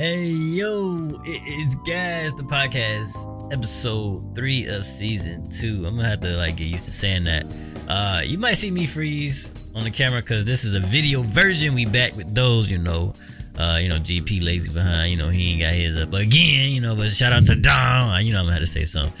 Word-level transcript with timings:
Hey 0.00 0.28
yo, 0.28 1.20
it 1.26 1.42
is 1.46 1.74
Gas 1.84 2.32
the 2.32 2.42
podcast, 2.42 3.52
episode 3.52 4.34
three 4.34 4.66
of 4.66 4.86
season 4.86 5.46
two. 5.50 5.84
I'm 5.86 5.96
gonna 5.96 6.08
have 6.08 6.20
to 6.20 6.38
like 6.38 6.56
get 6.56 6.68
used 6.68 6.86
to 6.86 6.90
saying 6.90 7.24
that. 7.24 7.44
Uh, 7.86 8.22
you 8.24 8.38
might 8.38 8.54
see 8.54 8.70
me 8.70 8.86
freeze 8.86 9.52
on 9.74 9.84
the 9.84 9.90
camera 9.90 10.22
because 10.22 10.46
this 10.46 10.64
is 10.64 10.74
a 10.74 10.80
video 10.80 11.20
version. 11.20 11.74
We 11.74 11.84
back 11.84 12.16
with 12.16 12.34
those, 12.34 12.70
you 12.70 12.78
know. 12.78 13.12
Uh, 13.58 13.76
you 13.78 13.90
know, 13.90 13.96
GP 13.96 14.42
lazy 14.42 14.72
behind. 14.72 15.10
You 15.10 15.18
know, 15.18 15.28
he 15.28 15.52
ain't 15.52 15.60
got 15.60 15.74
his 15.74 15.98
up 15.98 16.14
again. 16.14 16.70
You 16.70 16.80
know, 16.80 16.96
but 16.96 17.10
shout 17.12 17.34
out 17.34 17.44
to 17.44 17.56
Dom. 17.56 18.22
You 18.22 18.32
know, 18.32 18.38
I'm 18.38 18.46
gonna 18.46 18.54
have 18.54 18.62
to 18.62 18.66
say 18.66 18.86
something. 18.86 19.12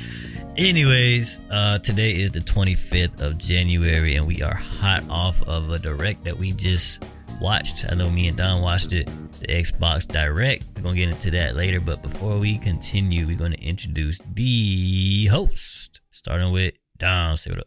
Anyways, 0.56 1.40
uh, 1.50 1.76
today 1.80 2.12
is 2.12 2.30
the 2.30 2.40
25th 2.40 3.20
of 3.20 3.36
January, 3.36 4.16
and 4.16 4.26
we 4.26 4.40
are 4.40 4.54
hot 4.54 5.04
off 5.10 5.42
of 5.42 5.68
a 5.68 5.78
direct 5.78 6.24
that 6.24 6.38
we 6.38 6.52
just 6.52 7.04
watched. 7.40 7.86
I 7.90 7.94
know 7.94 8.10
me 8.10 8.28
and 8.28 8.36
Don 8.36 8.62
watched 8.62 8.92
it, 8.92 9.06
the 9.40 9.46
Xbox 9.46 10.06
Direct. 10.06 10.64
We're 10.76 10.82
gonna 10.82 10.96
get 10.96 11.08
into 11.08 11.30
that 11.32 11.56
later, 11.56 11.80
but 11.80 12.02
before 12.02 12.38
we 12.38 12.58
continue, 12.58 13.26
we're 13.26 13.38
gonna 13.38 13.56
introduce 13.56 14.20
the 14.34 15.26
host, 15.26 16.00
starting 16.10 16.52
with 16.52 16.74
Don. 16.98 17.36
Say 17.36 17.50
what 17.50 17.60
up. 17.60 17.66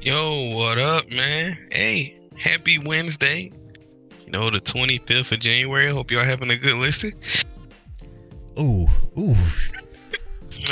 Yo, 0.00 0.54
what 0.56 0.78
up, 0.78 1.08
man? 1.10 1.52
Hey, 1.70 2.18
happy 2.36 2.78
Wednesday. 2.78 3.52
You 4.26 4.32
know, 4.32 4.50
the 4.50 4.60
25th 4.60 5.32
of 5.32 5.38
January. 5.38 5.88
Hope 5.88 6.10
y'all 6.10 6.24
having 6.24 6.50
a 6.50 6.56
good 6.56 6.76
listen. 6.76 7.12
Ooh, 8.58 8.88
ooh. 9.18 9.36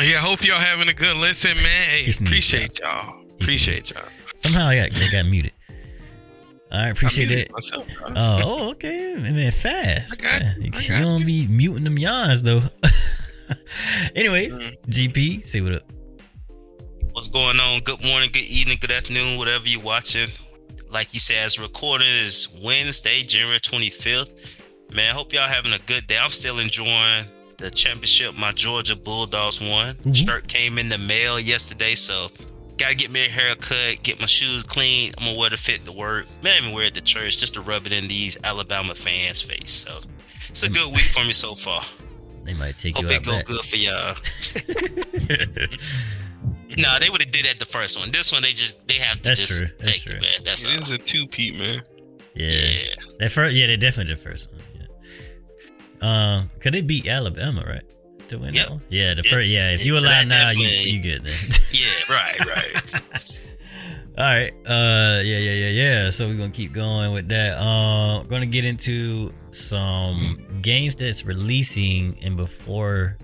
Yeah, 0.02 0.18
hope 0.18 0.44
y'all 0.44 0.58
having 0.58 0.88
a 0.88 0.94
good 0.94 1.16
listen, 1.16 1.54
man. 1.56 1.88
Hey, 1.88 2.10
appreciate 2.10 2.80
y'all. 2.80 3.24
Appreciate 3.40 3.90
y'all. 3.90 4.04
Somehow 4.34 4.68
I 4.68 4.76
got, 4.76 4.90
they 4.92 5.10
got 5.10 5.26
muted. 5.26 5.52
Right, 6.72 6.88
appreciate 6.88 7.30
I 7.30 7.34
it. 7.34 7.52
myself. 7.52 7.86
Oh, 8.16 8.70
okay. 8.70 9.14
I 9.14 9.30
mean, 9.32 9.50
fast. 9.50 10.12
I 10.24 10.38
got 10.38 10.56
you. 10.62 10.70
You, 10.72 10.94
I 10.94 11.00
don't 11.02 11.26
be 11.26 11.46
muting 11.48 11.84
them 11.84 11.98
yawns 11.98 12.42
though. 12.42 12.62
Anyways, 14.14 14.58
Mm. 14.58 14.76
GP, 14.88 15.42
say 15.44 15.60
what 15.60 15.74
up. 15.74 15.82
What's 17.12 17.28
going 17.28 17.58
on? 17.58 17.80
Good 17.80 18.02
morning, 18.04 18.30
good 18.32 18.48
evening, 18.48 18.78
good 18.80 18.92
afternoon, 18.92 19.36
whatever 19.38 19.66
you're 19.66 19.82
watching. 19.82 20.28
Like 20.90 21.12
you 21.12 21.20
said, 21.20 21.44
as 21.44 21.58
recording 21.58 22.06
is 22.08 22.48
Wednesday, 22.62 23.22
January 23.22 23.58
25th. 23.58 24.30
Man, 24.94 25.10
I 25.10 25.12
hope 25.14 25.32
y'all 25.32 25.48
having 25.48 25.72
a 25.72 25.78
good 25.86 26.06
day. 26.06 26.18
I'm 26.20 26.30
still 26.30 26.58
enjoying 26.60 27.26
the 27.58 27.70
championship 27.70 28.34
my 28.36 28.52
Georgia 28.52 28.96
Bulldogs 28.96 29.60
won. 29.60 29.94
Mhm. 29.96 30.14
Shirt 30.24 30.48
came 30.48 30.78
in 30.78 30.88
the 30.88 30.98
mail 30.98 31.38
yesterday, 31.40 31.94
so 31.94 32.28
gotta 32.80 32.94
get 32.96 33.10
me 33.10 33.26
a 33.26 33.28
haircut, 33.28 34.02
get 34.02 34.18
my 34.20 34.26
shoes 34.26 34.62
clean. 34.64 35.12
I'm 35.18 35.26
gonna 35.26 35.38
wear 35.38 35.50
the 35.50 35.56
fit 35.56 35.84
to 35.84 35.92
work. 35.92 36.26
Man, 36.42 36.54
I 36.54 36.58
even 36.58 36.72
wear 36.74 36.86
it 36.86 36.94
to 36.94 37.00
church 37.02 37.38
just 37.38 37.54
to 37.54 37.60
rub 37.60 37.86
it 37.86 37.92
in 37.92 38.08
these 38.08 38.38
Alabama 38.42 38.94
fans' 38.94 39.42
face. 39.42 39.70
So 39.70 39.98
it's 40.48 40.62
a 40.62 40.68
good 40.70 40.88
week 40.90 41.02
for 41.02 41.24
me 41.24 41.32
so 41.32 41.54
far. 41.54 41.82
They 42.44 42.54
might 42.54 42.78
take 42.78 42.96
Hope 42.96 43.08
you 43.10 43.16
it 43.16 43.24
go 43.24 43.38
good 43.44 43.60
for 43.64 43.76
y'all. 43.76 44.16
No, 46.78 46.98
they 47.00 47.10
would 47.10 47.20
have 47.20 47.32
did 47.32 47.46
that 47.46 47.58
the 47.58 47.64
first 47.64 47.98
one. 47.98 48.10
This 48.12 48.32
one, 48.32 48.42
they 48.42 48.50
just 48.50 48.86
they 48.86 48.94
have 48.94 49.16
to 49.16 49.22
That's 49.22 49.40
just 49.40 49.58
true. 49.58 49.68
That's 49.78 49.88
take 49.90 50.02
true. 50.02 50.14
it, 50.14 50.22
man. 50.22 50.40
That's 50.44 50.64
all. 50.64 50.70
It 50.70 50.80
is 50.80 50.90
a 50.92 50.98
two 50.98 51.26
peat, 51.26 51.58
man. 51.58 51.82
yeah. 52.34 52.48
Yeah, 52.48 52.94
That 53.18 53.32
first, 53.32 53.54
yeah, 53.54 53.66
they 53.66 53.76
definitely 53.76 54.14
the 54.14 54.20
first 54.20 54.48
one. 54.52 54.60
Yeah. 56.00 56.36
Um, 56.38 56.50
could 56.60 56.72
they 56.72 56.80
beat 56.80 57.06
Alabama, 57.08 57.64
right? 57.66 57.82
To 58.30 58.38
win 58.38 58.54
Yep. 58.54 58.68
that? 58.68 58.80
Yeah, 58.88 59.14
the 59.14 59.22
first. 59.24 59.48
Yeah, 59.48 59.70
if 59.72 59.84
you 59.84 59.98
allow 59.98 60.08
that 60.08 60.28
now, 60.28 60.50
you 60.50 60.66
you 60.68 61.00
good 61.02 61.24
then. 61.24 61.34
yeah, 61.72 61.86
right, 62.08 62.40
right. 62.46 63.02
All 64.18 64.24
right. 64.24 64.52
Uh, 64.66 65.20
yeah, 65.22 65.38
yeah, 65.38 65.52
yeah, 65.52 65.68
yeah. 65.70 66.10
So 66.10 66.28
we're 66.28 66.36
gonna 66.36 66.50
keep 66.50 66.72
going 66.72 67.12
with 67.12 67.28
that. 67.28 67.58
Uh, 67.58 68.22
gonna 68.24 68.46
get 68.46 68.64
into 68.64 69.32
some 69.50 70.38
games 70.62 70.94
that's 70.94 71.24
releasing, 71.24 72.18
and 72.22 72.36
before, 72.36 73.16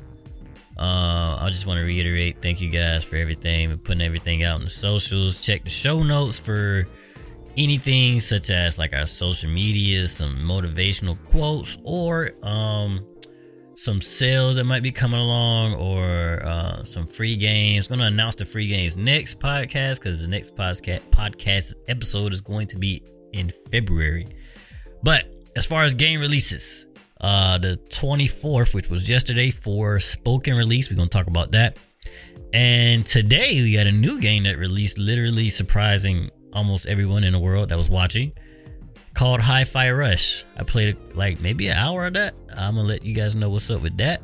uh, 0.79 1.39
I 1.41 1.49
just 1.51 1.67
want 1.67 1.79
to 1.79 1.85
reiterate, 1.85 2.41
thank 2.43 2.61
you 2.61 2.71
guys 2.71 3.05
for 3.05 3.17
everything 3.17 3.71
and 3.71 3.83
putting 3.83 4.03
everything 4.03 4.43
out 4.43 4.57
in 4.59 4.65
the 4.65 4.71
socials. 4.71 5.45
Check 5.45 5.65
the 5.65 5.71
show 5.71 6.03
notes 6.03 6.39
for 6.39 6.87
anything 7.57 8.21
such 8.21 8.51
as 8.51 8.77
like 8.79 8.93
our 8.95 9.07
social 9.07 9.51
media, 9.51 10.07
some 10.07 10.37
motivational 10.39 11.17
quotes, 11.27 11.79
or 11.85 12.33
um 12.43 13.07
some 13.77 14.01
sales 14.01 14.57
that 14.57 14.65
might 14.65 14.83
be 14.83 14.91
coming 14.91 15.21
along 15.21 15.75
or 15.75 16.43
uh, 16.43 16.83
some 16.83 17.07
free 17.07 17.37
games. 17.37 17.87
I'm 17.87 17.99
going 17.99 18.01
to 18.01 18.07
announce 18.07 18.35
the 18.35 18.47
free 18.47 18.67
games 18.69 18.97
next 18.97 19.39
podcast 19.39 19.97
because 19.97 20.23
the 20.23 20.29
next 20.29 20.57
podcast 20.57 21.01
podcast 21.11 21.75
episode 21.87 22.33
is 22.33 22.41
going 22.41 22.69
to 22.69 22.79
be 22.79 23.03
in 23.35 23.53
February. 23.71 24.29
But 25.03 25.27
as 25.57 25.67
far 25.67 25.85
as 25.85 25.95
game 25.95 26.21
releases, 26.21 26.87
uh, 27.21 27.59
the 27.59 27.79
24th, 27.91 28.73
which 28.73 28.89
was 28.89 29.11
yesterday 29.11 29.51
Forspoken 29.51 30.57
release, 30.57 30.91
we're 30.91 30.97
going 30.97 31.11
to 31.11 31.17
talk 31.17 31.27
about 31.27 31.53
that. 31.53 31.79
And 32.55 33.05
today 33.05 33.61
we 33.61 33.75
got 33.75 33.87
a 33.87 33.93
new 33.93 34.19
game 34.21 34.45
that 34.45 34.57
released, 34.57 34.99
literally 34.99 35.51
surprising 35.51 36.31
almost 36.55 36.87
everyone 36.87 37.25
in 37.25 37.35
the 37.35 37.39
world 37.39 37.69
that 37.69 37.77
was 37.77 37.91
watching 37.91 38.33
called 39.17 39.41
Hi 39.41 39.65
Fi 39.65 39.91
Rush. 39.91 40.45
I 40.59 40.63
played 40.63 40.95
like 41.15 41.41
maybe 41.41 41.69
an 41.69 41.79
hour 41.79 42.07
of 42.07 42.13
that. 42.13 42.35
I'm 42.55 42.77
gonna 42.77 42.87
let 42.87 43.03
you 43.03 43.15
guys 43.15 43.35
know 43.35 43.49
what's 43.49 43.71
up 43.71 43.81
with 43.81 43.97
that. 43.97 44.21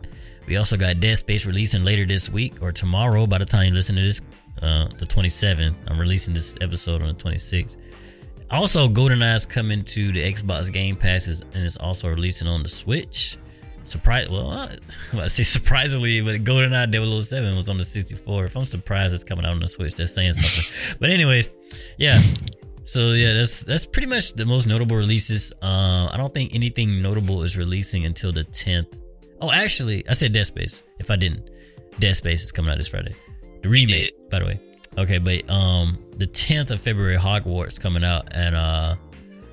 We 0.47 0.58
also 0.58 0.76
got 0.76 1.00
Dead 1.00 1.16
Space 1.16 1.47
releasing 1.47 1.82
later 1.82 2.04
this 2.04 2.28
week 2.28 2.60
or 2.60 2.72
tomorrow. 2.72 3.26
By 3.26 3.38
the 3.38 3.47
time 3.47 3.69
you 3.69 3.72
listen 3.72 3.97
to 3.97 4.03
this, 4.03 4.20
uh, 4.60 4.88
the 4.98 5.06
27th. 5.06 5.75
I'm 5.88 5.98
releasing 5.98 6.34
this 6.34 6.56
episode 6.60 7.00
on 7.00 7.08
the 7.08 7.14
26th. 7.14 7.75
Also, 8.50 8.86
GoldenEye's 8.86 9.47
coming 9.47 9.82
to 9.82 10.12
the 10.12 10.20
Xbox 10.20 10.70
Game 10.70 10.94
Passes 10.94 11.41
and 11.41 11.64
it's 11.64 11.78
also 11.78 12.09
releasing 12.09 12.47
on 12.47 12.62
the 12.62 12.69
Switch. 12.69 13.38
Surprise! 13.84 14.28
Well, 14.28 14.50
I 14.50 14.76
about 15.10 15.22
to 15.22 15.28
say 15.30 15.42
surprisingly, 15.42 16.20
but 16.20 16.44
GoldenEye 16.44 17.22
007 17.22 17.56
was 17.56 17.70
on 17.70 17.78
the 17.78 17.84
64. 17.86 18.44
If 18.44 18.56
I'm 18.56 18.66
surprised 18.66 19.14
it's 19.14 19.24
coming 19.24 19.47
out 19.47 19.53
on 19.53 19.60
the 19.60 19.69
Switch, 19.69 19.94
that's 19.94 20.14
saying 20.14 20.34
something. 20.34 20.97
but 21.00 21.09
anyways, 21.09 21.50
yeah. 21.97 22.20
So 22.84 23.12
yeah, 23.12 23.32
that's 23.34 23.62
that's 23.62 23.87
pretty 23.87 24.09
much 24.09 24.32
the 24.34 24.44
most 24.44 24.66
notable 24.66 24.97
releases. 24.97 25.53
Uh, 25.62 26.09
I 26.12 26.16
don't 26.16 26.34
think 26.34 26.54
anything 26.54 27.00
notable 27.00 27.43
is 27.43 27.56
releasing 27.56 28.06
until 28.06 28.32
the 28.32 28.44
10th. 28.44 28.98
Oh, 29.41 29.50
actually, 29.50 30.06
I 30.09 30.12
said 30.15 30.32
Dead 30.32 30.47
Space. 30.47 30.82
If 30.98 31.10
I 31.10 31.16
didn't, 31.16 31.50
Dead 31.98 32.16
Space 32.16 32.42
is 32.42 32.53
coming 32.53 32.71
out 32.71 32.78
this 32.78 32.88
Friday. 32.88 33.15
The 33.62 33.69
remake, 33.69 34.31
by 34.31 34.41
the 34.41 34.47
way. 34.47 34.60
Okay, 34.98 35.19
but 35.19 35.48
um, 35.50 35.98
the 36.16 36.26
10th 36.26 36.71
of 36.71 36.81
February, 36.81 37.16
Hogwarts 37.16 37.81
coming 37.81 38.04
out, 38.04 38.28
and 38.32 38.54
uh, 38.54 38.94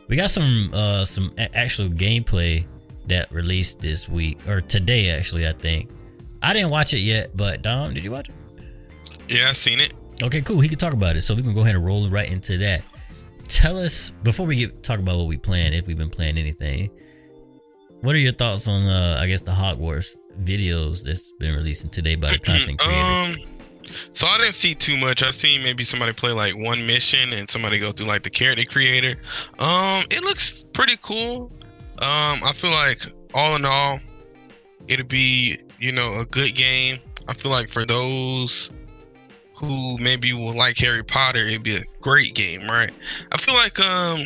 we 0.07 0.15
got 0.15 0.29
some 0.31 0.71
uh 0.73 1.05
some 1.05 1.31
a- 1.37 1.55
actual 1.55 1.87
gameplay 1.87 2.65
that 3.07 3.31
released 3.31 3.79
this 3.79 4.09
week 4.09 4.39
or 4.47 4.61
today 4.61 5.09
actually. 5.11 5.47
I 5.47 5.53
think 5.53 5.89
I 6.41 6.53
didn't 6.53 6.71
watch 6.71 6.93
it 6.93 6.99
yet, 6.99 7.35
but 7.37 7.61
Dom, 7.61 7.93
did 7.93 8.03
you 8.03 8.11
watch 8.11 8.29
it? 8.29 8.35
Yeah, 9.27 9.49
I 9.49 9.53
seen 9.53 9.79
it. 9.79 9.93
Okay, 10.21 10.41
cool. 10.41 10.59
He 10.59 10.67
can 10.67 10.77
talk 10.77 10.93
about 10.93 11.15
it, 11.15 11.21
so 11.21 11.33
we 11.35 11.43
can 11.43 11.53
go 11.53 11.61
ahead 11.61 11.75
and 11.75 11.85
roll 11.85 12.09
right 12.09 12.29
into 12.29 12.57
that. 12.57 12.81
Tell 13.49 13.79
us 13.79 14.11
before 14.11 14.45
we 14.45 14.55
get 14.55 14.83
talk 14.83 14.99
about 14.99 15.17
what 15.17 15.27
we 15.27 15.37
plan, 15.37 15.73
if 15.73 15.87
we've 15.87 15.97
been 15.97 16.11
playing 16.11 16.37
anything. 16.37 16.91
What 18.01 18.15
are 18.15 18.19
your 18.19 18.31
thoughts 18.31 18.67
on, 18.67 18.87
uh, 18.87 19.17
I 19.19 19.27
guess, 19.27 19.41
the 19.41 19.51
Hogwarts 19.51 20.15
videos 20.43 21.03
that's 21.03 21.31
been 21.39 21.53
releasing 21.55 21.89
today 21.89 22.15
by 22.15 22.29
the 22.29 22.39
content 22.45 22.79
creator? 22.79 23.03
um, 23.03 23.35
so 24.11 24.27
I 24.27 24.37
didn't 24.37 24.53
see 24.53 24.75
too 24.75 24.97
much. 24.97 25.23
I 25.23 25.31
seen 25.31 25.63
maybe 25.63 25.83
somebody 25.83 26.13
play 26.13 26.31
like 26.31 26.55
one 26.57 26.85
mission 26.85 27.33
and 27.33 27.49
somebody 27.49 27.79
go 27.79 27.91
through 27.91 28.05
like 28.05 28.21
the 28.21 28.29
character 28.29 28.63
creator. 28.69 29.19
Um, 29.57 30.03
it 30.11 30.23
looks 30.23 30.63
pretty 30.73 30.95
cool. 31.01 31.51
Um, 32.01 32.37
I 32.45 32.53
feel 32.53 32.71
like 32.71 33.01
all 33.33 33.55
in 33.55 33.65
all, 33.65 33.99
it'll 34.87 35.07
be 35.07 35.57
you 35.79 35.91
know 35.91 36.19
a 36.21 36.25
good 36.25 36.53
game. 36.53 36.99
I 37.27 37.33
feel 37.33 37.51
like 37.51 37.69
for 37.69 37.83
those 37.83 38.71
who 39.59 39.97
maybe 39.97 40.33
will 40.33 40.53
like 40.53 40.77
Harry 40.77 41.03
Potter, 41.03 41.39
it'd 41.39 41.63
be 41.63 41.75
a 41.75 41.83
great 42.01 42.33
game, 42.33 42.61
right? 42.63 42.91
I 43.31 43.37
feel 43.37 43.55
like 43.55 43.79
um 43.79 44.21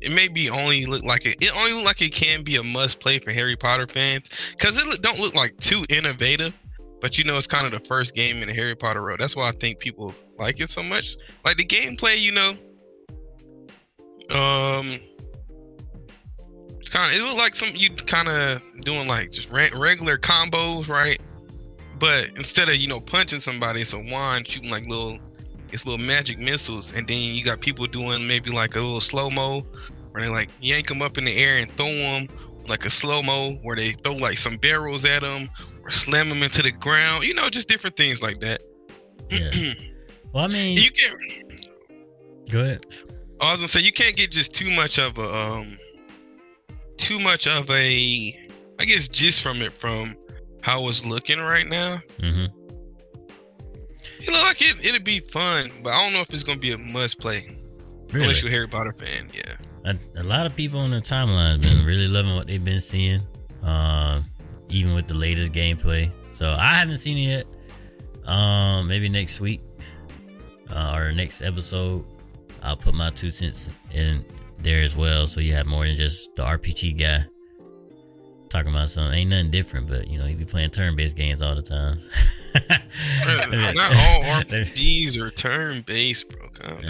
it 0.00 0.12
maybe 0.12 0.48
only 0.48 0.86
look 0.86 1.02
like 1.02 1.26
it. 1.26 1.36
It 1.40 1.56
only 1.56 1.72
look 1.72 1.84
like 1.84 2.02
it 2.02 2.12
can 2.12 2.44
be 2.44 2.56
a 2.56 2.62
must 2.62 3.00
play 3.00 3.18
for 3.18 3.32
Harry 3.32 3.56
Potter 3.56 3.86
fans 3.86 4.30
because 4.52 4.78
it 4.78 5.02
don't 5.02 5.18
look 5.18 5.34
like 5.34 5.56
too 5.58 5.84
innovative. 5.90 6.54
But 7.00 7.18
you 7.18 7.24
know, 7.24 7.36
it's 7.36 7.46
kind 7.46 7.66
of 7.66 7.72
the 7.72 7.86
first 7.86 8.14
game 8.14 8.42
in 8.42 8.48
the 8.48 8.54
Harry 8.54 8.74
Potter 8.74 9.02
world. 9.02 9.20
That's 9.20 9.36
why 9.36 9.48
I 9.48 9.52
think 9.52 9.78
people 9.78 10.14
like 10.38 10.60
it 10.60 10.68
so 10.68 10.82
much. 10.82 11.16
Like 11.44 11.56
the 11.56 11.64
gameplay, 11.64 12.20
you 12.20 12.32
know, 12.32 12.50
um, 14.30 14.86
kind 16.90 17.12
of 17.12 17.18
it 17.18 17.22
looked 17.24 17.38
like 17.38 17.54
some 17.54 17.68
you 17.74 17.90
kind 17.90 18.28
of 18.28 18.62
doing 18.80 19.06
like 19.08 19.30
just 19.30 19.50
regular 19.50 20.18
combos, 20.18 20.88
right? 20.88 21.18
But 21.98 22.28
instead 22.36 22.68
of 22.68 22.76
you 22.76 22.88
know 22.88 23.00
punching 23.00 23.40
somebody, 23.40 23.80
it's 23.80 23.92
a 23.92 23.98
wand 23.98 24.46
shooting 24.46 24.70
like 24.70 24.86
little, 24.86 25.18
it's 25.72 25.86
little 25.86 26.04
magic 26.04 26.38
missiles, 26.38 26.92
and 26.94 27.06
then 27.06 27.18
you 27.18 27.44
got 27.44 27.60
people 27.60 27.86
doing 27.86 28.26
maybe 28.26 28.50
like 28.50 28.74
a 28.74 28.80
little 28.80 29.00
slow 29.00 29.30
mo, 29.30 29.60
where 30.12 30.22
they 30.22 30.28
like 30.28 30.50
yank 30.60 30.88
them 30.88 31.02
up 31.02 31.18
in 31.18 31.24
the 31.24 31.36
air 31.36 31.56
and 31.56 31.70
throw 31.72 31.86
them 31.86 32.28
like 32.68 32.84
a 32.84 32.90
slow 32.90 33.22
mo, 33.22 33.52
where 33.62 33.76
they 33.76 33.92
throw 33.92 34.14
like 34.14 34.38
some 34.38 34.56
barrels 34.56 35.04
at 35.04 35.22
them 35.22 35.48
or 35.82 35.90
slam 35.90 36.28
them 36.28 36.42
into 36.42 36.62
the 36.62 36.72
ground. 36.72 37.24
You 37.24 37.34
know, 37.34 37.48
just 37.48 37.68
different 37.68 37.96
things 37.96 38.22
like 38.22 38.40
that. 38.40 38.62
Yeah. 39.30 39.50
Well, 40.32 40.44
I 40.44 40.48
mean, 40.48 40.76
you 40.76 40.90
can. 40.90 41.62
go 42.50 42.60
ahead. 42.60 42.84
I 43.40 43.50
was 43.50 43.60
gonna 43.60 43.68
say 43.68 43.80
you 43.80 43.92
can't 43.92 44.14
get 44.14 44.30
just 44.30 44.54
too 44.54 44.70
much 44.76 44.98
of 44.98 45.16
a 45.16 45.22
um, 45.22 45.66
too 46.98 47.18
much 47.20 47.46
of 47.46 47.70
a 47.70 48.46
I 48.78 48.84
guess 48.84 49.08
just 49.08 49.42
from 49.42 49.62
it 49.62 49.72
from 49.72 50.14
how 50.62 50.88
it's 50.88 51.04
looking 51.06 51.38
right 51.38 51.66
now, 51.66 51.98
hmm 52.20 52.46
it 54.20 54.32
look 54.32 54.42
like 54.42 54.60
it 54.60 54.86
it'd 54.86 55.04
be 55.04 55.20
fun, 55.20 55.66
but 55.82 55.92
I 55.92 56.02
don't 56.02 56.12
know 56.12 56.20
if 56.20 56.32
it's 56.32 56.42
gonna 56.42 56.58
be 56.58 56.72
a 56.72 56.78
must 56.78 57.20
play. 57.20 57.42
Really? 58.10 58.24
Unless 58.24 58.42
you're 58.42 58.50
a 58.50 58.52
Harry 58.52 58.66
Potter 58.66 58.92
fan, 58.92 59.28
yeah. 59.32 59.54
a, 59.84 60.20
a 60.20 60.24
lot 60.24 60.46
of 60.46 60.56
people 60.56 60.80
on 60.80 60.90
the 60.90 61.00
timeline 61.00 61.52
have 61.52 61.62
been 61.62 61.86
really 61.86 62.08
loving 62.08 62.34
what 62.34 62.46
they've 62.46 62.64
been 62.64 62.80
seeing, 62.80 63.22
um, 63.62 64.24
even 64.68 64.94
with 64.94 65.06
the 65.08 65.14
latest 65.14 65.52
gameplay. 65.52 66.10
So 66.32 66.48
I 66.48 66.74
haven't 66.74 66.98
seen 66.98 67.18
it 67.18 67.46
yet. 68.24 68.30
Um, 68.30 68.88
maybe 68.88 69.08
next 69.08 69.40
week 69.40 69.60
uh, 70.70 70.94
or 70.96 71.12
next 71.12 71.42
episode, 71.42 72.04
I'll 72.62 72.76
put 72.76 72.94
my 72.94 73.10
two 73.10 73.30
cents 73.30 73.68
in 73.92 74.24
there 74.58 74.82
as 74.82 74.96
well, 74.96 75.26
so 75.26 75.40
you 75.40 75.54
have 75.54 75.66
more 75.66 75.86
than 75.86 75.96
just 75.96 76.34
the 76.34 76.42
RPG 76.42 76.98
guy 76.98 77.24
talking 78.48 78.70
about 78.72 78.88
something. 78.88 79.12
Ain't 79.14 79.30
nothing 79.30 79.50
different, 79.50 79.88
but 79.88 80.08
you 80.08 80.18
know, 80.18 80.26
he 80.26 80.34
be 80.34 80.44
playing 80.44 80.70
turn-based 80.70 81.16
games 81.16 81.42
all 81.42 81.54
the 81.54 81.62
time. 81.62 81.98
Not 82.54 83.94
all 83.96 84.22
RPGs 84.42 85.20
are 85.20 85.30
turn 85.30 85.82
based, 85.82 86.28
bro. 86.30 86.46
Uh, 86.64 86.80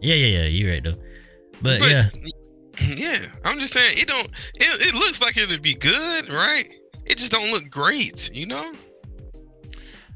yeah, 0.00 0.14
yeah, 0.14 0.14
yeah. 0.14 0.44
You're 0.44 0.72
right 0.72 0.82
though. 0.82 0.96
But, 1.60 1.80
But- 1.80 1.90
yeah, 1.90 2.04
Yeah, 2.96 3.16
I'm 3.44 3.58
just 3.58 3.74
saying 3.74 3.94
it 3.96 4.08
don't. 4.08 4.26
It, 4.54 4.86
it 4.88 4.94
looks 4.94 5.20
like 5.20 5.36
it'd 5.36 5.62
be 5.62 5.74
good, 5.74 6.32
right? 6.32 6.64
It 7.04 7.18
just 7.18 7.30
don't 7.30 7.50
look 7.50 7.68
great, 7.70 8.30
you 8.34 8.46
know. 8.46 8.72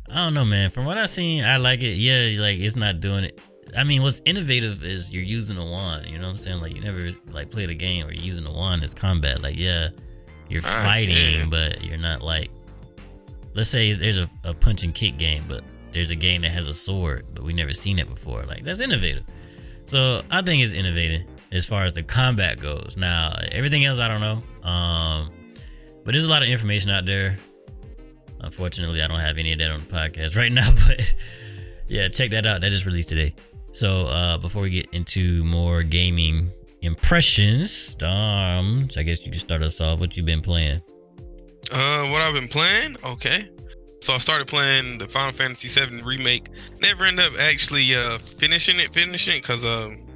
I 0.08 0.14
don't 0.16 0.34
know, 0.34 0.44
man. 0.44 0.70
From 0.70 0.84
what 0.86 0.98
I've 0.98 1.10
seen, 1.10 1.44
I 1.44 1.56
like 1.58 1.82
it. 1.82 1.96
Yeah, 1.96 2.40
like 2.40 2.58
it's 2.58 2.76
not 2.76 3.00
doing 3.00 3.24
it. 3.24 3.40
I 3.76 3.84
mean, 3.84 4.02
what's 4.02 4.20
innovative 4.24 4.84
is 4.84 5.10
you're 5.10 5.22
using 5.22 5.58
a 5.58 5.64
wand. 5.64 6.06
You 6.06 6.18
know 6.18 6.26
what 6.28 6.34
I'm 6.34 6.38
saying? 6.38 6.60
Like 6.60 6.74
you 6.74 6.80
never 6.80 7.10
like 7.30 7.50
played 7.50 7.68
a 7.68 7.74
game 7.74 8.06
where 8.06 8.14
you're 8.14 8.24
using 8.24 8.46
a 8.46 8.52
wand 8.52 8.82
as 8.84 8.94
combat. 8.94 9.42
Like 9.42 9.56
yeah, 9.56 9.88
you're 10.48 10.62
Ah, 10.64 10.82
fighting, 10.84 11.16
yeah. 11.16 11.46
but 11.50 11.82
you're 11.84 11.98
not 11.98 12.22
like. 12.22 12.50
Let's 13.54 13.70
say 13.70 13.93
there's 13.94 14.19
a, 14.19 14.28
a 14.44 14.52
punch 14.52 14.82
and 14.82 14.94
kick 14.94 15.16
game, 15.16 15.44
but 15.48 15.64
there's 15.93 16.10
a 16.10 16.14
game 16.14 16.43
that 16.43 16.50
has 16.50 16.66
a 16.66 16.75
sword, 16.75 17.25
but 17.34 17.43
we 17.43 17.52
never 17.54 17.72
seen 17.72 17.98
it 17.98 18.08
before. 18.08 18.44
Like 18.44 18.64
that's 18.64 18.81
innovative. 18.81 19.25
So 19.87 20.22
I 20.31 20.43
think 20.43 20.62
it's 20.62 20.75
innovative 20.75 21.22
as 21.52 21.64
far 21.64 21.84
as 21.84 21.93
the 21.94 22.02
combat 22.02 22.60
goes. 22.60 22.94
Now 22.98 23.38
everything 23.50 23.84
else, 23.87 23.98
I 23.98 24.08
don't 24.08 24.20
know. 24.20 24.69
Um, 24.69 25.31
but 26.04 26.12
there's 26.12 26.25
a 26.26 26.28
lot 26.28 26.43
of 26.43 26.49
information 26.49 26.90
out 26.90 27.06
there. 27.06 27.37
Unfortunately, 28.40 29.00
I 29.02 29.06
don't 29.08 29.20
have 29.20 29.38
any 29.38 29.52
of 29.52 29.58
that 29.60 29.70
on 29.70 29.81
the 29.81 29.87
podcast 29.87 30.37
right 30.37 30.52
now, 30.52 30.70
but 30.87 31.14
yeah, 31.88 32.08
check 32.08 32.31
that 32.32 32.44
out. 32.46 32.60
That 32.60 32.70
just 32.70 32.84
released 32.84 33.08
today. 33.08 33.34
So 33.72 34.06
uh, 34.06 34.38
before 34.38 34.62
we 34.62 34.70
get 34.70 34.88
into 34.92 35.44
more 35.44 35.82
gaming 35.82 36.50
impressions, 36.86 37.96
um, 38.02 38.88
so 38.90 39.00
I 39.00 39.02
guess 39.02 39.24
you 39.24 39.30
can 39.30 39.40
start 39.40 39.62
us 39.62 39.80
off. 39.80 40.00
What 40.00 40.16
you 40.16 40.22
been 40.22 40.40
playing? 40.40 40.80
Uh, 41.72 42.06
what 42.10 42.22
I've 42.22 42.34
been 42.34 42.48
playing? 42.48 42.96
Okay. 43.04 43.50
So 44.00 44.14
I 44.14 44.18
started 44.18 44.46
playing 44.46 44.98
the 44.98 45.08
Final 45.08 45.32
Fantasy 45.32 45.68
VII 45.68 46.02
remake. 46.02 46.48
Never 46.80 47.04
ended 47.04 47.26
up 47.26 47.32
actually 47.40 47.94
uh 47.94 48.18
finishing 48.18 48.78
it, 48.78 48.92
finishing 48.92 49.42
cause 49.42 49.64
um 49.64 50.06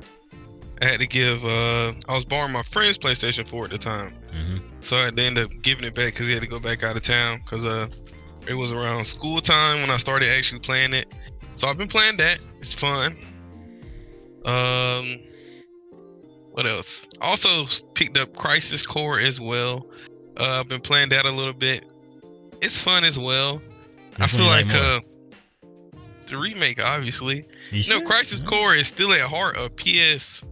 I 0.81 0.87
had 0.87 1.00
to 1.00 1.06
give 1.06 1.44
uh 1.44 1.93
I 2.08 2.14
was 2.14 2.25
borrowing 2.25 2.52
my 2.52 2.62
friend's 2.62 2.99
PlayStation 2.99 3.46
4 3.49 3.64
at 3.64 3.70
the 3.73 3.78
time, 3.78 4.14
hmm 4.31 4.58
so 4.81 4.96
I 4.96 5.06
had 5.06 5.16
to 5.16 5.23
end 5.23 5.38
up 5.38 5.50
giving 5.62 5.84
it 5.84 5.94
back 5.94 6.14
because 6.14 6.26
he 6.26 6.32
had 6.32 6.43
to 6.43 6.49
go 6.49 6.58
back 6.61 6.84
out 6.84 6.96
of 6.96 7.02
town, 7.02 7.40
cause 7.46 7.66
uh 7.66 7.88
it 8.46 8.55
was 8.55 8.73
around 8.73 9.05
school 9.06 9.40
time 9.40 9.81
when 9.81 9.90
I 9.90 9.96
started 9.96 10.28
actually 10.31 10.61
playing 10.61 10.94
it. 10.94 11.12
So 11.55 11.69
I've 11.69 11.76
been 11.76 11.88
playing 11.88 12.16
that. 12.16 12.38
It's 12.61 12.75
fun. 12.75 13.16
Um, 14.46 15.20
what 16.52 16.67
else? 16.67 17.08
Also 17.20 17.64
picked 17.94 18.19
up 18.19 18.35
Crisis 18.37 18.85
Core 18.87 19.19
as 19.19 19.41
well. 19.41 19.87
Uh, 20.37 20.58
I've 20.61 20.69
been 20.69 20.81
playing 20.81 21.08
that 21.11 21.26
a 21.26 21.31
little 21.31 21.52
bit. 21.52 21.93
It's 22.62 22.79
fun 22.79 23.05
as 23.05 23.19
well. 23.19 23.61
I 24.19 24.26
feel 24.26 24.47
like 24.47 24.67
uh, 24.75 25.00
the 26.26 26.37
remake, 26.37 26.82
obviously. 26.82 27.44
You 27.70 27.79
No, 27.79 27.99
sure? 27.99 28.06
Crisis 28.06 28.41
Mhm. 28.41 28.47
Core 28.49 28.75
is 28.75 28.88
still 28.88 29.12
at 29.12 29.20
heart 29.20 29.56
a 29.56 29.69
PSP 29.70 30.44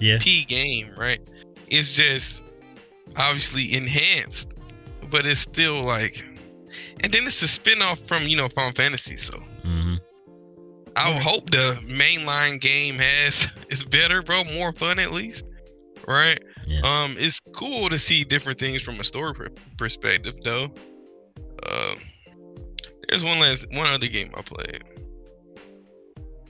Yeah. 0.00 0.18
game, 0.18 0.90
right? 0.96 1.20
It's 1.68 1.94
just 1.94 2.44
obviously 3.16 3.74
enhanced, 3.74 4.54
but 5.10 5.26
it's 5.26 5.40
still 5.40 5.82
like, 5.82 6.24
and 7.02 7.12
then 7.12 7.24
it's 7.26 7.42
a 7.42 7.48
spin-off 7.48 7.98
from 8.00 8.22
you 8.24 8.36
know 8.36 8.48
Final 8.48 8.72
Fantasy. 8.72 9.16
So 9.16 9.40
I 10.96 11.12
would 11.12 11.22
hope 11.22 11.50
the 11.50 11.78
mainline 11.86 12.60
game 12.60 12.96
has 12.96 13.48
is 13.70 13.84
better, 13.84 14.22
bro. 14.22 14.44
More 14.56 14.72
fun 14.72 14.98
at 14.98 15.10
least, 15.10 15.50
right? 16.06 16.38
Yeah. 16.66 16.80
Um, 16.80 17.14
it's 17.18 17.40
cool 17.52 17.88
to 17.88 17.98
see 17.98 18.24
different 18.24 18.58
things 18.58 18.82
from 18.82 19.00
a 19.00 19.04
story 19.04 19.34
per- 19.34 19.50
perspective, 19.76 20.34
though. 20.44 20.64
Um, 21.66 21.96
there's 23.08 23.24
one 23.24 23.38
last 23.40 23.66
one 23.72 23.86
other 23.88 24.06
game 24.06 24.30
I 24.36 24.42
played. 24.42 24.82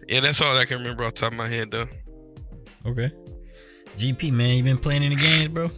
Yeah, 0.09 0.21
that's 0.21 0.41
all 0.41 0.57
I 0.57 0.65
can 0.65 0.79
remember 0.79 1.05
off 1.05 1.15
the 1.15 1.21
top 1.21 1.33
of 1.33 1.39
my 1.39 1.49
head, 1.49 1.71
though. 1.71 1.87
Okay. 2.87 3.11
GP 3.97 4.33
man, 4.33 4.57
you 4.57 4.63
been 4.63 4.77
playing 4.77 5.03
any 5.03 5.17
games, 5.17 5.49
bro? 5.49 5.71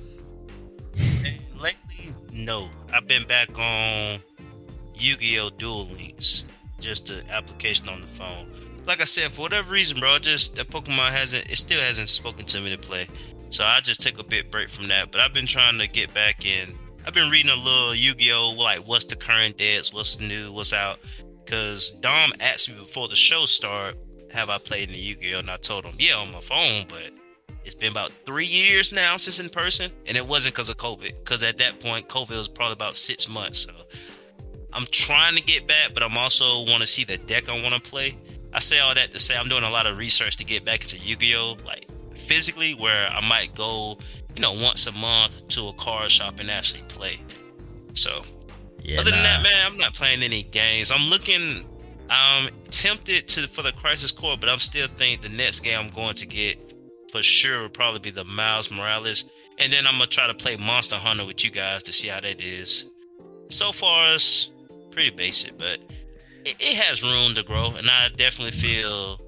Lately, 1.57 2.15
no. 2.33 2.69
I've 2.93 3.07
been 3.07 3.27
back 3.27 3.49
on 3.59 4.21
Yu-Gi-Oh! 4.95 5.51
Duel 5.51 5.87
Links, 5.89 6.47
just 6.81 7.07
the 7.07 7.23
application 7.31 7.89
on 7.89 8.01
the 8.01 8.07
phone. 8.07 8.47
Like 8.87 9.01
I 9.01 9.05
said, 9.05 9.33
for 9.33 9.43
whatever 9.43 9.73
reason, 9.73 9.99
bro, 9.99 10.19
just 10.19 10.57
that 10.57 10.71
Pokemon 10.71 11.11
hasn't, 11.11 11.51
it 11.51 11.57
still 11.57 11.81
hasn't 11.81 12.09
spoken 12.09 12.47
to 12.47 12.61
me 12.61 12.71
to 12.71 12.79
play. 12.79 13.09
So 13.51 13.65
I 13.65 13.81
just 13.81 14.01
took 14.01 14.19
a 14.19 14.25
bit 14.25 14.51
break 14.51 14.69
from 14.69 14.89
that. 14.89 15.11
But 15.11 15.21
I've 15.21 15.33
been 15.33 15.47
trying 15.47 15.79
to 15.79 15.89
get 15.89 16.13
back 16.15 16.47
in. 16.47 16.73
I've 17.07 17.15
been 17.15 17.31
reading 17.31 17.51
a 17.51 17.57
little 17.57 17.95
Yu-Gi-Oh! 17.95 18.55
like 18.59 18.81
what's 18.81 19.05
the 19.05 19.17
current 19.17 19.57
dates, 19.57 19.93
what's 19.93 20.21
new, 20.21 20.53
what's 20.53 20.73
out. 20.73 20.99
Cause 21.47 21.93
Dom 22.01 22.33
asked 22.41 22.69
me 22.69 22.77
before 22.77 23.09
the 23.09 23.15
show 23.15 23.45
started, 23.45 23.99
have 24.33 24.51
I 24.51 24.59
played 24.59 24.89
in 24.89 24.95
the 24.95 25.01
Yu-Gi-Oh? 25.01 25.39
And 25.39 25.51
I 25.51 25.57
told 25.57 25.85
him, 25.85 25.95
yeah, 25.99 26.17
on 26.17 26.33
my 26.33 26.41
phone, 26.41 26.85
but 26.89 27.11
it's 27.65 27.75
been 27.75 27.91
about 27.91 28.13
three 28.25 28.47
years 28.47 28.93
now 28.93 29.17
since 29.17 29.41
in 29.41 29.49
person, 29.49 29.91
and 30.07 30.17
it 30.17 30.27
wasn't 30.27 30.55
because 30.55 30.71
of 30.71 30.77
COVID. 30.77 31.15
Because 31.17 31.43
at 31.43 31.59
that 31.59 31.81
point, 31.81 32.09
COVID 32.09 32.37
was 32.37 32.49
probably 32.49 32.75
about 32.75 32.97
six 32.97 33.29
months. 33.29 33.61
So 33.61 33.73
I'm 34.73 34.85
trying 34.91 35.37
to 35.37 35.43
get 35.43 35.67
back, 35.67 35.91
but 35.95 36.03
I'm 36.03 36.17
also 36.17 36.65
want 36.67 36.81
to 36.81 36.87
see 36.87 37.05
the 37.05 37.17
deck 37.17 37.49
I 37.49 37.61
want 37.61 37.75
to 37.75 37.81
play. 37.81 38.17
I 38.53 38.61
say 38.61 38.79
all 38.79 38.95
that 38.95 39.13
to 39.13 39.19
say 39.19 39.37
I'm 39.37 39.49
doing 39.49 39.65
a 39.65 39.71
lot 39.71 39.87
of 39.87 39.99
research 39.99 40.37
to 40.39 40.45
get 40.45 40.65
back 40.65 40.83
into 40.83 40.99
Yu-Gi-Oh, 40.99 41.57
like 41.65 41.87
physically, 42.15 42.75
where 42.75 43.09
I 43.09 43.27
might 43.27 43.55
go, 43.55 43.99
you 44.35 44.43
know, 44.43 44.53
once 44.53 44.87
a 44.87 44.93
month 44.93 45.49
to 45.49 45.69
a 45.69 45.73
card 45.75 46.11
shop 46.11 46.41
and 46.41 46.51
actually 46.51 46.83
play. 46.89 47.19
So 47.95 48.23
Yeah. 48.83 49.01
other 49.01 49.11
than 49.11 49.23
that, 49.23 49.43
man, 49.43 49.67
I'm 49.67 49.79
not 49.79 49.95
playing 49.95 50.23
any 50.23 50.43
games. 50.43 50.91
I'm 50.91 51.09
looking. 51.09 51.65
I'm 52.09 52.51
tempted 52.71 53.27
to 53.29 53.49
for 53.49 53.63
the 53.63 53.73
Crisis 53.73 54.13
Core, 54.13 54.37
but 54.39 54.49
I'm 54.49 54.61
still 54.61 54.87
think 54.87 55.23
the 55.23 55.29
next 55.29 55.61
game 55.61 55.79
I'm 55.81 55.91
going 55.91 56.15
to 56.17 56.27
get 56.27 56.57
for 57.11 57.23
sure 57.23 57.63
will 57.63 57.69
probably 57.69 57.99
be 58.01 58.11
the 58.11 58.25
Miles 58.25 58.71
Morales, 58.71 59.25
and 59.59 59.73
then 59.73 59.87
I'm 59.87 59.95
gonna 59.95 60.07
try 60.07 60.27
to 60.29 60.35
play 60.35 60.57
Monster 60.57 60.97
Hunter 60.97 61.25
with 61.27 61.45
you 61.45 61.51
guys 61.51 61.83
to 61.85 61.93
see 61.93 62.09
how 62.09 62.21
that 62.21 62.41
is. 62.41 62.89
So 63.49 63.73
far, 63.73 64.15
it's 64.15 64.51
pretty 64.97 65.11
basic, 65.15 65.59
but 65.59 65.79
it, 66.47 66.57
it 66.59 66.77
has 66.79 67.03
room 67.03 67.35
to 67.35 67.43
grow, 67.43 67.73
and 67.77 67.89
I 67.91 68.09
definitely 68.17 68.53
feel 68.53 69.21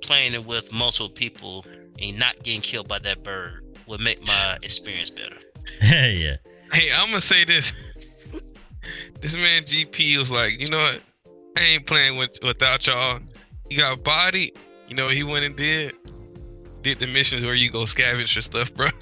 playing 0.00 0.32
it 0.34 0.44
with 0.46 0.72
multiple 0.72 1.08
people 1.10 1.66
and 2.00 2.18
not 2.18 2.40
getting 2.44 2.60
killed 2.60 2.86
by 2.88 3.00
that 3.00 3.22
bird 3.24 3.64
would 3.88 4.00
make 4.00 4.24
my 4.26 4.58
experience 4.62 5.10
better. 5.10 5.36
yeah. 5.82 6.36
Hey, 6.72 6.88
I'm 6.96 7.08
gonna 7.08 7.20
say 7.20 7.44
this. 7.44 7.72
this 9.20 9.34
man 9.36 9.62
GP 9.64 10.18
was 10.18 10.30
like, 10.30 10.60
you 10.60 10.70
know 10.70 10.78
what? 10.78 11.02
I 11.58 11.62
ain't 11.64 11.86
playing 11.86 12.16
with 12.16 12.38
without 12.42 12.86
y'all. 12.86 13.18
He 13.68 13.76
got 13.76 14.02
body. 14.04 14.52
You 14.88 14.94
know 14.96 15.06
what 15.06 15.14
he 15.14 15.22
went 15.24 15.44
and 15.44 15.56
did? 15.56 15.94
Did 16.82 16.98
the 17.00 17.06
missions 17.08 17.44
where 17.44 17.54
you 17.54 17.70
go 17.70 17.80
scavenge 17.80 18.34
for 18.34 18.40
stuff, 18.40 18.72
bro. 18.74 18.86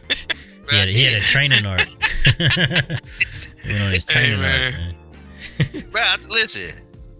He 0.70 0.76
had, 0.76 0.88
he 0.90 1.02
had 1.04 1.14
a 1.20 1.24
training 1.24 1.66
arc. 1.66 1.80
he 1.80 3.72
went 3.72 3.82
on 3.82 3.90
his 3.92 4.04
Hey, 4.08 4.28
training 4.30 4.40
man. 4.40 4.72
arc. 4.72 4.80
Man. 4.80 4.94
Bro, 5.90 6.02
listen, 6.28 6.74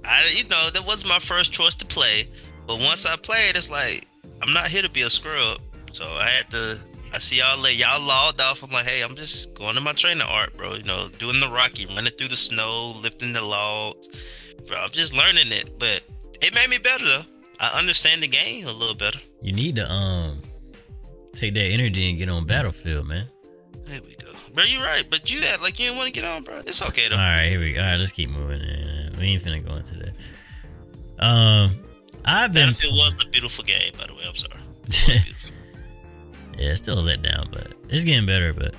I 0.04 0.30
you 0.34 0.44
know 0.44 0.70
that 0.70 0.84
was 0.86 1.04
my 1.04 1.18
first 1.18 1.52
choice 1.52 1.74
to 1.76 1.86
play, 1.86 2.24
but 2.66 2.78
once 2.78 3.06
I 3.06 3.16
played, 3.16 3.56
it's 3.56 3.70
like 3.70 4.06
I'm 4.42 4.52
not 4.52 4.68
here 4.68 4.82
to 4.82 4.90
be 4.90 5.02
a 5.02 5.10
scrub, 5.10 5.60
so 5.92 6.04
I 6.04 6.28
had 6.28 6.50
to. 6.52 6.78
I 7.12 7.18
see 7.18 7.38
y'all 7.38 7.58
late, 7.58 7.76
y'all 7.76 8.00
logged 8.00 8.40
off. 8.40 8.62
I'm 8.62 8.70
like, 8.70 8.86
hey, 8.86 9.02
I'm 9.02 9.16
just 9.16 9.54
going 9.54 9.74
to 9.74 9.80
my 9.80 9.92
training 9.92 10.22
art, 10.22 10.56
bro. 10.56 10.74
You 10.74 10.84
know, 10.84 11.08
doing 11.18 11.40
the 11.40 11.48
Rocky, 11.48 11.84
running 11.86 12.12
through 12.12 12.28
the 12.28 12.36
snow, 12.36 12.94
lifting 13.02 13.32
the 13.32 13.44
logs, 13.44 14.08
bro. 14.68 14.78
I'm 14.78 14.90
just 14.90 15.12
learning 15.14 15.48
it, 15.48 15.76
but 15.78 16.02
it 16.40 16.54
made 16.54 16.70
me 16.70 16.78
better 16.78 17.04
though. 17.04 17.22
I 17.58 17.78
understand 17.78 18.22
the 18.22 18.28
game 18.28 18.66
a 18.66 18.72
little 18.72 18.94
better. 18.94 19.18
You 19.42 19.52
need 19.52 19.76
to 19.76 19.90
um 19.90 20.40
take 21.34 21.54
that 21.54 21.64
energy 21.64 22.08
and 22.08 22.18
get 22.18 22.28
on 22.28 22.46
battlefield, 22.46 23.08
man. 23.08 23.26
There 23.84 24.00
we 24.02 24.14
go, 24.14 24.30
bro. 24.54 24.64
You're 24.64 24.82
right, 24.82 25.04
but 25.08 25.30
you 25.30 25.40
act 25.46 25.62
like 25.62 25.78
you 25.78 25.86
didn't 25.86 25.98
want 25.98 26.06
to 26.06 26.12
get 26.12 26.24
on, 26.24 26.42
bro. 26.42 26.58
It's 26.58 26.82
okay 26.82 27.08
though. 27.08 27.16
All 27.16 27.20
right, 27.20 27.48
here 27.48 27.60
we 27.60 27.72
go. 27.72 27.80
All 27.80 27.86
right, 27.86 27.96
let's 27.96 28.12
keep 28.12 28.30
moving. 28.30 28.60
We 29.18 29.26
ain't 29.26 29.42
finna 29.42 29.66
go 29.66 29.76
into 29.76 29.94
that. 29.96 31.24
Um, 31.24 31.74
I've 32.24 32.52
been 32.52 32.68
Battlefield 32.68 32.94
was 32.94 33.24
a 33.24 33.28
beautiful 33.28 33.64
game, 33.64 33.92
by 33.98 34.06
the 34.06 34.14
way. 34.14 34.22
I'm 34.26 34.34
sorry. 34.34 34.60
It 36.52 36.64
yeah, 36.64 36.72
it's 36.72 36.82
still 36.82 36.98
a 36.98 37.02
letdown, 37.02 37.50
but 37.50 37.68
it's 37.88 38.04
getting 38.04 38.26
better. 38.26 38.52
But 38.52 38.74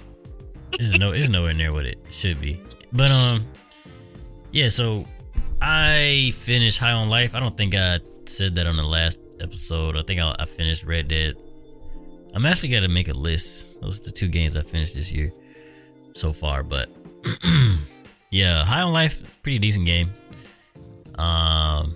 it's 0.73 0.93
no, 0.97 1.11
it's 1.11 1.29
nowhere 1.29 1.53
near 1.53 1.73
what 1.73 1.85
it 1.85 1.97
should 2.11 2.39
be. 2.39 2.59
But 2.91 3.09
um, 3.09 3.45
yeah. 4.51 4.69
So 4.69 5.05
I 5.61 6.33
finished 6.35 6.77
High 6.77 6.91
on 6.91 7.09
Life. 7.09 7.33
I 7.33 7.39
don't 7.39 7.57
think 7.57 7.73
I 7.73 7.99
said 8.25 8.53
that 8.55 8.67
on 8.67 8.77
the 8.77 8.83
last 8.83 9.19
episode. 9.39 9.97
I 9.97 10.03
think 10.03 10.19
I, 10.19 10.35
I 10.37 10.45
finished 10.45 10.83
Red 10.83 11.07
Dead. 11.07 11.35
I'm 12.35 12.45
actually 12.45 12.69
gonna 12.69 12.87
make 12.87 13.07
a 13.07 13.13
list. 13.13 13.81
Those 13.81 13.99
are 13.99 14.03
the 14.03 14.11
two 14.11 14.27
games 14.27 14.55
I 14.55 14.61
finished 14.61 14.93
this 14.93 15.11
year 15.11 15.31
so 16.13 16.33
far. 16.33 16.63
But 16.63 16.89
yeah, 18.31 18.63
High 18.65 18.81
on 18.81 18.93
Life, 18.93 19.21
pretty 19.43 19.59
decent 19.59 19.85
game. 19.85 20.11
Um, 21.15 21.95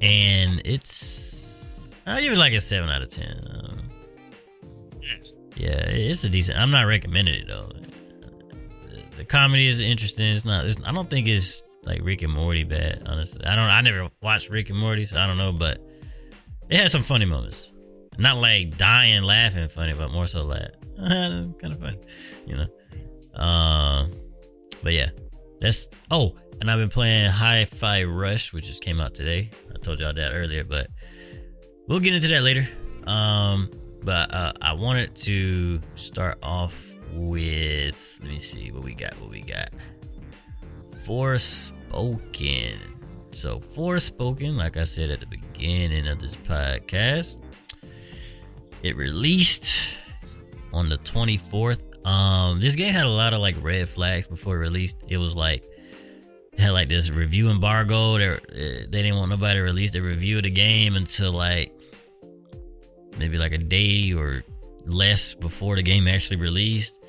and 0.00 0.60
it's 0.64 1.94
I 2.06 2.20
give 2.22 2.32
it 2.32 2.38
like 2.38 2.52
a 2.52 2.60
seven 2.60 2.88
out 2.88 3.02
of 3.02 3.10
ten. 3.10 3.58
Yeah, 5.56 5.70
it's 5.70 6.22
a 6.22 6.28
decent. 6.28 6.58
I'm 6.58 6.70
not 6.70 6.82
recommending 6.82 7.34
it 7.34 7.48
though. 7.50 7.68
The, 8.82 9.02
the 9.16 9.24
comedy 9.24 9.66
is 9.66 9.80
interesting. 9.80 10.28
It's 10.28 10.44
not. 10.44 10.64
It's, 10.66 10.76
I 10.84 10.92
don't 10.92 11.10
think 11.10 11.26
it's 11.26 11.62
like 11.82 12.00
Rick 12.02 12.22
and 12.22 12.32
Morty 12.32 12.62
bad. 12.64 13.02
Honestly, 13.06 13.44
I 13.44 13.56
don't. 13.56 13.64
I 13.64 13.80
never 13.80 14.08
watched 14.22 14.50
Rick 14.50 14.70
and 14.70 14.78
Morty, 14.78 15.04
so 15.04 15.18
I 15.18 15.26
don't 15.26 15.36
know. 15.36 15.52
But 15.52 15.80
it 16.68 16.78
has 16.78 16.92
some 16.92 17.02
funny 17.02 17.24
moments. 17.24 17.72
Not 18.18 18.38
like 18.38 18.78
dying 18.78 19.22
laughing 19.22 19.68
funny, 19.68 19.94
but 19.94 20.10
more 20.10 20.26
so 20.26 20.44
like 20.44 20.70
kind 21.60 21.72
of 21.72 21.80
fun, 21.80 21.96
you 22.46 22.56
know. 22.56 23.40
Um, 23.40 24.12
but 24.82 24.92
yeah, 24.92 25.10
that's 25.60 25.88
oh, 26.10 26.34
and 26.60 26.70
I've 26.70 26.78
been 26.78 26.88
playing 26.88 27.30
Hi-Fi 27.30 28.04
Rush, 28.04 28.52
which 28.52 28.66
just 28.66 28.82
came 28.82 29.00
out 29.00 29.14
today. 29.14 29.50
I 29.72 29.78
told 29.78 30.00
y'all 30.00 30.12
that 30.12 30.32
earlier, 30.34 30.64
but 30.64 30.88
we'll 31.86 32.00
get 32.00 32.14
into 32.14 32.28
that 32.28 32.42
later. 32.42 32.68
Um, 33.06 33.70
but 34.02 34.32
uh, 34.34 34.52
I 34.60 34.72
wanted 34.72 35.14
to 35.16 35.80
start 35.94 36.38
off 36.42 36.74
with 37.14 38.18
let 38.20 38.30
me 38.30 38.40
see 38.40 38.70
what 38.72 38.84
we 38.84 38.94
got. 38.94 39.14
What 39.20 39.30
we 39.30 39.42
got. 39.42 39.70
Forspoken. 41.04 42.76
So 43.30 43.60
Forspoken, 43.60 44.56
like 44.56 44.76
I 44.76 44.84
said 44.84 45.10
at 45.10 45.20
the 45.20 45.26
beginning 45.26 46.08
of 46.08 46.20
this 46.20 46.34
podcast, 46.34 47.38
it 48.82 48.96
released 48.96 49.97
on 50.78 50.88
the 50.88 50.98
24th. 50.98 52.06
Um, 52.06 52.60
this 52.60 52.76
game 52.76 52.92
had 52.92 53.04
a 53.04 53.10
lot 53.10 53.34
of 53.34 53.40
like 53.40 53.56
red 53.60 53.88
flags 53.88 54.26
before 54.26 54.56
it 54.56 54.60
released. 54.60 54.96
It 55.08 55.18
was 55.18 55.34
like 55.34 55.64
had 56.58 56.70
like 56.70 56.88
this 56.88 57.10
review 57.10 57.50
embargo. 57.50 58.18
They 58.18 58.38
they 58.88 59.02
didn't 59.02 59.16
want 59.16 59.30
nobody 59.30 59.56
to 59.56 59.62
release 59.62 59.90
the 59.90 60.00
review 60.00 60.38
of 60.38 60.44
the 60.44 60.50
game 60.50 60.96
until 60.96 61.32
like 61.32 61.72
maybe 63.18 63.38
like 63.38 63.52
a 63.52 63.58
day 63.58 64.12
or 64.12 64.42
less 64.86 65.34
before 65.34 65.76
the 65.76 65.82
game 65.82 66.08
actually 66.08 66.36
released. 66.36 67.00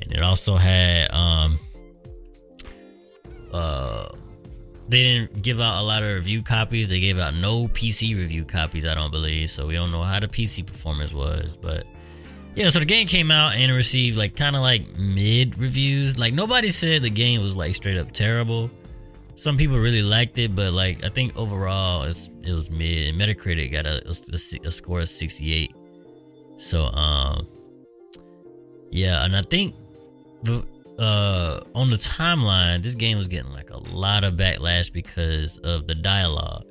And 0.00 0.12
it 0.12 0.22
also 0.22 0.56
had 0.56 1.12
um 1.12 1.58
uh 3.52 4.08
they 4.88 5.04
didn't 5.04 5.42
give 5.42 5.60
out 5.60 5.80
a 5.80 5.84
lot 5.84 6.02
of 6.02 6.14
review 6.14 6.42
copies. 6.42 6.88
They 6.88 6.98
gave 6.98 7.18
out 7.18 7.34
no 7.34 7.66
PC 7.68 8.16
review 8.16 8.44
copies, 8.44 8.84
I 8.84 8.94
don't 8.94 9.12
believe. 9.12 9.50
So 9.50 9.66
we 9.66 9.74
don't 9.74 9.92
know 9.92 10.02
how 10.02 10.18
the 10.18 10.26
PC 10.26 10.66
performance 10.66 11.12
was, 11.12 11.56
but 11.56 11.86
yeah, 12.54 12.68
so 12.68 12.80
the 12.80 12.84
game 12.84 13.06
came 13.06 13.30
out 13.30 13.54
and 13.54 13.72
received 13.72 14.18
like 14.18 14.36
kind 14.36 14.56
of 14.56 14.62
like 14.62 14.96
mid 14.96 15.58
reviews. 15.58 16.18
Like 16.18 16.34
nobody 16.34 16.70
said 16.70 17.02
the 17.02 17.10
game 17.10 17.42
was 17.42 17.56
like 17.56 17.74
straight 17.74 17.96
up 17.96 18.12
terrible. 18.12 18.70
Some 19.36 19.56
people 19.56 19.78
really 19.78 20.02
liked 20.02 20.36
it, 20.38 20.54
but 20.54 20.72
like 20.72 21.04
I 21.04 21.08
think 21.08 21.36
overall 21.36 22.02
it 22.02 22.52
was 22.52 22.70
mid. 22.70 23.08
And 23.08 23.20
Metacritic 23.20 23.72
got 23.72 23.86
a, 23.86 24.06
a, 24.06 24.66
a 24.66 24.70
score 24.70 25.00
of 25.00 25.08
68. 25.08 25.72
So 26.58 26.84
um, 26.86 27.46
yeah, 28.90 29.24
and 29.24 29.36
I 29.36 29.42
think 29.42 29.74
the 30.42 30.64
uh 30.98 31.60
on 31.74 31.90
the 31.90 31.96
timeline, 31.96 32.82
this 32.82 32.94
game 32.94 33.16
was 33.16 33.28
getting 33.28 33.52
like 33.52 33.70
a 33.70 33.78
lot 33.94 34.24
of 34.24 34.34
backlash 34.34 34.92
because 34.92 35.56
of 35.58 35.86
the 35.86 35.94
dialogue. 35.94 36.64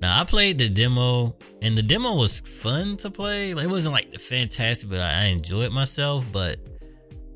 Now 0.00 0.20
I 0.20 0.24
played 0.24 0.58
the 0.58 0.68
demo, 0.68 1.36
and 1.62 1.76
the 1.76 1.82
demo 1.82 2.14
was 2.14 2.40
fun 2.40 2.96
to 2.98 3.10
play. 3.10 3.54
Like, 3.54 3.64
it 3.64 3.70
wasn't 3.70 3.94
like 3.94 4.18
fantastic, 4.20 4.90
but 4.90 5.00
I, 5.00 5.22
I 5.22 5.24
enjoyed 5.26 5.72
myself. 5.72 6.24
But 6.32 6.58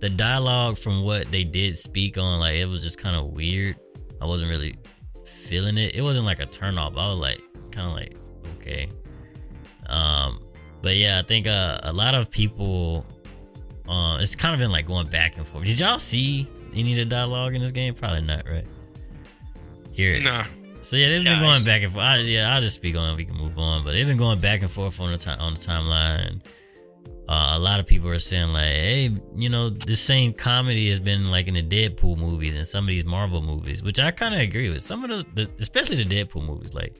the 0.00 0.10
dialogue 0.10 0.76
from 0.76 1.02
what 1.02 1.30
they 1.30 1.44
did 1.44 1.78
speak 1.78 2.18
on, 2.18 2.40
like, 2.40 2.56
it 2.56 2.66
was 2.66 2.82
just 2.82 2.98
kind 2.98 3.16
of 3.16 3.28
weird. 3.28 3.76
I 4.20 4.26
wasn't 4.26 4.50
really 4.50 4.76
feeling 5.24 5.78
it. 5.78 5.94
It 5.94 6.02
wasn't 6.02 6.26
like 6.26 6.40
a 6.40 6.46
turn 6.46 6.76
off. 6.76 6.96
I 6.96 7.08
was 7.08 7.18
like, 7.18 7.40
kind 7.72 7.88
of 7.88 7.94
like, 7.94 8.16
okay. 8.56 8.90
Um, 9.86 10.42
but 10.82 10.96
yeah, 10.96 11.18
I 11.18 11.22
think 11.22 11.46
uh, 11.46 11.80
a 11.82 11.92
lot 11.92 12.14
of 12.14 12.30
people, 12.30 13.06
uh, 13.88 14.18
it's 14.20 14.34
kind 14.34 14.54
of 14.54 14.60
been 14.60 14.70
like 14.70 14.86
going 14.86 15.08
back 15.08 15.36
and 15.38 15.46
forth. 15.46 15.64
Did 15.64 15.80
y'all 15.80 15.98
see 15.98 16.46
any 16.74 16.92
of 16.92 16.98
the 16.98 17.04
dialogue 17.06 17.54
in 17.54 17.62
this 17.62 17.72
game? 17.72 17.94
Probably 17.94 18.20
not, 18.20 18.46
right? 18.48 18.66
Here. 19.92 20.20
Nah. 20.20 20.44
So 20.90 20.96
yeah, 20.96 21.08
they've 21.08 21.22
been 21.22 21.38
going 21.38 21.64
back 21.64 21.82
and 21.84 21.92
forth. 21.92 22.04
I, 22.04 22.16
yeah, 22.16 22.52
I'll 22.52 22.60
just 22.60 22.74
speak 22.74 22.96
on. 22.96 23.14
it. 23.14 23.16
We 23.16 23.24
can 23.24 23.36
move 23.36 23.56
on, 23.56 23.84
but 23.84 23.92
they've 23.92 24.08
been 24.08 24.16
going 24.16 24.40
back 24.40 24.62
and 24.62 24.68
forth 24.68 24.98
on 24.98 25.12
the 25.12 25.18
time 25.18 25.38
on 25.38 25.54
the 25.54 25.60
timeline. 25.60 26.40
Uh, 27.28 27.52
a 27.52 27.58
lot 27.60 27.78
of 27.78 27.86
people 27.86 28.08
are 28.08 28.18
saying 28.18 28.48
like, 28.48 28.64
hey, 28.64 29.16
you 29.36 29.48
know, 29.48 29.70
the 29.70 29.94
same 29.94 30.32
comedy 30.32 30.88
has 30.88 30.98
been 30.98 31.30
like 31.30 31.46
in 31.46 31.54
the 31.54 31.62
Deadpool 31.62 32.18
movies 32.18 32.56
and 32.56 32.66
some 32.66 32.86
of 32.86 32.88
these 32.88 33.04
Marvel 33.04 33.40
movies, 33.40 33.84
which 33.84 34.00
I 34.00 34.10
kind 34.10 34.34
of 34.34 34.40
agree 34.40 34.68
with. 34.68 34.82
Some 34.82 35.04
of 35.04 35.10
the, 35.10 35.44
the, 35.44 35.50
especially 35.60 36.02
the 36.02 36.12
Deadpool 36.12 36.44
movies, 36.44 36.74
like, 36.74 36.96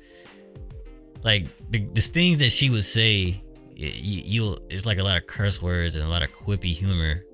like 1.24 1.48
the, 1.72 1.84
the 1.92 2.00
things 2.00 2.38
that 2.38 2.50
she 2.50 2.70
would 2.70 2.84
say, 2.84 3.42
you, 3.74 4.22
you'll 4.24 4.60
it's 4.70 4.86
like 4.86 4.98
a 4.98 5.02
lot 5.02 5.16
of 5.16 5.26
curse 5.26 5.60
words 5.60 5.96
and 5.96 6.04
a 6.04 6.08
lot 6.08 6.22
of 6.22 6.30
quippy 6.30 6.72
humor, 6.72 7.24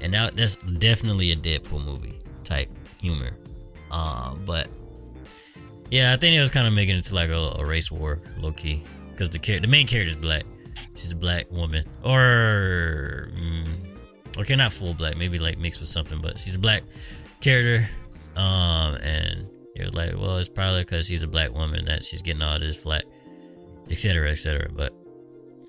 and 0.00 0.14
that 0.14 0.34
that's 0.34 0.56
definitely 0.56 1.30
a 1.30 1.36
Deadpool 1.36 1.84
movie 1.84 2.18
type 2.42 2.68
humor. 3.00 3.30
Uh, 3.92 4.34
but 4.44 4.66
yeah, 5.90 6.12
I 6.12 6.16
think 6.16 6.36
it 6.36 6.40
was 6.40 6.50
kind 6.50 6.66
of 6.66 6.72
making 6.72 6.96
it 6.96 7.04
to 7.06 7.14
like 7.14 7.30
a, 7.30 7.56
a 7.58 7.64
race 7.64 7.90
war, 7.90 8.20
low 8.38 8.52
key, 8.52 8.82
because 9.10 9.30
the 9.30 9.38
char- 9.38 9.60
the 9.60 9.66
main 9.66 9.86
character 9.86 10.12
is 10.12 10.16
black. 10.16 10.44
She's 10.94 11.12
a 11.12 11.16
black 11.16 11.50
woman, 11.50 11.84
or 12.04 13.30
mm, 13.34 13.66
okay, 14.38 14.54
not 14.54 14.72
full 14.72 14.94
black, 14.94 15.16
maybe 15.16 15.38
like 15.38 15.58
mixed 15.58 15.80
with 15.80 15.88
something, 15.88 16.20
but 16.20 16.38
she's 16.38 16.54
a 16.54 16.58
black 16.58 16.82
character. 17.40 17.88
Um, 18.36 18.94
and 18.96 19.48
you're 19.74 19.90
like, 19.90 20.14
well, 20.14 20.38
it's 20.38 20.48
probably 20.48 20.82
because 20.82 21.06
she's 21.06 21.22
a 21.22 21.26
black 21.26 21.52
woman 21.52 21.84
that 21.86 22.04
she's 22.04 22.22
getting 22.22 22.42
all 22.42 22.58
this 22.58 22.76
flack, 22.76 23.04
etc., 23.90 24.30
etc. 24.30 24.70
But 24.72 24.92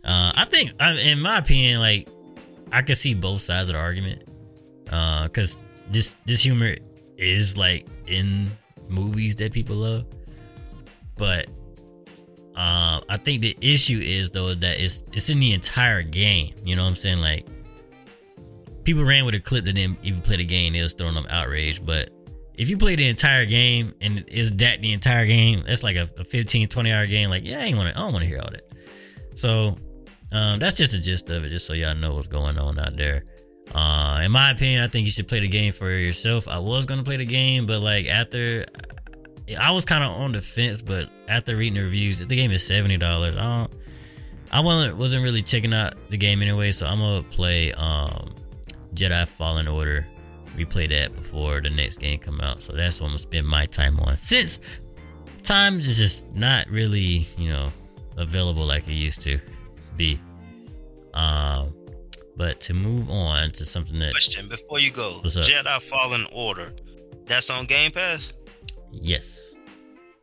uh, 0.04 0.34
I 0.36 0.46
think, 0.46 0.72
in 0.80 1.20
my 1.20 1.40
opinion, 1.40 1.80
like 1.80 2.08
I 2.72 2.82
could 2.84 2.98
see 2.98 3.14
both 3.14 3.42
sides 3.42 3.70
of 3.70 3.74
the 3.74 3.80
argument, 3.80 4.24
uh, 4.92 5.24
because 5.24 5.58
this 5.90 6.16
this 6.26 6.44
humor 6.44 6.76
is 7.18 7.58
like 7.58 7.88
in 8.08 8.52
movies 8.92 9.36
that 9.38 9.54
people 9.54 9.78
love. 9.78 10.06
But 11.18 11.48
uh, 12.56 13.02
I 13.08 13.18
think 13.18 13.42
the 13.42 13.58
issue 13.62 14.00
is 14.04 14.32
though 14.32 14.54
that 14.54 14.84
it's 14.84 15.04
it's 15.14 15.30
in 15.30 15.40
the 15.40 15.54
entire 15.54 16.04
game. 16.04 16.54
You 16.64 16.76
know 16.76 16.84
what 16.84 16.90
I'm 16.90 16.96
saying? 16.96 17.20
Like 17.20 17.48
people 18.84 19.04
ran 19.04 19.26
with 19.26 19.36
a 19.36 19.40
clip 19.40 19.66
that 19.66 19.74
didn't 19.74 20.00
even 20.04 20.22
play 20.22 20.38
the 20.38 20.46
game. 20.46 20.74
They 20.74 20.82
was 20.82 20.94
throwing 20.94 21.16
them 21.16 21.28
outrage. 21.30 21.84
But 21.86 22.10
if 22.56 22.70
you 22.70 22.78
play 22.78 22.96
the 22.96 23.08
entire 23.08 23.46
game 23.46 23.94
and 24.02 24.26
is 24.28 24.52
that 24.58 24.82
the 24.82 24.92
entire 24.92 25.26
game, 25.26 25.64
that's 25.66 25.84
like 25.84 25.96
a, 25.96 26.10
a 26.18 26.24
15, 26.24 26.68
20 26.68 26.92
hour 26.92 27.08
game. 27.08 27.30
Like, 27.30 27.44
yeah, 27.44 27.60
I 27.60 27.64
ain't 27.64 27.78
want 27.78 27.94
to, 27.94 27.98
I 27.98 28.04
don't 28.04 28.14
want 28.14 28.24
to 28.24 28.28
hear 28.28 28.40
all 28.40 28.52
that. 28.52 28.74
So 29.36 29.78
um, 30.32 30.60
that's 30.60 30.78
just 30.78 30.92
the 30.92 31.00
gist 31.00 31.30
of 31.30 31.44
it, 31.44 31.50
just 31.50 31.66
so 31.66 31.74
y'all 31.74 31.96
know 31.96 32.16
what's 32.16 32.28
going 32.28 32.58
on 32.58 32.80
out 32.80 32.98
there. 32.98 33.24
Uh, 33.74 34.22
in 34.24 34.32
my 34.32 34.52
opinion, 34.52 34.84
I 34.84 34.88
think 34.88 35.06
you 35.06 35.12
should 35.12 35.28
play 35.28 35.40
the 35.40 35.48
game 35.48 35.72
for 35.72 35.90
yourself. 35.90 36.48
I 36.48 36.60
was 36.60 36.86
gonna 36.86 37.04
play 37.04 37.18
the 37.18 37.26
game, 37.26 37.66
but 37.66 37.82
like 37.82 38.08
after, 38.08 38.66
I 39.58 39.72
was 39.72 39.86
kind 39.86 40.04
of 40.04 40.12
on 40.12 40.34
the 40.34 40.42
fence. 40.42 40.82
But 40.82 41.10
after 41.28 41.56
reading 41.56 41.76
the 41.76 41.84
reviews, 41.84 42.20
the 42.20 42.36
game 42.36 42.52
is 42.52 42.66
seventy 42.66 42.98
dollars. 42.98 43.36
I 43.38 43.42
don't, 43.42 43.74
I 44.52 44.60
wasn't 44.60 44.98
wasn't 44.98 45.24
really 45.24 45.42
checking 45.42 45.74
out 45.74 45.94
the 46.10 46.18
game 46.18 46.42
anyway, 46.42 46.72
so 46.72 46.86
I'm 46.86 47.00
gonna 47.00 47.24
play 47.24 47.72
um, 47.74 48.36
Jedi 48.94 49.26
Fallen 49.28 49.68
Order. 49.68 50.06
We 50.58 50.66
played 50.66 50.92
that 50.92 51.16
before 51.16 51.62
the 51.62 51.70
next 51.70 51.98
game 51.98 52.20
come 52.20 52.42
out, 52.42 52.62
so 52.62 52.74
that's 52.74 53.00
what 53.00 53.08
I'm 53.08 53.12
gonna 53.12 53.20
spend 53.20 53.48
my 53.48 53.66
time 53.66 54.00
on. 54.02 54.18
Since 54.18 54.60
time 55.44 55.80
is 55.80 55.98
just 55.98 56.30
not 56.34 56.68
really, 56.68 57.26
you 57.38 57.50
know, 57.50 57.72
available 58.18 58.66
like 58.66 58.86
it 58.90 58.94
used 58.94 59.22
to 59.22 59.40
be. 59.96 60.20
Um 61.14 61.74
but 62.36 62.60
to 62.62 62.74
move 62.74 63.10
on 63.10 63.52
to 63.52 63.66
something 63.66 64.00
that 64.00 64.12
question 64.12 64.48
before 64.48 64.80
you 64.80 64.92
go, 64.92 65.20
Jedi 65.24 65.82
Fallen 65.82 66.26
Order, 66.32 66.74
that's 67.26 67.50
on 67.50 67.66
Game 67.66 67.92
Pass. 67.92 68.34
Yes, 68.92 69.54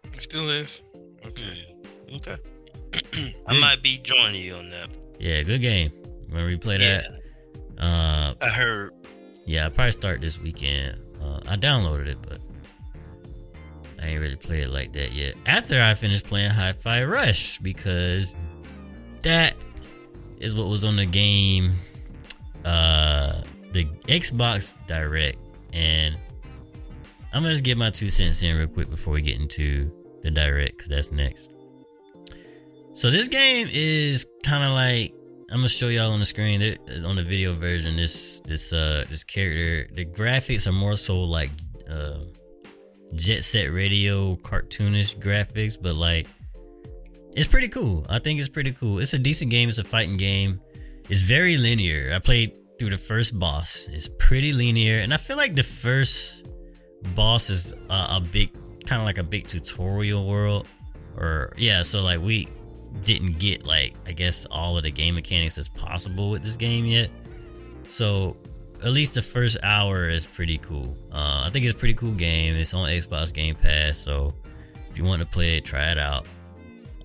it 0.04 0.22
still 0.22 0.48
is. 0.50 0.82
Okay, 1.26 1.42
mm, 2.08 2.16
okay. 2.16 2.36
I 3.46 3.58
might 3.58 3.82
be 3.82 3.98
joining 4.02 4.42
you 4.42 4.54
on 4.54 4.70
that. 4.70 4.88
Yeah, 5.18 5.42
good 5.42 5.62
game. 5.62 5.92
When 6.30 6.44
we 6.44 6.56
play 6.56 6.78
that, 6.78 7.04
yeah. 7.78 7.84
uh, 7.84 8.34
I 8.40 8.48
heard. 8.48 8.92
Yeah, 9.44 9.66
I 9.66 9.68
probably 9.70 9.92
start 9.92 10.20
this 10.20 10.38
weekend. 10.38 10.98
Uh, 11.22 11.40
I 11.46 11.56
downloaded 11.56 12.06
it, 12.06 12.18
but 12.20 12.38
I 14.00 14.08
ain't 14.08 14.20
really 14.20 14.36
played 14.36 14.64
it 14.64 14.70
like 14.70 14.92
that 14.92 15.12
yet. 15.12 15.34
After 15.46 15.80
I 15.80 15.94
finished 15.94 16.26
playing 16.26 16.50
Hi-Fi 16.50 17.04
Rush, 17.04 17.58
because 17.58 18.34
that 19.22 19.54
is 20.38 20.54
what 20.54 20.68
was 20.68 20.84
on 20.84 20.96
the 20.96 21.06
game 21.06 21.74
uh, 22.64 23.42
the 23.72 23.84
Xbox 24.06 24.72
Direct, 24.86 25.38
and 25.72 26.16
I'm 27.32 27.42
gonna 27.42 27.52
just 27.52 27.64
get 27.64 27.76
my 27.76 27.90
two 27.90 28.08
cents 28.08 28.42
in 28.42 28.56
real 28.56 28.66
quick 28.66 28.90
before 28.90 29.12
we 29.14 29.22
get 29.22 29.40
into 29.40 29.90
the 30.22 30.30
Direct, 30.30 30.76
because 30.76 30.90
that's 30.90 31.12
next. 31.12 31.48
So 32.94 33.10
this 33.10 33.28
game 33.28 33.68
is 33.70 34.26
kind 34.42 34.64
of 34.64 34.72
like 34.72 35.14
I'm 35.50 35.58
gonna 35.58 35.68
show 35.68 35.88
y'all 35.88 36.12
on 36.12 36.18
the 36.18 36.26
screen 36.26 36.78
on 37.04 37.16
the 37.16 37.22
video 37.22 37.54
version. 37.54 37.96
This 37.96 38.40
this 38.44 38.72
uh 38.72 39.04
this 39.08 39.24
character, 39.24 39.88
the 39.94 40.04
graphics 40.04 40.66
are 40.66 40.72
more 40.72 40.96
so 40.96 41.20
like 41.20 41.50
uh, 41.88 42.18
Jet 43.14 43.44
Set 43.44 43.72
Radio 43.72 44.36
cartoonish 44.36 45.18
graphics, 45.18 45.80
but 45.80 45.94
like 45.94 46.26
it's 47.34 47.46
pretty 47.46 47.68
cool. 47.68 48.04
I 48.08 48.18
think 48.18 48.40
it's 48.40 48.48
pretty 48.48 48.72
cool. 48.72 48.98
It's 48.98 49.14
a 49.14 49.18
decent 49.18 49.50
game. 49.50 49.68
It's 49.68 49.78
a 49.78 49.84
fighting 49.84 50.16
game. 50.16 50.60
It's 51.08 51.22
very 51.22 51.56
linear. 51.56 52.12
I 52.14 52.18
played 52.18 52.52
through 52.78 52.90
the 52.90 52.98
first 52.98 53.38
boss. 53.38 53.86
It's 53.90 54.08
pretty 54.18 54.52
linear, 54.52 55.00
and 55.00 55.12
I 55.12 55.16
feel 55.16 55.36
like 55.36 55.56
the 55.56 55.62
first 55.62 56.46
boss 57.14 57.50
is 57.50 57.72
a, 57.90 57.94
a 58.16 58.22
big, 58.32 58.52
kind 58.84 59.00
of 59.00 59.06
like 59.06 59.18
a 59.18 59.22
big 59.22 59.46
tutorial 59.48 60.28
world, 60.28 60.68
or 61.16 61.52
yeah. 61.56 61.82
So 61.82 62.02
like 62.02 62.20
we 62.20 62.48
didn't 63.04 63.38
get 63.38 63.64
like 63.64 63.94
I 64.06 64.12
guess 64.12 64.46
all 64.50 64.76
of 64.76 64.82
the 64.82 64.90
game 64.90 65.14
mechanics 65.14 65.56
that's 65.56 65.68
possible 65.68 66.30
with 66.30 66.42
this 66.42 66.56
game 66.56 66.84
yet. 66.84 67.10
So 67.88 68.36
at 68.82 68.90
least 68.90 69.14
the 69.14 69.22
first 69.22 69.56
hour 69.62 70.08
is 70.08 70.26
pretty 70.26 70.58
cool. 70.58 70.96
Uh, 71.10 71.42
I 71.46 71.50
think 71.50 71.64
it's 71.64 71.74
a 71.74 71.78
pretty 71.78 71.94
cool 71.94 72.12
game. 72.12 72.54
It's 72.54 72.74
on 72.74 72.88
Xbox 72.88 73.32
Game 73.32 73.54
Pass, 73.54 73.98
so 73.98 74.34
if 74.90 74.96
you 74.96 75.04
want 75.04 75.20
to 75.20 75.26
play 75.26 75.56
it, 75.56 75.64
try 75.64 75.90
it 75.90 75.98
out. 75.98 76.26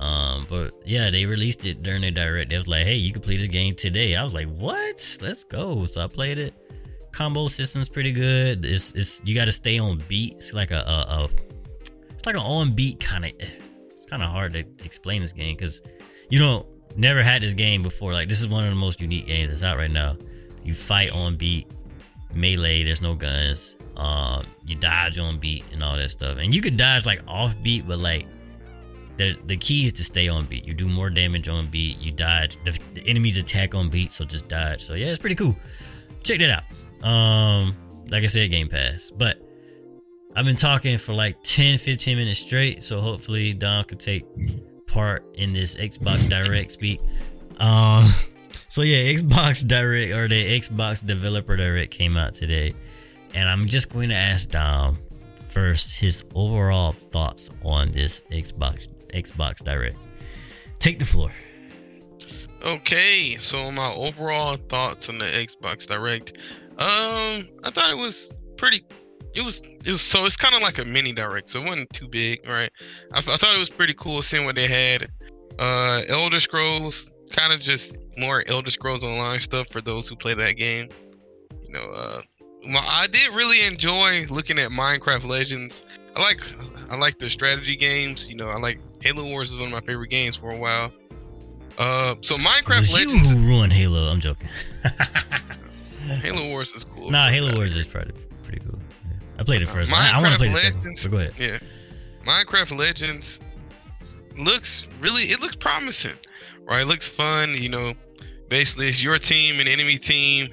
Um, 0.03 0.45
but 0.49 0.73
yeah, 0.85 1.09
they 1.09 1.25
released 1.25 1.65
it 1.65 1.81
during 1.81 2.01
the 2.01 2.11
direct. 2.11 2.49
They 2.49 2.57
was 2.57 2.67
like, 2.67 2.83
"Hey, 2.83 2.95
you 2.95 3.13
can 3.13 3.21
play 3.21 3.37
this 3.37 3.47
game 3.47 3.73
today." 3.73 4.17
I 4.17 4.23
was 4.23 4.33
like, 4.33 4.49
"What? 4.49 5.17
Let's 5.21 5.45
go!" 5.45 5.85
So 5.85 6.03
I 6.03 6.07
played 6.07 6.37
it. 6.37 6.53
Combo 7.13 7.47
system's 7.47 7.87
pretty 7.87 8.11
good. 8.11 8.65
It's 8.65 8.91
it's 8.91 9.21
you 9.23 9.33
got 9.33 9.45
to 9.45 9.53
stay 9.53 9.79
on 9.79 10.03
beat. 10.09 10.33
It's 10.33 10.51
like 10.51 10.71
a, 10.71 10.79
a, 10.79 11.13
a 11.13 11.29
it's 12.09 12.25
like 12.25 12.35
an 12.35 12.41
on 12.41 12.75
beat 12.75 12.99
kind 12.99 13.23
of. 13.23 13.31
It's 13.91 14.05
kind 14.05 14.21
of 14.21 14.29
hard 14.29 14.51
to 14.53 14.59
explain 14.83 15.21
this 15.21 15.31
game 15.31 15.55
because 15.55 15.81
you 16.29 16.37
don't 16.37 16.67
never 16.97 17.23
had 17.23 17.41
this 17.41 17.53
game 17.53 17.81
before. 17.81 18.11
Like 18.11 18.27
this 18.27 18.41
is 18.41 18.49
one 18.49 18.65
of 18.65 18.71
the 18.71 18.75
most 18.75 18.99
unique 18.99 19.27
games 19.27 19.51
that's 19.51 19.63
out 19.63 19.77
right 19.77 19.91
now. 19.91 20.17
You 20.65 20.73
fight 20.73 21.11
on 21.11 21.37
beat, 21.37 21.71
melee. 22.33 22.83
There's 22.83 23.01
no 23.01 23.15
guns. 23.15 23.77
Um, 23.95 24.45
you 24.65 24.75
dodge 24.75 25.17
on 25.17 25.39
beat 25.39 25.63
and 25.71 25.81
all 25.81 25.95
that 25.95 26.11
stuff, 26.11 26.39
and 26.39 26.53
you 26.53 26.59
could 26.59 26.75
dodge 26.75 27.05
like 27.05 27.21
off 27.25 27.55
beat, 27.63 27.87
but 27.87 27.99
like 27.99 28.25
the 29.17 29.35
the 29.45 29.57
key 29.57 29.85
is 29.85 29.93
to 29.93 30.03
stay 30.03 30.27
on 30.27 30.45
beat. 30.45 30.65
You 30.65 30.73
do 30.73 30.87
more 30.87 31.09
damage 31.09 31.47
on 31.47 31.67
beat. 31.67 31.99
You 31.99 32.11
dodge. 32.11 32.57
The, 32.63 32.77
the 32.93 33.07
enemies 33.07 33.37
attack 33.37 33.75
on 33.75 33.89
beat, 33.89 34.11
so 34.11 34.25
just 34.25 34.47
dodge. 34.47 34.83
So 34.83 34.93
yeah, 34.93 35.07
it's 35.07 35.19
pretty 35.19 35.35
cool. 35.35 35.55
Check 36.23 36.39
that 36.39 36.49
out. 36.49 37.07
Um, 37.07 37.75
like 38.09 38.23
I 38.23 38.27
said, 38.27 38.49
Game 38.49 38.69
Pass. 38.69 39.11
But 39.11 39.41
I've 40.35 40.45
been 40.45 40.55
talking 40.55 40.97
for 40.97 41.13
like 41.13 41.41
10, 41.43 41.77
15 41.77 42.17
minutes 42.17 42.39
straight. 42.39 42.83
So 42.83 43.01
hopefully 43.01 43.53
Don 43.53 43.83
could 43.83 43.99
take 43.99 44.25
part 44.87 45.25
in 45.35 45.53
this 45.53 45.75
Xbox 45.75 46.27
Direct 46.29 46.71
speak. 46.71 47.01
Um, 47.57 48.11
so 48.67 48.81
yeah, 48.81 49.13
Xbox 49.13 49.67
Direct 49.67 50.13
or 50.13 50.27
the 50.27 50.59
Xbox 50.59 51.05
Developer 51.05 51.55
Direct 51.55 51.91
came 51.91 52.17
out 52.17 52.33
today, 52.33 52.73
and 53.33 53.47
I'm 53.47 53.67
just 53.67 53.91
going 53.91 54.09
to 54.09 54.15
ask 54.15 54.49
Dom 54.49 54.97
first 55.49 55.99
his 55.99 56.25
overall 56.33 56.93
thoughts 57.11 57.51
on 57.63 57.91
this 57.91 58.21
Xbox 58.31 58.87
Xbox 59.13 59.63
Direct. 59.63 59.97
Take 60.79 60.99
the 60.99 61.05
floor. 61.05 61.31
Okay, 62.65 63.35
so 63.39 63.71
my 63.71 63.91
overall 63.95 64.55
thoughts 64.55 65.09
on 65.09 65.19
the 65.19 65.25
Xbox 65.25 65.87
Direct. 65.87 66.37
Um, 66.71 67.43
I 67.63 67.69
thought 67.71 67.91
it 67.91 67.97
was 67.97 68.33
pretty. 68.57 68.83
It 69.35 69.43
was 69.43 69.61
it 69.83 69.91
was 69.91 70.01
so 70.01 70.25
it's 70.25 70.37
kind 70.37 70.55
of 70.55 70.61
like 70.61 70.77
a 70.77 70.85
mini 70.85 71.11
direct, 71.11 71.49
so 71.49 71.59
it 71.59 71.67
wasn't 71.67 71.91
too 71.91 72.07
big, 72.07 72.47
right? 72.47 72.69
I, 73.13 73.17
I 73.17 73.21
thought 73.21 73.55
it 73.55 73.59
was 73.59 73.69
pretty 73.69 73.93
cool 73.95 74.21
seeing 74.21 74.45
what 74.45 74.55
they 74.55 74.67
had. 74.67 75.09
Uh, 75.59 76.01
Elder 76.07 76.39
Scrolls, 76.39 77.11
kind 77.31 77.51
of 77.51 77.59
just 77.59 78.17
more 78.17 78.43
Elder 78.47 78.71
Scrolls 78.71 79.03
Online 79.03 79.39
stuff 79.39 79.67
for 79.69 79.81
those 79.81 80.07
who 80.07 80.15
play 80.15 80.33
that 80.33 80.53
game. 80.53 80.87
You 81.63 81.73
know, 81.73 81.91
uh, 81.95 82.21
I 82.77 83.07
did 83.11 83.29
really 83.33 83.65
enjoy 83.65 84.25
looking 84.29 84.59
at 84.59 84.69
Minecraft 84.69 85.27
Legends. 85.27 85.83
I 86.15 86.21
like 86.21 86.41
I 86.91 86.97
like 86.97 87.17
the 87.17 87.29
strategy 87.29 87.75
games. 87.75 88.27
You 88.27 88.35
know, 88.35 88.47
I 88.49 88.57
like 88.57 88.79
Halo 89.01 89.23
Wars 89.25 89.51
is 89.51 89.59
one 89.59 89.67
of 89.67 89.73
my 89.73 89.81
favorite 89.81 90.09
games 90.09 90.35
for 90.35 90.51
a 90.51 90.57
while. 90.57 90.91
Uh, 91.77 92.15
so 92.21 92.35
Minecraft 92.35 92.93
Legends. 92.93 93.33
you 93.33 93.39
who 93.39 93.47
ruined 93.47 93.73
Halo. 93.73 94.07
I'm 94.07 94.19
joking. 94.19 94.47
Halo 96.21 96.47
Wars 96.49 96.71
is 96.73 96.83
cool. 96.83 97.09
nah, 97.11 97.29
Halo 97.29 97.51
uh, 97.51 97.55
Wars 97.55 97.75
is 97.75 97.87
pretty 97.87 98.11
pretty 98.43 98.59
cool. 98.59 98.77
Yeah. 99.05 99.13
I 99.39 99.43
played 99.43 99.61
it 99.61 99.69
Uh, 99.69 99.73
first. 99.73 99.91
one. 99.91 100.01
I, 100.01 100.11
I 100.17 100.21
want 100.21 100.33
to 100.33 100.39
Minecraft 100.39 100.39
play 100.39 100.47
the 100.49 100.55
second. 100.55 100.77
Legends- 100.79 101.03
But 101.07 101.11
go 101.11 101.17
ahead. 101.17 101.39
Yeah. 101.39 101.57
Minecraft 102.25 102.77
Legends 102.77 103.39
looks 104.37 104.87
really 104.99 105.23
it 105.23 105.41
looks 105.41 105.55
promising. 105.55 106.17
Right? 106.65 106.81
It 106.81 106.87
looks 106.87 107.09
fun, 107.09 107.53
you 107.55 107.69
know. 107.69 107.93
Basically 108.49 108.87
it's 108.87 109.03
your 109.03 109.17
team 109.17 109.59
and 109.59 109.67
enemy 109.67 109.97
team 109.97 110.47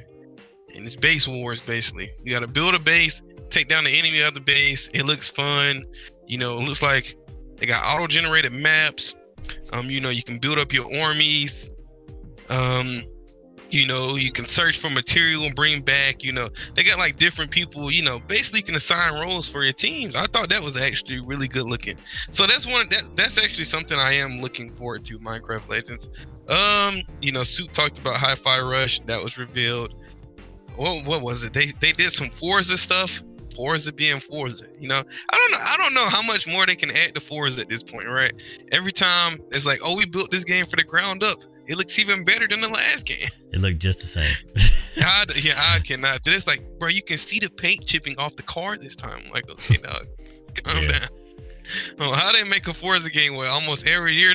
and 0.75 0.87
it's 0.87 0.97
base 0.97 1.29
wars 1.29 1.61
basically. 1.61 2.09
You 2.23 2.33
gotta 2.33 2.47
build 2.49 2.75
a 2.75 2.79
base, 2.79 3.23
take 3.51 3.69
down 3.69 3.85
the 3.85 3.91
enemy 3.91 4.21
of 4.21 4.35
the 4.35 4.41
base. 4.41 4.89
It 4.95 5.05
looks 5.05 5.31
fun. 5.31 5.85
You 6.27 6.39
know, 6.39 6.59
it 6.59 6.67
looks 6.67 6.83
like 6.83 7.17
they 7.57 7.67
got 7.67 7.85
auto 7.85 8.07
generated 8.07 8.53
maps. 8.53 9.15
Um, 9.73 9.91
you 9.91 10.01
know, 10.01 10.11
you 10.11 10.23
can 10.23 10.39
build 10.39 10.59
up 10.59 10.73
your 10.73 10.87
armies. 11.03 11.71
Um, 12.49 13.03
you 13.71 13.87
know, 13.87 14.17
you 14.17 14.33
can 14.33 14.45
search 14.45 14.79
for 14.79 14.91
material 14.91 15.45
and 15.45 15.55
bring 15.55 15.81
back, 15.81 16.25
you 16.25 16.33
know, 16.33 16.49
they 16.75 16.83
got 16.83 16.99
like 16.99 17.17
different 17.19 17.51
people, 17.51 17.91
you 17.91 18.03
know, 18.03 18.19
basically 18.27 18.59
you 18.59 18.65
can 18.65 18.75
assign 18.75 19.15
roles 19.15 19.49
for 19.49 19.63
your 19.63 19.73
teams. 19.73 20.17
I 20.17 20.25
thought 20.27 20.49
that 20.49 20.63
was 20.63 20.81
actually 20.81 21.21
really 21.21 21.47
good 21.47 21.67
looking. 21.67 21.97
So 22.31 22.47
that's 22.47 22.67
one 22.67 22.89
that 22.89 23.11
that's 23.15 23.43
actually 23.43 23.65
something 23.65 23.97
I 23.97 24.15
am 24.15 24.41
looking 24.41 24.73
forward 24.75 25.05
to, 25.07 25.19
Minecraft 25.21 25.69
Legends. 25.69 26.11
Um, 26.49 27.03
you 27.21 27.31
know, 27.31 27.45
Suit 27.45 27.73
talked 27.73 27.99
about 27.99 28.17
Hi-Fi 28.17 28.61
Rush, 28.61 29.01
that 29.01 29.23
was 29.23 29.39
revealed. 29.39 29.95
What 30.77 31.07
what 31.07 31.23
was 31.23 31.45
it? 31.45 31.53
They 31.53 31.67
they 31.81 31.93
did 31.93 32.13
some 32.13 32.29
Forza 32.29 32.77
stuff. 32.77 33.21
Forza 33.61 33.93
being 33.93 34.19
Forza, 34.19 34.65
you 34.79 34.89
know. 34.89 35.03
I 35.31 35.37
don't 35.37 35.53
know. 35.53 35.59
I 35.61 35.77
don't 35.77 35.93
know 35.93 36.09
how 36.09 36.23
much 36.23 36.47
more 36.49 36.65
they 36.65 36.75
can 36.75 36.89
add 36.93 37.15
to 37.15 37.21
Forza 37.21 37.61
at 37.61 37.69
this 37.69 37.83
point, 37.83 38.09
right? 38.09 38.33
Every 38.73 38.91
time 38.91 39.39
it's 39.51 39.67
like, 39.67 39.81
oh, 39.85 39.95
we 39.99 40.07
built 40.07 40.31
this 40.31 40.45
game 40.45 40.65
for 40.65 40.77
the 40.77 40.83
ground 40.83 41.23
up. 41.23 41.37
It 41.67 41.77
looks 41.77 41.99
even 41.99 42.25
better 42.25 42.49
than 42.49 42.63
the 42.63 42.69
last 42.71 43.07
game. 43.07 43.29
It 43.53 43.61
looked 43.61 43.81
just 43.81 44.01
the 44.01 44.07
same. 44.07 44.73
I, 45.03 45.25
yeah, 45.43 45.61
I 45.75 45.81
cannot. 45.81 46.21
It's 46.25 46.47
like, 46.47 46.63
bro, 46.79 46.89
you 46.89 47.03
can 47.03 47.19
see 47.19 47.39
the 47.41 47.51
paint 47.51 47.85
chipping 47.85 48.17
off 48.17 48.37
the 48.37 48.45
car 48.45 48.77
this 48.79 48.95
time. 48.97 49.21
I'm 49.27 49.31
like, 49.33 49.51
okay, 49.51 49.77
dog, 49.77 50.07
calm 50.65 50.83
Yeah. 50.85 50.89
down. 51.01 51.09
Oh, 51.99 52.15
how 52.15 52.33
they 52.33 52.45
make 52.45 52.67
a 52.69 52.73
Forza 52.73 53.11
game 53.11 53.35
where 53.37 53.51
almost 53.51 53.87
every 53.87 54.15
year? 54.15 54.33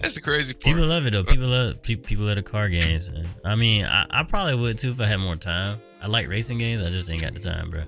That's 0.00 0.14
the 0.14 0.20
crazy 0.20 0.54
part. 0.54 0.64
people 0.64 0.86
love 0.86 1.06
it 1.06 1.14
though. 1.14 1.24
People 1.24 1.48
love 1.48 1.82
pe- 1.82 1.96
people 1.96 2.26
love 2.26 2.36
the 2.36 2.42
car 2.42 2.68
games. 2.68 3.08
I 3.44 3.54
mean, 3.54 3.84
I, 3.84 4.06
I 4.10 4.22
probably 4.22 4.54
would 4.54 4.78
too 4.78 4.90
if 4.90 5.00
I 5.00 5.06
had 5.06 5.18
more 5.18 5.36
time. 5.36 5.80
I 6.02 6.06
like 6.06 6.28
racing 6.28 6.58
games. 6.58 6.86
I 6.86 6.90
just 6.90 7.08
ain't 7.10 7.22
got 7.22 7.32
the 7.34 7.40
time, 7.40 7.70
bro. 7.70 7.82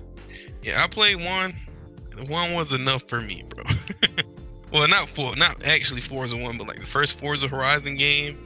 Yeah, 0.63 0.83
I 0.83 0.87
played 0.87 1.17
one. 1.17 1.53
One 2.27 2.53
was 2.53 2.73
enough 2.73 3.03
for 3.03 3.21
me, 3.21 3.43
bro. 3.47 3.63
well, 4.71 4.87
not 4.87 5.07
for 5.07 5.35
not 5.35 5.65
actually 5.65 6.01
Forza 6.01 6.35
one, 6.35 6.57
but 6.57 6.67
like 6.67 6.79
the 6.79 6.85
first 6.85 7.19
Forza 7.19 7.47
Horizon 7.47 7.95
game. 7.95 8.37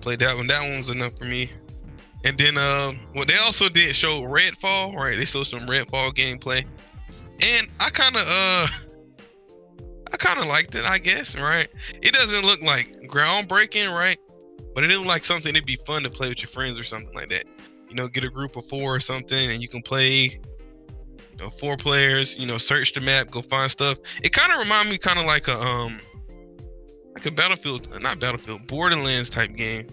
Played 0.00 0.20
that 0.20 0.36
one. 0.36 0.46
That 0.46 0.62
one 0.62 0.78
was 0.78 0.90
enough 0.90 1.18
for 1.18 1.24
me. 1.24 1.50
And 2.24 2.36
then, 2.36 2.56
uh, 2.56 2.92
well, 3.14 3.24
they 3.24 3.36
also 3.36 3.68
did 3.68 3.94
show 3.94 4.20
Redfall, 4.22 4.94
right? 4.94 5.16
They 5.16 5.24
showed 5.24 5.46
some 5.46 5.60
Redfall 5.60 6.12
gameplay, 6.12 6.64
and 7.42 7.66
I 7.80 7.88
kind 7.90 8.14
of, 8.14 8.22
uh, 8.26 8.66
I 10.12 10.16
kind 10.16 10.38
of 10.38 10.46
liked 10.46 10.74
it, 10.74 10.84
I 10.84 10.98
guess, 10.98 11.38
right? 11.40 11.68
It 12.02 12.12
doesn't 12.12 12.44
look 12.44 12.62
like 12.62 12.92
groundbreaking, 13.08 13.90
right? 13.92 14.18
But 14.74 14.84
it 14.84 14.90
is 14.90 15.04
like 15.04 15.24
something 15.24 15.52
that'd 15.52 15.66
be 15.66 15.76
fun 15.76 16.02
to 16.02 16.10
play 16.10 16.28
with 16.28 16.40
your 16.42 16.48
friends 16.48 16.78
or 16.78 16.84
something 16.84 17.12
like 17.14 17.30
that. 17.30 17.44
You 17.88 17.96
know, 17.96 18.08
get 18.08 18.24
a 18.24 18.30
group 18.30 18.56
of 18.56 18.64
four 18.66 18.94
or 18.94 19.00
something, 19.00 19.50
and 19.50 19.60
you 19.60 19.68
can 19.68 19.82
play 19.82 20.40
you 21.40 21.46
know, 21.46 21.50
four 21.50 21.76
players, 21.76 22.38
you 22.38 22.46
know, 22.46 22.58
search 22.58 22.92
the 22.92 23.00
map, 23.00 23.30
go 23.30 23.42
find 23.42 23.70
stuff. 23.70 23.98
It 24.22 24.32
kind 24.32 24.52
of 24.52 24.58
remind 24.58 24.90
me 24.90 24.98
kind 24.98 25.18
of 25.18 25.24
like 25.26 25.48
a 25.48 25.58
um 25.60 25.98
like 27.14 27.26
a 27.26 27.30
Battlefield, 27.30 28.00
not 28.00 28.20
Battlefield, 28.20 28.66
Borderlands 28.66 29.30
type 29.30 29.54
game. 29.56 29.88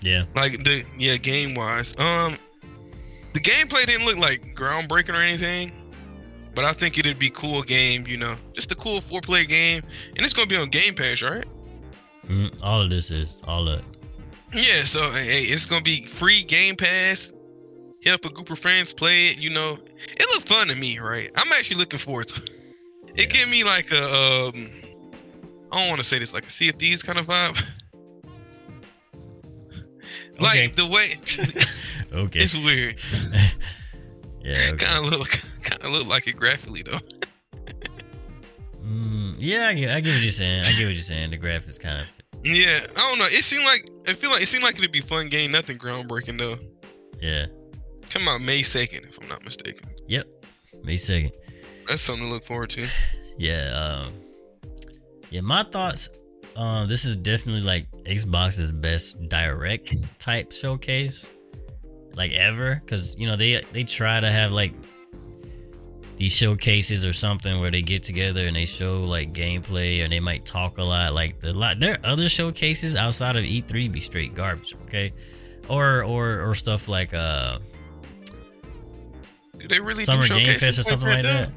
Yeah, 0.00 0.24
Like 0.34 0.52
the 0.64 0.84
yeah, 0.98 1.16
game 1.16 1.54
wise. 1.54 1.94
Um 1.98 2.36
the 3.32 3.40
gameplay 3.40 3.84
didn't 3.86 4.06
look 4.06 4.16
like 4.16 4.40
groundbreaking 4.54 5.18
or 5.18 5.22
anything, 5.22 5.72
but 6.54 6.64
I 6.64 6.72
think 6.72 6.98
it'd 6.98 7.18
be 7.18 7.30
cool 7.30 7.62
game, 7.62 8.04
you 8.06 8.16
know. 8.16 8.34
Just 8.52 8.70
a 8.72 8.74
cool 8.74 9.00
four 9.00 9.20
player 9.20 9.44
game. 9.44 9.82
And 10.16 10.20
it's 10.24 10.32
gonna 10.34 10.46
be 10.48 10.56
on 10.56 10.68
Game 10.68 10.94
Pass, 10.94 11.22
right? 11.22 11.44
mm, 12.26 12.50
all 12.62 12.80
of 12.80 12.90
this 12.90 13.10
is 13.10 13.36
all 13.44 13.68
of 13.68 13.80
it. 13.80 13.84
Yeah, 14.52 14.84
so 14.84 15.00
hey, 15.10 15.42
it's 15.42 15.66
gonna 15.66 15.82
be 15.82 16.02
free 16.04 16.42
Game 16.42 16.76
Pass. 16.76 17.32
Hit 18.00 18.12
up 18.14 18.24
a 18.24 18.28
group 18.30 18.50
of 18.50 18.58
friends, 18.58 18.92
play 18.92 19.26
it. 19.28 19.40
You 19.40 19.50
know, 19.50 19.76
it 19.96 20.26
looked 20.34 20.46
fun 20.48 20.68
to 20.68 20.74
me, 20.76 20.98
right? 20.98 21.30
I'm 21.36 21.50
actually 21.52 21.76
looking 21.78 21.98
forward 21.98 22.28
to 22.28 22.42
it. 22.42 22.50
It 23.16 23.20
Yeah. 23.20 23.40
gave 23.40 23.50
me 23.50 23.64
like 23.64 23.90
a 23.92 24.04
um, 24.04 24.70
I 25.72 25.78
don't 25.78 25.88
want 25.88 25.98
to 26.00 26.04
say 26.06 26.18
this 26.18 26.32
like 26.34 26.44
a 26.46 26.50
Sea 26.50 26.68
of 26.70 26.76
Thieves 26.76 27.02
kind 27.02 27.18
of 27.18 27.26
vibe. 27.26 27.60
Okay. 30.36 30.42
like 30.64 30.74
the 30.74 30.86
way, 30.88 31.06
okay. 32.24 32.40
It's 32.42 32.56
weird. 32.56 32.96
yeah. 34.42 34.52
Okay. 34.72 34.84
Kind 34.84 35.06
of 35.06 35.12
look, 35.18 35.30
look 35.90 36.06
like 36.06 36.26
it 36.26 36.36
graphically 36.36 36.82
though. 36.82 36.98
Mm, 38.84 39.36
yeah, 39.38 39.68
I 39.68 39.74
get, 39.74 39.90
I 39.90 40.00
get 40.00 40.12
what 40.14 40.22
you're 40.22 40.32
saying. 40.32 40.62
I 40.62 40.72
get 40.76 40.84
what 40.84 40.94
you're 40.94 41.02
saying. 41.02 41.30
The 41.30 41.38
graphics 41.38 41.80
kind 41.80 42.00
of. 42.00 42.10
Yeah, 42.46 42.78
I 42.98 43.00
don't 43.00 43.18
know. 43.18 43.24
It 43.24 43.42
seemed 43.42 43.64
like 43.64 43.88
I 44.06 44.12
feel 44.12 44.28
like 44.28 44.42
it 44.42 44.48
seemed 44.48 44.64
like 44.64 44.76
it'd 44.76 44.92
be 44.92 45.00
fun 45.00 45.28
game. 45.28 45.50
Nothing 45.50 45.78
groundbreaking 45.78 46.36
though. 46.36 46.56
Yeah. 47.18 47.46
Come 48.10 48.28
out 48.28 48.42
May 48.42 48.62
second, 48.62 49.06
if 49.06 49.18
I'm 49.18 49.26
not 49.28 49.42
mistaken. 49.46 49.88
Yep. 50.08 50.26
May 50.82 50.98
second. 50.98 51.32
That's 51.88 52.02
something 52.02 52.26
to 52.26 52.30
look 52.30 52.44
forward 52.44 52.68
to. 52.70 52.86
Yeah. 53.38 54.04
Um, 54.04 54.12
yeah. 55.30 55.40
My 55.40 55.62
thoughts. 55.62 56.10
Um, 56.54 56.86
this 56.86 57.06
is 57.06 57.16
definitely 57.16 57.62
like 57.62 57.90
Xbox's 58.04 58.70
best 58.70 59.28
direct 59.28 59.92
type 60.20 60.52
showcase, 60.52 61.26
like 62.14 62.32
ever. 62.32 62.82
Cause 62.86 63.16
you 63.18 63.26
know 63.26 63.36
they 63.36 63.64
they 63.72 63.84
try 63.84 64.20
to 64.20 64.30
have 64.30 64.52
like 64.52 64.72
these 66.16 66.32
showcases 66.34 67.04
or 67.04 67.12
something 67.12 67.60
where 67.60 67.70
they 67.70 67.82
get 67.82 68.02
together 68.02 68.42
and 68.42 68.54
they 68.56 68.64
show 68.66 69.02
like 69.02 69.32
gameplay 69.32 70.02
and 70.04 70.12
they 70.12 70.20
might 70.20 70.44
talk 70.44 70.78
a 70.78 70.82
lot. 70.82 71.12
Like 71.12 71.40
the 71.40 71.52
lot, 71.52 71.80
their 71.80 71.98
other 72.04 72.28
showcases 72.28 72.94
outside 72.96 73.36
of 73.36 73.44
E3 73.44 73.90
be 73.90 74.00
straight 74.00 74.34
garbage. 74.34 74.76
Okay, 74.86 75.12
or 75.68 76.02
or 76.04 76.40
or 76.48 76.54
stuff 76.54 76.88
like 76.88 77.12
uh 77.14 77.58
Do 79.58 79.68
they 79.68 79.80
really 79.80 80.04
Summer 80.04 80.26
Game 80.26 80.58
Fest 80.58 80.78
or 80.78 80.82
something 80.82 81.08
like 81.08 81.22
that? 81.22 81.48
that. 81.48 81.52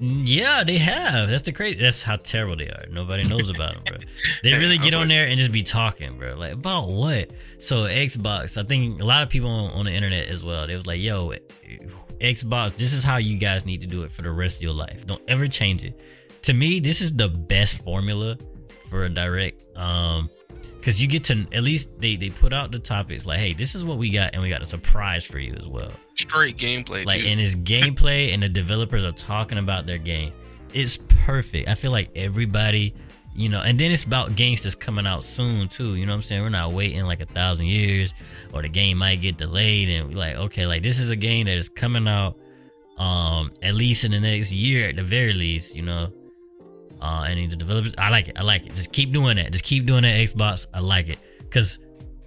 Yeah, 0.00 0.64
they 0.64 0.78
have. 0.78 1.28
That's 1.28 1.42
the 1.42 1.52
crazy. 1.52 1.80
That's 1.80 2.02
how 2.02 2.16
terrible 2.16 2.56
they 2.56 2.66
are. 2.68 2.86
Nobody 2.90 3.28
knows 3.28 3.50
about 3.50 3.74
them, 3.74 3.84
bro. 3.86 3.98
They 4.42 4.52
really 4.58 4.78
get 4.78 4.94
on 4.94 5.00
like- 5.02 5.08
there 5.10 5.28
and 5.28 5.38
just 5.38 5.52
be 5.52 5.62
talking, 5.62 6.18
bro. 6.18 6.34
Like 6.34 6.54
about 6.54 6.88
what? 6.88 7.30
So 7.58 7.84
Xbox. 7.84 8.56
I 8.58 8.66
think 8.66 9.00
a 9.00 9.04
lot 9.04 9.22
of 9.22 9.28
people 9.28 9.48
on, 9.48 9.70
on 9.72 9.84
the 9.86 9.92
internet 9.92 10.26
as 10.28 10.42
well. 10.42 10.66
They 10.66 10.74
was 10.74 10.86
like, 10.86 11.00
"Yo, 11.00 11.34
Xbox. 12.20 12.76
This 12.76 12.92
is 12.92 13.02
how 13.04 13.16
you 13.16 13.38
guys 13.38 13.64
need 13.64 13.80
to 13.80 13.86
do 13.86 14.02
it 14.02 14.12
for 14.12 14.22
the 14.22 14.30
rest 14.30 14.56
of 14.56 14.62
your 14.62 14.74
life. 14.74 15.06
Don't 15.06 15.22
ever 15.28 15.48
change 15.48 15.84
it." 15.84 16.00
To 16.42 16.52
me, 16.52 16.80
this 16.80 17.00
is 17.00 17.16
the 17.16 17.28
best 17.28 17.82
formula 17.82 18.36
for 18.88 19.04
a 19.04 19.08
direct. 19.08 19.64
Um, 19.76 20.30
because 20.78 21.00
you 21.00 21.08
get 21.08 21.24
to 21.24 21.46
at 21.52 21.62
least 21.62 22.00
they 22.00 22.16
they 22.16 22.30
put 22.30 22.52
out 22.52 22.72
the 22.72 22.78
topics 22.78 23.26
like, 23.26 23.38
"Hey, 23.38 23.52
this 23.52 23.74
is 23.74 23.84
what 23.84 23.98
we 23.98 24.10
got, 24.10 24.32
and 24.32 24.42
we 24.42 24.48
got 24.48 24.62
a 24.62 24.66
surprise 24.66 25.24
for 25.24 25.38
you 25.38 25.54
as 25.54 25.66
well." 25.66 25.92
Straight 26.16 26.56
gameplay, 26.56 27.04
like 27.04 27.20
dude. 27.20 27.30
and 27.32 27.40
it's 27.40 27.54
gameplay 27.54 28.32
and 28.32 28.42
the 28.42 28.48
developers 28.48 29.04
are 29.04 29.12
talking 29.12 29.58
about 29.58 29.86
their 29.86 29.98
game 29.98 30.32
it's 30.72 30.98
perfect 31.24 31.68
i 31.68 31.74
feel 31.74 31.90
like 31.90 32.10
everybody 32.14 32.94
you 33.34 33.48
know 33.48 33.60
and 33.60 33.78
then 33.78 33.92
it's 33.92 34.04
about 34.04 34.34
games 34.36 34.62
that's 34.62 34.74
coming 34.74 35.06
out 35.06 35.22
soon 35.22 35.68
too 35.68 35.94
you 35.94 36.04
know 36.04 36.12
what 36.12 36.16
i'm 36.16 36.22
saying? 36.22 36.42
We're 36.42 36.48
not 36.48 36.72
waiting 36.72 37.02
like 37.02 37.20
a 37.20 37.26
thousand 37.26 37.66
years 37.66 38.12
or 38.52 38.62
the 38.62 38.68
game 38.68 38.98
might 38.98 39.20
get 39.20 39.36
delayed 39.36 39.88
and 39.88 40.08
we're 40.08 40.16
like 40.18 40.36
okay 40.36 40.66
like 40.66 40.82
this 40.82 40.98
is 40.98 41.10
a 41.10 41.16
game 41.16 41.46
that 41.46 41.56
is 41.56 41.68
coming 41.68 42.08
out 42.08 42.36
um 42.98 43.52
at 43.62 43.74
least 43.74 44.04
in 44.04 44.10
the 44.10 44.20
next 44.20 44.52
year 44.52 44.88
at 44.88 44.96
the 44.96 45.02
very 45.02 45.32
least 45.32 45.74
you 45.74 45.82
know? 45.82 46.08
Uh 47.00 47.24
and 47.28 47.50
the 47.50 47.56
developers 47.56 47.94
i 47.98 48.10
like 48.10 48.28
it 48.28 48.38
i 48.38 48.42
like 48.42 48.66
it. 48.66 48.74
Just 48.74 48.92
keep 48.92 49.12
doing 49.12 49.36
that. 49.36 49.52
Just 49.52 49.64
keep 49.64 49.86
doing 49.86 50.02
that 50.02 50.18
xbox. 50.28 50.66
I 50.74 50.80
like 50.80 51.08
it. 51.08 51.18
Because 51.38 51.78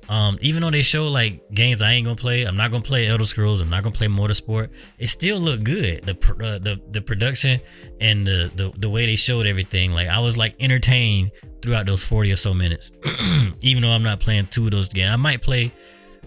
um, 0.09 0.37
even 0.41 0.61
though 0.61 0.71
they 0.71 0.81
show 0.81 1.07
like 1.07 1.49
games 1.51 1.81
I 1.81 1.91
ain't 1.91 2.05
gonna 2.05 2.15
play, 2.15 2.43
I'm 2.43 2.57
not 2.57 2.71
gonna 2.71 2.83
play 2.83 3.07
Elder 3.07 3.25
Scrolls. 3.25 3.61
I'm 3.61 3.69
not 3.69 3.83
gonna 3.83 3.95
play 3.95 4.07
Motorsport. 4.07 4.69
It 4.99 5.07
still 5.09 5.39
looked 5.39 5.63
good. 5.63 6.03
The 6.03 6.15
pr- 6.15 6.43
uh, 6.43 6.59
the 6.59 6.81
the 6.91 7.01
production 7.01 7.61
and 8.01 8.27
the, 8.27 8.51
the 8.55 8.73
the 8.77 8.89
way 8.89 9.05
they 9.05 9.15
showed 9.15 9.45
everything. 9.45 9.91
Like 9.91 10.09
I 10.09 10.19
was 10.19 10.37
like 10.37 10.55
entertained 10.59 11.31
throughout 11.61 11.85
those 11.85 12.03
40 12.03 12.31
or 12.31 12.35
so 12.35 12.53
minutes. 12.53 12.91
even 13.61 13.83
though 13.83 13.89
I'm 13.89 14.03
not 14.03 14.19
playing 14.19 14.47
two 14.47 14.65
of 14.65 14.71
those 14.71 14.89
games, 14.89 15.11
I 15.11 15.15
might 15.15 15.41
play 15.41 15.71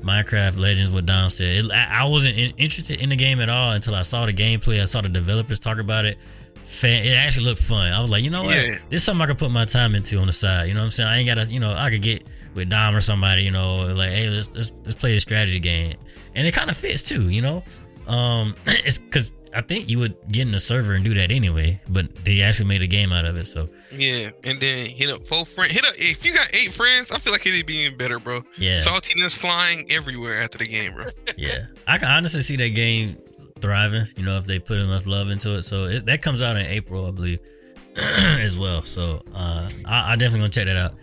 Minecraft 0.00 0.58
Legends 0.58 0.92
with 0.92 1.06
Don 1.06 1.28
said. 1.28 1.64
It, 1.64 1.70
I, 1.70 2.00
I 2.00 2.04
wasn't 2.04 2.38
in, 2.38 2.52
interested 2.56 3.00
in 3.00 3.10
the 3.10 3.16
game 3.16 3.40
at 3.40 3.50
all 3.50 3.72
until 3.72 3.94
I 3.94 4.02
saw 4.02 4.24
the 4.24 4.32
gameplay. 4.32 4.80
I 4.80 4.86
saw 4.86 5.02
the 5.02 5.08
developers 5.08 5.60
talk 5.60 5.78
about 5.78 6.06
it. 6.06 6.18
Fan, 6.64 7.04
it 7.04 7.12
actually 7.12 7.44
looked 7.44 7.62
fun. 7.62 7.92
I 7.92 8.00
was 8.00 8.10
like, 8.10 8.24
you 8.24 8.30
know 8.30 8.42
what? 8.42 8.56
Yeah. 8.56 8.76
This 8.88 9.02
is 9.02 9.04
something 9.04 9.22
I 9.22 9.26
could 9.26 9.38
put 9.38 9.50
my 9.50 9.66
time 9.66 9.94
into 9.94 10.18
on 10.18 10.26
the 10.26 10.32
side. 10.32 10.68
You 10.68 10.74
know 10.74 10.80
what 10.80 10.86
I'm 10.86 10.90
saying? 10.90 11.08
I 11.08 11.18
ain't 11.18 11.26
gotta, 11.26 11.44
you 11.44 11.60
know, 11.60 11.72
I 11.72 11.90
could 11.90 12.02
get 12.02 12.26
with 12.57 12.71
Dom 12.71 12.97
or 12.97 13.01
somebody, 13.01 13.42
you 13.42 13.51
know, 13.51 13.77
like, 13.95 14.11
hey, 14.11 14.29
let's 14.29 14.49
let's, 14.55 14.73
let's 14.85 14.95
play 14.95 15.14
a 15.14 15.21
strategy 15.21 15.61
game, 15.61 15.97
and 16.35 16.47
it 16.47 16.55
kind 16.55 16.71
of 16.71 16.77
fits 16.77 17.03
too, 17.03 17.29
you 17.29 17.42
know. 17.42 17.62
Um, 18.09 18.55
it's 18.66 18.99
because 18.99 19.33
I 19.55 19.62
think 19.62 19.88
you 19.88 19.99
would 20.01 20.16
get 20.31 20.42
in 20.42 20.53
the 20.53 20.61
server 20.61 20.95
and 20.95 21.05
do 21.05 21.14
that 21.14 21.31
anyway, 21.31 21.81
but 21.88 22.14
they 22.25 22.42
actually 22.42 22.66
made 22.66 22.83
a 22.83 22.87
game 22.87 23.12
out 23.12 23.25
of 23.25 23.37
it. 23.37 23.47
So 23.47 23.69
yeah, 23.92 24.31
and 24.45 24.61
then 24.61 24.87
hit 24.87 25.11
up 25.11 25.25
four 25.25 25.45
friends. 25.45 25.73
Hit 25.73 25.85
up 25.85 25.95
if 25.97 26.25
you 26.25 26.35
got 26.35 26.49
eight 26.55 26.73
friends. 26.73 27.11
I 27.11 27.19
feel 27.19 27.33
like 27.33 27.47
it'd 27.47 27.66
be 27.66 27.77
even 27.77 27.97
better, 27.97 28.19
bro. 28.19 28.42
yeah, 28.59 28.77
Saltiness 28.77 29.37
flying 29.37 29.90
everywhere 29.90 30.42
after 30.42 30.59
the 30.59 30.66
game, 30.66 30.95
bro. 30.95 31.07
yeah, 31.37 31.66
I 31.87 31.99
can 31.99 32.09
honestly 32.09 32.42
see 32.42 32.57
that 32.57 32.71
game 32.71 33.19
thriving. 33.61 34.07
You 34.16 34.25
know, 34.25 34.38
if 34.38 34.45
they 34.45 34.59
put 34.59 34.79
enough 34.79 35.07
love 35.07 35.29
into 35.31 35.57
it. 35.57 35.62
So 35.62 35.85
it, 35.85 36.07
that 36.07 36.23
comes 36.23 36.42
out 36.42 36.57
in 36.57 36.66
April, 36.66 37.07
I 37.07 37.11
believe, 37.11 37.40
as 37.97 38.59
well. 38.59 38.83
So 38.83 39.23
uh, 39.35 39.69
I, 39.87 40.12
I 40.12 40.16
definitely 40.16 40.40
gonna 40.40 40.51
check 40.51 40.66
that 40.66 40.77
out. 40.77 40.95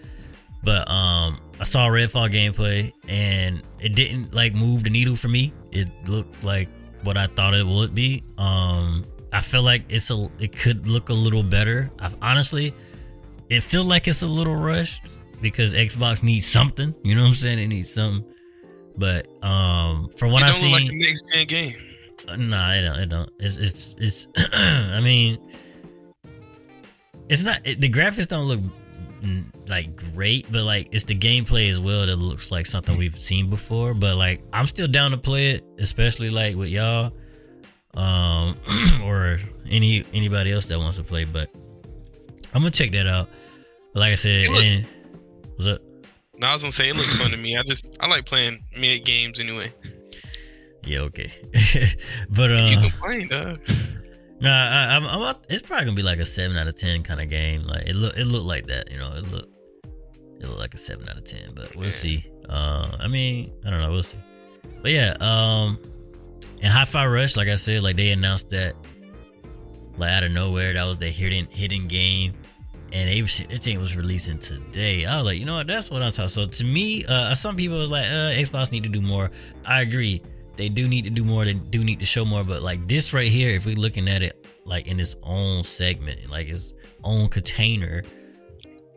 But 0.64 0.90
um, 0.90 1.40
I 1.60 1.66
saw 1.66 1.88
Redfall 1.88 2.32
gameplay, 2.32 2.94
and 3.08 3.62
it 3.80 3.96
didn't 3.96 4.34
like 4.34 4.54
move 4.54 4.84
the 4.84 4.90
needle 4.90 5.16
for 5.16 5.28
me. 5.28 5.54
It 5.72 5.90
looked 6.08 6.44
like 6.44 6.70
what 7.04 7.18
I 7.18 7.28
thought 7.28 7.54
it 7.54 7.66
would 7.68 7.94
be. 7.94 8.24
Um, 8.38 9.06
I 9.34 9.42
feel 9.42 9.62
like 9.62 9.84
it's 9.90 10.10
a 10.10 10.30
it 10.40 10.56
could 10.58 10.88
look 10.88 11.10
a 11.10 11.14
little 11.14 11.44
better. 11.44 11.92
I've 12.00 12.16
honestly, 12.22 12.74
it 13.50 13.62
feels 13.62 13.86
like 13.88 14.08
it's 14.08 14.22
a 14.22 14.28
little 14.28 14.56
rushed 14.56 15.02
because 15.42 15.74
Xbox 15.74 16.24
needs 16.24 16.46
something. 16.46 16.96
You 17.04 17.16
know 17.16 17.22
what 17.22 17.28
I'm 17.30 17.34
saying? 17.34 17.60
It 17.60 17.68
needs 17.68 17.94
something. 17.94 18.30
But 18.96 19.28
um, 19.44 20.12
from 20.18 20.32
what 20.32 20.44
I 20.44 20.52
don't 20.52 20.56
seen, 20.56 20.72
like 20.72 20.86
a 20.86 20.96
next 20.96 21.26
gen 21.34 21.48
game. 21.48 21.76
uh, 22.28 22.36
Nah, 22.38 22.74
it 22.74 22.82
don't. 22.84 23.00
It 23.00 23.10
don't. 23.10 23.30
It's 23.40 23.58
it's 23.58 23.96
it's. 23.98 24.28
I 24.54 25.02
mean, 25.02 25.40
it's 27.28 27.42
not. 27.44 27.60
It, 27.66 27.82
the 27.82 27.90
graphics 27.90 28.28
don't 28.28 28.46
look 28.46 28.62
like 29.68 29.96
great, 30.14 30.52
but 30.52 30.64
like 30.64 30.90
it's 30.92 31.06
the 31.06 31.16
gameplay 31.18 31.70
as 31.70 31.80
well 31.80 32.06
that 32.06 32.16
looks 32.18 32.52
like 32.52 32.66
something 32.66 32.98
we've 32.98 33.18
seen 33.18 33.50
before. 33.50 33.94
But 33.94 34.16
like 34.18 34.42
I'm 34.52 34.68
still 34.68 34.88
down 34.88 35.12
to 35.12 35.18
play 35.18 35.52
it, 35.52 35.64
especially 35.80 36.30
like 36.30 36.56
with 36.56 36.70
y'all, 36.70 37.14
um, 37.94 38.56
or 39.04 39.40
any 39.70 40.06
anybody 40.14 40.52
else 40.52 40.66
that 40.68 40.80
wants 40.80 40.98
to 40.98 41.04
play. 41.04 41.24
But 41.26 41.50
I'm 42.54 42.62
gonna 42.62 42.72
check 42.72 42.92
that 42.92 43.08
out. 43.08 43.30
But 43.94 44.02
like 44.02 44.12
I 44.14 44.16
said, 44.16 44.48
look- 44.50 44.66
and- 44.66 44.86
what's 45.56 45.68
up? 45.68 45.82
No, 46.36 46.48
I 46.48 46.54
was 46.54 46.64
gonna 46.64 46.72
say 46.72 46.90
it 46.90 46.96
looked 46.96 47.14
fun 47.14 47.32
to 47.32 47.38
me. 47.38 47.56
I 47.56 47.64
just 47.64 47.96
I 48.00 48.08
like 48.08 48.26
playing 48.26 48.60
mid 48.80 49.06
games 49.06 49.40
anyway. 49.40 49.72
Yeah, 50.86 51.00
okay. 51.02 51.32
but 52.30 52.52
uh, 52.52 52.68
you 52.70 52.82
complain, 52.82 53.28
dog. 53.30 53.60
Nah, 54.44 54.50
I, 54.50 54.96
I'm, 54.98 55.06
I'm 55.08 55.22
up, 55.22 55.46
it's 55.48 55.62
probably 55.62 55.86
gonna 55.86 55.96
be 55.96 56.04
like 56.04 56.20
a 56.20 56.26
seven 56.26 56.58
out 56.58 56.68
of 56.68 56.76
ten 56.76 57.02
kind 57.02 57.22
of 57.22 57.30
game. 57.30 57.64
Like 57.64 57.88
it 57.88 57.96
look, 57.96 58.18
it 58.18 58.26
looked 58.26 58.46
like 58.46 58.68
that, 58.68 58.92
you 58.92 58.98
know. 58.98 59.14
It 59.14 59.32
look, 59.32 59.48
it 60.38 60.46
looked 60.46 60.60
like 60.60 60.74
a 60.74 60.78
seven 60.78 61.08
out 61.08 61.18
of 61.18 61.24
ten. 61.24 61.54
But 61.56 61.74
we'll 61.78 61.92
see. 61.92 62.30
Uh, 62.50 62.92
I 63.00 63.08
mean, 63.08 63.54
I 63.66 63.70
don't 63.70 63.80
know. 63.80 63.90
We'll 63.90 64.04
see. 64.04 64.18
But 64.82 64.92
yeah, 64.92 65.16
um, 65.22 65.80
and 66.62 66.74
Hi-Fi 66.74 67.06
Rush, 67.06 67.38
like 67.38 67.48
I 67.48 67.56
said, 67.56 67.84
like 67.84 67.96
they 67.96 68.12
announced 68.12 68.50
that, 68.50 68.76
like 69.98 70.12
out 70.12 70.24
of 70.24 70.34
nowhere, 70.34 70.74
that 70.74 70.84
was 70.84 70.98
the 70.98 71.10
hidden 71.10 71.48
hidden 71.50 71.88
game, 71.88 72.34
and 72.92 73.08
they 73.08 73.22
was- 73.22 73.38
that 73.50 73.64
thing 73.64 73.80
was 73.80 73.96
releasing 73.96 74.40
today. 74.40 75.06
I 75.06 75.20
was 75.20 75.26
like, 75.26 75.40
you 75.40 75.46
know 75.46 75.56
what? 75.56 75.68
That's 75.68 75.90
what 75.90 76.04
I'm 76.04 76.12
talking. 76.12 76.28
So 76.28 76.48
to 76.48 76.64
me, 76.66 77.06
uh, 77.06 77.34
some 77.34 77.56
people 77.56 77.78
was 77.78 77.90
like, 77.90 78.08
uh, 78.08 78.36
Xbox 78.36 78.74
need 78.74 78.84
to 78.84 78.90
do 78.90 79.00
more. 79.00 79.32
I 79.66 79.80
agree 79.80 80.22
they 80.56 80.70
do 80.70 80.88
need 80.88 81.04
to 81.04 81.10
do 81.10 81.24
more 81.24 81.46
they 81.46 81.54
do 81.54 81.84
need 81.84 82.00
to 82.00 82.06
show 82.06 82.24
more 82.24 82.44
but 82.44 82.62
like 82.62 82.88
this 82.88 83.14
right 83.14 83.32
here 83.32 83.52
if 83.52 83.66
we're 83.66 83.76
looking 83.76 84.08
at 84.08 84.22
it 84.22 84.46
like 84.66 84.88
in 84.88 85.00
its 85.00 85.16
own 85.24 85.64
segment 85.64 86.30
like 86.30 86.48
its 86.48 86.74
own 87.04 87.28
container 87.28 88.04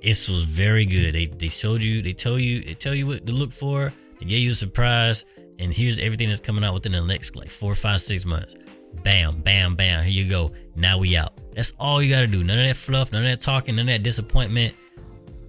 this 0.06 0.28
was 0.28 0.44
very 0.44 0.86
good. 0.86 1.14
They 1.14 1.26
they 1.26 1.48
showed 1.48 1.82
you 1.82 2.00
they 2.00 2.12
tell 2.12 2.38
you 2.38 2.62
they 2.62 2.74
tell 2.74 2.94
you 2.94 3.08
what 3.08 3.26
to 3.26 3.32
look 3.32 3.52
for 3.52 3.92
they 4.20 4.26
gave 4.26 4.40
you 4.40 4.52
a 4.52 4.54
surprise 4.54 5.24
and 5.58 5.72
here's 5.72 5.98
everything 5.98 6.28
that's 6.28 6.40
coming 6.40 6.62
out 6.62 6.74
within 6.74 6.92
the 6.92 7.00
next 7.00 7.34
like 7.34 7.50
four 7.50 7.74
five 7.74 8.00
six 8.00 8.24
months. 8.24 8.54
Bam 9.02 9.40
bam 9.40 9.74
bam 9.74 10.04
here 10.04 10.12
you 10.12 10.30
go. 10.30 10.52
Now 10.76 10.98
we 10.98 11.16
out. 11.16 11.32
That's 11.54 11.72
all 11.80 12.00
you 12.00 12.14
gotta 12.14 12.28
do. 12.28 12.44
None 12.44 12.58
of 12.58 12.66
that 12.66 12.76
fluff 12.76 13.10
none 13.10 13.24
of 13.24 13.30
that 13.30 13.40
talking 13.40 13.74
none 13.76 13.88
of 13.88 13.94
that 13.94 14.02
disappointment 14.02 14.74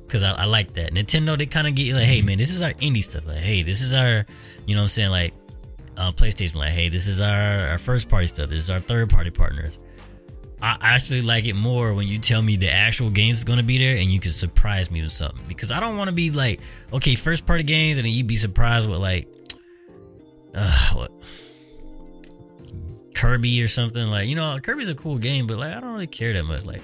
because 0.05 0.23
I, 0.23 0.31
I 0.31 0.45
like 0.45 0.73
that. 0.73 0.91
Nintendo 0.91 1.37
they 1.37 1.45
kind 1.45 1.67
of 1.67 1.75
get 1.75 1.83
you 1.83 1.93
like 1.93 2.05
hey 2.05 2.23
man 2.23 2.39
this 2.39 2.49
is 2.49 2.61
our 2.63 2.71
indie 2.73 3.03
stuff. 3.03 3.27
Like 3.27 3.37
hey 3.37 3.61
this 3.61 3.81
is 3.81 3.93
our 3.93 4.25
you 4.65 4.75
know 4.75 4.81
what 4.81 4.85
i'm 4.85 4.87
saying? 4.87 5.11
Like 5.11 5.33
uh, 5.97 6.11
PlayStation 6.11 6.55
like, 6.55 6.71
hey, 6.71 6.89
this 6.89 7.07
is 7.07 7.19
our, 7.19 7.67
our 7.69 7.77
first 7.77 8.09
party 8.09 8.27
stuff. 8.27 8.49
This 8.49 8.59
is 8.59 8.69
our 8.69 8.79
third 8.79 9.09
party 9.09 9.31
partners. 9.31 9.77
I 10.61 10.77
actually 10.81 11.21
like 11.21 11.45
it 11.45 11.53
more 11.53 11.93
when 11.93 12.07
you 12.07 12.17
tell 12.17 12.41
me 12.41 12.55
the 12.55 12.71
actual 12.71 13.11
games 13.11 13.37
is 13.37 13.43
going 13.43 13.59
to 13.59 13.65
be 13.65 13.77
there 13.77 13.97
and 13.97 14.09
you 14.09 14.19
can 14.19 14.31
surprise 14.31 14.89
me 14.89 15.03
with 15.03 15.11
something 15.11 15.43
because 15.47 15.71
I 15.71 15.79
don't 15.79 15.97
want 15.97 16.07
to 16.07 16.13
be 16.13 16.31
like, 16.31 16.61
okay, 16.91 17.13
first 17.13 17.45
party 17.45 17.63
games 17.63 17.97
and 17.99 18.05
then 18.05 18.13
you'd 18.13 18.25
be 18.25 18.37
surprised 18.37 18.89
with 18.89 18.99
like, 18.99 19.27
uh, 20.55 20.93
what 20.93 21.11
Kirby 23.13 23.61
or 23.61 23.67
something 23.67 24.07
like, 24.07 24.27
you 24.27 24.35
know, 24.35 24.57
Kirby's 24.61 24.89
a 24.89 24.95
cool 24.95 25.17
game, 25.19 25.45
but 25.45 25.57
like 25.57 25.75
I 25.75 25.79
don't 25.79 25.93
really 25.93 26.07
care 26.07 26.33
that 26.33 26.43
much. 26.43 26.65
Like, 26.65 26.81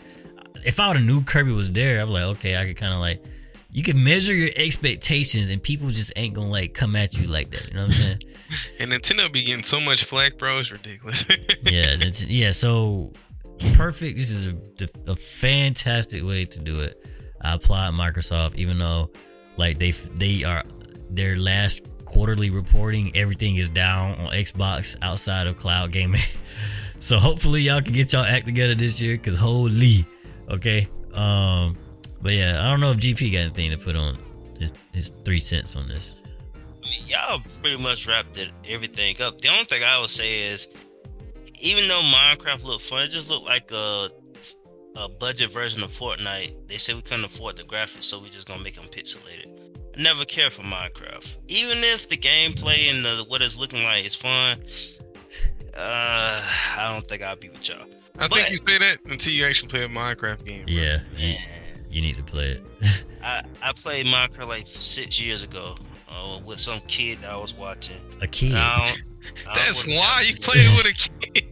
if 0.63 0.80
I 0.80 0.88
would 0.88 0.97
have 0.97 1.06
knew 1.06 1.23
Kirby 1.23 1.52
was 1.52 1.71
there, 1.71 1.99
I 1.99 2.04
was 2.04 2.12
like, 2.12 2.23
okay, 2.38 2.56
I 2.56 2.65
could 2.65 2.78
kind 2.78 2.93
of 2.93 2.99
like 2.99 3.23
you 3.74 3.82
can 3.82 4.04
measure 4.04 4.34
your 4.34 4.52
expectations, 4.56 5.50
and 5.50 5.62
people 5.62 5.90
just 5.90 6.14
ain't 6.16 6.36
gonna 6.36 6.50
like 6.50 6.76
come 6.76 6.96
at 6.96 7.16
you 7.18 7.28
like 7.28 7.50
that. 7.52 7.68
You 7.68 7.74
know 7.74 7.82
what 7.84 7.92
I'm 7.92 8.02
saying? 8.02 8.20
And 8.80 8.92
Nintendo 8.92 9.34
be 9.34 9.44
getting 9.44 9.64
so 9.64 9.80
much 9.80 10.04
flack, 10.04 10.38
bro. 10.38 10.60
It's 10.60 10.72
ridiculous. 10.72 11.26
yeah, 11.64 11.96
that's, 11.96 12.24
yeah. 12.24 12.52
So 12.52 13.12
perfect. 13.74 14.16
This 14.16 14.30
is 14.30 14.46
a, 14.46 14.90
a 15.08 15.16
fantastic 15.16 16.24
way 16.24 16.46
to 16.46 16.60
do 16.60 16.82
it. 16.82 17.04
I 17.42 17.56
applaud 17.56 17.96
Microsoft, 17.96 18.56
even 18.56 18.78
though 18.78 19.10
like 19.58 19.80
they 19.80 19.90
they 19.90 20.44
are 20.44 20.64
their 21.10 21.36
last 21.36 21.82
quarterly 22.06 22.52
reporting, 22.52 23.12
everything 23.16 23.56
is 23.56 23.70
down 23.70 24.20
on 24.20 24.28
Xbox 24.34 24.96
outside 25.02 25.48
of 25.48 25.58
cloud 25.58 25.92
gaming. 25.92 26.22
so 27.00 27.18
hopefully 27.18 27.62
y'all 27.62 27.82
can 27.82 27.94
get 27.94 28.14
y'all 28.14 28.24
act 28.24 28.46
together 28.46 28.76
this 28.76 29.02
year, 29.02 29.18
cause 29.18 29.36
holy, 29.36 30.06
okay. 30.48 30.88
Um, 31.14 31.76
but 32.24 32.32
yeah, 32.34 32.60
I 32.66 32.70
don't 32.72 32.80
know 32.80 32.92
if 32.92 32.98
GP 32.98 33.32
got 33.34 33.40
anything 33.40 33.70
to 33.72 33.78
put 33.78 33.96
on 33.96 34.18
his 34.60 34.74
his 34.94 35.12
three 35.26 35.40
cents 35.40 35.76
on 35.76 35.88
this. 35.88 36.16
I 36.56 36.60
mean, 36.90 37.08
y'all 37.08 37.42
pretty 37.62 37.82
much 37.82 38.08
wrapped 38.08 38.38
it, 38.38 38.50
everything 38.68 39.22
up. 39.22 39.40
The 39.40 39.50
only 39.50 39.66
thing 39.66 39.84
I 39.84 40.00
would 40.00 40.10
say 40.10 40.42
is, 40.52 40.70
even 41.62 41.88
though 41.88 42.02
Minecraft 42.02 42.64
looked 42.66 42.84
fun, 42.84 43.04
it 43.04 43.10
just 43.10 43.30
looked 43.30 43.46
like 43.46 43.70
a 43.72 44.10
a 44.96 45.10
budget 45.10 45.52
version 45.52 45.84
of 45.84 45.90
Fortnite. 45.90 46.68
They 46.68 46.78
said 46.78 46.96
we 46.96 47.02
couldn't 47.02 47.26
afford 47.26 47.56
the 47.58 47.64
graphics, 47.64 48.04
so 48.04 48.20
we're 48.20 48.28
just 48.30 48.48
gonna 48.48 48.64
make 48.64 48.76
them 48.76 48.86
pixelated. 48.86 49.48
I 49.98 50.02
never 50.02 50.26
care 50.26 50.50
for 50.50 50.64
Minecraft, 50.64 51.38
even 51.50 51.78
if 51.80 52.10
the 52.10 52.18
gameplay 52.18 52.92
and 52.92 53.04
the 53.06 53.26
what 53.28 53.42
it's 53.44 53.58
looking 53.60 53.84
like 53.84 54.06
is 54.06 54.16
fun. 54.16 54.58
Uh, 55.76 56.42
I 56.78 56.92
don't 56.94 57.06
think 57.08 57.24
I'll 57.24 57.36
be 57.36 57.50
with 57.50 57.68
y'all. 57.68 57.86
I 58.20 58.28
But- 58.28 58.34
think 58.34 58.52
you 58.52 58.58
say 58.58 58.78
that 58.78 58.98
until 59.10 59.34
you 59.34 59.46
actually 59.46 59.70
play 59.70 59.84
a 59.84 59.88
Minecraft 59.88 60.46
game. 60.46 60.66
bro. 60.66 60.74
Yeah, 60.74 61.00
you, 61.18 61.28
Man, 61.30 61.38
you 61.93 62.01
need 62.01 62.17
to 62.17 62.23
play 62.23 62.51
it. 62.51 62.62
I 63.23 63.43
I 63.62 63.71
played 63.73 64.06
Minecraft 64.06 64.47
like 64.47 64.67
six 64.67 65.21
years 65.21 65.43
ago 65.43 65.75
uh, 66.10 66.39
with 66.45 66.60
some 66.60 66.79
kid 66.88 67.19
that 67.21 67.32
I 67.32 67.38
was 67.38 67.53
watching. 67.53 67.95
a 68.21 68.27
kid. 68.27 68.53
I 68.56 68.77
don't- 68.86 68.97
I 69.49 69.56
That's 69.56 69.86
wasn't 69.86 69.97
why 69.97 70.23
you 70.27 70.36
play 70.36 70.56
it. 70.58 70.84
with 70.84 70.93
a 70.93 71.10
kid. 71.32 71.43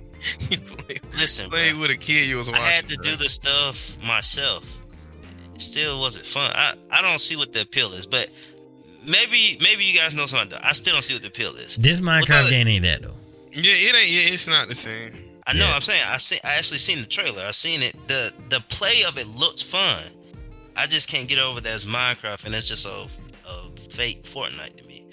you 0.51 0.57
played, 0.75 1.01
Listen, 1.17 1.49
bro. 1.49 1.59
with 1.79 1.89
a 1.89 1.95
kid 1.95 2.27
you 2.29 2.35
was 2.37 2.49
I 2.49 2.57
had 2.57 2.87
to 2.89 2.95
bro. 2.97 3.03
do 3.11 3.15
the 3.15 3.29
stuff 3.29 3.97
myself. 4.03 4.77
It 5.55 5.61
still 5.61 5.99
wasn't 6.01 6.25
fun. 6.25 6.51
I, 6.53 6.73
I 6.91 7.01
don't 7.01 7.19
see 7.19 7.35
what 7.37 7.53
the 7.53 7.61
appeal 7.61 7.93
is, 7.93 8.05
but 8.05 8.29
maybe 9.07 9.57
maybe 9.61 9.83
you 9.85 9.97
guys 9.97 10.13
know 10.13 10.25
something. 10.25 10.59
I 10.61 10.73
still 10.73 10.93
don't 10.93 11.01
see 11.01 11.13
what 11.13 11.21
the 11.23 11.29
appeal 11.29 11.55
is. 11.55 11.77
this 11.77 12.01
Minecraft 12.01 12.49
game 12.49 12.67
ain't 12.67 12.83
that 12.83 13.01
though. 13.01 13.13
Yeah, 13.53 13.73
it 13.73 13.95
ain't. 13.95 14.11
Yeah, 14.11 14.33
it's 14.33 14.47
not 14.47 14.67
the 14.67 14.75
same. 14.75 15.29
I 15.47 15.53
know. 15.53 15.65
Yeah. 15.65 15.73
I'm 15.73 15.81
saying 15.81 16.03
I 16.07 16.17
see. 16.17 16.39
I 16.43 16.55
actually 16.57 16.77
seen 16.79 16.99
the 16.99 17.07
trailer. 17.07 17.43
I 17.47 17.51
seen 17.51 17.81
it. 17.81 17.95
the 18.07 18.31
The 18.49 18.59
play 18.69 19.03
of 19.07 19.17
it 19.17 19.27
looked 19.27 19.63
fun. 19.63 20.03
I 20.75 20.87
just 20.87 21.09
can't 21.09 21.27
get 21.27 21.39
over 21.39 21.59
that 21.61 21.73
it's 21.73 21.85
Minecraft 21.85 22.45
and 22.45 22.55
it's 22.55 22.67
just 22.67 22.85
a, 22.87 23.07
a 23.49 23.69
fake 23.89 24.23
Fortnite 24.23 24.77
to 24.77 24.83
me. 24.85 25.05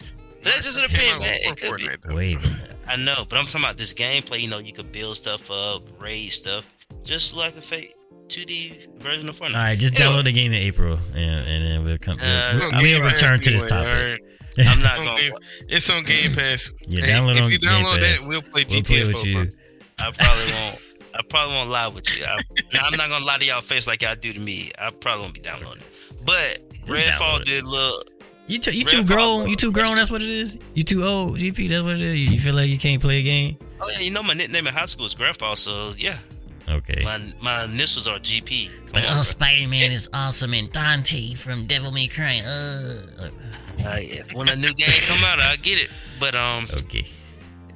But 0.43 0.45
that's 0.53 0.65
just 0.65 0.79
an 0.79 0.85
opinion, 0.85 1.19
man. 1.21 1.37
It 1.41 1.61
could 1.61 1.77
be. 1.79 1.85
Fortnite, 1.87 2.01
though. 2.03 2.15
Wait, 2.15 2.39
I 2.87 2.97
know, 2.97 3.25
but 3.29 3.39
I'm 3.39 3.47
talking 3.47 3.65
about 3.65 3.77
this 3.77 3.93
gameplay. 3.93 4.41
You 4.41 4.49
know, 4.49 4.59
you 4.61 4.73
could 4.73 4.93
build 4.93 5.17
stuff 5.17 5.51
up, 5.51 5.83
raid 6.01 6.31
stuff, 6.31 6.65
just 7.03 7.35
like 7.37 7.57
a 7.57 7.61
fake 7.61 7.95
2D 8.29 9.01
version 9.03 9.29
of 9.29 9.39
Fortnite. 9.39 9.47
all 9.55 9.61
right, 9.63 9.79
just 9.79 9.95
Anyway. 9.99 10.11
download 10.13 10.25
the 10.25 10.33
game 10.33 10.53
in 10.53 10.59
April, 10.59 10.99
and, 11.15 11.47
and 11.49 11.67
then 11.67 11.85
we'll 11.85 11.99
come. 11.99 12.19
Uh, 12.21 12.53
we'll, 12.55 12.63
It's 12.63 12.73
on 12.73 12.75
I 12.75 12.83
mean, 12.83 12.97
Game 12.97 13.03
Pass 13.09 13.23
return 13.23 13.41
to 13.41 13.51
this 13.51 13.63
anyway, 13.65 13.69
topic. 13.69 13.89
alright? 13.89 14.21
I'm 14.59 14.83
not 14.83 14.93
It's 14.93 14.99
on 15.01 15.05
gonna. 15.07 15.21
Game- 15.21 15.33
It's 15.69 15.91
on 15.91 16.03
Game 16.05 16.35
Pass. 16.35 16.73
Yeah, 16.87 17.05
Hey, 17.05 17.13
download 17.13 17.37
if 17.37 17.43
on 17.45 17.51
you 17.51 17.59
Game 17.59 17.71
download 17.71 18.01
Pass. 18.01 18.21
that, 18.21 18.29
we'll 18.29 18.43
play 18.43 18.65
We'll 18.69 18.81
GTA 18.83 18.87
play 18.87 19.13
with 19.15 19.25
you. 19.27 19.53
I 20.01 20.11
probably 20.13 20.53
won't. 20.53 20.79
I 21.19 21.23
probably 21.29 21.57
won't 21.57 21.71
lie 21.71 21.89
with 21.89 22.17
you. 22.17 22.25
I, 22.25 22.37
now, 22.73 22.81
I'm 22.85 22.97
not 22.97 23.09
gonna 23.11 23.25
lie 23.25 23.39
to 23.39 23.45
y'all 23.45 23.61
face 23.61 23.87
like 23.87 24.03
y'all 24.03 24.15
do 24.15 24.33
to 24.33 24.39
me. 24.41 24.71
I 24.79 24.91
probably 24.91 25.23
won't 25.23 25.35
be 25.35 25.41
downloading. 25.41 25.83
But 26.25 26.61
download 26.87 26.99
Redfall 27.01 27.45
did 27.45 27.65
look. 27.65 28.11
You 28.47 28.59
too, 28.59 28.71
you 28.73 28.85
Red 28.85 28.91
too 28.93 29.05
grown. 29.05 29.49
You 29.51 29.57
too 29.57 29.73
grown. 29.73 29.95
That's 29.97 30.11
what 30.11 30.23
it 30.23 30.29
is. 30.29 30.57
You 30.75 30.83
too 30.83 31.05
old. 31.05 31.39
GP. 31.39 31.69
That's 31.69 31.83
what 31.83 31.97
it 31.97 32.03
is. 32.03 32.19
You, 32.19 32.35
you 32.35 32.41
feel 32.41 32.55
like 32.55 32.69
you 32.69 32.79
can't 32.79 33.01
play 33.03 33.19
a 33.19 33.23
game. 33.23 33.59
Oh 33.81 33.89
yeah, 33.91 33.99
you 34.01 34.11
know 34.11 34.23
my 34.23 34.33
nickname 34.35 34.67
in 34.67 34.73
high 34.73 34.87
school 34.87 35.07
is 35.07 35.15
Grandpa, 35.15 35.55
so 35.55 35.91
yeah, 35.99 36.19
Okay. 36.69 37.03
my 37.05 37.21
my 37.43 37.65
initials 37.65 38.07
are 38.09 38.19
GP. 38.19 38.69
Come 38.69 38.93
But 38.95 39.05
on, 39.07 39.19
oh. 39.19 39.23
Spider 39.23 39.69
Man 39.69 39.93
is 39.93 40.09
awesome, 40.15 40.55
and 40.55 40.73
Dante 40.73 41.35
from 41.35 41.67
Devil 41.67 41.91
May 41.93 42.07
Cry. 42.09 42.41
Uh. 42.47 43.29
Uh, 43.85 43.97
yeah, 44.03 44.23
when 44.35 44.49
a 44.49 44.57
new 44.57 44.73
game 44.75 44.89
come 45.07 45.23
out, 45.25 45.41
I 45.41 45.57
get 45.57 45.79
it. 45.79 45.91
But 46.19 46.35
um, 46.35 46.67
Okay. 46.85 47.07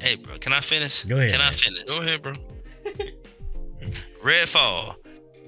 hey, 0.00 0.16
bro, 0.16 0.36
can 0.38 0.52
I 0.52 0.60
finish? 0.60 1.04
Go 1.04 1.16
ahead, 1.18 1.30
Can 1.32 1.40
I 1.40 1.50
finish? 1.50 1.84
Go 1.84 2.00
ahead, 2.02 2.22
bro. 2.22 2.32
Redfall. 4.22 4.96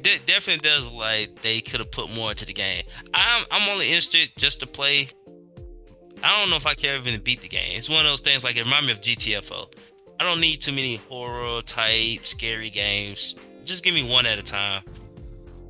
De- 0.03 0.19
definitely 0.27 0.61
does 0.69 0.91
like 0.91 1.41
they 1.41 1.61
could 1.61 1.81
have 1.81 1.91
put 1.91 2.15
more 2.15 2.31
into 2.31 2.45
the 2.45 2.53
game. 2.53 2.83
I'm 3.15 3.45
I'm 3.51 3.71
only 3.71 3.87
interested 3.87 4.33
just 4.37 4.61
to 4.61 4.67
play. 4.67 5.09
I 6.23 6.41
don't 6.41 6.51
know 6.51 6.57
if 6.57 6.67
I 6.67 6.75
care 6.75 6.97
even 6.97 7.21
beat 7.23 7.41
the 7.41 7.49
game. 7.49 7.77
It's 7.77 7.89
one 7.89 8.01
of 8.01 8.11
those 8.11 8.21
things 8.21 8.45
like 8.45 8.57
it 8.57 8.65
reminds 8.65 8.87
me 8.87 8.93
of 8.93 9.01
GTFO. 9.01 9.73
I 10.21 10.25
don't 10.25 10.41
need 10.41 10.61
too 10.61 10.73
many 10.73 10.97
horror 11.09 11.61
type 11.63 12.27
scary 12.27 12.71
games. 12.71 13.37
Just 13.65 13.85
give 13.85 13.95
me 13.95 14.09
one 14.09 14.27
at 14.27 14.39
a 14.39 14.43
time. 14.43 14.83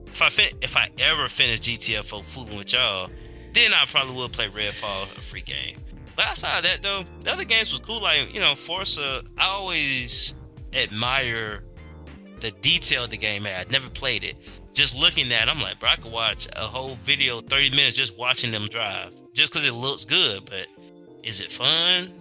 If 0.06 0.22
I 0.22 0.28
fin- 0.28 0.56
if 0.62 0.76
I 0.76 0.90
ever 0.98 1.28
finish 1.28 1.60
GTFO 1.60 2.24
fooling 2.24 2.56
with 2.56 2.72
y'all, 2.72 3.10
then 3.52 3.72
I 3.72 3.84
probably 3.86 4.14
will 4.14 4.28
play 4.28 4.48
Redfall, 4.48 5.04
a 5.16 5.20
free 5.20 5.42
game. 5.42 5.76
But 6.16 6.26
outside 6.26 6.58
of 6.58 6.64
that 6.64 6.82
though, 6.82 7.04
the 7.22 7.32
other 7.32 7.44
games 7.44 7.72
was 7.72 7.80
cool. 7.80 8.00
Like 8.00 8.32
you 8.32 8.40
know, 8.40 8.54
Forza. 8.54 9.22
I 9.36 9.46
always 9.46 10.36
admire 10.72 11.64
the 12.44 12.50
detail 12.61 13.07
the 13.07 13.16
game 13.16 13.44
had. 13.44 13.70
Never 13.70 13.88
played 13.90 14.22
it. 14.24 14.37
Just 14.72 14.98
looking 14.98 15.33
at, 15.33 15.48
it, 15.48 15.50
I'm 15.50 15.61
like, 15.61 15.78
bro, 15.80 15.90
I 15.90 15.96
could 15.96 16.12
watch 16.12 16.48
a 16.54 16.61
whole 16.61 16.94
video, 16.96 17.40
30 17.40 17.70
minutes, 17.70 17.96
just 17.96 18.18
watching 18.18 18.50
them 18.50 18.66
drive, 18.68 19.12
just 19.33 19.52
because 19.52 19.66
it 19.68 19.72
looks 19.72 20.04
good. 20.04 20.44
But 20.46 20.66
is 21.22 21.40
it 21.40 21.50
fun? 21.52 22.12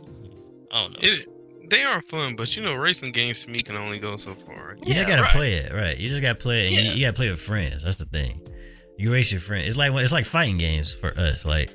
I 0.71 0.81
don't 0.83 0.93
know. 0.93 0.99
It, 1.01 1.27
they 1.69 1.81
are 1.83 2.01
fun, 2.01 2.35
but 2.35 2.55
you 2.55 2.61
know, 2.63 2.75
racing 2.75 3.11
games 3.11 3.43
to 3.45 3.51
me 3.51 3.61
can 3.63 3.75
only 3.75 3.97
go 3.99 4.17
so 4.17 4.33
far. 4.35 4.75
You 4.77 4.83
Yeah, 4.87 4.93
just 4.95 5.07
gotta 5.07 5.21
right. 5.23 5.31
play 5.31 5.53
it, 5.55 5.73
right? 5.73 5.97
You 5.97 6.09
just 6.09 6.21
gotta 6.21 6.39
play 6.39 6.67
it, 6.67 6.71
Yeah. 6.73 6.79
you, 6.81 6.91
you 6.97 7.01
gotta 7.05 7.15
play 7.15 7.29
with 7.29 7.39
friends. 7.39 7.83
That's 7.83 7.97
the 7.97 8.05
thing. 8.05 8.39
You 8.97 9.11
race 9.11 9.31
your 9.31 9.41
friends. 9.41 9.67
It's 9.69 9.77
like 9.77 9.91
it's 9.93 10.11
like 10.13 10.25
fighting 10.25 10.57
games 10.59 10.93
for 10.93 11.17
us. 11.19 11.45
Like 11.45 11.71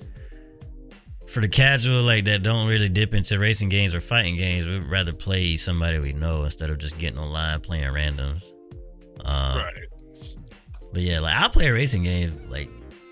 for 1.28 1.40
the 1.40 1.48
casual, 1.48 2.02
like 2.02 2.24
that 2.24 2.42
don't 2.42 2.66
really 2.66 2.88
dip 2.88 3.14
into 3.14 3.38
racing 3.38 3.68
games 3.68 3.94
or 3.94 4.00
fighting 4.00 4.36
games. 4.36 4.66
We'd 4.66 4.90
rather 4.90 5.12
play 5.12 5.56
somebody 5.56 5.98
we 5.98 6.12
know 6.12 6.44
instead 6.44 6.70
of 6.70 6.78
just 6.78 6.98
getting 6.98 7.18
online 7.18 7.60
playing 7.60 7.84
randoms. 7.84 8.50
Um, 9.24 9.58
right. 9.58 9.86
But 10.92 11.02
yeah, 11.02 11.20
like 11.20 11.36
I'll 11.36 11.50
play 11.50 11.66
a 11.66 11.72
racing 11.72 12.04
game. 12.04 12.40
Like 12.48 12.70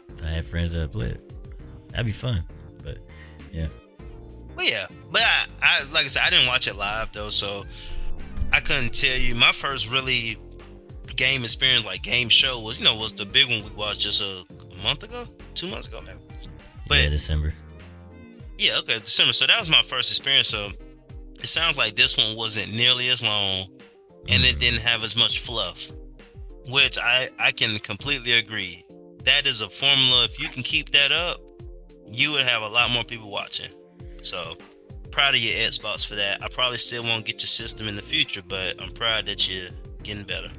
if 0.09 0.25
I 0.25 0.29
have 0.29 0.47
friends 0.47 0.73
that 0.73 0.93
play 0.93 1.09
it, 1.09 1.33
that'd 1.91 2.07
be 2.07 2.13
fun. 2.13 2.43
But 2.83 2.99
But 4.55 4.71
yeah, 4.71 4.87
but 5.11 5.21
I, 5.21 5.47
I 5.63 5.85
like 5.93 6.05
I 6.05 6.09
said, 6.09 6.23
I 6.25 6.31
didn't 6.31 6.47
watch 6.47 6.67
it 6.67 6.77
live 6.77 7.13
though, 7.13 7.31
so 7.31 7.65
I 8.53 8.61
couldn't 8.61 8.95
tell 8.95 9.19
you. 9.19 9.35
My 9.35 9.53
first 9.53 9.93
really 9.93 10.39
game 11.17 11.45
experience, 11.45 11.85
like 11.85 12.03
game 12.03 12.31
show, 12.31 12.61
was 12.61 12.79
you 12.79 12.85
know 12.85 12.97
was 12.97 13.13
the 13.13 13.27
big 13.27 13.51
one 13.51 13.63
we 13.63 13.71
watched 13.77 14.01
just 14.01 14.23
a, 14.23 14.45
a 14.73 14.83
month 14.83 15.03
ago, 15.03 15.25
two 15.55 15.69
months 15.69 15.87
ago, 15.87 16.01
maybe. 16.01 16.19
But 16.89 17.03
yeah, 17.03 17.09
December. 17.11 17.53
Yeah, 18.59 18.79
okay, 18.79 18.99
December. 18.99 19.33
So 19.33 19.47
that 19.47 19.59
was 19.59 19.69
my 19.69 19.83
first 19.83 20.11
experience. 20.11 20.49
So 20.49 20.71
it 21.39 21.47
sounds 21.47 21.77
like 21.77 21.95
this 21.97 22.17
one 22.17 22.37
wasn't 22.37 22.75
nearly 22.75 23.09
as 23.11 23.23
long, 23.23 23.69
and 24.29 24.43
it 24.45 24.59
didn't 24.59 24.83
have 24.83 25.05
as 25.05 25.17
much 25.17 25.41
fluff, 25.41 25.91
which 26.69 26.99
I 26.99 27.29
I 27.39 27.53
can 27.53 27.79
completely 27.81 28.33
agree. 28.33 28.85
That 29.25 29.47
is 29.47 29.61
a 29.61 29.69
formula. 29.69 30.25
If 30.25 30.41
you 30.41 30.49
can 30.49 30.63
keep 30.63 30.91
that 30.91 31.13
up, 31.13 31.41
you 32.07 32.33
would 32.33 32.47
have 32.47 32.63
a 32.63 32.69
lot 32.69 32.91
more 32.91 33.05
people 33.05 33.31
watching. 33.31 33.71
So 34.23 34.57
proud 35.11 35.35
of 35.35 35.41
your 35.41 35.55
Xbox 35.55 36.07
for 36.07 36.15
that. 36.15 36.43
I 36.43 36.49
probably 36.49 36.79
still 36.79 37.03
won't 37.03 37.25
get 37.25 37.41
your 37.41 37.47
system 37.47 37.89
in 37.89 37.97
the 37.97 38.03
future, 38.03 38.43
but 38.47 38.81
I'm 38.81 38.93
proud 38.93 39.27
that 39.27 39.49
you're 39.51 39.71
getting 40.03 40.25
better. 40.25 40.51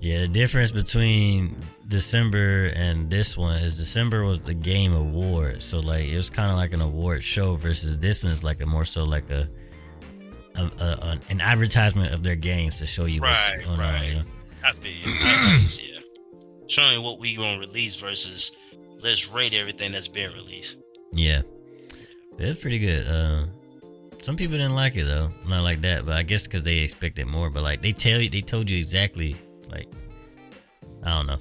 Yeah, 0.00 0.20
the 0.20 0.28
difference 0.28 0.70
between 0.70 1.56
December 1.88 2.66
and 2.76 3.08
this 3.10 3.36
one 3.36 3.56
is 3.56 3.74
December 3.76 4.24
was 4.24 4.40
the 4.40 4.54
game 4.54 4.92
award, 4.94 5.62
so 5.62 5.80
like 5.80 6.04
it 6.06 6.16
was 6.16 6.28
kind 6.30 6.50
of 6.50 6.56
like 6.56 6.72
an 6.72 6.80
award 6.82 7.24
show 7.24 7.56
versus 7.56 7.98
this 7.98 8.22
one 8.22 8.32
is 8.32 8.44
like 8.44 8.60
a 8.60 8.66
more 8.66 8.84
so 8.84 9.04
like 9.04 9.30
a, 9.30 9.48
a, 10.56 10.62
a 10.62 11.18
an- 11.30 11.40
advertisement 11.40 12.12
of 12.12 12.22
their 12.22 12.36
games 12.36 12.76
to 12.78 12.86
show 12.86 13.06
you 13.06 13.20
what's 13.22 13.50
Right, 13.50 13.66
on. 13.66 13.78
right. 13.78 14.08
You 14.10 14.16
know? 14.16 14.22
I 14.64 14.72
feel 14.72 14.92
you. 14.92 15.14
I, 15.20 15.60
I 15.64 15.68
see 15.68 15.84
it. 15.92 16.04
Showing 16.70 17.02
what 17.02 17.18
we 17.20 17.34
gonna 17.36 17.58
release 17.58 17.94
versus 17.94 18.56
let's 19.02 19.30
rate 19.32 19.54
everything 19.54 19.92
that's 19.92 20.08
being 20.08 20.32
released. 20.34 20.76
Yeah, 21.12 21.40
it's 22.38 22.60
pretty 22.60 22.78
good. 22.78 23.06
Uh, 23.08 23.46
some 24.20 24.36
people 24.36 24.58
didn't 24.58 24.74
like 24.74 24.94
it 24.96 25.04
though, 25.04 25.30
not 25.48 25.62
like 25.62 25.80
that, 25.80 26.04
but 26.04 26.16
I 26.18 26.22
guess 26.22 26.42
because 26.42 26.62
they 26.64 26.78
expected 26.78 27.26
more. 27.26 27.48
But 27.48 27.62
like 27.62 27.80
they 27.80 27.92
tell 27.92 28.20
you, 28.20 28.28
they 28.28 28.42
told 28.42 28.68
you 28.68 28.76
exactly. 28.76 29.36
Like 29.70 29.88
I 31.02 31.10
don't 31.10 31.26
know. 31.28 31.38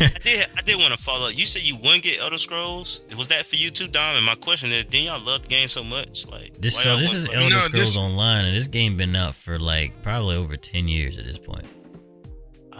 I 0.00 0.18
did. 0.22 0.46
I 0.56 0.62
did 0.62 0.76
want 0.78 0.92
to 0.92 1.02
follow 1.02 1.26
up. 1.28 1.36
You 1.38 1.46
said 1.46 1.62
you 1.62 1.76
wouldn't 1.76 2.02
get 2.02 2.20
Elder 2.20 2.38
Scrolls. 2.38 3.02
Was 3.16 3.28
that 3.28 3.44
for 3.46 3.56
you 3.56 3.70
too, 3.70 3.86
Dom? 3.88 4.16
And 4.16 4.24
my 4.24 4.34
question 4.34 4.70
is, 4.72 4.84
didn't 4.86 5.04
y'all 5.06 5.20
love 5.22 5.42
the 5.42 5.48
game 5.48 5.68
so 5.68 5.84
much? 5.84 6.26
Like 6.26 6.54
This 6.58 6.76
so 6.80 6.96
this 6.98 7.14
is? 7.14 7.26
Elder 7.26 7.48
No, 7.50 7.60
Scrolls 7.60 7.72
this- 7.72 7.98
Online, 7.98 8.44
and 8.46 8.56
this 8.56 8.66
game 8.66 8.96
been 8.96 9.14
out 9.14 9.34
for 9.34 9.58
like 9.58 10.02
probably 10.02 10.36
over 10.36 10.56
ten 10.56 10.88
years 10.88 11.18
at 11.18 11.24
this 11.24 11.38
point. 11.38 11.66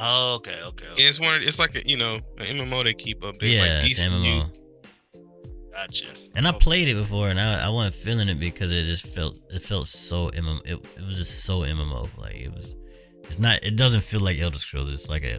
Oh, 0.02 0.37
okay, 0.37 0.52
okay. 0.52 0.64
okay. 0.64 0.87
Yeah, 1.02 1.09
it's 1.11 1.20
one. 1.20 1.35
Of, 1.35 1.42
it's 1.42 1.59
like 1.59 1.74
a, 1.74 1.87
you 1.87 1.98
know 1.98 2.14
an 2.38 2.46
MMO 2.56 2.83
they 2.85 2.94
keep 2.94 3.22
up. 3.22 3.35
Yeah, 3.40 3.61
like 3.61 3.70
it's 3.70 3.85
decent 3.85 4.12
new, 4.22 4.42
MMO. 4.42 4.56
Gotcha. 5.72 6.06
And 6.35 6.48
I 6.48 6.52
played 6.52 6.88
it 6.88 6.94
before, 6.94 7.28
and 7.28 7.40
I, 7.40 7.66
I 7.66 7.68
wasn't 7.68 7.94
feeling 7.96 8.28
it 8.28 8.40
because 8.40 8.72
it 8.72 8.85
just 8.85 9.06
felt 9.06 9.37
it 9.50 9.62
felt 9.62 9.88
so 9.88 10.30
MMO. 10.30 10.61
It, 10.64 10.85
it 10.96 11.06
was 11.06 11.16
just 11.16 11.44
so 11.44 11.61
MMO. 11.61 12.09
Like 12.18 12.35
it 12.37 12.52
was. 12.52 12.74
It's 13.31 13.38
not. 13.38 13.62
It 13.62 13.77
doesn't 13.77 14.01
feel 14.01 14.19
like 14.19 14.40
Elder 14.40 14.59
Scrolls. 14.59 14.93
It's 14.93 15.09
like 15.09 15.23
a. 15.23 15.38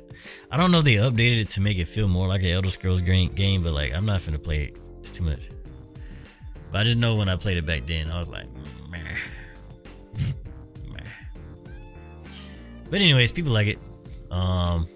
I 0.50 0.56
don't 0.56 0.72
know 0.72 0.80
if 0.80 0.86
they 0.86 0.96
updated 0.96 1.42
it 1.42 1.50
to 1.50 1.62
make 1.62 1.78
it 1.78 1.90
feel 1.90 2.08
more 2.08 2.26
like 2.26 2.42
an 2.42 2.48
Elder 2.48 2.70
Scrolls 2.70 3.02
game, 3.02 3.64
but 3.64 3.74
like 3.74 3.94
I'm 3.94 4.06
not 4.06 4.22
finna 4.22 4.42
play 4.42 4.72
it. 4.72 4.80
It's 5.02 5.12
too 5.12 5.26
much. 5.26 5.42
But 6.72 6.80
I 6.80 6.84
just 6.86 6.98
know 6.98 7.16
when 7.16 7.28
I 7.28 7.36
played 7.36 7.58
it 7.58 7.66
back 7.66 7.86
then, 7.86 8.10
I 8.10 8.18
was 8.18 8.30
like, 8.30 8.48
meh. 8.90 8.98
Meh. 10.90 11.02
But 12.90 13.02
anyways, 13.02 13.34
people 13.34 13.52
like 13.52 13.68
it. 13.68 13.80
Um. 14.32 14.88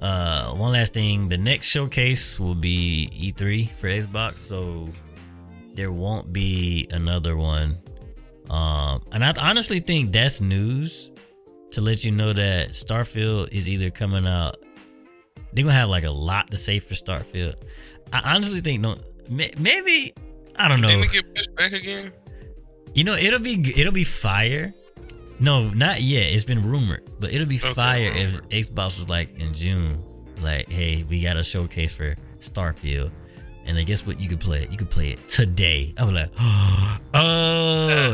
Uh, 0.00 0.54
one 0.54 0.72
last 0.72 0.92
thing. 0.92 1.28
The 1.28 1.38
next 1.38 1.68
showcase 1.68 2.40
will 2.40 2.56
be 2.56 3.08
E3 3.14 3.70
for 3.70 3.86
Xbox, 3.86 4.38
so 4.38 4.88
there 5.76 5.92
won't 5.92 6.32
be 6.32 6.88
another 6.90 7.36
one. 7.36 7.78
Um, 8.50 9.02
and 9.12 9.24
I 9.24 9.32
honestly 9.38 9.78
think 9.78 10.12
that's 10.12 10.40
news 10.40 11.11
to 11.72 11.80
let 11.80 12.04
you 12.04 12.10
know 12.10 12.32
that 12.32 12.70
Starfield 12.70 13.48
is 13.52 13.68
either 13.68 13.90
coming 13.90 14.26
out. 14.26 14.56
They're 15.52 15.64
gonna 15.64 15.76
have 15.76 15.88
like 15.88 16.04
a 16.04 16.10
lot 16.10 16.50
to 16.50 16.56
say 16.56 16.78
for 16.78 16.94
Starfield. 16.94 17.54
I 18.12 18.34
honestly 18.34 18.60
think 18.60 18.80
no, 18.80 18.98
maybe 19.28 20.14
I 20.56 20.68
don't 20.68 20.80
know. 20.80 21.02
Get 21.04 21.34
pushed 21.34 21.54
back 21.56 21.72
again? 21.72 22.12
You 22.94 23.04
know, 23.04 23.14
it'll 23.14 23.40
be 23.40 23.72
it'll 23.76 23.92
be 23.92 24.04
fire. 24.04 24.72
No, 25.40 25.68
not 25.70 26.02
yet. 26.02 26.32
It's 26.32 26.44
been 26.44 26.62
rumored, 26.62 27.10
but 27.18 27.32
it'll 27.32 27.46
be 27.46 27.58
Okay, 27.58 27.72
fire 27.72 28.12
if. 28.14 28.34
Xbox 28.48 28.98
was 28.98 29.08
like 29.08 29.38
in 29.40 29.52
June, 29.54 30.04
like, 30.40 30.68
hey, 30.68 31.04
we 31.04 31.20
got 31.22 31.36
a 31.36 31.42
showcase 31.42 31.92
for 31.92 32.14
Starfield, 32.40 33.10
and 33.66 33.78
I 33.78 33.82
guess 33.82 34.06
what? 34.06 34.20
You 34.20 34.28
could 34.28 34.40
play 34.40 34.62
it. 34.62 34.70
You 34.70 34.78
could 34.78 34.90
play 34.90 35.10
it 35.10 35.28
today. 35.28 35.94
I 35.96 36.04
was 36.04 36.14
like, 36.14 36.30
oh, 37.14 38.12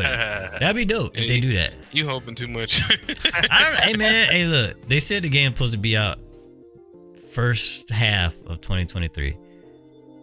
that'd 0.60 0.76
be 0.76 0.84
dope 0.84 1.16
if 1.16 1.28
they 1.28 1.40
do 1.40 1.54
that. 1.54 1.74
You 1.92 2.06
hoping 2.08 2.34
too 2.34 2.48
much. 2.48 2.82
I 3.50 3.64
don't. 3.64 3.80
Hey 3.80 3.96
man, 3.96 4.32
hey 4.32 4.44
look, 4.46 4.88
they 4.88 5.00
said 5.00 5.22
the 5.22 5.28
game's 5.28 5.56
supposed 5.56 5.72
to 5.72 5.78
be 5.78 5.96
out 5.96 6.18
first 7.32 7.90
half 7.90 8.34
of 8.46 8.60
2023. 8.60 9.36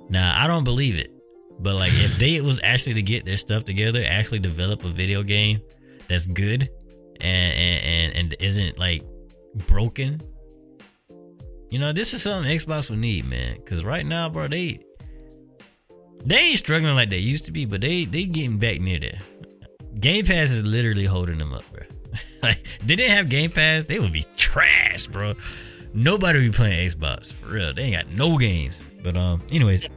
Now 0.10 0.36
I 0.42 0.48
don't 0.48 0.64
believe 0.64 0.96
it, 0.96 1.12
but 1.60 1.76
like 1.76 1.92
if 1.94 2.18
they 2.18 2.42
was 2.42 2.60
actually 2.64 2.96
to 2.96 3.02
get 3.02 3.26
their 3.26 3.38
stuff 3.38 3.64
together, 3.64 4.04
actually 4.06 4.40
develop 4.40 4.84
a 4.86 4.90
video 4.90 5.24
game 5.24 5.62
that's 6.08 6.28
good 6.28 6.70
and 7.22 7.54
and 7.54 7.84
and, 7.84 8.16
and 8.16 8.36
isn't 8.40 8.78
like 8.78 9.04
broken. 9.68 10.22
You 11.70 11.80
know, 11.80 11.92
this 11.92 12.14
is 12.14 12.22
something 12.22 12.50
Xbox 12.50 12.90
would 12.90 13.00
need, 13.00 13.26
man. 13.26 13.58
Cause 13.66 13.84
right 13.84 14.06
now, 14.06 14.30
bro, 14.30 14.48
they 14.48 14.80
they 16.24 16.38
ain't 16.38 16.60
struggling 16.60 16.96
like 16.96 17.10
they 17.10 17.18
used 17.18 17.46
to 17.46 17.52
be, 17.52 17.66
but 17.66 17.82
they 17.82 18.06
they 18.06 18.26
getting 18.26 18.58
back 18.58 18.80
near 18.80 19.00
there. 19.00 19.20
Game 20.00 20.26
Pass 20.26 20.52
is 20.52 20.64
literally 20.64 21.06
holding 21.06 21.38
them 21.38 21.54
up, 21.54 21.64
bro. 21.72 21.84
like 22.44 22.60
if 22.64 22.80
they 22.80 22.96
didn't 22.96 23.16
have 23.16 23.30
Game 23.30 23.52
Pass, 23.52 23.86
they 23.86 24.00
would 24.00 24.14
be 24.14 24.26
trash, 24.38 25.08
bro. 25.08 25.34
Nobody 25.94 26.40
would 26.40 26.52
be 26.52 26.56
playing 26.56 26.90
Xbox 26.90 27.34
for 27.34 27.54
real. 27.54 27.74
They 27.74 27.84
ain't 27.84 27.96
got 27.96 28.18
no 28.18 28.38
games. 28.38 28.84
But 29.04 29.16
um, 29.16 29.42
anyways, 29.52 29.88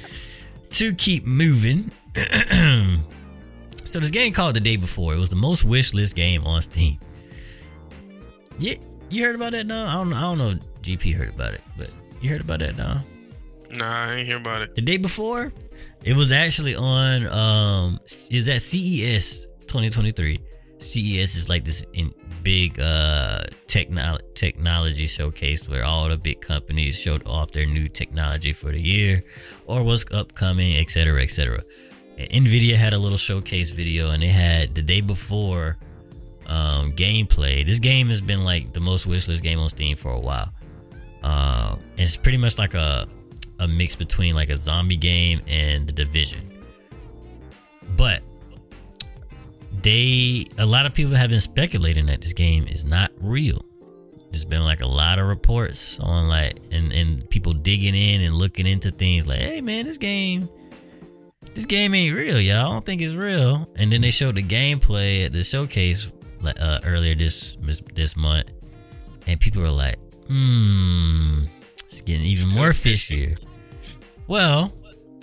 to 0.70 0.94
keep 0.94 1.24
moving. 1.24 1.90
so 3.84 4.00
this 4.00 4.10
game 4.10 4.32
called 4.32 4.56
the 4.56 4.60
day 4.60 4.76
before. 4.76 5.14
It 5.14 5.18
was 5.18 5.28
the 5.28 5.36
most 5.36 5.64
wish 5.64 5.94
list 5.94 6.16
game 6.16 6.44
on 6.44 6.62
Steam. 6.62 6.98
Yeah, 8.58 8.74
you 9.10 9.24
heard 9.24 9.34
about 9.34 9.52
that, 9.52 9.66
now? 9.66 9.86
I 9.86 10.02
don't. 10.02 10.12
I 10.12 10.22
don't 10.22 10.38
know. 10.38 10.50
if 10.50 10.82
GP 10.82 11.14
heard 11.14 11.28
about 11.28 11.54
it, 11.54 11.60
but 11.76 11.90
you 12.20 12.30
heard 12.30 12.40
about 12.40 12.60
that, 12.60 12.76
now? 12.76 13.02
Nah, 13.70 14.06
I 14.10 14.14
ain't 14.16 14.28
hear 14.28 14.36
about 14.38 14.62
it. 14.62 14.74
the 14.74 14.80
day 14.82 14.96
before 14.96 15.52
it 16.04 16.14
was 16.16 16.30
actually 16.32 16.74
on 16.74 17.26
um 17.28 18.00
is 18.30 18.46
that 18.46 18.62
CES 18.62 19.46
2023 19.66 20.40
CES 20.78 21.36
is 21.36 21.48
like 21.48 21.64
this 21.64 21.84
in 21.94 22.12
big 22.42 22.78
uh 22.78 23.42
techno- 23.66 24.18
technology 24.34 25.06
showcase 25.06 25.68
where 25.68 25.84
all 25.84 26.08
the 26.08 26.16
big 26.16 26.40
companies 26.40 26.96
showed 26.96 27.26
off 27.26 27.50
their 27.50 27.66
new 27.66 27.88
technology 27.88 28.52
for 28.52 28.70
the 28.70 28.80
year 28.80 29.22
or 29.66 29.82
what's 29.82 30.04
upcoming 30.12 30.76
etc 30.76 31.22
etc 31.22 31.60
Nvidia 32.18 32.76
had 32.76 32.92
a 32.94 32.98
little 32.98 33.18
showcase 33.18 33.70
video 33.70 34.10
and 34.10 34.22
they 34.22 34.28
had 34.28 34.74
the 34.74 34.82
day 34.82 35.00
before 35.00 35.76
um 36.46 36.92
gameplay 36.92 37.66
this 37.66 37.78
game 37.80 38.08
has 38.08 38.20
been 38.20 38.44
like 38.44 38.72
the 38.72 38.80
most 38.80 39.08
wishlist 39.08 39.42
game 39.42 39.58
on 39.58 39.68
Steam 39.68 39.96
for 39.96 40.12
a 40.12 40.20
while. 40.20 40.50
Uh, 41.24 41.74
it's 41.98 42.16
pretty 42.16 42.38
much 42.38 42.56
like 42.56 42.74
a 42.74 43.08
a 43.58 43.68
mix 43.68 43.96
between 43.96 44.34
like 44.34 44.50
a 44.50 44.56
zombie 44.56 44.96
game 44.96 45.42
and 45.46 45.86
the 45.86 45.92
division. 45.92 46.40
But 47.96 48.22
they 49.82 50.46
a 50.58 50.66
lot 50.66 50.86
of 50.86 50.94
people 50.94 51.14
have 51.14 51.30
been 51.30 51.40
speculating 51.40 52.06
that 52.06 52.20
this 52.20 52.32
game 52.32 52.66
is 52.66 52.84
not 52.84 53.10
real. 53.20 53.64
There's 54.30 54.44
been 54.44 54.64
like 54.64 54.80
a 54.80 54.86
lot 54.86 55.18
of 55.18 55.26
reports 55.26 55.98
on 56.00 56.28
like 56.28 56.58
and 56.70 56.92
and 56.92 57.28
people 57.30 57.52
digging 57.52 57.94
in 57.94 58.22
and 58.22 58.34
looking 58.34 58.66
into 58.66 58.90
things 58.90 59.26
like 59.26 59.38
hey 59.38 59.60
man 59.60 59.86
this 59.86 59.96
game 59.96 60.48
this 61.54 61.64
game 61.64 61.94
ain't 61.94 62.14
real 62.14 62.40
y'all. 62.40 62.66
I 62.66 62.72
don't 62.72 62.84
think 62.84 63.00
it's 63.00 63.14
real. 63.14 63.68
And 63.76 63.90
then 63.92 64.02
they 64.02 64.10
showed 64.10 64.34
the 64.34 64.42
gameplay 64.42 65.24
at 65.24 65.32
the 65.32 65.42
showcase 65.42 66.10
uh, 66.44 66.80
earlier 66.84 67.14
this 67.14 67.56
this 67.94 68.16
month 68.16 68.50
and 69.26 69.40
people 69.40 69.62
were 69.62 69.70
like 69.70 69.98
hmm 70.28 71.44
it's 71.88 72.00
getting 72.02 72.24
even 72.24 72.50
Still 72.50 72.58
more 72.58 72.70
fishier 72.70 73.38
well 74.26 74.72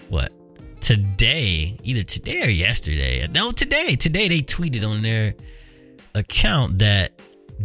what? 0.10 0.32
Today 0.82 1.80
either 1.84 2.04
today 2.04 2.44
or 2.44 2.50
yesterday. 2.50 3.26
No 3.28 3.52
today. 3.52 3.96
Today 3.96 4.28
they 4.28 4.42
tweeted 4.42 4.88
on 4.88 5.02
their 5.02 5.34
account 6.14 6.78
that 6.80 7.20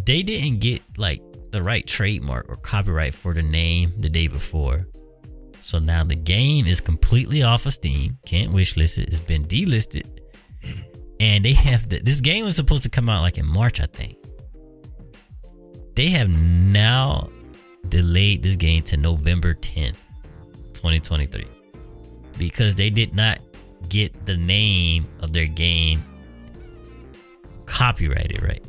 they 0.07 0.23
didn't 0.23 0.61
get 0.61 0.83
like 0.97 1.23
the 1.51 1.63
right 1.63 1.87
trademark 1.87 2.49
or 2.49 2.57
copyright 2.57 3.15
for 3.15 3.35
the 3.35 3.43
name 3.43 3.93
the 3.99 4.09
day 4.09 4.29
before. 4.29 4.87
So 5.61 5.79
now 5.79 6.05
the 6.05 6.15
game 6.15 6.67
is 6.67 6.81
completely 6.81 7.43
off 7.43 7.67
of 7.67 7.75
steam. 7.75 8.19
Can't 8.25 8.53
wishlist 8.53 8.99
it. 8.99 9.09
It's 9.09 9.19
been 9.19 9.45
delisted. 9.45 10.21
And 11.21 11.45
they 11.45 11.53
have 11.53 11.89
the, 11.89 12.01
this 12.01 12.21
game 12.21 12.45
was 12.45 12.55
supposed 12.55 12.85
to 12.85 12.89
come 12.89 13.09
out 13.11 13.23
like 13.23 13.39
in 13.39 13.47
march 13.47 13.81
i 13.81 13.87
think. 13.87 14.17
They 15.97 16.09
have 16.11 16.31
now 16.31 17.29
delayed 17.89 18.45
this 18.45 18.55
game 18.55 18.85
to 18.85 18.97
november 18.97 19.55
10th 19.55 19.97
2023 20.79 21.45
because 22.39 22.75
they 22.77 22.89
did 22.89 23.15
not 23.15 23.41
get 23.89 24.27
the 24.27 24.37
name 24.37 25.07
of 25.21 25.33
their 25.33 25.47
game 25.47 26.03
copyrighted 27.67 28.43
right. 28.43 28.65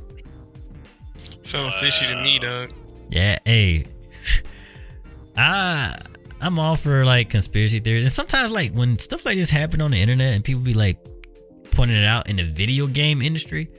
Sound 1.41 1.73
fishy 1.75 2.05
to 2.07 2.21
me, 2.21 2.39
dog. 2.39 2.71
Yeah, 3.09 3.39
hey, 3.45 3.85
I 5.37 5.97
I'm 6.41 6.57
all 6.57 6.75
for 6.75 7.05
like 7.05 7.29
conspiracy 7.29 7.79
theories, 7.79 8.05
and 8.05 8.11
sometimes 8.11 8.51
like 8.51 8.73
when 8.73 8.97
stuff 8.97 9.25
like 9.25 9.37
this 9.37 9.49
happen 9.49 9.81
on 9.81 9.91
the 9.91 10.01
internet 10.01 10.33
and 10.33 10.43
people 10.43 10.61
be 10.61 10.73
like 10.73 10.97
pointing 11.71 11.97
it 11.97 12.05
out 12.05 12.29
in 12.29 12.37
the 12.37 12.43
video 12.43 12.87
game 12.87 13.21
industry, 13.21 13.69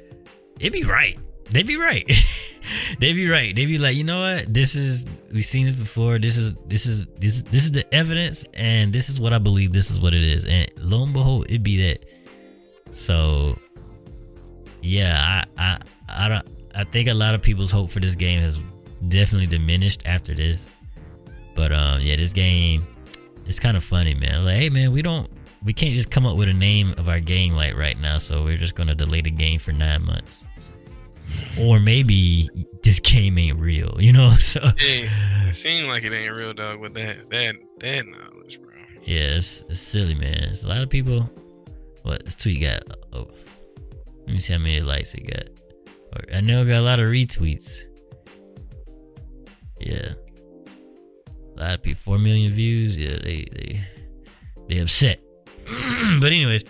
it 0.59 0.73
be 0.73 0.85
right. 0.85 1.19
They 1.51 1.63
be 1.63 1.77
right. 1.77 2.07
they'd 2.99 3.15
be 3.15 3.29
right. 3.29 3.55
They'd 3.55 3.67
be 3.67 3.79
like, 3.79 3.97
you 3.97 4.05
know 4.05 4.21
what? 4.21 4.53
This 4.53 4.77
is 4.77 5.07
we've 5.33 5.45
seen 5.45 5.67
this 5.67 5.75
before. 5.75 6.19
This 6.19 6.37
is 6.37 6.53
this 6.67 6.87
is 6.87 7.07
this 7.19 7.43
this 7.43 7.65
is 7.65 7.73
the 7.73 7.93
evidence, 7.95 8.45
and 8.55 8.93
this 8.93 9.09
is 9.09 9.21
what 9.21 9.33
I 9.33 9.39
believe. 9.39 9.73
This 9.73 9.91
is 9.91 9.99
what 9.99 10.15
it 10.15 10.23
is, 10.23 10.45
and 10.45 10.69
lo 10.79 11.03
and 11.03 11.13
behold, 11.13 11.47
it'd 11.49 11.63
be 11.63 11.83
that. 11.83 12.05
So, 12.93 13.59
yeah, 14.83 15.45
I 15.59 15.63
I 15.63 15.79
I 16.09 16.29
don't. 16.29 16.47
I 16.75 16.85
think 16.85 17.09
a 17.09 17.15
lot 17.15 17.35
of 17.35 17.43
people's 17.43 17.71
hope 17.71 17.91
for 17.91 18.01
this 18.01 18.15
game 18.15 18.41
has 18.41 18.59
definitely 19.09 19.47
diminished 19.47 20.03
after 20.05 20.35
this. 20.35 20.69
But 21.55 21.73
um, 21.73 22.01
yeah, 22.01 22.17
this 22.17 22.33
game, 22.33 22.85
it's 23.47 23.59
kind 23.59 23.77
of 23.77 23.85
funny, 23.85 24.15
man. 24.15 24.45
Like, 24.45 24.57
hey, 24.57 24.71
man, 24.71 24.93
we 24.93 25.03
don't, 25.03 25.29
we 25.65 25.73
can't 25.73 25.95
just 25.95 26.11
come 26.11 26.27
up 26.27 26.37
with 26.37 26.49
a 26.49 26.55
name 26.55 26.95
of 26.97 27.09
our 27.09 27.21
game 27.21 27.55
like 27.55 27.77
right 27.77 27.99
now, 27.99 28.19
so 28.19 28.45
we're 28.45 28.57
just 28.57 28.75
gonna 28.75 28.95
delay 28.95 29.21
the 29.21 29.31
game 29.31 29.59
for 29.59 29.73
nine 29.73 30.05
months. 30.05 30.45
Or 31.61 31.79
maybe 31.79 32.49
this 32.83 33.01
game 33.01 33.39
ain't 33.39 33.59
real, 33.59 33.97
you 34.01 34.13
know? 34.13 34.35
So 34.41 34.61
Hey, 34.79 35.09
it 35.49 35.55
seems 35.55 35.89
like 35.89 36.05
it 36.05 36.13
ain't 36.13 36.35
real, 36.35 36.53
dog. 36.55 36.81
With 36.81 36.95
that, 36.95 37.29
that, 37.31 37.57
that 37.81 38.07
knowledge, 38.07 38.61
bro. 38.61 38.73
yeah, 39.05 39.37
it's, 39.37 39.63
it's 39.69 39.81
silly, 39.81 40.15
man. 40.15 40.45
It's 40.45 40.63
a 40.65 40.69
lot 40.69 40.83
of 40.83 40.91
people. 40.91 41.29
What 42.03 42.25
this 42.25 42.35
tweet 42.35 42.63
got? 42.63 42.83
Oh, 43.13 43.31
let 44.27 44.29
me 44.29 44.39
see 44.41 44.53
how 44.55 44.59
many 44.59 44.81
likes 44.81 45.15
it 45.15 45.27
got. 45.27 45.47
I 46.35 46.41
know 46.41 46.63
it 46.63 46.67
got 46.67 46.79
a 46.79 46.81
lot 46.81 46.99
of 46.99 47.09
retweets. 47.09 47.83
Yeah, 49.79 50.13
a 51.57 51.61
lot 51.61 51.75
of 51.75 51.83
people. 51.83 52.01
Four 52.03 52.19
million 52.19 52.51
views. 52.53 52.97
Yeah, 52.97 53.17
they 53.23 53.47
they 53.53 53.85
they 54.69 54.79
upset. 54.79 55.21
but 56.21 56.33
anyways, 56.33 56.65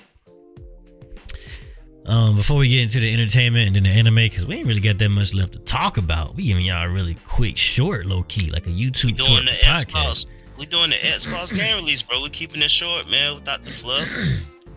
um, 2.10 2.34
before 2.34 2.56
we 2.58 2.68
get 2.68 2.82
into 2.82 2.98
the 2.98 3.12
entertainment 3.12 3.68
and 3.68 3.76
then 3.76 3.82
the 3.84 3.90
anime, 3.90 4.16
because 4.16 4.44
we 4.44 4.56
ain't 4.56 4.66
really 4.66 4.80
got 4.80 4.98
that 4.98 5.08
much 5.08 5.32
left 5.32 5.52
to 5.52 5.60
talk 5.60 5.96
about. 5.96 6.34
We 6.34 6.44
giving 6.44 6.66
y'all 6.66 6.84
a 6.84 6.90
really 6.90 7.16
quick, 7.24 7.56
short, 7.56 8.04
low 8.04 8.24
key, 8.24 8.50
like 8.50 8.66
a 8.66 8.70
YouTube 8.70 9.16
Doing 9.16 9.44
short 9.44 9.44
podcast. 9.44 10.26
We 10.58 10.66
doing 10.66 10.90
the 10.90 10.96
Xbox 10.96 11.56
game 11.56 11.76
release, 11.76 12.02
bro. 12.02 12.20
We 12.20 12.28
keeping 12.28 12.62
it 12.62 12.70
short, 12.70 13.08
man, 13.08 13.36
without 13.36 13.64
the 13.64 13.70
fluff. 13.70 14.08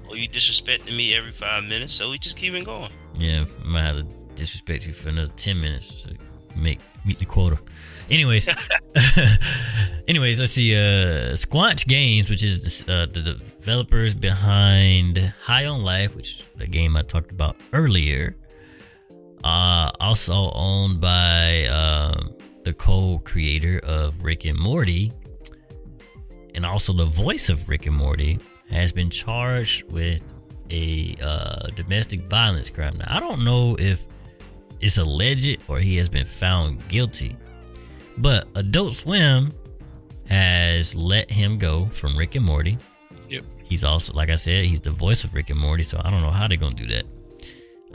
or 0.08 0.16
you 0.16 0.30
disrespecting 0.30 0.96
me 0.96 1.16
every 1.16 1.32
five 1.32 1.64
minutes, 1.64 1.94
so 1.94 2.12
we 2.12 2.20
just 2.20 2.38
keeping 2.38 2.64
going. 2.64 2.92
Yeah, 3.16 3.46
I 3.64 3.68
might 3.68 3.82
have 3.82 3.96
to 3.98 4.04
disrespect 4.36 4.86
you 4.86 4.94
for 4.94 5.10
another 5.10 5.34
ten 5.36 5.60
minutes 5.60 6.04
to 6.04 6.16
make 6.56 6.80
meet 7.04 7.18
the 7.18 7.26
quota. 7.26 7.58
Anyways, 8.10 8.50
anyways, 10.08 10.40
let's 10.40 10.52
see. 10.52 10.76
Uh, 10.76 11.36
Games, 11.88 12.30
which 12.30 12.44
is 12.44 12.84
the, 12.86 12.94
uh, 12.94 13.06
the 13.06 13.22
developers 13.22 14.14
behind 14.14 15.34
High 15.42 15.66
on 15.66 15.84
Life, 15.84 16.16
which 16.16 16.46
the 16.56 16.68
game 16.68 16.98
I 16.98 17.02
talked 17.02 17.32
about 17.32 17.56
earlier. 17.72 18.36
Uh, 19.44 19.92
also 20.00 20.52
owned 20.54 21.02
by 21.02 21.66
uh, 21.66 22.16
the 22.64 22.74
co-creator 22.74 23.80
of 23.84 24.24
Rick 24.24 24.46
and 24.46 24.58
Morty, 24.58 25.12
and 26.56 26.66
also 26.66 26.94
the 26.94 27.06
voice 27.06 27.50
of 27.50 27.68
Rick 27.68 27.86
and 27.86 27.96
Morty, 27.96 28.40
has 28.70 28.92
been 28.92 29.10
charged 29.10 29.84
with 29.92 30.22
a 30.70 31.16
uh, 31.22 31.68
domestic 31.76 32.22
violence 32.22 32.70
crime. 32.70 32.98
Now, 32.98 33.06
I 33.10 33.20
don't 33.20 33.44
know 33.44 33.76
if 33.78 34.06
it's 34.80 34.98
alleged 34.98 35.60
or 35.68 35.80
he 35.80 35.98
has 35.98 36.10
been 36.10 36.26
found 36.26 36.88
guilty, 36.88 37.36
but 38.18 38.48
Adult 38.56 38.94
Swim 38.96 39.54
has 40.28 40.96
let 40.96 41.30
him 41.30 41.58
go 41.58 41.86
from 41.88 42.18
Rick 42.18 42.36
and 42.36 42.46
Morty. 42.46 42.78
Yep. 43.30 43.46
He's 43.64 43.84
also, 43.84 44.14
like 44.14 44.30
I 44.30 44.36
said, 44.36 44.66
he's 44.66 44.82
the 44.82 44.92
voice 44.92 45.24
of 45.24 45.34
Rick 45.34 45.50
and 45.50 45.60
Morty, 45.60 45.84
so 45.84 46.02
I 46.04 46.10
don't 46.10 46.22
know 46.22 46.32
how 46.32 46.48
they're 46.48 46.58
gonna 46.58 46.76
do 46.76 46.88
that. 46.88 47.06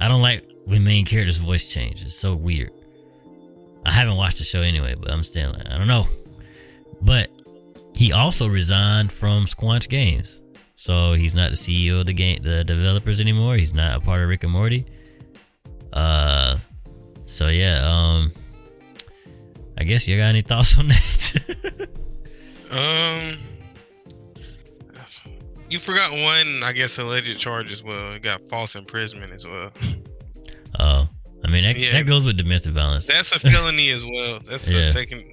I 0.01 0.09
don't 0.09 0.23
like 0.23 0.45
when 0.64 0.85
main 0.85 1.05
character's 1.05 1.39
voice 1.39 1.69
changes. 1.69 2.07
It's 2.07 2.14
so 2.16 2.35
weird. 2.35 2.73
I 3.85 3.93
haven't 3.93 4.16
watched 4.16 4.39
the 4.39 4.45
show 4.45 4.61
anyway, 4.61 4.95
but 4.95 5.11
I'm 5.11 5.23
still 5.23 5.53
like, 5.53 5.66
I 5.66 5.79
don't 5.79 5.89
know. 5.89 6.07
But 7.01 7.31
he 7.97 8.12
also 8.12 8.47
resigned 8.47 9.11
from 9.11 9.47
Squanch 9.47 9.89
Games. 9.89 10.43
So 10.77 11.14
he's 11.14 11.35
not 11.35 11.51
the 11.51 11.57
CEO 11.57 12.01
of 12.01 12.07
the 12.07 12.12
game 12.12 12.43
the 12.43 12.62
developers 12.62 13.21
anymore. 13.21 13.57
He's 13.57 13.75
not 13.75 13.97
a 13.97 14.01
part 14.01 14.23
of 14.23 14.29
Rick 14.29 14.45
and 14.45 14.53
Morty. 14.53 14.87
Uh 15.93 16.59
so 17.27 17.49
yeah, 17.49 17.81
um 17.85 18.33
I 19.79 19.85
guess 19.85 20.07
you 20.09 20.16
got 20.16 20.24
any 20.26 20.43
thoughts 20.43 20.79
on 20.79 20.89
that? 20.89 21.89
Um, 22.70 23.39
you 25.70 25.79
forgot 25.79 26.11
one, 26.12 26.62
I 26.62 26.72
guess, 26.74 26.99
alleged 26.99 27.39
charge 27.39 27.72
as 27.72 27.83
well. 27.83 28.12
You 28.12 28.18
got 28.18 28.43
false 28.43 28.74
imprisonment 28.74 29.33
as 29.33 29.47
well. 29.47 29.70
Oh, 30.79 31.09
I 31.45 31.51
mean 31.51 31.64
that, 31.64 31.79
Yeah. 31.79 31.93
that 31.93 32.07
goes 32.07 32.26
with 32.26 32.37
domestic 32.37 32.74
violence. 32.74 33.07
That's 33.07 33.35
a 33.35 33.41
felony 33.51 33.89
as 33.89 34.05
well. 34.05 34.39
That's 34.45 34.70
Yeah. 34.70 34.81
a 34.81 34.85
second 34.85 35.33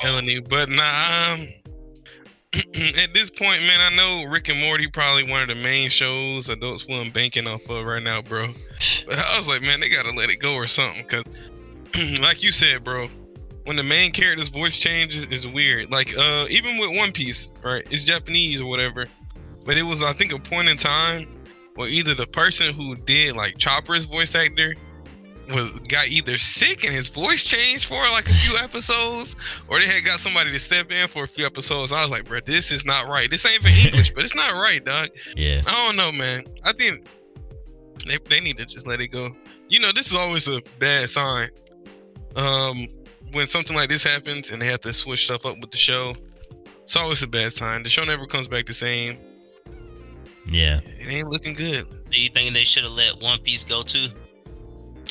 felony. 0.00 0.38
But 0.40 0.70
nah, 0.70 1.32
um, 1.34 1.48
at 2.54 3.12
this 3.12 3.28
point, 3.28 3.60
man, 3.62 3.80
I 3.80 3.94
know 3.96 4.30
Rick 4.30 4.48
and 4.50 4.60
Morty 4.60 4.86
probably 4.86 5.24
one 5.28 5.42
of 5.42 5.48
the 5.48 5.56
main 5.62 5.90
shows 5.90 6.48
Adult 6.48 6.78
Swim 6.80 7.10
banking 7.10 7.48
off 7.48 7.68
of 7.68 7.84
right 7.84 8.02
now, 8.02 8.22
bro. 8.22 8.46
But 9.06 9.18
I 9.18 9.36
was 9.36 9.48
like, 9.48 9.62
man, 9.62 9.80
they 9.80 9.88
gotta 9.90 10.14
let 10.14 10.30
it 10.30 10.36
go 10.38 10.54
or 10.54 10.68
something, 10.68 11.04
cause 11.06 11.28
like 12.22 12.42
you 12.44 12.52
said, 12.52 12.84
bro, 12.84 13.08
when 13.68 13.76
the 13.76 13.82
main 13.82 14.10
character's 14.12 14.48
voice 14.48 14.78
changes, 14.78 15.30
is 15.30 15.46
weird. 15.46 15.90
Like, 15.90 16.16
uh, 16.16 16.46
even 16.48 16.78
with 16.78 16.96
One 16.96 17.12
Piece, 17.12 17.52
right? 17.62 17.86
It's 17.90 18.02
Japanese 18.02 18.62
or 18.62 18.66
whatever, 18.66 19.06
but 19.66 19.76
it 19.76 19.82
was, 19.82 20.02
I 20.02 20.14
think, 20.14 20.32
a 20.32 20.38
point 20.38 20.70
in 20.70 20.78
time 20.78 21.28
where 21.74 21.86
either 21.86 22.14
the 22.14 22.26
person 22.26 22.72
who 22.72 22.96
did 22.96 23.36
like 23.36 23.58
Chopper's 23.58 24.06
voice 24.06 24.34
actor 24.34 24.74
was 25.52 25.72
got 25.80 26.08
either 26.08 26.38
sick 26.38 26.84
and 26.84 26.94
his 26.94 27.10
voice 27.10 27.44
changed 27.44 27.84
for 27.84 28.00
like 28.10 28.26
a 28.30 28.32
few 28.32 28.56
episodes, 28.64 29.36
or 29.68 29.78
they 29.78 29.86
had 29.86 30.02
got 30.02 30.18
somebody 30.18 30.50
to 30.50 30.58
step 30.58 30.90
in 30.90 31.06
for 31.06 31.24
a 31.24 31.28
few 31.28 31.44
episodes. 31.44 31.92
I 31.92 32.00
was 32.00 32.10
like, 32.10 32.24
bro, 32.24 32.40
this 32.42 32.72
is 32.72 32.86
not 32.86 33.06
right. 33.06 33.30
This 33.30 33.44
ain't 33.44 33.62
for 33.62 33.68
English, 33.86 34.12
but 34.12 34.24
it's 34.24 34.34
not 34.34 34.52
right, 34.52 34.82
dog. 34.82 35.08
yeah. 35.36 35.60
I 35.66 35.86
don't 35.86 35.96
know, 35.96 36.10
man. 36.12 36.44
I 36.64 36.72
think 36.72 37.06
they, 38.06 38.16
they 38.30 38.40
need 38.40 38.56
to 38.56 38.64
just 38.64 38.86
let 38.86 39.02
it 39.02 39.08
go. 39.08 39.28
You 39.68 39.78
know, 39.78 39.92
this 39.92 40.06
is 40.06 40.14
always 40.14 40.48
a 40.48 40.62
bad 40.78 41.10
sign. 41.10 41.48
Um, 42.34 42.86
when 43.32 43.46
something 43.46 43.76
like 43.76 43.88
this 43.88 44.02
happens 44.04 44.50
and 44.50 44.60
they 44.60 44.66
have 44.66 44.80
to 44.80 44.92
switch 44.92 45.24
stuff 45.24 45.44
up 45.46 45.58
with 45.60 45.70
the 45.70 45.76
show, 45.76 46.14
it's 46.82 46.96
always 46.96 47.22
a 47.22 47.26
bad 47.26 47.52
sign. 47.52 47.82
The 47.82 47.88
show 47.90 48.04
never 48.04 48.26
comes 48.26 48.48
back 48.48 48.66
the 48.66 48.72
same. 48.74 49.18
Yeah. 50.46 50.80
It 50.84 51.12
ain't 51.12 51.28
looking 51.28 51.54
good. 51.54 51.84
Do 52.10 52.20
you 52.20 52.30
think 52.30 52.54
they 52.54 52.64
should 52.64 52.84
have 52.84 52.92
let 52.92 53.20
One 53.20 53.38
Piece 53.40 53.64
go 53.64 53.82
too? 53.82 54.06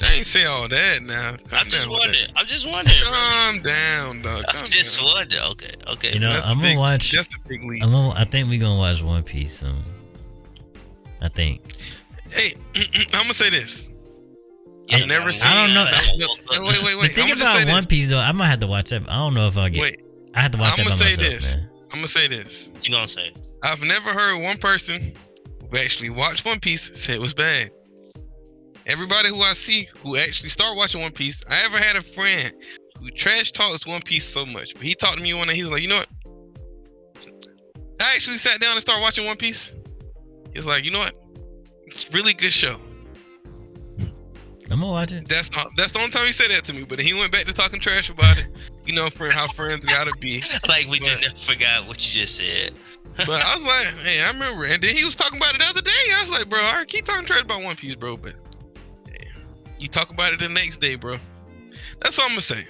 I 0.03 0.13
ain't 0.15 0.27
say 0.27 0.45
all 0.45 0.67
that 0.67 0.99
now. 1.03 1.31
Calm 1.47 1.59
I'm 1.59 1.65
just 1.69 1.85
down 1.85 1.89
with 1.91 1.99
wondering. 1.99 2.27
I'm 2.35 2.45
just 2.45 2.67
wondering. 2.67 2.97
that. 2.99 3.05
Calm 3.53 3.61
down, 3.61 4.21
dog. 4.21 4.43
I'm 4.49 4.65
just 4.65 4.99
down. 4.99 5.07
wondering. 5.13 5.41
Okay, 5.51 5.71
okay. 5.87 6.13
You 6.13 6.19
know, 6.19 6.31
That's 6.33 6.45
I'm 6.45 6.57
gonna 6.57 6.69
big- 6.69 6.77
watch 6.77 7.11
That's 7.11 7.27
the 7.29 7.37
big 7.47 7.63
league. 7.63 7.83
I'm 7.83 7.91
gonna, 7.91 8.13
I 8.19 8.23
think 8.25 8.47
we're 8.49 8.59
gonna 8.59 8.77
watch 8.79 9.01
One 9.01 9.23
Piece 9.23 9.59
soon. 9.59 9.81
I 11.21 11.29
think. 11.29 11.61
Hey, 12.31 12.49
I'm 13.13 13.23
gonna 13.23 13.33
say 13.33 13.49
this. 13.49 13.89
Yeah, 14.87 14.97
I've 14.97 15.07
never 15.07 15.27
I 15.27 15.31
seen- 15.31 15.51
I 15.51 15.65
don't 15.65 15.73
know. 15.73 15.83
No, 15.83 16.61
no, 16.61 16.67
wait, 16.67 16.83
wait, 16.83 16.99
wait. 17.01 17.11
thing 17.11 17.23
I'm 17.23 17.37
gonna 17.37 17.41
about 17.41 17.67
One 17.67 17.75
this. 17.77 17.85
Piece 17.87 18.09
though, 18.09 18.19
I 18.19 18.31
might 18.31 18.47
have 18.47 18.59
to 18.61 18.67
watch 18.67 18.89
that. 18.89 19.03
I 19.09 19.15
don't 19.15 19.33
know 19.33 19.47
if 19.47 19.57
I'll 19.57 19.69
get. 19.69 19.81
Wait, 19.81 20.01
I 20.33 20.41
have 20.41 20.51
to 20.51 20.57
watch 20.57 20.79
I'ma 20.79 20.91
say 20.91 21.15
myself, 21.15 21.19
this. 21.19 21.55
man. 21.55 21.69
I'm 21.91 21.97
gonna 21.99 22.07
say 22.07 22.27
this. 22.27 22.69
What 22.73 22.87
you 22.87 22.93
gonna 22.93 23.07
say? 23.07 23.33
I've 23.63 23.81
never 23.85 24.11
heard 24.11 24.41
one 24.41 24.57
person 24.57 25.13
who 25.69 25.77
actually 25.77 26.09
watched 26.09 26.45
One 26.45 26.59
Piece 26.59 26.97
say 26.97 27.15
it 27.15 27.21
was 27.21 27.33
bad. 27.33 27.69
Everybody 28.85 29.29
who 29.29 29.41
I 29.41 29.53
see 29.53 29.89
who 29.97 30.15
actually 30.15 30.49
start 30.49 30.77
watching 30.77 31.01
One 31.01 31.11
Piece, 31.11 31.43
I 31.49 31.61
ever 31.65 31.77
had 31.77 31.97
a 31.97 32.01
friend 32.01 32.53
who 32.99 33.09
trash 33.11 33.51
talks 33.51 33.85
One 33.85 34.01
Piece 34.01 34.23
so 34.23 34.45
much, 34.45 34.73
but 34.73 34.83
he 34.83 34.93
talked 34.93 35.17
to 35.17 35.23
me 35.23 35.33
one 35.33 35.47
day. 35.47 35.55
He 35.55 35.63
was 35.63 35.71
like, 35.71 35.81
"You 35.81 35.89
know 35.89 35.97
what? 35.97 36.07
I 37.99 38.13
actually 38.15 38.37
sat 38.37 38.59
down 38.61 38.71
and 38.73 38.81
started 38.81 39.01
watching 39.01 39.25
One 39.25 39.37
Piece." 39.37 39.75
He's 40.53 40.65
like, 40.65 40.85
"You 40.85 40.91
know 40.91 40.99
what? 40.99 41.13
It's 41.87 42.07
a 42.07 42.11
really 42.11 42.33
good 42.33 42.53
show." 42.53 42.77
I'm 44.69 44.79
gonna 44.81 44.91
watch 44.91 45.11
it. 45.11 45.27
That's 45.27 45.51
not, 45.55 45.67
that's 45.77 45.91
the 45.93 45.99
only 45.99 46.11
time 46.11 46.25
he 46.25 46.33
said 46.33 46.49
that 46.51 46.63
to 46.65 46.73
me. 46.73 46.83
But 46.83 46.99
he 46.99 47.13
went 47.13 47.31
back 47.31 47.45
to 47.45 47.53
talking 47.53 47.79
trash 47.79 48.09
about 48.09 48.37
it. 48.37 48.47
You 48.85 48.93
know, 48.95 49.09
for 49.09 49.29
how 49.29 49.47
friends 49.47 49.85
gotta 49.85 50.13
be. 50.17 50.43
Like 50.67 50.87
we 50.87 50.99
But- 50.99 51.07
didn't 51.21 51.37
forgot 51.39 51.87
what 51.87 51.97
you 51.97 52.21
just 52.21 52.35
said. 52.37 52.71
But 53.17 53.41
I 53.41 53.55
was 53.55 53.65
like, 53.65 54.05
hey, 54.05 54.21
I 54.21 54.27
remember. 54.31 54.65
And 54.65 54.79
then 54.81 54.93
he 54.95 55.03
was 55.03 55.15
talking 55.15 55.37
about 55.37 55.55
it 55.55 55.59
the 55.61 55.65
other 55.65 55.81
day. 55.81 55.89
I 56.15 56.21
was 56.21 56.37
like, 56.37 56.49
bro, 56.49 56.59
I 56.59 56.83
keep 56.85 57.05
talking 57.05 57.25
trash 57.25 57.41
about 57.41 57.63
One 57.63 57.75
Piece, 57.75 57.95
bro. 57.95 58.15
But 58.17 58.35
yeah, 59.07 59.41
you 59.79 59.87
talk 59.87 60.11
about 60.11 60.33
it 60.33 60.39
the 60.39 60.49
next 60.49 60.81
day, 60.81 60.95
bro. 60.95 61.15
That's 62.01 62.19
all 62.19 62.25
I'm 62.25 62.31
gonna 62.31 62.41
say. 62.41 62.61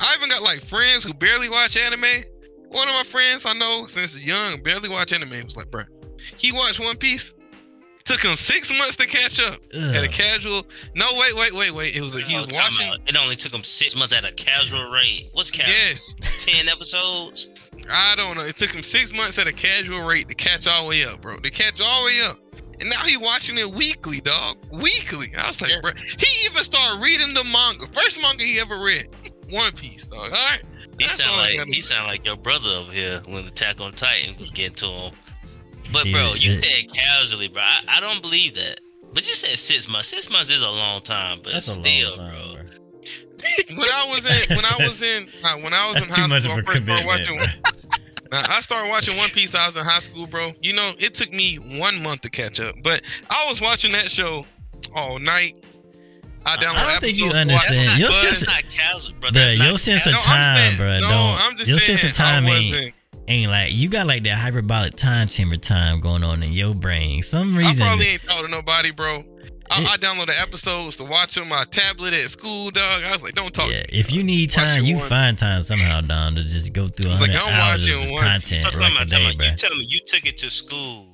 I 0.00 0.14
even 0.16 0.28
got 0.30 0.42
like 0.42 0.60
friends 0.62 1.04
who 1.04 1.14
barely 1.14 1.48
watch 1.48 1.76
anime. 1.76 2.00
One 2.70 2.88
of 2.88 2.94
my 2.94 3.04
friends 3.04 3.46
I 3.46 3.52
know 3.52 3.84
since 3.86 4.26
young 4.26 4.60
barely 4.62 4.88
watch 4.88 5.12
anime 5.12 5.44
was 5.44 5.56
like, 5.56 5.70
bro, 5.70 5.82
he 6.36 6.50
watched 6.50 6.80
One 6.80 6.96
Piece. 6.96 7.34
Took 8.04 8.20
him 8.20 8.36
six 8.36 8.70
months 8.70 8.96
to 8.96 9.06
catch 9.06 9.40
up 9.40 9.54
at 9.74 10.04
a 10.04 10.08
casual. 10.08 10.62
No, 10.94 11.06
wait, 11.14 11.34
wait, 11.36 11.54
wait, 11.54 11.70
wait. 11.74 11.96
It 11.96 12.02
was 12.02 12.14
a, 12.14 12.20
he 12.20 12.36
was 12.36 12.48
watching. 12.52 12.92
It 13.06 13.16
only 13.16 13.34
took 13.34 13.52
him 13.54 13.64
six 13.64 13.96
months 13.96 14.12
at 14.12 14.26
a 14.26 14.32
casual 14.32 14.90
rate. 14.90 15.30
What's 15.32 15.50
casual? 15.50 15.72
Yes, 15.74 16.14
Ten 16.38 16.68
episodes. 16.68 17.48
I 17.90 18.14
don't 18.14 18.36
know. 18.36 18.44
It 18.44 18.56
took 18.56 18.70
him 18.70 18.82
six 18.82 19.16
months 19.16 19.38
at 19.38 19.46
a 19.46 19.54
casual 19.54 20.02
rate 20.02 20.28
to 20.28 20.34
catch 20.34 20.66
all 20.68 20.82
the 20.84 20.88
way 20.90 21.04
up, 21.06 21.22
bro. 21.22 21.38
To 21.38 21.50
catch 21.50 21.80
all 21.80 22.02
the 22.04 22.06
way 22.10 22.20
up. 22.28 22.36
And 22.78 22.90
now 22.90 23.00
he 23.06 23.16
watching 23.16 23.56
it 23.56 23.70
weekly, 23.70 24.20
dog. 24.20 24.58
Weekly. 24.70 25.28
I 25.38 25.46
was 25.48 25.62
like, 25.62 25.70
Yeah. 25.70 25.80
bro. 25.80 25.92
He 25.96 26.46
even 26.46 26.62
started 26.62 27.02
reading 27.02 27.32
the 27.32 27.44
manga. 27.44 27.86
First 27.86 28.20
manga 28.20 28.44
he 28.44 28.60
ever 28.60 28.80
read. 28.80 29.08
One 29.50 29.72
Piece, 29.72 30.04
dog. 30.06 30.20
All 30.20 30.28
right. 30.30 30.62
He 30.98 31.04
That's 31.06 31.24
sound 31.24 31.38
like 31.38 31.66
he 31.68 31.80
sound 31.80 32.08
like 32.08 32.26
your 32.26 32.36
brother 32.36 32.68
over 32.68 32.92
here 32.92 33.22
when 33.26 33.46
Attack 33.46 33.80
on 33.80 33.92
Titan 33.92 34.36
was 34.36 34.50
getting 34.50 34.74
to 34.76 34.86
him. 34.86 35.14
But 35.92 36.04
bro, 36.10 36.34
you 36.34 36.52
said 36.52 36.92
casually, 36.92 37.48
bro. 37.48 37.62
I, 37.62 37.80
I 37.96 38.00
don't 38.00 38.20
believe 38.22 38.54
that. 38.54 38.80
But 39.12 39.28
you 39.28 39.34
said 39.34 39.58
six 39.58 39.88
months. 39.88 40.08
Six 40.08 40.30
months 40.30 40.50
is 40.50 40.62
a 40.62 40.68
long 40.70 41.00
time, 41.00 41.40
but 41.42 41.52
That's 41.52 41.66
still, 41.66 42.16
time, 42.16 42.34
bro. 42.34 42.54
bro. 42.54 42.62
When 43.76 43.88
I 43.92 44.06
was 44.08 44.24
in, 44.24 44.56
when 44.56 44.64
I 44.64 44.76
was 44.82 45.02
in, 45.02 45.28
uh, 45.44 45.56
when 45.58 45.74
I 45.74 45.86
was 45.92 46.02
That's 46.06 46.16
in 46.18 46.30
high 46.30 46.38
school, 46.40 46.58
of 46.58 46.58
I 46.58 46.60
a 46.60 46.64
first 46.64 47.02
started 47.02 47.06
watching. 47.06 47.38
Now, 48.32 48.42
I 48.48 48.60
started 48.62 48.88
watching 48.88 49.16
One 49.18 49.28
Piece. 49.30 49.54
I 49.54 49.66
was 49.66 49.76
in 49.76 49.84
high 49.84 49.98
school, 50.00 50.26
bro. 50.26 50.50
You 50.60 50.72
know, 50.72 50.92
it 50.98 51.14
took 51.14 51.32
me 51.32 51.56
one 51.78 52.02
month 52.02 52.22
to 52.22 52.30
catch 52.30 52.58
up, 52.58 52.74
but 52.82 53.02
I 53.30 53.46
was 53.48 53.60
watching 53.60 53.92
that 53.92 54.10
show 54.10 54.44
all 54.96 55.18
night. 55.20 55.52
I 56.46 56.54
I 56.54 56.56
downloaded 56.56 56.84
don't 56.86 57.00
think 57.00 57.18
you 57.18 57.26
understand. 57.30 57.86
not, 57.86 57.98
Your 57.98 58.08
bro, 58.08 58.16
sense- 58.18 58.46
that's 58.46 58.64
not 58.64 58.72
casual, 58.72 59.14
bro. 59.20 59.30
That's 59.30 59.52
not 59.56 59.68
your 59.68 59.78
sense 59.78 60.06
of 60.06 60.12
time, 60.14 60.72
saying- 60.72 61.00
bro. 61.00 61.00
No, 61.00 61.08
don't. 61.08 61.40
I'm 61.42 61.56
just 61.56 61.68
your 61.70 61.78
saying. 61.78 61.98
sense 61.98 62.10
of 62.12 62.16
time 62.16 62.46
ain't, 62.46 62.92
wasn't. 63.26 63.30
ain't 63.30 63.50
like 63.50 63.72
you 63.72 63.88
got 63.88 64.06
like 64.06 64.22
that 64.24 64.36
hyperbolic 64.38 64.94
time 64.94 65.28
chamber 65.28 65.56
time 65.56 66.00
going 66.00 66.22
on 66.24 66.42
in 66.42 66.52
your 66.52 66.74
brain. 66.74 67.22
Some 67.22 67.54
reason 67.56 67.82
I 67.82 67.86
probably 67.88 68.06
ain't 68.06 68.22
talking 68.22 68.46
to 68.46 68.50
nobody, 68.50 68.90
bro. 68.90 69.22
I, 69.70 69.80
It- 69.80 69.88
I 69.88 69.96
downloaded 69.96 70.40
episodes 70.42 70.98
to 70.98 71.04
watch 71.04 71.38
on 71.38 71.48
my 71.48 71.64
tablet 71.70 72.12
at 72.12 72.26
school, 72.26 72.70
dog. 72.70 73.02
I 73.04 73.12
was 73.12 73.22
like, 73.22 73.34
don't 73.34 73.52
talk 73.52 73.70
yeah, 73.70 73.78
to 73.82 73.92
me. 73.92 73.98
if 73.98 74.12
you 74.12 74.22
need 74.22 74.50
time, 74.50 74.84
it 74.84 74.88
you 74.88 74.98
find 74.98 75.38
time 75.38 75.62
somehow, 75.62 76.02
Don, 76.02 76.34
to 76.34 76.42
just 76.42 76.72
go 76.74 76.88
through 76.88 77.12
a 77.12 77.14
like, 77.14 77.30
hundred 77.32 77.40
I'm 77.54 77.70
hours 77.72 77.86
of 77.88 77.94
watching 77.96 78.14
one- 78.14 78.24
content 78.24 78.60
So 78.60 78.66
like 78.66 78.74
tell 78.74 78.90
me, 78.90 78.96
a 79.00 79.04
tell 79.06 79.18
day, 79.20 79.28
me, 79.28 79.36
bro. 79.36 79.46
you 79.46 79.54
telling 79.56 79.78
me 79.78 79.86
you 79.88 80.00
took 80.06 80.26
it 80.26 80.36
to 80.38 80.50
school. 80.50 81.06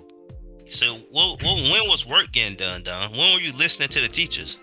So 0.65 0.87
what, 1.13 1.43
what, 1.43 1.57
when 1.57 1.89
was 1.89 2.07
work 2.09 2.33
getting 2.33 2.57
done, 2.57 2.83
Don? 2.83 3.11
When 3.13 3.35
were 3.35 3.41
you 3.41 3.53
listening 3.53 3.89
to 3.89 4.01
the 4.01 4.09
teachers? 4.09 4.59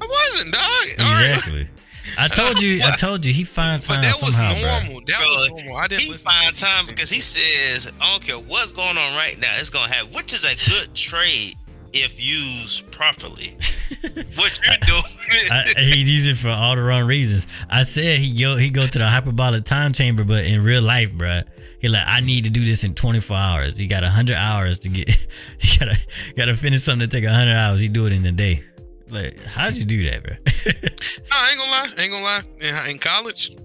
I 0.00 0.06
wasn't, 0.06 0.52
dog. 0.52 1.06
All 1.06 1.06
right. 1.12 1.66
Exactly. 2.12 2.42
I 2.42 2.46
told 2.46 2.62
you, 2.62 2.80
I 2.84 2.96
told 2.96 3.24
you, 3.24 3.32
he 3.32 3.44
finds 3.44 3.86
But 3.86 3.94
time 3.94 4.02
that 4.04 4.22
was 4.22 4.36
somehow, 4.36 4.60
bro. 4.60 4.86
normal. 4.86 5.02
That 5.06 5.20
was 5.20 5.48
normal. 5.50 5.76
I 5.76 5.86
didn't 5.88 6.02
He 6.02 6.10
listen 6.10 6.26
to 6.26 6.38
find 6.38 6.56
time 6.56 6.86
because 6.86 7.10
he 7.10 7.20
says, 7.20 7.92
I 8.00 8.10
don't 8.10 8.22
care 8.22 8.36
what's 8.36 8.72
going 8.72 8.98
on 8.98 9.14
right 9.14 9.36
now, 9.40 9.52
it's 9.56 9.70
gonna 9.70 9.92
happen, 9.92 10.12
which 10.14 10.32
is 10.32 10.44
a 10.44 10.54
good 10.70 10.94
trade 10.94 11.54
if 11.92 12.22
used 12.22 12.90
properly. 12.90 13.56
what 14.36 14.60
you're 14.64 14.76
doing 14.86 15.02
I, 15.50 15.64
he 15.76 16.02
used 16.02 16.28
it 16.28 16.36
for 16.36 16.50
all 16.50 16.76
the 16.76 16.82
wrong 16.82 17.06
reasons. 17.06 17.46
I 17.70 17.82
said 17.82 18.18
he 18.18 18.38
go 18.38 18.56
he 18.56 18.70
go 18.70 18.82
to 18.82 18.98
the 18.98 19.06
hyperbolic 19.08 19.64
time 19.64 19.92
chamber, 19.92 20.24
but 20.24 20.44
in 20.44 20.62
real 20.62 20.82
life, 20.82 21.12
bruh, 21.12 21.44
he 21.80 21.88
like 21.88 22.02
I 22.06 22.20
need 22.20 22.44
to 22.44 22.50
do 22.50 22.64
this 22.64 22.84
in 22.84 22.94
24 22.94 23.36
hours. 23.36 23.76
He 23.76 23.86
got 23.86 24.02
100 24.02 24.34
hours 24.34 24.80
to 24.80 24.88
get. 24.88 25.08
He 25.58 25.78
gotta 25.78 25.98
gotta 26.36 26.54
finish 26.54 26.82
something 26.82 27.08
to 27.08 27.16
take 27.16 27.24
100 27.24 27.52
hours. 27.52 27.80
He 27.80 27.88
do 27.88 28.06
it 28.06 28.12
in 28.12 28.24
a 28.26 28.32
day. 28.32 28.64
Like 29.10 29.42
how'd 29.44 29.74
you 29.74 29.84
do 29.84 30.08
that, 30.10 30.22
bro? 30.22 30.34
No, 31.30 31.36
I 31.36 31.50
ain't 31.50 31.58
gonna 31.58 31.70
lie. 31.70 31.88
I 31.96 32.02
ain't 32.02 32.12
gonna 32.12 32.24
lie. 32.24 32.42
In, 32.86 32.90
in 32.92 32.98
college, 32.98 33.56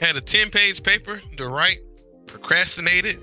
had 0.00 0.16
a 0.16 0.20
10 0.20 0.50
page 0.50 0.82
paper 0.82 1.20
to 1.36 1.48
write, 1.48 1.80
procrastinated, 2.26 3.16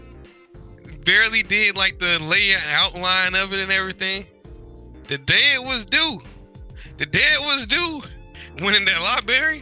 barely 1.06 1.44
did 1.44 1.78
like 1.78 2.00
the 2.00 2.20
layout 2.30 2.66
outline 2.70 3.42
of 3.42 3.54
it 3.54 3.60
and 3.60 3.72
everything. 3.72 4.26
The 5.08 5.18
day 5.20 5.54
it 5.54 5.64
was 5.64 5.86
due, 5.86 6.20
the 6.98 7.06
day 7.06 7.20
it 7.20 7.42
was 7.46 7.66
due, 7.68 8.02
went 8.64 8.76
in 8.76 8.86
that 8.86 9.02
library, 9.02 9.62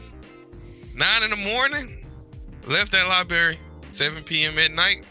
9 0.95 1.23
in 1.23 1.29
the 1.29 1.53
morning, 1.53 2.05
left 2.67 2.91
that 2.93 3.07
library, 3.07 3.57
7 3.91 4.23
p.m. 4.23 4.57
at 4.57 4.71
night, 4.71 5.03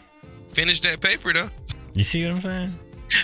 finished 0.49 0.83
that 0.83 1.01
paper 1.01 1.33
though. 1.33 1.49
you 1.93 2.03
see 2.03 2.25
what 2.25 2.33
I'm 2.33 2.41
saying? 2.41 2.73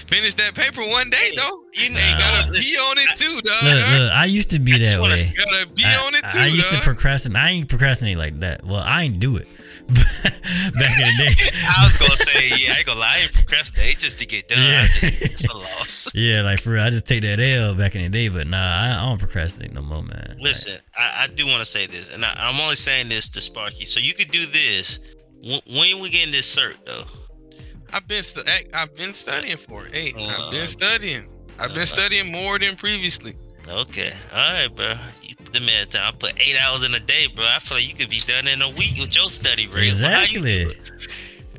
Finished 0.07 0.37
that 0.37 0.53
paper 0.55 0.81
one 0.81 1.09
day 1.09 1.31
though. 1.35 1.63
You 1.73 1.89
know, 1.91 1.99
Hey, 1.99 2.13
gotta 2.17 2.47
uh, 2.49 2.51
be 2.51 2.77
on 2.77 2.97
it 2.97 3.17
too, 3.17 3.39
dog. 3.41 3.63
Look, 3.63 3.99
look, 3.99 4.11
I 4.11 4.25
used 4.25 4.49
to 4.51 4.59
be 4.59 4.73
I 4.73 4.77
that 4.79 4.99
wanna 4.99 5.13
way. 5.13 5.23
Gotta 5.35 5.67
be 5.73 5.83
I, 5.85 5.95
on 5.97 6.15
it 6.15 6.23
too, 6.31 6.39
I 6.39 6.45
used 6.47 6.69
dog. 6.69 6.79
to 6.79 6.83
procrastinate. 6.83 7.37
I 7.41 7.49
ain't 7.49 7.69
procrastinate 7.69 8.17
like 8.17 8.39
that. 8.41 8.63
Well, 8.65 8.81
I 8.81 9.03
ain't 9.03 9.19
do 9.19 9.37
it 9.37 9.47
back 9.89 10.99
in 10.99 11.05
the 11.05 11.13
day. 11.17 11.35
I 11.77 11.85
was 11.85 11.97
gonna 11.97 12.17
say, 12.17 12.49
yeah, 12.57 12.73
I 12.73 12.77
ain't 12.77 12.85
gonna 12.85 12.99
lie, 12.99 13.13
I 13.17 13.21
ain't 13.23 13.33
procrastinate 13.33 13.97
just 13.99 14.19
to 14.19 14.25
get 14.25 14.47
done. 14.47 14.59
Yeah. 14.59 14.85
Just, 14.87 15.03
it's 15.21 15.45
a 15.53 15.57
loss. 15.57 16.11
Yeah, 16.15 16.41
like 16.41 16.59
for 16.61 16.71
real, 16.71 16.83
I 16.83 16.89
just 16.89 17.07
take 17.07 17.21
that 17.23 17.39
L 17.39 17.73
back 17.75 17.95
in 17.95 18.01
the 18.03 18.09
day, 18.09 18.27
but 18.29 18.47
nah, 18.47 18.57
I, 18.57 18.97
I 18.99 19.05
don't 19.07 19.17
procrastinate 19.17 19.73
no 19.73 19.81
more, 19.81 20.03
man. 20.03 20.37
Listen, 20.39 20.77
I, 20.97 21.23
I 21.23 21.27
do 21.27 21.45
want 21.47 21.59
to 21.59 21.65
say 21.65 21.85
this, 21.87 22.13
and 22.13 22.23
I, 22.25 22.33
I'm 22.37 22.59
only 22.59 22.75
saying 22.75 23.09
this 23.09 23.29
to 23.29 23.41
Sparky. 23.41 23.85
So 23.85 23.99
you 23.99 24.13
could 24.13 24.31
do 24.31 24.45
this. 24.47 24.99
Wh- 25.43 25.65
When 25.67 25.99
we 26.01 26.09
getting 26.09 26.31
this 26.31 26.53
cert 26.57 26.75
though? 26.85 27.03
I've 27.93 28.07
been 28.07 28.23
stu- 28.23 28.43
I've 28.73 28.93
been 28.95 29.13
studying 29.13 29.57
for 29.57 29.87
it. 29.87 29.95
Hey, 29.95 30.13
I've 30.17 30.39
Uh, 30.39 30.51
been 30.51 30.67
studying. 30.67 31.27
I've 31.59 31.73
been 31.73 31.87
studying 31.87 32.31
more 32.31 32.57
than 32.59 32.75
previously. 32.75 33.33
Okay, 33.67 34.13
all 34.33 34.37
right, 34.53 34.67
bro. 34.75 34.95
You 35.21 35.35
put 35.35 35.53
them 35.53 35.67
at 35.69 35.91
time. 35.91 36.07
I 36.07 36.11
put 36.17 36.33
eight 36.39 36.55
hours 36.61 36.83
in 36.83 36.93
a 36.95 36.99
day, 36.99 37.27
bro. 37.27 37.45
I 37.45 37.59
feel 37.59 37.77
like 37.77 37.87
you 37.87 37.93
could 37.95 38.09
be 38.09 38.19
done 38.25 38.47
in 38.47 38.61
a 38.61 38.69
week 38.69 38.97
with 38.99 39.15
your 39.15 39.29
study 39.29 39.67
rate. 39.67 39.93
Well, 40.01 40.11
how 40.11 40.21
you 40.23 40.39
Exactly. 40.45 40.77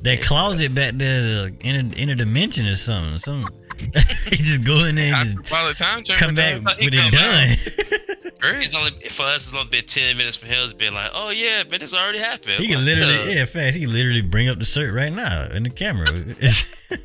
That 0.02 0.22
closet 0.22 0.74
back 0.74 0.94
there, 0.96 1.20
is 1.20 1.26
a 1.26 1.52
inner 1.60 1.94
inner 1.94 2.14
dimension 2.14 2.66
or 2.66 2.74
something. 2.76 3.18
Some 3.18 3.48
he 4.28 4.36
just 4.36 4.64
go 4.64 4.84
in 4.84 4.94
there 4.96 5.06
and 5.06 5.14
After, 5.14 5.40
just 5.42 5.52
by 5.52 5.68
the 5.68 5.74
time 5.74 6.04
chamber 6.04 6.18
come 6.24 6.34
back 6.34 6.62
done, 6.62 6.76
he 6.78 6.86
with 6.86 6.94
it 6.94 7.12
done. 7.12 8.16
It's 8.42 8.74
only 8.74 8.90
for 8.92 9.24
us. 9.24 9.48
It's 9.48 9.54
only 9.54 9.68
been 9.68 9.84
ten 9.84 10.16
minutes 10.16 10.36
for 10.36 10.46
him. 10.46 10.56
It's 10.62 10.72
been 10.72 10.94
like, 10.94 11.10
oh 11.12 11.30
yeah, 11.30 11.62
man, 11.70 11.78
this 11.78 11.92
already 11.94 12.20
happened. 12.20 12.54
he 12.54 12.68
can 12.68 12.76
What 12.76 12.84
literally, 12.84 13.24
the- 13.26 13.34
yeah, 13.34 13.44
fast. 13.44 13.76
He 13.76 13.84
can 13.84 13.92
literally 13.92 14.22
bring 14.22 14.48
up 14.48 14.58
the 14.58 14.64
shirt 14.64 14.94
right 14.94 15.12
now 15.12 15.50
in 15.52 15.62
the 15.62 15.70
camera. 15.70 16.06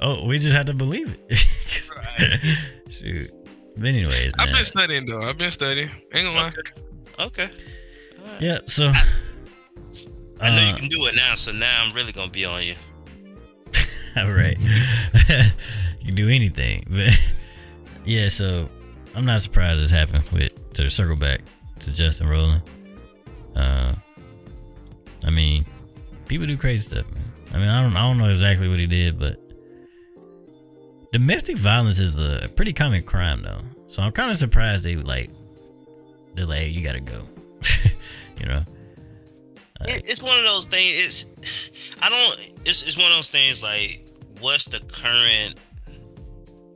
Oh, 0.00 0.24
we 0.26 0.38
just 0.38 0.54
have 0.54 0.66
to 0.66 0.74
believe 0.74 1.18
it. 1.28 1.38
Shoot. 2.88 3.32
But 3.76 3.88
anyways, 3.88 4.32
I've 4.38 4.46
man. 4.50 4.54
been 4.54 4.64
studying 4.64 5.06
though. 5.06 5.22
I've 5.22 5.38
been 5.38 5.50
studying. 5.50 5.88
Ain't 6.14 6.26
gonna 6.26 6.38
lie. 6.38 6.52
Okay. 7.18 7.48
All 8.20 8.32
right. 8.32 8.40
Yeah. 8.40 8.58
So. 8.66 8.92
I 10.40 10.50
know 10.50 10.62
you 10.62 10.74
uh, 10.74 10.76
can 10.76 10.88
do 10.88 11.06
it 11.06 11.16
now, 11.16 11.34
so 11.34 11.50
now 11.50 11.82
I'm 11.82 11.92
really 11.94 12.12
gonna 12.12 12.30
be 12.30 12.44
on 12.44 12.62
you. 12.62 12.74
All 14.16 14.30
right. 14.30 14.56
You 16.06 16.14
can 16.14 16.14
do 16.14 16.28
anything. 16.28 16.84
But 16.90 17.18
yeah, 18.04 18.28
so 18.28 18.68
I'm 19.16 19.24
not 19.24 19.40
surprised 19.40 19.80
this 19.82 19.90
happened 19.90 20.22
with 20.30 20.72
to 20.74 20.88
circle 20.88 21.16
back 21.16 21.40
to 21.80 21.90
Justin 21.90 22.28
Roiland. 22.28 22.62
Uh 23.56 23.92
I 25.24 25.30
mean, 25.30 25.64
people 26.26 26.46
do 26.46 26.56
crazy 26.56 26.86
stuff, 26.88 27.06
man. 27.12 27.24
I 27.52 27.58
mean, 27.58 27.68
I 27.68 27.82
don't 27.82 27.96
I 27.96 28.00
don't 28.02 28.18
know 28.18 28.28
exactly 28.28 28.68
what 28.68 28.78
he 28.78 28.86
did, 28.86 29.18
but 29.18 29.40
domestic 31.12 31.56
violence 31.56 31.98
is 31.98 32.20
a 32.20 32.48
pretty 32.54 32.72
common 32.72 33.02
crime 33.02 33.42
though. 33.42 33.62
So 33.88 34.02
I'm 34.02 34.12
kind 34.12 34.30
of 34.30 34.36
surprised 34.36 34.84
they 34.84 34.94
like 34.96 35.30
they're 36.34 36.46
like, 36.46 36.58
"Hey, 36.60 36.68
you 36.68 36.82
gotta 36.84 37.00
go. 37.00 37.22
you 38.40 38.46
know? 38.46 38.62
It- 39.80 40.04
It's 40.06 40.22
one 40.22 40.38
of 40.38 40.44
those 40.44 40.66
things. 40.66 41.32
It's 41.34 41.96
I 42.00 42.08
don't. 42.10 42.52
It's 42.64 42.86
it's 42.86 42.96
one 42.96 43.10
of 43.10 43.16
those 43.18 43.28
things 43.28 43.62
like 43.64 44.06
what's 44.40 44.66
the 44.66 44.78
current. 44.80 45.56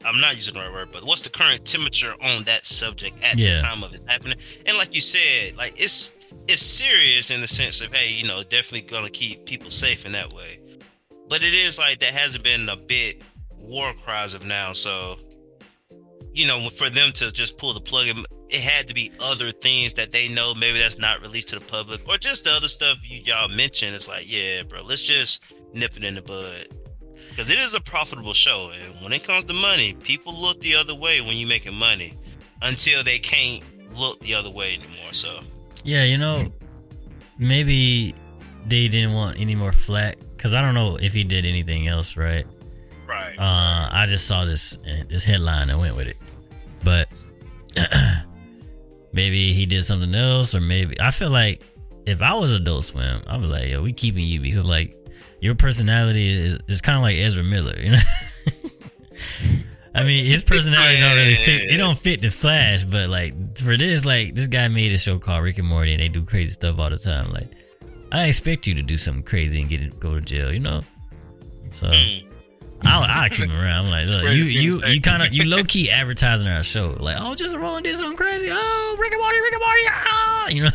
I'm 0.05 0.21
not 0.21 0.37
using 0.37 0.55
the 0.55 0.61
right 0.61 0.73
word, 0.73 0.89
but 0.93 1.05
what's 1.05 1.23
the 1.23 1.31
current 1.31 1.65
temperature 1.65 2.15
on 2.23 2.45
that 2.45 2.65
subject 2.67 3.23
at 3.23 3.39
Yeah. 3.39 3.55
the 3.57 3.63
time 3.63 3.83
of 3.83 3.93
it 3.93 4.01
happening? 4.09 4.39
And 4.67 4.77
like 4.79 4.95
you 4.95 5.01
said, 5.01 5.57
like 5.57 5.75
it's 5.77 6.13
it's 6.49 6.63
serious 6.63 7.31
in 7.31 7.41
the 7.41 7.49
sense 7.49 7.81
of 7.81 7.95
hey, 7.95 8.13
you 8.13 8.27
know, 8.27 8.43
definitely 8.43 8.83
gonna 8.83 9.11
keep 9.11 9.45
people 9.47 9.71
safe 9.71 10.07
in 10.07 10.13
that 10.13 10.33
way. 10.33 10.59
But 11.29 11.43
it 11.43 11.55
is 11.55 11.79
like 11.79 12.01
that 12.01 12.15
hasn't 12.15 12.45
been 12.45 12.69
a 12.69 12.77
bit 12.77 13.23
war 13.51 13.93
cries 13.93 14.35
of 14.35 14.45
now. 14.47 14.73
So 14.73 15.19
you 16.33 16.47
know, 16.47 16.69
for 16.69 16.89
them 16.89 17.11
to 17.13 17.33
just 17.33 17.59
pull 17.59 17.75
the 17.75 17.81
plug, 17.81 18.07
it 18.49 18.61
had 18.63 18.87
to 18.89 18.95
be 18.95 19.11
other 19.21 19.51
things 19.51 19.95
that 19.95 20.13
they 20.13 20.29
know 20.29 20.55
maybe 20.55 20.79
that's 20.79 20.99
not 20.99 21.21
released 21.21 21.49
to 21.49 21.57
the 21.59 21.65
public, 21.65 22.01
or 22.09 22.17
just 22.19 22.45
the 22.45 22.53
other 22.53 22.69
stuff 22.69 22.99
you 23.03 23.21
y'all 23.25 23.49
mentioned. 23.49 23.95
It's 23.97 24.09
like, 24.09 24.33
yeah, 24.33 24.63
bro, 24.63 24.83
let's 24.83 25.03
just 25.03 25.43
nip 25.75 25.97
it 25.97 26.05
in 26.05 26.15
the 26.15 26.23
bud 26.23 26.69
because 27.29 27.51
it 27.51 27.59
is 27.59 27.75
a 27.75 27.81
profitable 27.81 28.35
show, 28.35 28.71
and 28.85 29.03
when 29.03 29.13
it 29.13 29.23
comes 29.25 29.45
to 29.47 29.53
money, 29.53 29.95
people 30.03 30.35
look 30.35 30.61
the 30.61 30.75
other 30.75 30.95
way 30.95 31.21
when 31.21 31.37
you're 31.37 31.49
making 31.49 31.75
money 31.75 32.15
until 32.63 33.03
they 33.05 33.19
can't 33.19 33.63
look 33.99 34.19
the 34.21 34.35
other 34.35 34.51
way 34.51 34.75
anymore. 34.75 35.13
So 35.13 35.41
Yeah, 35.85 36.05
you 36.05 36.19
know, 36.19 36.43
maybe 37.39 38.15
they 38.67 38.89
didn't 38.89 39.13
want 39.15 39.41
any 39.41 39.55
more 39.55 39.73
flack 39.73 40.19
because 40.37 40.55
I 40.55 40.61
don't 40.61 40.75
know 40.75 40.97
if 40.97 41.13
he 41.13 41.25
did 41.25 41.45
anything 41.47 41.89
else, 41.89 42.17
right? 42.17 42.47
right, 43.07 43.39
Uh, 43.39 43.89
I 43.93 44.07
just 44.09 44.27
saw 44.27 44.45
this 44.45 44.77
this 45.09 45.25
headline 45.25 45.71
and 45.71 45.81
went 45.81 45.97
with 45.97 46.09
it, 46.09 46.17
but 46.85 47.09
maybe 49.13 49.53
he 49.53 49.67
did 49.67 49.85
something 49.85 50.15
else, 50.15 50.55
or 50.55 50.61
maybe 50.61 51.01
I 51.01 51.11
feel 51.11 51.31
like 51.31 51.63
if 52.07 52.23
I 52.23 52.35
was 52.35 52.53
Adult 52.53 52.85
Swim, 52.85 53.23
I 53.27 53.37
was 53.37 53.51
like, 53.51 53.69
yo, 53.69 53.83
we 53.83 53.93
keeping 53.93 54.27
you 54.27 54.41
because 54.41 54.65
like 54.65 54.97
your 55.41 55.55
personality 55.55 56.31
is, 56.31 56.59
is 56.69 56.81
kind 56.81 56.97
of 56.97 57.03
like 57.03 57.19
Ezra 57.19 57.43
Miller, 57.43 57.77
you 57.79 57.91
know. 57.93 57.99
I 59.95 60.05
mean, 60.05 60.25
his 60.25 60.43
personality 60.43 61.01
don't 61.01 61.17
really 61.17 61.35
fit. 61.35 61.65
It 61.65 61.77
don't 61.79 61.99
fit 61.99 62.21
the 62.21 62.31
Flash, 62.31 62.85
but 62.85 63.09
like 63.11 63.59
for 63.59 63.77
this, 63.77 64.05
like 64.05 64.35
this 64.35 64.47
guy 64.47 64.69
made 64.69 64.93
a 64.93 64.99
show 64.99 65.19
called 65.19 65.43
Rick 65.43 65.59
and 65.59 65.67
Morty, 65.67 65.93
and 65.93 66.01
they 66.01 66.09
do 66.09 66.25
crazy 66.25 66.53
stuff 66.53 66.79
all 66.79 66.91
the 66.91 66.99
time. 66.99 67.33
Like, 67.33 67.49
I 68.13 68.27
expect 68.27 68.67
you 68.69 68.75
to 68.75 68.83
do 68.83 68.97
something 68.97 69.25
crazy 69.25 69.61
and 69.61 69.69
get 69.69 69.99
go 69.99 70.15
to 70.15 70.21
jail, 70.21 70.53
you 70.53 70.61
know. 70.61 70.83
So 71.73 71.89
Mm. 71.89 72.27
I'll, 72.85 73.03
I'll 73.03 73.29
keep 73.29 73.51
him 73.51 73.61
around. 73.61 73.87
I'm 73.87 73.91
like, 73.91 74.09
look, 74.09 74.29
you 74.35 74.45
you 74.45 74.83
you 74.87 75.01
kind 75.03 75.23
of 75.23 75.35
you 75.35 75.51
low 75.51 75.63
key 75.65 75.91
advertising 75.91 76.49
our 76.49 76.63
show, 76.63 76.97
like, 76.99 77.17
oh, 77.21 77.35
Justin 77.35 77.61
Roiland 77.61 77.83
did 77.83 77.97
something 77.97 78.17
crazy. 78.17 78.49
Oh, 78.51 78.97
Rick 78.99 79.13
and 79.13 79.21
Morty, 79.21 79.41
Rick 79.41 79.53
and 79.53 79.61
Morty, 79.61 79.83
ah, 79.91 80.49
you 80.49 80.63
know. 80.65 80.71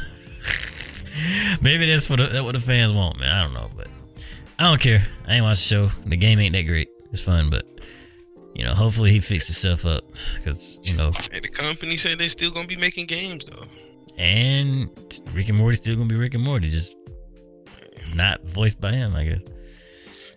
Maybe 1.61 1.85
that's 1.89 2.07
what 2.09 2.17
the, 2.19 2.27
that's 2.27 2.43
what 2.43 2.51
the 2.53 2.61
fans 2.61 2.93
want, 2.93 3.19
man. 3.19 3.31
I 3.31 3.41
don't 3.43 3.53
know, 3.53 3.71
but 3.75 3.87
I 4.57 4.63
don't 4.63 4.79
care. 4.79 5.05
I 5.27 5.35
ain't 5.35 5.43
watch 5.43 5.57
the 5.57 5.67
show. 5.67 5.87
The 6.05 6.15
game 6.17 6.39
ain't 6.39 6.53
that 6.53 6.63
great. 6.63 6.89
It's 7.11 7.21
fun, 7.21 7.49
but 7.49 7.65
you 8.53 8.63
know, 8.63 8.73
hopefully 8.73 9.11
he 9.11 9.19
fixed 9.19 9.47
himself 9.47 9.85
up 9.85 10.03
because 10.37 10.79
you 10.83 10.95
know, 10.95 11.11
Hey, 11.31 11.39
the 11.41 11.47
company 11.49 11.97
said 11.97 12.17
they're 12.17 12.29
still 12.29 12.51
gonna 12.51 12.67
be 12.67 12.77
making 12.77 13.05
games 13.07 13.45
though. 13.45 13.63
and 14.17 14.89
Rick 15.33 15.49
and 15.49 15.57
Morty 15.57 15.75
still 15.75 15.95
gonna 15.95 16.07
be 16.07 16.15
Rick 16.15 16.35
and 16.35 16.43
Morty, 16.43 16.69
just 16.69 16.95
not 18.13 18.41
voiced 18.45 18.79
by 18.79 18.91
him, 18.93 19.13
I 19.15 19.25
guess. 19.25 19.41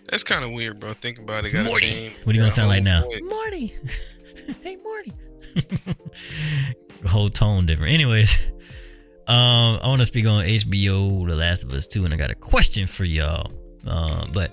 That's 0.09 0.25
kind 0.25 0.45
of 0.45 0.51
weird, 0.53 0.81
bro. 0.81 0.95
Think 0.95 1.19
about 1.19 1.45
it. 1.47 1.51
Gotta 1.53 1.69
Morty. 1.69 1.91
change. 1.91 2.15
What 2.25 2.33
are 2.35 2.37
you 2.37 2.41
gonna 2.43 2.51
sound 2.51 2.69
like 2.71 2.83
now? 2.83 3.03
voice. 3.05 3.21
Morty. 3.23 3.77
hey, 4.63 4.77
Morty. 4.77 5.13
Whole 7.07 7.29
tone 7.29 7.67
different. 7.67 7.93
Anyways, 7.95 8.37
um, 9.29 9.79
I 9.83 9.87
want 9.87 10.01
to 10.01 10.07
speak 10.07 10.27
on 10.27 10.43
HBO, 10.45 11.29
The 11.29 11.37
Last 11.37 11.63
of 11.63 11.73
Us 11.73 11.87
Two, 11.87 12.05
and 12.05 12.13
I 12.13 12.17
got 12.17 12.31
a 12.31 12.35
question 12.35 12.87
for 12.89 13.05
y'all. 13.05 13.53
Uh, 13.89 14.27
but 14.33 14.51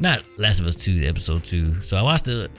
not 0.00 0.22
Last 0.36 0.60
of 0.60 0.66
Us 0.66 0.74
Two, 0.74 1.04
episode 1.04 1.44
two. 1.44 1.80
So 1.82 1.96
I 1.96 2.02
watched 2.02 2.24
the 2.24 2.50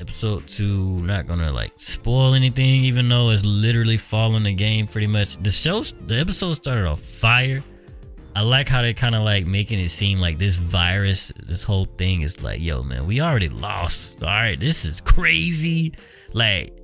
episode 0.00 0.46
two. 0.48 1.00
Not 1.02 1.26
gonna 1.26 1.52
like 1.52 1.72
spoil 1.76 2.34
anything, 2.34 2.84
even 2.84 3.08
though 3.08 3.30
it's 3.30 3.44
literally 3.44 3.98
following 3.98 4.44
the 4.44 4.54
game 4.54 4.86
pretty 4.86 5.06
much. 5.06 5.36
The 5.36 5.50
show, 5.50 5.82
the 5.82 6.18
episode 6.18 6.54
started 6.54 6.86
off 6.86 7.00
fire. 7.00 7.62
I 8.34 8.42
like 8.42 8.68
how 8.68 8.82
they're 8.82 8.92
kind 8.92 9.14
of 9.14 9.22
like 9.22 9.46
making 9.46 9.78
it 9.78 9.88
seem 9.88 10.18
like 10.18 10.36
this 10.36 10.56
virus, 10.56 11.32
this 11.46 11.62
whole 11.62 11.86
thing 11.86 12.20
is 12.20 12.42
like, 12.42 12.60
yo, 12.60 12.82
man, 12.82 13.06
we 13.06 13.20
already 13.22 13.48
lost. 13.48 14.22
All 14.22 14.28
right, 14.28 14.60
this 14.60 14.84
is 14.84 15.00
crazy. 15.00 15.94
Like, 16.34 16.76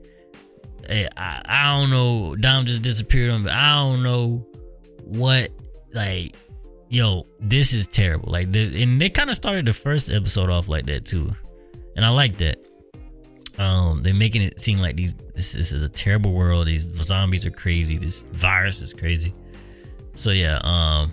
I, 0.89 1.09
I 1.45 1.79
don't 1.79 1.91
know. 1.91 2.37
Dom 2.37 2.65
just 2.65 2.81
disappeared 2.81 3.31
on 3.31 3.45
me. 3.45 3.51
I 3.51 3.75
don't 3.77 4.03
know 4.03 4.47
what 5.05 5.51
like 5.93 6.35
yo, 6.93 7.26
this 7.40 7.72
is 7.72 7.86
terrible. 7.86 8.30
Like 8.30 8.53
the, 8.53 8.82
and 8.82 9.01
they 9.01 9.09
kind 9.09 9.30
of 9.30 9.36
started 9.36 9.64
the 9.64 9.72
first 9.72 10.11
episode 10.11 10.51
off 10.51 10.68
like 10.68 10.84
that 10.86 11.07
too. 11.07 11.34
And 11.97 12.05
I 12.05 12.11
like 12.11 12.36
that. 12.36 12.59
Um, 13.59 14.03
they're 14.03 14.14
making 14.14 14.43
it 14.43 14.61
seem 14.61 14.78
like 14.78 14.97
these 14.97 15.14
this, 15.34 15.53
this 15.53 15.72
is 15.72 15.82
a 15.82 15.88
terrible 15.88 16.32
world. 16.32 16.66
These 16.66 16.84
zombies 17.03 17.47
are 17.47 17.51
crazy. 17.51 17.97
This 17.97 18.20
virus 18.32 18.80
is 18.82 18.93
crazy. 18.93 19.34
So 20.16 20.30
yeah, 20.30 20.61
um, 20.62 21.12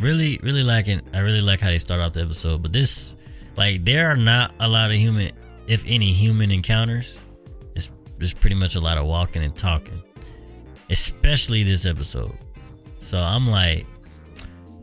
really, 0.00 0.38
really 0.42 0.62
liking. 0.62 1.00
I 1.12 1.18
really 1.18 1.40
like 1.40 1.60
how 1.60 1.68
they 1.68 1.78
start 1.78 2.00
off 2.00 2.12
the 2.12 2.22
episode. 2.22 2.62
But 2.62 2.72
this, 2.72 3.16
like, 3.56 3.84
there 3.84 4.08
are 4.08 4.16
not 4.16 4.52
a 4.60 4.68
lot 4.68 4.90
of 4.90 4.96
human, 4.96 5.32
if 5.66 5.84
any, 5.86 6.12
human 6.12 6.52
encounters. 6.52 7.18
It's 7.74 7.90
it's 8.20 8.32
pretty 8.32 8.56
much 8.56 8.76
a 8.76 8.80
lot 8.80 8.98
of 8.98 9.06
walking 9.06 9.42
and 9.42 9.56
talking, 9.56 10.00
especially 10.88 11.64
this 11.64 11.84
episode. 11.84 12.32
So 13.00 13.18
I'm 13.18 13.48
like, 13.48 13.86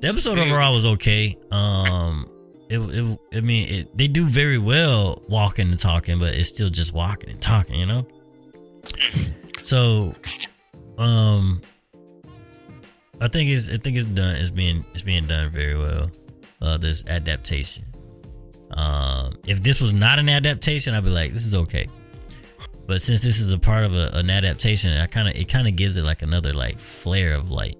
the 0.02 0.08
episode 0.08 0.40
overall 0.40 0.74
was 0.74 0.86
okay. 0.86 1.38
Um, 1.52 2.30
it, 2.70 2.80
it 2.80 3.20
I 3.34 3.42
mean, 3.42 3.70
it, 3.70 3.98
they 3.98 4.08
do 4.08 4.26
very 4.26 4.58
well 4.58 5.22
walking 5.28 5.70
and 5.70 5.80
talking, 5.80 6.20
but 6.20 6.34
it's 6.34 6.50
still 6.50 6.70
just 6.70 6.94
walking 6.94 7.30
and 7.30 7.42
talking, 7.42 7.80
you 7.80 7.86
know. 7.86 8.08
So, 9.62 10.14
um, 10.98 11.62
I 13.20 13.28
think 13.28 13.52
it's 13.52 13.70
I 13.70 13.78
think 13.78 13.98
it's 13.98 14.06
done. 14.06 14.36
It's 14.36 14.50
being 14.50 14.84
it's 14.94 15.04
being 15.04 15.28
done 15.28 15.52
very 15.52 15.78
well. 15.78 16.10
Uh, 16.62 16.78
this 16.78 17.04
adaptation. 17.08 17.86
Um, 18.74 19.38
if 19.46 19.62
this 19.62 19.82
was 19.82 19.94
not 19.94 20.20
an 20.20 20.30
adaptation, 20.30 20.94
I'd 20.94 21.04
be 21.04 21.10
like, 21.10 21.34
this 21.34 21.46
is 21.46 21.56
okay. 21.56 21.88
But 22.88 23.02
since 23.02 23.22
this 23.22 23.40
is 23.40 23.54
a 23.54 23.58
part 23.58 23.84
of 23.84 23.94
a, 23.94 24.12
an 24.14 24.30
adaptation, 24.30 24.96
I 24.98 25.08
kind 25.08 25.28
of 25.28 25.36
it 25.36 25.50
kind 25.50 25.68
of 25.68 25.76
gives 25.76 25.98
it 25.98 26.04
like 26.04 26.22
another 26.22 26.54
like 26.54 26.80
flair 26.80 27.34
of 27.34 27.52
like, 27.52 27.78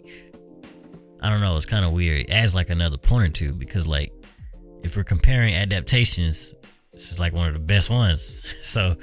I 1.22 1.30
don't 1.30 1.42
know, 1.42 1.56
it's 1.56 1.66
kind 1.66 1.86
of 1.86 1.92
weird. 1.92 2.22
It 2.22 2.32
adds 2.32 2.56
like 2.56 2.70
another 2.70 2.98
point 2.98 3.24
or 3.26 3.30
two 3.30 3.54
because 3.54 3.88
like, 3.88 4.12
if 4.84 4.96
we're 4.96 5.04
comparing 5.04 5.54
adaptations, 5.54 6.54
this 6.94 7.12
is 7.12 7.20
like 7.20 7.34
one 7.34 7.48
of 7.48 7.54
the 7.54 7.60
best 7.60 7.90
ones. 7.90 8.54
So 8.64 8.96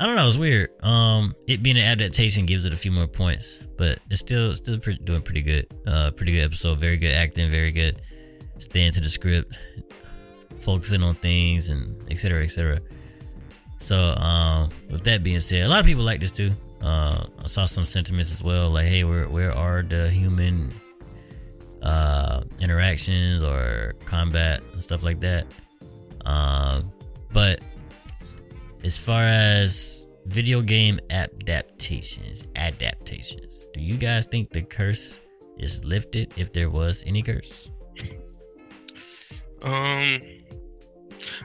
I 0.00 0.06
don't 0.06 0.14
know. 0.14 0.28
It's 0.28 0.36
weird. 0.36 0.70
Um, 0.84 1.34
it 1.48 1.60
being 1.60 1.76
an 1.76 1.82
adaptation 1.82 2.46
gives 2.46 2.66
it 2.66 2.72
a 2.72 2.76
few 2.76 2.92
more 2.92 3.08
points, 3.08 3.58
but 3.76 3.98
it's 4.10 4.20
still 4.20 4.54
still 4.54 4.76
doing 4.76 5.22
pretty 5.22 5.42
good. 5.42 5.66
Uh, 5.86 6.12
pretty 6.12 6.32
good 6.32 6.44
episode. 6.44 6.78
Very 6.78 6.96
good 6.96 7.12
acting. 7.12 7.50
Very 7.50 7.72
good. 7.72 8.00
Staying 8.58 8.92
to 8.92 9.00
the 9.00 9.08
script, 9.08 9.56
focusing 10.60 11.02
on 11.02 11.16
things, 11.16 11.68
and 11.68 12.00
etc. 12.12 12.44
etc. 12.44 12.80
So, 13.80 13.96
um, 13.96 14.68
with 14.90 15.02
that 15.04 15.24
being 15.24 15.40
said, 15.40 15.62
a 15.62 15.68
lot 15.68 15.80
of 15.80 15.86
people 15.86 16.04
like 16.04 16.20
this 16.20 16.32
too. 16.32 16.52
Uh, 16.80 17.26
I 17.42 17.48
saw 17.48 17.64
some 17.64 17.84
sentiments 17.84 18.30
as 18.30 18.42
well, 18.42 18.70
like, 18.70 18.86
"Hey, 18.86 19.02
where 19.02 19.28
where 19.28 19.52
are 19.52 19.82
the 19.82 20.10
human 20.10 20.72
uh 21.82 22.42
interactions 22.60 23.42
or 23.42 23.94
combat 24.04 24.62
and 24.72 24.82
stuff 24.82 25.02
like 25.02 25.20
that?" 25.20 25.46
Um, 26.24 26.92
but 27.32 27.60
as 28.84 28.98
far 28.98 29.22
as 29.22 30.06
video 30.26 30.60
game 30.60 31.00
adaptations, 31.10 32.44
adaptations, 32.56 33.66
do 33.72 33.80
you 33.80 33.96
guys 33.96 34.26
think 34.26 34.50
the 34.50 34.62
curse 34.62 35.20
is 35.58 35.84
lifted 35.84 36.32
if 36.36 36.52
there 36.52 36.70
was 36.70 37.02
any 37.06 37.22
curse? 37.22 37.70
Um, 39.60 40.20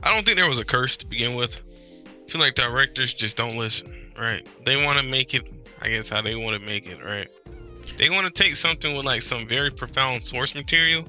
I 0.04 0.14
don't 0.14 0.24
think 0.24 0.38
there 0.38 0.48
was 0.48 0.60
a 0.60 0.66
curse 0.66 0.98
to 0.98 1.08
begin 1.08 1.36
with. 1.36 1.62
I 2.06 2.30
feel 2.30 2.42
like 2.42 2.56
directors 2.56 3.14
just 3.14 3.38
don't 3.38 3.58
listen, 3.58 4.12
right? 4.20 4.48
They 4.66 4.84
want 4.84 5.00
to 5.00 5.06
make 5.06 5.34
it, 5.34 5.50
I 5.82 5.90
guess, 5.90 6.10
how 6.10 6.22
they 6.22 6.36
want 6.36 6.60
to 6.60 6.64
make 6.64 6.86
it, 6.88 7.04
right? 7.04 7.28
They 7.98 8.10
want 8.10 8.28
to 8.28 8.34
take 8.34 8.56
something 8.56 8.96
with 8.96 9.06
like 9.06 9.22
some 9.22 9.48
very 9.48 9.72
profound 9.72 10.24
source 10.24 10.56
material 10.56 11.08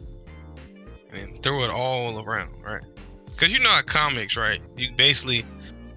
and 1.12 1.42
throw 1.42 1.64
it 1.64 1.70
all 1.70 2.22
around, 2.24 2.50
right? 2.62 2.82
Because 3.26 3.52
you 3.52 3.60
know 3.60 3.70
how 3.70 3.82
comics, 3.82 4.36
right? 4.36 4.60
You 4.76 4.92
basically, 4.96 5.44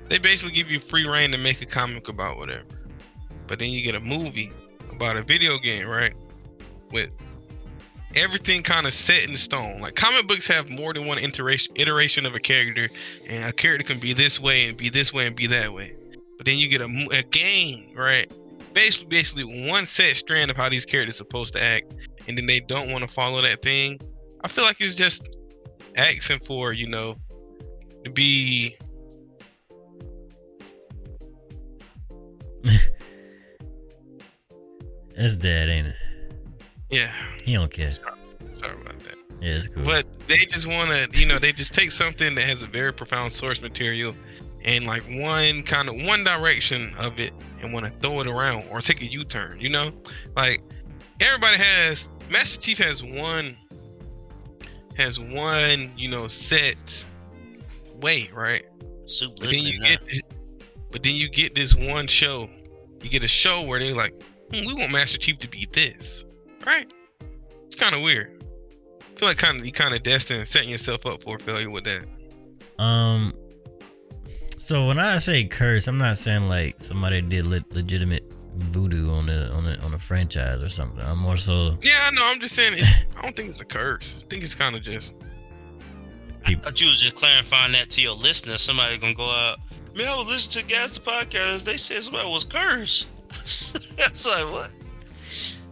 they 0.08 0.18
basically 0.18 0.56
give 0.56 0.72
you 0.72 0.80
free 0.80 1.08
reign 1.08 1.32
to 1.32 1.38
make 1.38 1.62
a 1.62 1.66
comic 1.66 2.08
about 2.08 2.38
whatever. 2.38 2.66
But 3.48 3.60
then 3.60 3.70
you 3.70 3.82
get 3.84 3.96
a 3.96 4.00
movie 4.00 4.52
about 4.92 5.18
a 5.18 5.24
video 5.24 5.58
game, 5.58 5.88
right? 5.88 6.14
With 6.92 7.10
everything 8.16 8.64
kind 8.64 8.88
of 8.88 8.94
set 8.94 9.28
in 9.28 9.36
stone. 9.36 9.80
Like 9.82 9.96
comic 9.96 10.28
books 10.28 10.48
have 10.48 10.70
more 10.70 10.94
than 10.94 11.06
one 11.06 11.20
iteration 11.20 11.74
iteration 11.76 12.26
of 12.26 12.36
a 12.36 12.40
character, 12.40 12.90
and 13.28 13.50
a 13.50 13.54
character 13.54 13.86
can 13.86 14.00
be 14.00 14.14
this 14.14 14.40
way 14.40 14.68
and 14.68 14.78
be 14.78 14.90
this 14.90 15.14
way 15.14 15.28
and 15.28 15.36
be 15.36 15.48
that 15.48 15.72
way. 15.72 15.96
But 16.38 16.46
then 16.46 16.58
you 16.58 16.68
get 16.68 16.82
a, 16.82 17.08
a 17.14 17.24
game, 17.24 17.90
right? 17.96 18.32
Basically, 18.74 19.08
basically 19.08 19.70
one 19.70 19.86
set 19.86 20.16
strand 20.16 20.52
of 20.52 20.58
how 20.58 20.70
these 20.70 20.86
characters 20.86 21.16
are 21.16 21.18
supposed 21.18 21.54
to 21.56 21.64
act, 21.64 21.94
and 22.28 22.38
then 22.38 22.46
they 22.46 22.60
don't 22.60 22.92
want 22.92 23.04
to 23.04 23.08
follow 23.10 23.42
that 23.42 23.62
thing. 23.62 24.00
I 24.44 24.48
feel 24.48 24.64
like 24.64 24.80
it's 24.82 24.96
just 24.96 25.38
asking 25.96 26.40
for 26.40 26.74
you 26.74 26.88
know 26.88 27.16
to 28.04 28.12
be 28.12 28.76
That's 35.16 35.36
dead, 35.36 35.70
ain't 35.70 35.88
it? 35.88 35.96
yeah. 36.92 37.12
He 37.44 37.54
don't 37.54 37.72
care. 37.72 37.92
Sorry 38.54 38.74
about 38.74 39.00
that. 39.00 39.16
Yeah, 39.42 39.54
it's 39.54 39.68
cool. 39.68 39.84
But 39.84 40.06
they 40.28 40.36
just 40.38 40.68
want 40.68 40.92
to, 40.92 41.10
you 41.20 41.28
know, 41.28 41.40
they 41.40 41.52
just 41.52 41.74
take 41.74 41.92
something 41.92 42.36
that 42.36 42.44
has 42.44 42.62
a 42.62 42.68
very 42.68 42.94
profound 42.94 43.32
source 43.32 43.62
material 43.62 44.14
and 44.68 44.86
like 44.86 45.04
one 45.10 45.64
kind 45.64 45.88
of 45.88 45.96
one 46.06 46.24
direction 46.26 46.92
of 47.00 47.20
it 47.20 47.34
and 47.62 47.74
want 47.74 47.86
to 47.86 47.92
throw 48.02 48.20
it 48.20 48.28
around 48.28 48.66
or 48.70 48.82
take 48.82 49.02
a 49.02 49.08
U-turn, 49.08 49.60
you 49.60 49.70
know? 49.70 49.92
Like 50.36 50.62
everybody 51.22 51.58
has 51.58 52.10
Master 52.30 52.62
Chief 52.62 52.78
has 52.78 53.02
one 53.02 53.56
has 54.98 55.20
one, 55.20 55.90
you 55.96 56.10
know, 56.10 56.28
set 56.28 57.06
way, 58.02 58.30
right? 58.34 58.68
Soup 59.06 59.32
But 59.40 59.52
then 59.52 59.64
you 59.64 59.80
listening 59.80 59.82
get 59.82 60.06
this, 60.06 60.22
but 60.92 61.02
then 61.02 61.16
you 61.16 61.30
get 61.30 61.56
this 61.56 61.74
one 61.74 62.08
show. 62.08 62.50
You 63.02 63.10
get 63.10 63.24
a 63.24 63.28
show 63.28 63.64
where 63.64 63.80
they're 63.80 63.96
like, 63.96 64.14
hmm, 64.54 64.68
we 64.68 64.74
want 64.74 64.92
Master 64.92 65.18
Chief 65.18 65.40
to 65.40 65.48
be 65.48 65.68
this, 65.72 66.26
right? 66.66 66.92
It's 67.66 67.76
kind 67.76 67.96
of 67.96 68.02
weird. 68.02 68.44
I 69.00 69.20
feel 69.20 69.30
like 69.30 69.38
kind 69.38 69.60
of 69.60 69.66
you 69.66 69.72
kind 69.72 69.94
of 69.94 70.04
destined 70.04 70.46
setting 70.46 70.70
yourself 70.70 71.06
up 71.06 71.24
for 71.24 71.40
failure 71.40 71.70
with 71.70 71.86
that. 71.86 72.06
Um. 72.84 73.34
So 74.58 74.88
when 74.88 75.00
I 75.00 75.18
say 75.20 75.46
curse, 75.46 75.88
I'm 75.88 75.98
not 75.98 76.18
saying 76.18 76.50
like 76.50 76.80
somebody 76.80 77.22
did 77.22 77.48
le- 77.48 77.64
legitimate 77.72 78.24
voodoo 78.56 79.12
on 79.12 79.28
the 79.28 79.52
on 79.52 79.64
the 79.64 79.80
on 79.82 79.94
a 79.94 80.00
franchise 80.00 80.62
or 80.62 80.70
something. 80.70 81.02
I'm 81.04 81.20
more 81.20 81.38
so 81.38 81.78
Yeah, 81.82 81.94
I 82.08 82.12
know. 82.12 82.22
I'm 82.26 82.40
just 82.40 82.56
saying. 82.56 82.74
It's, 82.76 82.92
I 83.18 83.22
don't 83.22 83.36
think 83.36 83.50
it's 83.50 83.62
a 83.62 83.66
curse. 83.66 84.24
I 84.26 84.30
think 84.30 84.44
it's 84.44 84.56
kind 84.56 84.76
of 84.76 84.82
just. 84.82 85.16
I 86.46 86.56
thought 86.56 86.80
you 86.80 86.88
was 86.88 87.02
just 87.02 87.16
clarifying 87.16 87.74
that 87.74 87.90
to 87.92 88.02
your 88.02 88.16
listeners. 88.16 88.62
Somebody 88.62 88.98
gonna 88.98 89.14
go 89.14 89.30
out. 89.30 89.58
Man, 89.96 90.08
I 90.08 90.16
was 90.16 90.28
listening 90.28 90.66
to 90.66 90.70
Gas 90.74 90.98
the 90.98 91.10
podcast. 91.10 91.66
They 91.66 91.78
said 91.78 92.04
somebody 92.04 92.30
was 92.30 92.46
cursed. 92.46 93.08
That's 93.98 94.26
like 94.28 94.52
what? 94.52 94.72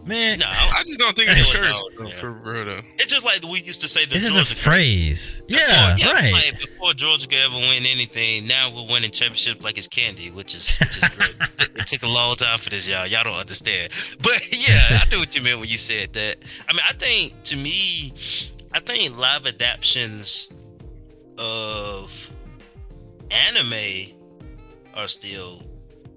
Man. 0.06 0.38
No, 0.38 0.46
I 0.48 0.82
just 0.86 0.98
don't 0.98 1.14
think 1.16 1.30
it's 1.30 1.54
a 1.54 1.58
I 1.58 1.72
know, 1.72 1.82
curse 2.08 2.18
for 2.20 2.30
real 2.32 2.64
though. 2.64 2.78
it's 2.98 3.06
just 3.12 3.24
like 3.24 3.42
we 3.42 3.60
used 3.62 3.80
to 3.82 3.88
say. 3.88 4.04
The 4.04 4.14
This 4.14 4.24
is 4.24 4.30
a 4.30 4.34
Georgia 4.34 4.54
phrase. 4.54 5.42
Before- 5.46 5.60
Yeah, 5.68 6.12
right. 6.12 6.32
Like 6.32 6.58
before 6.60 6.92
Georgia 6.94 7.26
could 7.28 7.38
ever 7.38 7.56
win 7.56 7.84
anything, 7.86 8.46
now 8.46 8.70
we're 8.74 8.86
winning 8.90 9.10
championships 9.10 9.64
like 9.64 9.76
it's 9.78 9.88
candy, 9.88 10.30
which 10.30 10.54
is, 10.54 10.78
which 10.78 10.96
is 11.02 11.08
great. 11.10 11.30
it, 11.58 11.70
it 11.80 11.86
took 11.86 12.02
a 12.02 12.08
long 12.08 12.36
time 12.36 12.58
for 12.58 12.70
this, 12.70 12.88
y'all. 12.88 13.06
Y'all 13.06 13.24
don't 13.24 13.34
understand. 13.38 13.92
But 14.22 14.42
yeah, 14.68 15.00
I 15.02 15.08
knew 15.10 15.18
what 15.18 15.34
you 15.36 15.42
meant 15.42 15.60
when 15.60 15.68
you 15.68 15.78
said 15.78 16.12
that. 16.14 16.36
I 16.68 16.72
mean, 16.72 16.82
I 16.88 16.92
think 16.92 17.42
to 17.44 17.56
me, 17.56 18.12
I 18.72 18.80
think 18.80 19.18
live 19.18 19.46
adaptions 19.46 20.52
of 21.38 22.30
anime 23.48 24.12
are 24.94 25.08
still 25.08 25.62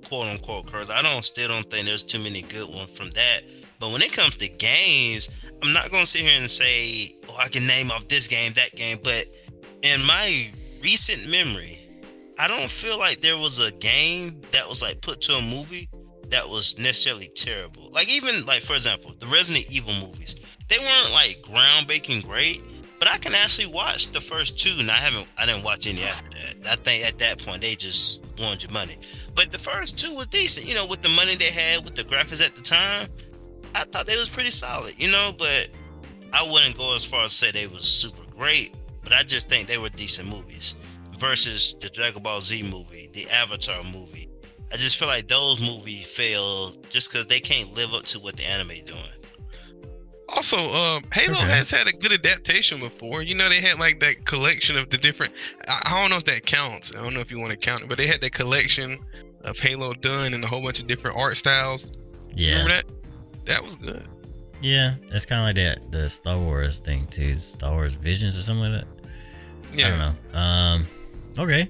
quote 0.08 0.28
unquote 0.28 0.72
cursed. 0.72 0.92
I 0.92 1.02
don't 1.02 1.24
still 1.24 1.48
don't 1.48 1.70
think 1.70 1.86
there's 1.86 2.04
too 2.04 2.20
many 2.20 2.42
good 2.44 2.70
ones 2.70 2.96
from 2.98 3.10
that. 3.12 3.42
But 3.80 3.92
when 3.92 4.02
it 4.02 4.12
comes 4.12 4.36
to 4.38 4.50
games, 4.50 5.30
I'm 5.64 5.74
not 5.74 5.92
gonna 5.92 6.06
sit 6.06 6.22
here 6.22 6.40
and 6.40 6.50
say, 6.50 7.16
oh, 7.30 7.38
I 7.40 7.48
can 7.48 7.66
name 7.66 7.92
off 7.92 8.08
this 8.08 8.28
game, 8.28 8.52
that 8.54 8.76
game. 8.76 8.98
But 9.04 9.26
in 9.82 10.06
my 10.06 10.52
recent 10.84 11.30
memory, 11.30 11.80
I 12.38 12.48
don't 12.48 12.70
feel 12.70 12.98
like 12.98 13.22
there 13.22 13.38
was 13.38 13.60
a 13.60 13.72
game 13.72 14.42
that 14.52 14.68
was 14.68 14.82
like 14.82 15.02
put 15.02 15.22
to 15.22 15.34
a 15.34 15.42
movie 15.42 15.90
that 16.30 16.48
was 16.48 16.78
necessarily 16.78 17.30
terrible. 17.36 17.90
Like 17.92 18.10
even 18.10 18.46
like 18.46 18.62
for 18.62 18.74
example, 18.74 19.14
the 19.18 19.28
Resident 19.28 19.72
Evil 19.72 19.94
movies, 19.94 20.36
they 20.68 20.78
weren't 20.78 21.12
like 21.12 21.42
groundbreaking 21.42 22.26
great, 22.26 22.62
but 23.00 23.08
I 23.08 23.18
can 23.18 23.34
actually 23.34 23.68
watch 23.68 24.12
the 24.12 24.20
first 24.20 24.60
two, 24.60 24.76
and 24.78 24.92
I 24.92 24.96
haven't, 24.96 25.28
I 25.38 25.46
didn't 25.46 25.64
watch 25.64 25.88
any 25.88 26.04
after 26.04 26.30
that. 26.38 26.70
I 26.70 26.76
think 26.76 27.06
at 27.06 27.18
that 27.20 27.44
point 27.44 27.62
they 27.62 27.76
just 27.76 28.24
wanted 28.38 28.64
your 28.64 28.72
money. 28.72 28.98
But 29.36 29.52
the 29.52 29.58
first 29.58 29.98
two 29.98 30.14
was 30.16 30.28
decent, 30.28 30.68
you 30.68 30.76
know, 30.76 30.86
with 30.86 31.02
the 31.02 31.10
money 31.10 31.36
they 31.36 31.52
had, 31.52 31.86
with 31.86 31.96
the 31.96 32.04
graphics 32.04 32.46
at 32.46 32.56
the 32.56 32.62
time. 32.62 33.08
I 33.76 33.84
thought 33.86 34.06
they 34.08 34.18
was 34.18 34.30
pretty 34.30 34.52
solid, 34.52 34.96
you 34.98 35.12
know, 35.12 35.32
but 35.38 35.70
I 36.34 36.48
wouldn't 36.52 36.78
go 36.78 36.96
as 36.96 37.06
far 37.06 37.24
as 37.26 37.34
say 37.34 37.52
they 37.52 37.68
was 37.68 37.86
super 37.86 38.24
great, 38.32 38.74
but 39.04 39.14
I 39.14 39.24
just 39.24 39.50
think 39.50 39.68
they 39.68 39.78
were 39.78 39.90
decent 39.90 40.30
movies. 40.30 40.76
Versus 41.18 41.76
the 41.82 41.90
Dragon 41.90 42.24
Ball 42.24 42.40
Z 42.40 42.64
movie, 42.72 43.10
the 43.12 43.30
Avatar 43.30 43.84
movie, 43.84 44.30
I 44.72 44.78
just 44.78 44.98
feel 44.98 45.10
like 45.10 45.28
those 45.28 45.60
movies 45.60 46.10
fail 46.10 46.72
just 46.90 47.12
because 47.12 47.26
they 47.28 47.42
can't 47.42 47.74
live 47.74 47.94
up 47.94 48.04
to 48.06 48.20
what 48.20 48.38
the 48.38 48.46
anime 48.46 48.86
doing. 48.86 49.04
Also, 50.30 50.58
uh, 50.58 51.00
Halo 51.12 51.32
Okay. 51.32 51.48
has 51.48 51.72
had 51.72 51.88
a 51.88 51.92
good 51.92 52.14
adaptation 52.14 52.80
before. 52.80 53.24
You 53.24 53.36
know, 53.36 53.50
they 53.50 53.60
had 53.60 53.80
like 53.80 54.00
that 54.00 54.26
collection 54.26 54.78
of 54.78 54.90
the 54.90 54.98
different. 54.98 55.34
I, 55.68 55.82
I 55.88 56.00
don't 56.02 56.12
know 56.12 56.18
if 56.18 56.26
that 56.26 56.46
counts. 56.46 56.96
I 56.96 57.02
don't 57.02 57.14
know 57.14 57.20
if 57.20 57.32
you 57.32 57.40
want 57.40 57.52
to 57.52 57.58
count 57.58 57.82
it, 57.84 57.90
but 57.90 57.98
they 57.98 58.06
had 58.08 58.22
that 58.22 58.32
collection 58.32 58.98
of 59.44 59.58
Halo 59.58 59.94
done 59.94 60.34
in 60.34 60.44
a 60.44 60.48
whole 60.48 60.62
bunch 60.62 60.80
of 60.80 60.88
different 60.88 61.18
art 61.18 61.36
styles. 61.36 61.92
Yeah. 62.34 62.52
Remember 62.64 62.74
that? 62.76 62.86
That 63.50 63.66
was 63.66 63.76
good. 63.76 64.08
Yeah, 64.62 64.96
that's 65.12 65.26
kind 65.26 65.42
of 65.42 65.48
like 65.48 65.56
that 65.56 65.92
the 65.92 66.10
Star 66.10 66.38
Wars 66.38 66.80
thing 66.80 67.08
too, 67.08 67.40
Star 67.40 67.72
Wars 67.74 67.96
Visions 67.96 68.36
or 68.38 68.42
something 68.42 68.72
like 68.72 68.82
that. 68.84 68.88
Yeah. 69.74 69.86
I 69.86 69.90
don't 69.90 70.00
know. 70.34 70.40
Um, 70.40 70.88
okay. 71.40 71.70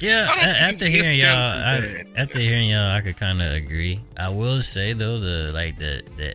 Yeah, 0.00 0.26
I 0.28 0.34
don't 0.34 0.38
a- 0.38 0.52
think 0.52 0.72
after 0.72 0.86
hearing 0.86 1.18
y'all, 1.18 1.28
I, 1.36 1.80
after 2.16 2.38
hearing 2.40 2.68
y'all, 2.68 2.90
I 2.90 3.00
could 3.00 3.16
kind 3.16 3.40
of 3.40 3.52
agree. 3.52 4.00
I 4.16 4.28
will 4.28 4.60
say 4.60 4.92
though, 4.92 5.18
the 5.18 5.52
like 5.52 5.78
the 5.78 6.02
the 6.16 6.34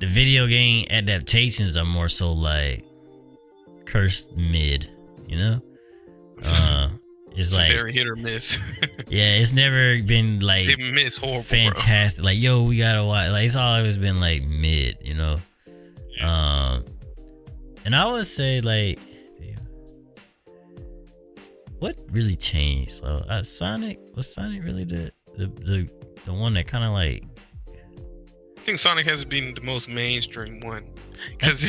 the 0.00 0.06
video 0.06 0.46
game 0.46 0.86
adaptations 0.90 1.76
are 1.76 1.84
more 1.84 2.08
so 2.08 2.32
like 2.32 2.84
cursed 3.84 4.36
mid. 4.36 4.90
You 5.28 5.38
know, 5.38 5.60
uh, 6.44 6.88
it's 7.36 7.48
It's 7.48 7.56
like 7.56 7.72
very 7.72 7.92
hit 7.92 8.06
or 8.06 8.16
miss. 8.16 8.58
yeah, 9.08 9.34
it's 9.34 9.52
never 9.52 10.02
been 10.02 10.40
like 10.40 10.68
they 10.68 10.76
miss 10.92 11.16
horrible, 11.16 11.42
bro. 11.42 11.42
fantastic. 11.42 12.24
Like, 12.24 12.38
yo, 12.38 12.62
we 12.62 12.78
gotta 12.78 13.04
watch. 13.04 13.30
Like, 13.30 13.46
it's 13.46 13.56
always 13.56 13.98
been 13.98 14.20
like 14.20 14.42
mid, 14.44 14.98
you 15.02 15.14
know. 15.14 15.36
Um, 16.22 16.84
and 17.84 17.96
I 17.96 18.10
would 18.10 18.26
say 18.26 18.60
like, 18.60 18.98
what 21.78 21.96
really 22.10 22.36
changed? 22.36 22.92
So, 22.92 23.24
uh, 23.28 23.42
Sonic 23.42 23.98
was 24.14 24.32
Sonic 24.32 24.62
really 24.62 24.84
the 24.84 25.12
the 25.36 25.46
the, 25.46 25.88
the 26.24 26.32
one 26.32 26.54
that 26.54 26.66
kind 26.66 26.84
of 26.84 26.92
like 26.92 27.24
I 28.56 28.60
think 28.60 28.78
Sonic 28.78 29.04
has 29.06 29.24
been 29.24 29.54
the 29.54 29.62
most 29.62 29.88
mainstream 29.88 30.60
one 30.60 30.92
because 31.30 31.64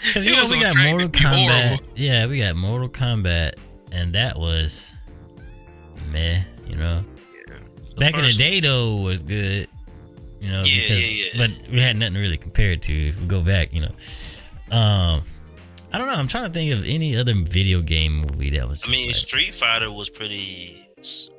because 0.00 0.26
you 0.26 0.32
know 0.32 0.48
we 0.50 0.60
got 0.60 0.74
Mortal 0.76 1.08
Kombat. 1.08 1.92
Yeah, 1.94 2.26
we 2.26 2.40
got 2.40 2.56
Mortal 2.56 2.88
Kombat, 2.88 3.54
and 3.92 4.12
that 4.14 4.36
was 4.36 4.92
meh, 6.12 6.40
you 6.66 6.76
know. 6.76 7.02
Back 7.98 8.14
in 8.16 8.22
the 8.22 8.30
day, 8.30 8.60
though, 8.60 8.96
was 8.96 9.22
good. 9.22 9.68
You 10.40 10.48
know, 10.50 10.62
Yeah, 10.64 10.82
because, 10.82 11.18
yeah, 11.18 11.24
yeah. 11.34 11.46
but 11.46 11.70
we 11.72 11.80
had 11.80 11.96
nothing 11.96 12.14
to 12.14 12.20
really 12.20 12.38
compare 12.38 12.72
it 12.72 12.82
to. 12.82 13.06
If 13.08 13.20
we 13.20 13.26
go 13.26 13.42
back, 13.42 13.72
you 13.72 13.80
know, 13.82 13.92
um, 14.76 15.22
I 15.92 15.98
don't 15.98 16.06
know. 16.06 16.14
I'm 16.14 16.26
trying 16.26 16.44
to 16.44 16.50
think 16.50 16.72
of 16.72 16.84
any 16.84 17.16
other 17.16 17.34
video 17.44 17.80
game 17.82 18.22
movie 18.26 18.50
that 18.50 18.68
was. 18.68 18.82
I 18.84 18.90
mean, 18.90 19.06
like- 19.08 19.14
Street 19.14 19.54
Fighter 19.54 19.92
was 19.92 20.08
pretty, 20.10 20.88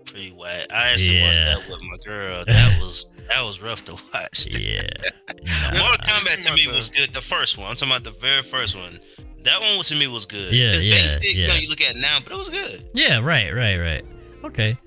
pretty 0.06 0.32
whack. 0.32 0.68
I 0.72 0.92
actually 0.92 1.22
watched 1.22 1.40
that 1.40 1.68
with 1.68 1.82
my 1.84 1.98
girl. 2.06 2.44
That 2.48 2.80
was 2.80 3.08
that 3.30 3.42
was 3.42 3.62
rough 3.62 3.84
to 3.86 3.94
watch. 4.14 4.48
yeah, 4.60 4.80
Mortal 5.74 5.98
Nah. 5.98 5.98
Kombat 6.06 6.46
to 6.46 6.54
me 6.54 6.68
was 6.74 6.90
good. 6.92 7.12
The 7.14 7.22
first 7.22 7.58
one. 7.58 7.68
I'm 7.70 7.76
talking 7.76 7.92
about 7.92 8.04
the 8.04 8.12
very 8.20 8.42
first 8.44 8.76
one. 8.78 9.00
That 9.44 9.60
one 9.60 9.84
to 9.84 9.96
me 9.96 10.08
was 10.08 10.26
good. 10.26 10.54
Yeah, 10.54 10.70
it's 10.70 10.84
yeah, 10.84 10.92
basic. 10.92 11.36
You 11.36 11.48
know, 11.48 11.56
you 11.56 11.68
look 11.70 11.82
at 11.82 11.96
it 11.96 12.00
now, 12.00 12.20
but 12.24 12.32
it 12.34 12.38
was 12.38 12.50
good. 12.50 12.90
yeah, 12.94 13.20
right, 13.20 13.54
right, 13.54 13.78
right. 13.78 14.06
Okay. 14.44 14.78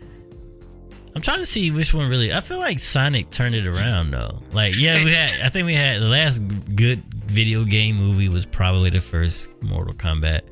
I'm 1.15 1.23
trying 1.23 1.39
to 1.39 1.47
see 1.47 1.71
which 1.71 1.95
one 1.95 2.09
really. 2.11 2.33
I 2.33 2.41
feel 2.41 2.59
like 2.59 2.79
Sonic 2.79 3.31
turned 3.31 3.55
it 3.55 3.67
around 3.67 4.11
though. 4.11 4.43
Like, 4.53 4.77
yeah, 4.79 5.03
we 5.03 5.13
had. 5.15 5.33
I 5.43 5.49
think 5.49 5.65
we 5.67 5.75
had 5.75 6.01
the 6.03 6.07
last 6.07 6.41
good 6.77 7.03
video 7.25 7.65
game 7.65 7.97
movie 7.97 8.29
was 8.29 8.45
probably 8.45 8.91
the 8.91 9.01
first 9.01 9.49
Mortal 9.63 9.95
Kombat, 9.95 10.43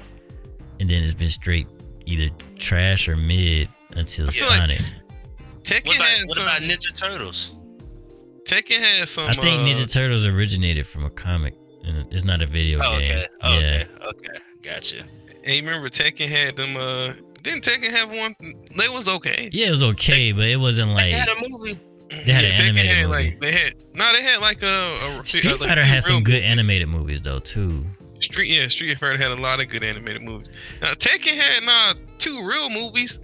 and 0.80 0.88
then 0.88 1.02
it's 1.02 1.12
been 1.14 1.28
straight 1.28 1.66
either 2.06 2.34
trash 2.56 3.08
or 3.08 3.16
mid 3.16 3.68
until 3.90 4.26
I 4.28 4.30
feel 4.30 4.46
like 4.48 4.58
Sonic. 4.60 4.78
Tekken 5.64 5.86
What 5.86 5.96
about 5.96 6.08
had 6.08 6.26
what 6.28 6.36
some. 6.36 6.44
about 6.44 6.60
Ninja 6.62 6.96
Turtles? 6.98 7.56
Tekken 8.46 8.78
had 8.78 9.06
some. 9.08 9.28
I 9.28 9.32
think 9.34 9.60
uh, 9.60 9.64
Ninja 9.64 9.90
Turtles 9.92 10.24
originated 10.26 10.86
from 10.86 11.04
a 11.04 11.10
comic, 11.10 11.54
and 11.84 12.10
it's 12.10 12.24
not 12.24 12.40
a 12.40 12.46
video 12.46 12.78
Oh, 12.82 12.98
game. 13.00 13.02
okay. 13.18 13.24
Oh, 13.42 13.58
yeah, 13.58 13.84
okay. 13.84 14.08
Okay. 14.08 14.38
Gotcha. 14.62 15.04
Hey, 15.44 15.60
remember 15.60 15.90
Tekken 15.90 16.26
had 16.28 16.56
them? 16.56 16.74
Uh, 16.74 17.12
didn't 17.44 17.62
Tekken 17.62 17.90
have 17.90 18.08
one? 18.08 18.34
They 18.76 18.88
was 18.88 19.08
okay. 19.16 19.50
yeah, 19.52 19.68
it 19.68 19.70
was 19.70 19.82
okay, 19.82 20.32
but 20.32 20.44
it 20.44 20.56
wasn't 20.56 20.90
like 20.92 21.12
they 21.12 21.12
had 21.12 21.28
a 21.28 21.36
movie. 21.48 21.78
They 22.24 22.32
had 22.32 22.42
yeah, 22.42 22.48
an 22.48 22.54
Tekken 22.54 22.68
animated 22.70 22.90
had 22.90 23.08
movie. 23.08 23.30
like 23.30 23.40
they 23.40 23.52
had 23.52 23.74
no, 23.94 24.12
they 24.12 24.22
had 24.22 24.40
like 24.40 24.62
a, 24.62 25.20
a 25.20 25.26
Street 25.26 25.44
like 25.44 25.58
Fighter 25.58 25.74
two 25.82 25.86
has 25.86 26.06
some 26.06 26.16
real 26.16 26.24
good 26.24 26.32
movies. 26.32 26.44
animated 26.50 26.88
movies 26.88 27.22
though 27.22 27.38
too. 27.38 27.84
Street 28.20 28.48
yeah, 28.50 28.66
Street 28.68 28.98
Fighter 28.98 29.18
had 29.18 29.30
a 29.30 29.40
lot 29.40 29.62
of 29.62 29.68
good 29.68 29.84
animated 29.84 30.22
movies. 30.22 30.56
Now 30.80 30.92
Tekken 30.92 31.36
had 31.36 31.64
nah 31.64 32.00
two 32.18 32.46
real 32.46 32.70
movies. 32.70 33.20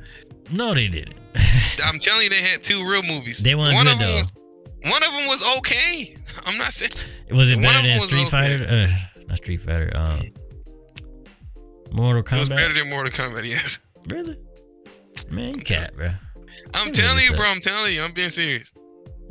No, 0.51 0.75
they 0.75 0.89
didn't. 0.89 1.15
I'm 1.85 1.99
telling 1.99 2.25
you, 2.25 2.29
they 2.31 2.43
had 2.43 2.63
two 2.63 2.87
real 2.89 3.03
movies. 3.03 3.43
they 3.43 3.55
weren't 3.55 3.75
one 3.75 3.87
good 3.87 3.93
of 3.95 3.99
them 4.01 4.09
though. 4.09 4.15
Was, 4.15 4.93
one 4.93 5.03
of 5.03 5.13
them 5.13 5.27
was 5.29 5.57
okay. 5.59 6.15
I'm 6.47 6.59
not 6.59 6.73
saying 6.73 6.93
Was 7.31 7.51
it 7.51 7.57
one 7.57 7.65
better 7.65 7.79
of 7.79 7.85
them 7.85 7.91
than 7.91 7.99
was 7.99 8.05
Street 8.05 8.27
okay. 8.27 8.59
Fighter? 8.59 8.67
Uh, 8.69 9.23
not 9.29 9.37
Street 9.39 9.63
Fighter. 9.63 9.93
Um, 9.95 10.19
Mortal 11.93 12.23
Kombat. 12.23 12.37
it 12.37 12.39
was 12.41 12.49
better 12.49 12.75
than 12.75 12.91
Mortal 12.91 13.13
Kombat. 13.13 13.45
Yes, 13.49 13.79
really? 14.09 14.39
Man, 15.31 15.61
cat, 15.61 15.97
bro. 15.97 16.11
I'm 16.75 16.93
telling 16.93 17.25
you, 17.25 17.35
bro. 17.35 17.47
I'm 17.47 17.61
telling 17.61 17.93
you, 17.93 18.03
I'm 18.03 18.13
being 18.13 18.31
serious. 18.31 18.73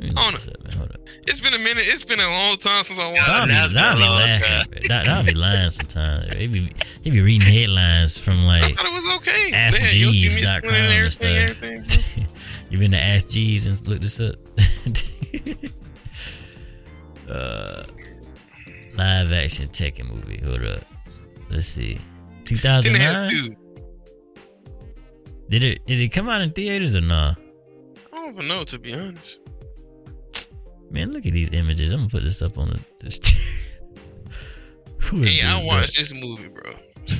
me 0.00 0.08
look 0.08 0.16
no. 0.16 0.30
this 0.30 0.48
up. 0.48 0.74
Hold 0.74 0.90
up. 0.92 1.00
It's 1.26 1.40
been 1.40 1.52
a 1.52 1.58
minute. 1.58 1.84
It's 1.86 2.04
been 2.04 2.20
a 2.20 2.30
long 2.30 2.56
time 2.56 2.84
since 2.84 2.98
I 2.98 3.12
watched. 3.12 3.28
Yeah, 3.28 3.34
I'll 3.36 3.46
be, 3.96 4.02
laughing. 4.02 4.82
That, 4.88 5.08
I'll 5.08 5.24
be 5.24 5.34
lying 5.34 5.68
sometimes. 5.70 6.34
He 6.34 6.46
be, 6.46 6.72
he 7.02 7.10
be 7.10 7.20
reading 7.20 7.52
headlines 7.52 8.18
from 8.18 8.44
like. 8.44 8.64
I 8.64 8.72
thought 8.72 8.86
it 8.86 8.94
was 8.94 9.06
okay. 9.16 9.50
They 9.50 9.56
had 9.56 9.74
Yoshi 9.92 10.28
AskJeeves.com 10.28 10.74
and 10.74 11.04
and 11.04 11.12
stuff. 11.12 11.30
everything. 11.30 12.26
you 12.70 12.78
been 12.78 12.92
to 12.92 12.98
Ask 12.98 13.28
Jeeves 13.28 13.66
and 13.66 13.86
look 13.86 14.00
this 14.00 14.20
up. 14.20 14.36
uh, 17.30 17.84
live 18.94 19.32
action 19.32 19.68
Tekken 19.68 20.08
movie. 20.08 20.40
Hold 20.44 20.64
up. 20.64 20.84
Let's 21.50 21.66
see. 21.66 21.98
Then 22.44 22.44
2009. 22.44 23.56
Two. 25.50 25.58
Did 25.58 25.64
it 25.64 25.86
did 25.86 26.00
it 26.00 26.08
come 26.08 26.28
out 26.28 26.40
in 26.40 26.50
theaters 26.52 26.94
or 26.96 27.00
not? 27.00 27.38
I 28.12 28.16
don't 28.16 28.34
even 28.34 28.48
know 28.48 28.64
to 28.64 28.78
be 28.78 28.94
honest. 28.94 29.40
Man, 30.90 31.12
look 31.12 31.24
at 31.26 31.32
these 31.32 31.50
images. 31.52 31.90
I'm 31.92 31.98
gonna 31.98 32.08
put 32.10 32.24
this 32.24 32.42
up 32.42 32.58
on 32.58 32.68
the. 32.68 32.80
This 33.00 33.18
Who 35.02 35.22
is 35.22 35.28
Hey, 35.40 35.46
I 35.46 35.58
this, 35.58 35.66
watched 35.66 35.96
this 35.96 36.12
movie, 36.14 36.48
bro. 36.48 36.72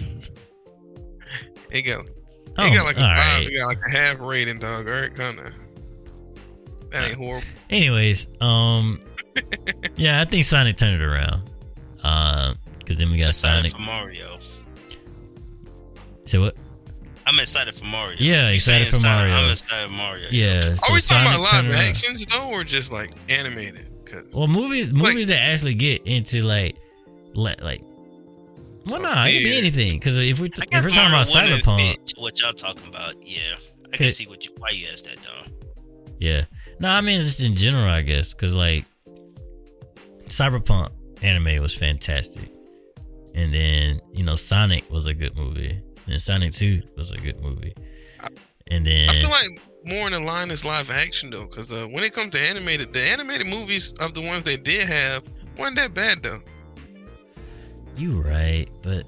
it 1.70 1.82
got 1.82 2.06
Oh, 2.58 2.66
it 2.66 2.74
got 2.74 2.84
like 2.84 2.96
a 2.96 3.00
five, 3.00 3.16
right. 3.16 3.46
it 3.48 3.56
got 3.58 3.66
like 3.68 3.78
a 3.86 3.90
half 3.90 4.18
rating, 4.20 4.58
dog. 4.58 4.86
All 4.88 4.92
right, 4.92 5.14
kind 5.14 5.38
of. 5.38 5.52
That 6.90 7.06
ain't 7.08 7.16
horrible. 7.16 7.46
Anyways, 7.70 8.26
um, 8.40 9.00
yeah, 9.96 10.20
I 10.20 10.24
think 10.24 10.44
Sonic 10.44 10.76
turned 10.76 11.00
it 11.00 11.04
around. 11.04 11.48
Um, 12.02 12.58
because 12.80 12.96
then 12.96 13.10
we 13.12 13.18
got 13.18 13.28
Excited 13.28 13.70
Sonic. 13.70 13.72
for 13.72 13.80
Mario. 13.82 14.36
Say 16.26 16.38
what? 16.38 16.56
I'm 17.30 17.38
excited 17.38 17.74
for 17.76 17.84
Mario. 17.84 18.16
Yeah, 18.18 18.48
You 18.48 18.54
excited 18.54 18.90
saying 18.92 19.00
for 19.02 19.06
Mario. 19.06 19.34
I'm 19.34 19.50
excited 19.52 19.86
for 19.86 19.92
Mario. 19.92 20.26
Yeah. 20.32 20.56
Are 20.56 20.76
so 20.76 20.92
we 20.94 21.00
talking 21.00 21.30
about 21.32 21.40
live 21.40 21.72
actions 21.74 22.26
though, 22.26 22.50
or 22.50 22.64
just 22.64 22.90
like 22.90 23.12
animated? 23.28 23.86
Cause 24.04 24.24
Well, 24.34 24.48
movies, 24.48 24.92
Like- 24.92 25.14
movies 25.14 25.28
that 25.28 25.38
actually 25.38 25.74
get 25.74 26.04
into 26.06 26.42
like, 26.42 26.76
like, 27.34 27.62
like 27.62 27.82
well, 28.86 29.00
nah, 29.00 29.24
it 29.26 29.34
could 29.34 29.44
be 29.44 29.56
anything. 29.56 29.92
Because 29.92 30.18
if 30.18 30.40
we 30.40 30.48
I 30.60 30.78
if 30.78 30.84
we're 30.84 30.90
talking 30.90 31.06
about 31.12 31.26
Cyberpunk, 31.26 32.18
what 32.18 32.40
y'all 32.40 32.52
talking 32.52 32.88
about. 32.88 33.14
Yeah, 33.24 33.38
I 33.92 33.96
can 33.96 34.08
see 34.08 34.26
what 34.26 34.44
you 34.44 34.52
why 34.58 34.70
you 34.70 34.88
asked 34.92 35.04
that 35.04 35.18
though. 35.22 35.52
yeah. 36.18 36.46
No, 36.80 36.88
I 36.88 37.00
mean 37.00 37.20
just 37.20 37.40
in 37.42 37.54
general, 37.54 37.88
I 37.88 38.02
guess, 38.02 38.34
because 38.34 38.54
like 38.54 38.84
Cyberpunk 40.26 40.90
anime 41.22 41.62
was 41.62 41.74
fantastic, 41.74 42.50
and 43.34 43.54
then 43.54 44.00
you 44.12 44.24
know 44.24 44.34
Sonic 44.34 44.90
was 44.90 45.06
a 45.06 45.14
good 45.14 45.36
movie, 45.36 45.80
and 46.11 46.20
Sonic 46.20 46.52
Two 46.52 46.82
was 46.96 47.11
a 47.11 47.16
good 47.16 47.40
movie, 47.40 47.74
and 48.68 48.86
then 48.86 49.11
I 49.11 49.14
feel 49.14 49.30
like 49.30 49.48
more 49.84 50.06
in 50.06 50.12
the 50.12 50.20
line 50.20 50.50
is 50.50 50.64
live 50.64 50.90
action 50.90 51.30
though, 51.30 51.46
because 51.46 51.70
uh, 51.70 51.86
when 51.90 52.04
it 52.04 52.12
comes 52.12 52.30
to 52.30 52.40
animated, 52.40 52.92
the 52.92 53.00
animated 53.00 53.46
movies 53.48 53.92
of 54.00 54.14
the 54.14 54.20
ones 54.20 54.44
they 54.44 54.56
did 54.56 54.88
have 54.88 55.22
weren't 55.58 55.76
that 55.76 55.94
bad 55.94 56.22
though. 56.22 56.38
you 57.96 58.20
right, 58.22 58.68
but. 58.82 59.06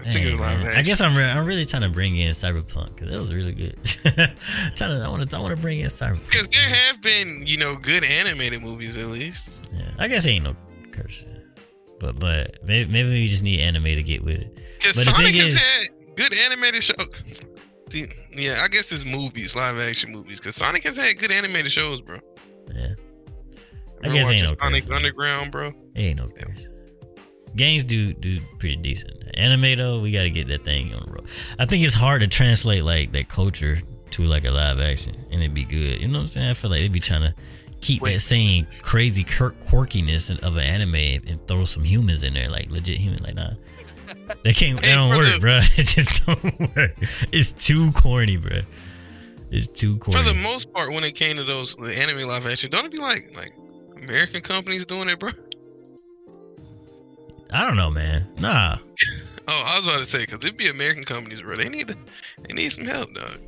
I 0.00 0.04
think 0.04 0.26
it's 0.26 0.38
Dang, 0.38 0.60
live 0.62 0.78
I 0.78 0.82
guess 0.82 1.02
I'm 1.02 1.14
re- 1.14 1.30
I'm 1.30 1.44
really 1.44 1.66
trying 1.66 1.82
to 1.82 1.90
bring 1.90 2.16
in 2.16 2.30
Cyberpunk 2.30 2.94
because 2.94 3.10
that 3.10 3.20
was 3.20 3.34
really 3.34 3.52
good. 3.52 3.78
trying 4.74 4.98
to 4.98 5.04
I 5.04 5.08
want 5.08 5.28
to 5.28 5.36
I 5.36 5.40
want 5.40 5.54
to 5.54 5.60
bring 5.60 5.80
in 5.80 5.88
Cyberpunk. 5.88 6.24
Because 6.24 6.48
there 6.48 6.62
have 6.62 7.02
been, 7.02 7.42
you 7.44 7.58
know, 7.58 7.76
good 7.76 8.04
animated 8.04 8.62
movies 8.62 8.96
at 8.96 9.08
least. 9.08 9.52
Yeah, 9.72 9.90
I 9.98 10.08
guess 10.08 10.26
ain't 10.26 10.44
no 10.44 10.56
curse, 10.90 11.24
but 11.98 12.18
but 12.18 12.64
maybe 12.64 12.90
maybe 12.90 13.10
we 13.10 13.26
just 13.26 13.42
need 13.42 13.60
anime 13.60 13.84
to 13.84 14.02
get 14.02 14.24
with 14.24 14.40
it. 14.40 14.58
Because 14.80 15.04
Sonic 15.04 15.34
has 15.34 15.52
is- 15.52 15.58
had 15.60 16.16
good 16.16 16.34
animated 16.38 16.82
shows. 16.82 17.44
Yeah, 18.32 18.60
I 18.62 18.68
guess 18.68 18.92
it's 18.92 19.04
movies, 19.12 19.56
live 19.56 19.78
action 19.78 20.12
movies. 20.12 20.38
Because 20.38 20.56
Sonic 20.56 20.84
has 20.84 20.96
had 20.96 21.18
good 21.18 21.32
animated 21.32 21.72
shows, 21.72 22.00
bro. 22.00 22.18
Yeah, 22.72 22.94
I 24.04 24.08
guess 24.08 24.30
ain't 24.30 24.42
no 24.42 24.54
Sonic. 24.60 24.84
Underground, 24.92 25.50
bro. 25.50 25.68
It 25.94 26.00
ain't 26.00 26.16
no 26.18 26.28
curse. 26.28 26.68
Games 27.56 27.82
do 27.82 28.12
do 28.14 28.38
pretty 28.60 28.76
decent. 28.76 29.12
Anime 29.34 29.76
though, 29.76 30.00
we 30.00 30.12
got 30.12 30.22
to 30.22 30.30
get 30.30 30.46
that 30.48 30.64
thing 30.64 30.94
on 30.94 31.04
the 31.06 31.12
road. 31.12 31.26
I 31.58 31.66
think 31.66 31.84
it's 31.84 31.94
hard 31.94 32.20
to 32.22 32.28
translate 32.28 32.84
like 32.84 33.10
that 33.12 33.28
culture 33.28 33.80
to 34.12 34.22
like 34.22 34.44
a 34.44 34.50
live 34.52 34.78
action, 34.80 35.16
and 35.32 35.42
it'd 35.42 35.54
be 35.54 35.64
good. 35.64 36.00
You 36.00 36.06
know 36.08 36.18
what 36.18 36.22
I'm 36.22 36.28
saying? 36.28 36.46
I 36.46 36.54
feel 36.54 36.70
like 36.70 36.80
they'd 36.80 36.92
be 36.92 37.00
trying 37.00 37.22
to 37.22 37.34
keep 37.80 38.02
Wait. 38.02 38.12
that 38.14 38.20
same 38.20 38.66
crazy 38.82 39.24
quirk- 39.24 39.56
quirkiness 39.64 40.30
of 40.42 40.56
an 40.56 40.62
anime 40.62 40.94
and 40.94 41.44
throw 41.48 41.64
some 41.64 41.82
humans 41.82 42.22
in 42.22 42.34
there, 42.34 42.48
like 42.48 42.70
legit 42.70 42.98
human. 42.98 43.20
Like 43.22 43.34
nah, 43.34 43.54
they 44.42 44.52
can't. 44.52 44.80
They 44.82 44.94
don't 44.94 45.16
work, 45.16 45.40
bro. 45.40 45.60
It 45.76 45.86
just 45.86 46.26
don't 46.26 46.76
work. 46.76 46.94
It's 47.32 47.52
too 47.52 47.92
corny, 47.92 48.36
bro. 48.36 48.60
It's 49.50 49.66
too 49.66 49.98
corny. 49.98 50.22
For 50.22 50.32
the 50.32 50.40
most 50.42 50.72
part, 50.72 50.90
when 50.90 51.04
it 51.04 51.14
came 51.14 51.36
to 51.36 51.44
those 51.44 51.76
the 51.76 51.96
anime 51.96 52.28
live 52.28 52.46
action, 52.46 52.70
don't 52.70 52.86
it 52.86 52.92
be 52.92 52.98
like 52.98 53.22
like 53.36 53.52
American 54.02 54.40
companies 54.40 54.84
doing 54.84 55.08
it, 55.08 55.18
bro? 55.18 55.30
I 57.52 57.66
don't 57.66 57.76
know, 57.76 57.90
man. 57.90 58.26
Nah. 58.38 58.76
Oh, 59.52 59.64
I 59.66 59.74
was 59.74 59.84
about 59.84 59.98
to 59.98 60.06
say 60.06 60.20
because 60.20 60.38
it'd 60.44 60.56
be 60.56 60.68
American 60.68 61.02
companies, 61.02 61.42
bro. 61.42 61.56
They 61.56 61.68
need 61.68 61.88
to, 61.88 61.96
they 62.46 62.54
need 62.54 62.68
some 62.70 62.84
help, 62.84 63.12
dog. 63.12 63.40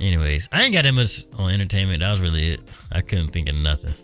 Anyways, 0.00 0.48
I 0.50 0.62
ain't 0.62 0.72
got 0.72 0.82
that 0.82 0.92
much 0.92 1.24
on 1.34 1.52
entertainment. 1.52 2.00
That 2.00 2.10
was 2.10 2.20
really 2.20 2.54
it. 2.54 2.60
I 2.90 3.00
couldn't 3.00 3.30
think 3.30 3.48
of 3.48 3.54
nothing. 3.54 3.94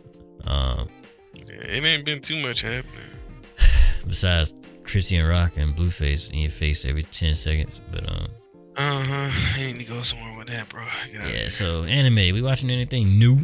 Um, 0.44 0.88
Yeah, 1.34 1.56
it 1.56 1.84
ain't 1.84 2.04
been 2.04 2.20
too 2.20 2.40
much 2.46 2.60
happening. 2.60 3.10
besides 4.06 4.54
Chrisean 4.86 5.28
Rock 5.28 5.56
and 5.56 5.74
Blueface 5.74 6.30
in 6.30 6.38
your 6.38 6.50
face 6.50 6.84
every 6.84 7.02
ten 7.04 7.34
seconds. 7.34 7.80
But 7.90 8.08
um, 8.10 8.28
Uh 8.76 9.04
huh. 9.06 9.30
I 9.60 9.66
need 9.72 9.80
to 9.80 9.86
go 9.86 10.02
somewhere 10.02 10.38
with 10.38 10.48
that, 10.48 10.68
bro. 10.68 10.82
Get 11.12 11.22
out 11.22 11.34
yeah. 11.34 11.48
So 11.48 11.82
anime. 11.84 12.34
We 12.34 12.42
watching 12.42 12.70
anything 12.70 13.18
new? 13.18 13.38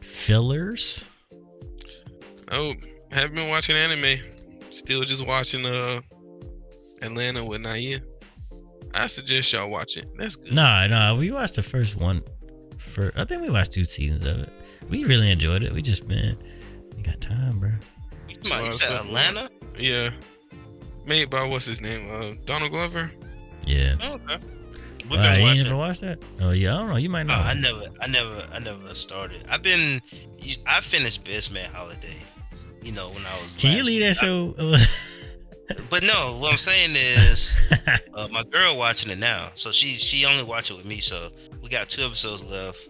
Fillers? 0.00 1.04
Oh, 2.52 2.72
haven't 3.10 3.34
been 3.34 3.48
watching 3.48 3.76
anime. 3.76 4.20
Still 4.70 5.02
just 5.02 5.26
watching 5.26 5.64
uh 5.66 6.00
Atlanta 7.02 7.44
with 7.44 7.60
Naya. 7.62 7.98
I 8.94 9.06
suggest 9.06 9.52
y'all 9.52 9.70
watch 9.70 9.96
it. 9.96 10.06
That's 10.16 10.36
good. 10.36 10.52
Nah, 10.52 10.86
nah. 10.86 11.14
We 11.16 11.30
watched 11.30 11.56
the 11.56 11.62
first 11.62 11.96
one. 11.96 12.22
For 12.78 13.12
I 13.16 13.24
think 13.24 13.42
we 13.42 13.50
watched 13.50 13.72
two 13.72 13.84
seasons 13.84 14.26
of 14.26 14.38
it. 14.38 14.52
We 14.88 15.04
really 15.04 15.30
enjoyed 15.30 15.62
it. 15.64 15.72
We 15.72 15.82
just 15.82 16.06
man, 16.06 16.36
we 16.96 17.02
got 17.02 17.20
time, 17.20 17.58
bro. 17.58 17.70
You 18.28 18.36
talking 18.36 18.66
about- 18.66 19.06
Atlanta? 19.06 19.50
Yeah. 19.78 20.10
Made 21.06 21.30
by 21.30 21.44
what's 21.46 21.66
his 21.66 21.80
name? 21.80 22.08
Uh, 22.10 22.34
Donald 22.46 22.70
Glover. 22.70 23.10
Yeah. 23.66 23.96
Oh, 24.02 24.14
okay. 24.14 24.38
We've 25.10 25.20
Uh, 25.20 25.34
been 25.36 25.56
you 25.56 25.64
never 25.64 25.76
watched 25.76 26.00
that? 26.00 26.18
Oh 26.40 26.50
yeah. 26.50 26.74
I 26.74 26.78
don't 26.78 26.88
know. 26.90 26.96
You 26.96 27.10
might 27.10 27.22
Oh, 27.24 27.26
know. 27.28 27.34
I 27.34 27.54
never, 27.54 27.82
I 28.00 28.06
never, 28.06 28.46
I 28.54 28.58
never 28.58 28.94
started. 28.94 29.44
I've 29.50 29.62
been, 29.62 30.00
I 30.66 30.80
finished 30.80 31.24
Best 31.24 31.52
Man 31.52 31.68
Holiday. 31.72 32.16
You 32.82 32.92
know 32.92 33.08
when 33.08 33.22
I 33.26 33.42
was. 33.42 33.56
Can 33.56 33.70
you 33.72 33.78
last 33.78 33.86
leave 33.86 34.00
that 34.00 34.14
show? 34.16 34.54
I- 34.58 34.86
but 35.90 36.02
no, 36.02 36.36
what 36.40 36.52
I'm 36.52 36.58
saying 36.58 36.90
is, 36.94 37.56
uh, 38.14 38.28
my 38.30 38.42
girl 38.44 38.76
watching 38.78 39.10
it 39.10 39.18
now, 39.18 39.48
so 39.54 39.72
she 39.72 39.88
she 39.94 40.24
only 40.26 40.44
watch 40.44 40.70
it 40.70 40.76
with 40.76 40.86
me. 40.86 41.00
So 41.00 41.28
we 41.62 41.68
got 41.70 41.88
two 41.88 42.02
episodes 42.04 42.44
left, 42.50 42.88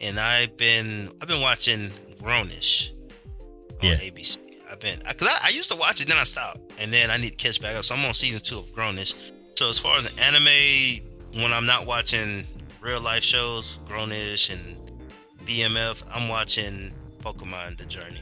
and 0.00 0.18
I've 0.18 0.56
been 0.58 1.08
I've 1.22 1.28
been 1.28 1.40
watching 1.40 1.90
Grownish 2.20 2.92
on 3.82 3.88
Yeah. 3.88 3.96
ABC. 3.96 4.38
I've 4.72 4.80
been 4.80 4.98
because 5.00 5.28
I, 5.28 5.46
I 5.46 5.48
used 5.50 5.70
to 5.70 5.76
watch 5.78 6.00
it, 6.00 6.08
then 6.08 6.16
I 6.16 6.24
stopped, 6.24 6.60
and 6.78 6.92
then 6.92 7.10
I 7.10 7.18
need 7.18 7.30
to 7.30 7.36
catch 7.36 7.60
back 7.60 7.76
up. 7.76 7.84
So 7.84 7.94
I'm 7.94 8.04
on 8.04 8.14
season 8.14 8.40
two 8.42 8.58
of 8.58 8.66
Grownish. 8.74 9.32
So 9.56 9.68
as 9.68 9.78
far 9.78 9.98
as 9.98 10.06
an 10.12 10.18
anime, 10.18 11.04
when 11.42 11.52
I'm 11.52 11.66
not 11.66 11.86
watching 11.86 12.44
real 12.80 13.00
life 13.00 13.22
shows, 13.22 13.78
Grownish 13.86 14.50
and 14.50 14.90
BMF, 15.46 16.02
I'm 16.10 16.28
watching 16.28 16.92
Pokemon: 17.20 17.76
The 17.76 17.84
Journey. 17.84 18.20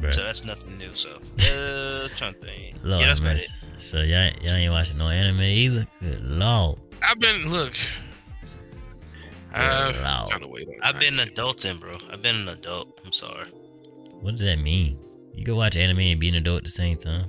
Bruh. 0.00 0.12
So 0.14 0.22
that's 0.22 0.44
nothing 0.44 0.78
new. 0.78 0.94
So 0.94 1.10
uh, 1.10 2.08
trying 2.16 2.34
to 2.34 2.40
think. 2.40 2.76
Lord 2.82 3.00
yeah, 3.00 3.06
that's 3.08 3.20
about 3.20 3.34
mercy. 3.34 3.46
it. 3.74 3.80
So 3.80 4.00
y'all, 4.02 4.30
y'all 4.42 4.54
ain't 4.54 4.72
watching 4.72 4.98
no 4.98 5.08
anime 5.08 5.40
either. 5.42 5.86
Good 6.00 6.22
lord. 6.24 6.78
I've 7.08 7.18
been 7.20 7.50
look. 7.52 7.74
I've 9.52 10.00
Wow. 10.00 10.26
trying 10.28 10.40
to 10.40 10.48
wait 10.48 10.66
on. 10.68 10.74
I've 10.82 10.98
been 10.98 11.14
adulting, 11.14 11.78
bro. 11.80 11.96
I've 12.12 12.22
been 12.22 12.36
an 12.36 12.48
adult. 12.48 13.00
I'm 13.04 13.12
sorry. 13.12 13.46
What 14.20 14.32
does 14.32 14.40
that 14.46 14.58
mean? 14.58 14.98
You 15.34 15.44
go 15.44 15.56
watch 15.56 15.76
anime 15.76 15.98
and 16.00 16.20
be 16.20 16.28
an 16.28 16.36
adult 16.36 16.58
at 16.58 16.64
the 16.64 16.70
same 16.70 16.96
time. 16.96 17.26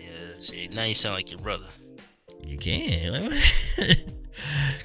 Yeah, 0.00 0.08
see, 0.38 0.68
now 0.72 0.84
you 0.84 0.94
sound 0.94 1.16
like 1.16 1.30
your 1.30 1.40
brother. 1.40 1.66
You 2.42 2.58
can. 2.58 3.40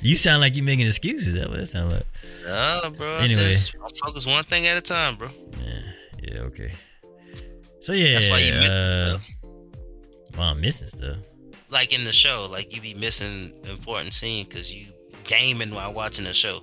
You 0.01 0.15
sound 0.15 0.41
like 0.41 0.55
you're 0.55 0.65
making 0.65 0.86
excuses. 0.86 1.33
That's 1.33 1.47
what 1.47 1.59
it 1.59 1.65
sounds 1.67 1.93
like. 1.93 2.05
Nah, 2.45 2.89
bro. 2.89 3.17
Anyway. 3.17 3.41
Just 3.41 3.75
focus 4.03 4.25
one 4.25 4.43
thing 4.43 4.67
at 4.67 4.77
a 4.77 4.81
time, 4.81 5.15
bro. 5.15 5.29
Yeah. 5.63 5.79
Yeah. 6.21 6.39
Okay. 6.41 6.71
So 7.81 7.93
yeah. 7.93 8.13
That's 8.13 8.29
why 8.29 8.39
you 8.39 8.53
miss 8.53 8.71
uh, 8.71 9.17
stuff. 9.19 9.36
Wow, 10.38 10.43
I'm 10.51 10.61
missing 10.61 10.88
stuff. 10.88 11.17
Like 11.69 11.97
in 11.97 12.03
the 12.03 12.11
show, 12.11 12.47
like 12.51 12.75
you 12.75 12.81
be 12.81 12.93
missing 12.93 13.53
important 13.69 14.13
scene 14.13 14.45
because 14.45 14.73
you 14.75 14.88
gaming 15.23 15.73
while 15.73 15.93
watching 15.93 16.25
the 16.25 16.33
show. 16.33 16.59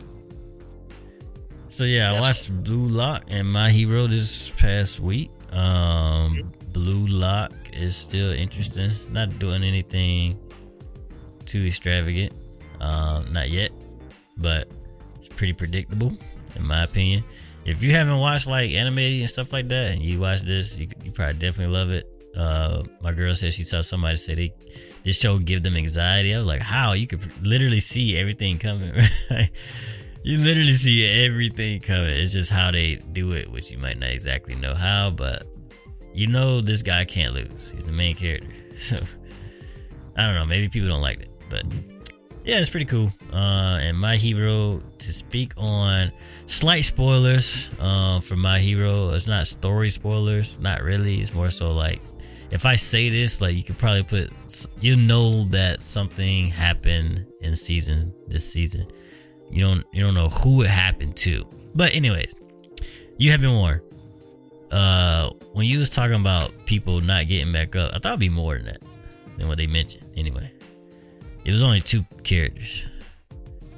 So 1.68 1.84
yeah, 1.84 2.10
I 2.10 2.14
That's- 2.14 2.48
watched 2.50 2.64
Blue 2.64 2.86
Lock 2.86 3.24
and 3.28 3.50
My 3.50 3.70
Hero 3.70 4.06
this 4.06 4.50
past 4.50 5.00
week. 5.00 5.30
Um, 5.53 6.53
Blue 6.72 7.07
Lock 7.07 7.53
is 7.72 7.94
still 7.94 8.32
interesting. 8.32 8.90
Not 9.11 9.38
doing 9.38 9.62
anything 9.62 10.38
too 11.46 11.66
extravagant, 11.66 12.32
um, 12.80 13.32
not 13.32 13.50
yet, 13.50 13.70
but 14.38 14.68
it's 15.18 15.28
pretty 15.28 15.53
predictable 15.53 16.16
in 16.57 16.66
my 16.66 16.84
opinion. 16.84 17.24
If 17.64 17.82
you 17.82 17.92
haven't 17.92 18.18
watched 18.18 18.46
like 18.46 18.72
anime 18.72 18.98
and 18.98 19.28
stuff 19.28 19.53
like 19.53 19.68
that, 19.68 19.92
and 19.92 20.03
you 20.03 20.20
watch 20.20 20.42
this, 20.42 20.76
you, 20.76 20.88
you 21.05 21.12
probably 21.12 21.34
definitely 21.34 21.76
love 21.76 21.90
it. 21.90 22.09
Uh, 22.36 22.82
my 23.03 23.12
girl 23.12 23.34
said 23.34 23.53
she 23.53 23.62
saw 23.62 23.82
somebody 23.82 24.16
say 24.16 24.34
they 24.34 24.55
this 25.05 25.18
show 25.18 25.38
give 25.38 25.62
them 25.62 25.76
anxiety. 25.76 26.34
I 26.34 26.38
was 26.38 26.46
like, 26.46 26.62
how? 26.62 26.92
You 26.92 27.07
could 27.07 27.20
literally 27.46 27.80
see 27.80 28.16
everything 28.16 28.59
coming. 28.59 28.92
Right? 29.30 29.50
You 30.22 30.38
literally 30.38 30.72
see 30.72 31.06
everything 31.06 31.80
coming. 31.80 32.10
It's 32.10 32.32
just 32.32 32.50
how 32.50 32.70
they 32.70 32.96
do 33.12 33.32
it, 33.32 33.50
which 33.50 33.70
you 33.70 33.78
might 33.78 33.98
not 33.98 34.10
exactly 34.10 34.54
know 34.54 34.74
how, 34.74 35.10
but 35.10 35.46
you 36.14 36.26
know 36.26 36.60
this 36.60 36.82
guy 36.82 37.04
can't 37.04 37.34
lose. 37.34 37.70
He's 37.74 37.86
the 37.86 37.92
main 37.92 38.14
character. 38.16 38.48
So 38.78 38.96
I 40.16 40.26
don't 40.26 40.34
know. 40.34 40.46
Maybe 40.46 40.68
people 40.68 40.88
don't 40.88 41.02
like 41.02 41.20
it, 41.20 41.30
but 41.48 41.62
yeah, 42.44 42.58
it's 42.58 42.70
pretty 42.70 42.86
cool. 42.86 43.12
Uh, 43.32 43.78
and 43.80 43.96
My 43.96 44.16
Hero 44.16 44.82
to 44.98 45.12
speak 45.12 45.52
on 45.56 46.10
slight 46.46 46.84
spoilers 46.84 47.70
uh, 47.78 48.20
for 48.20 48.34
My 48.34 48.58
Hero. 48.58 49.10
It's 49.10 49.28
not 49.28 49.46
story 49.46 49.90
spoilers, 49.90 50.58
not 50.58 50.82
really. 50.82 51.20
It's 51.20 51.32
more 51.32 51.50
so 51.50 51.72
like 51.72 52.00
if 52.50 52.66
I 52.66 52.76
say 52.76 53.08
this, 53.08 53.40
like 53.40 53.56
you 53.56 53.62
could 53.62 53.78
probably 53.78 54.02
put 54.02 54.66
you 54.80 54.96
know 54.96 55.44
that 55.44 55.82
something 55.82 56.46
happened 56.46 57.24
in 57.40 57.54
season 57.54 58.12
this 58.26 58.50
season. 58.50 58.86
You 59.53 59.61
don't 59.61 59.84
you 59.92 60.03
don't 60.03 60.14
know 60.14 60.28
who 60.30 60.62
it 60.62 60.70
happened 60.70 61.16
to. 61.18 61.44
But 61.74 61.94
anyways, 61.94 62.34
you 63.18 63.30
have 63.30 63.40
been 63.40 63.55
warned. 63.55 63.82
Uh, 64.70 65.30
when 65.53 65.66
you 65.66 65.78
was 65.78 65.90
talking 65.90 66.16
about 66.18 66.50
people 66.64 67.00
not 67.03 67.28
getting 67.28 67.53
back 67.53 67.76
up, 67.76 67.90
I 67.94 67.98
thought 67.98 68.09
it'd 68.12 68.20
be 68.20 68.28
more 68.30 68.57
than 68.57 68.64
that 68.66 68.80
than 69.36 69.48
what 69.48 69.59
they 69.59 69.66
mentioned. 69.66 70.11
Anyway, 70.16 70.50
it 71.44 71.53
was 71.53 71.62
only 71.62 71.80
two 71.80 72.05
characters. 72.24 72.86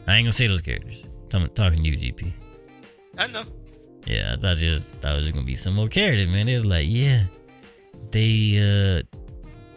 I 0.06 0.16
ain't 0.16 0.24
gonna 0.24 0.32
say 0.32 0.46
those 0.46 0.60
characters. 0.60 1.02
I'm 1.32 1.48
talking 1.50 1.78
to 1.78 1.84
you, 1.84 1.96
GP. 2.12 2.30
I 3.18 3.26
know. 3.26 3.42
Yeah, 4.06 4.36
I 4.38 4.40
thought 4.40 4.58
you 4.60 4.70
just 4.74 4.86
thought 4.94 5.16
it 5.16 5.20
was 5.22 5.30
gonna 5.32 5.44
be 5.44 5.56
some 5.56 5.74
more 5.74 5.88
characters, 5.88 6.28
man. 6.28 6.48
It 6.48 6.54
was 6.54 6.64
like, 6.66 6.86
yeah, 6.88 7.24
they 8.12 8.58
uh 8.58 9.18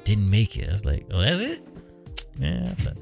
didn't 0.04 0.30
make 0.30 0.56
it. 0.58 0.70
I 0.70 0.72
was 0.74 0.86
like, 0.86 1.06
oh, 1.12 1.20
that's 1.22 1.40
it. 1.40 1.62
Yeah, 2.40 2.68
I 2.70 2.74
thought- 2.76 2.98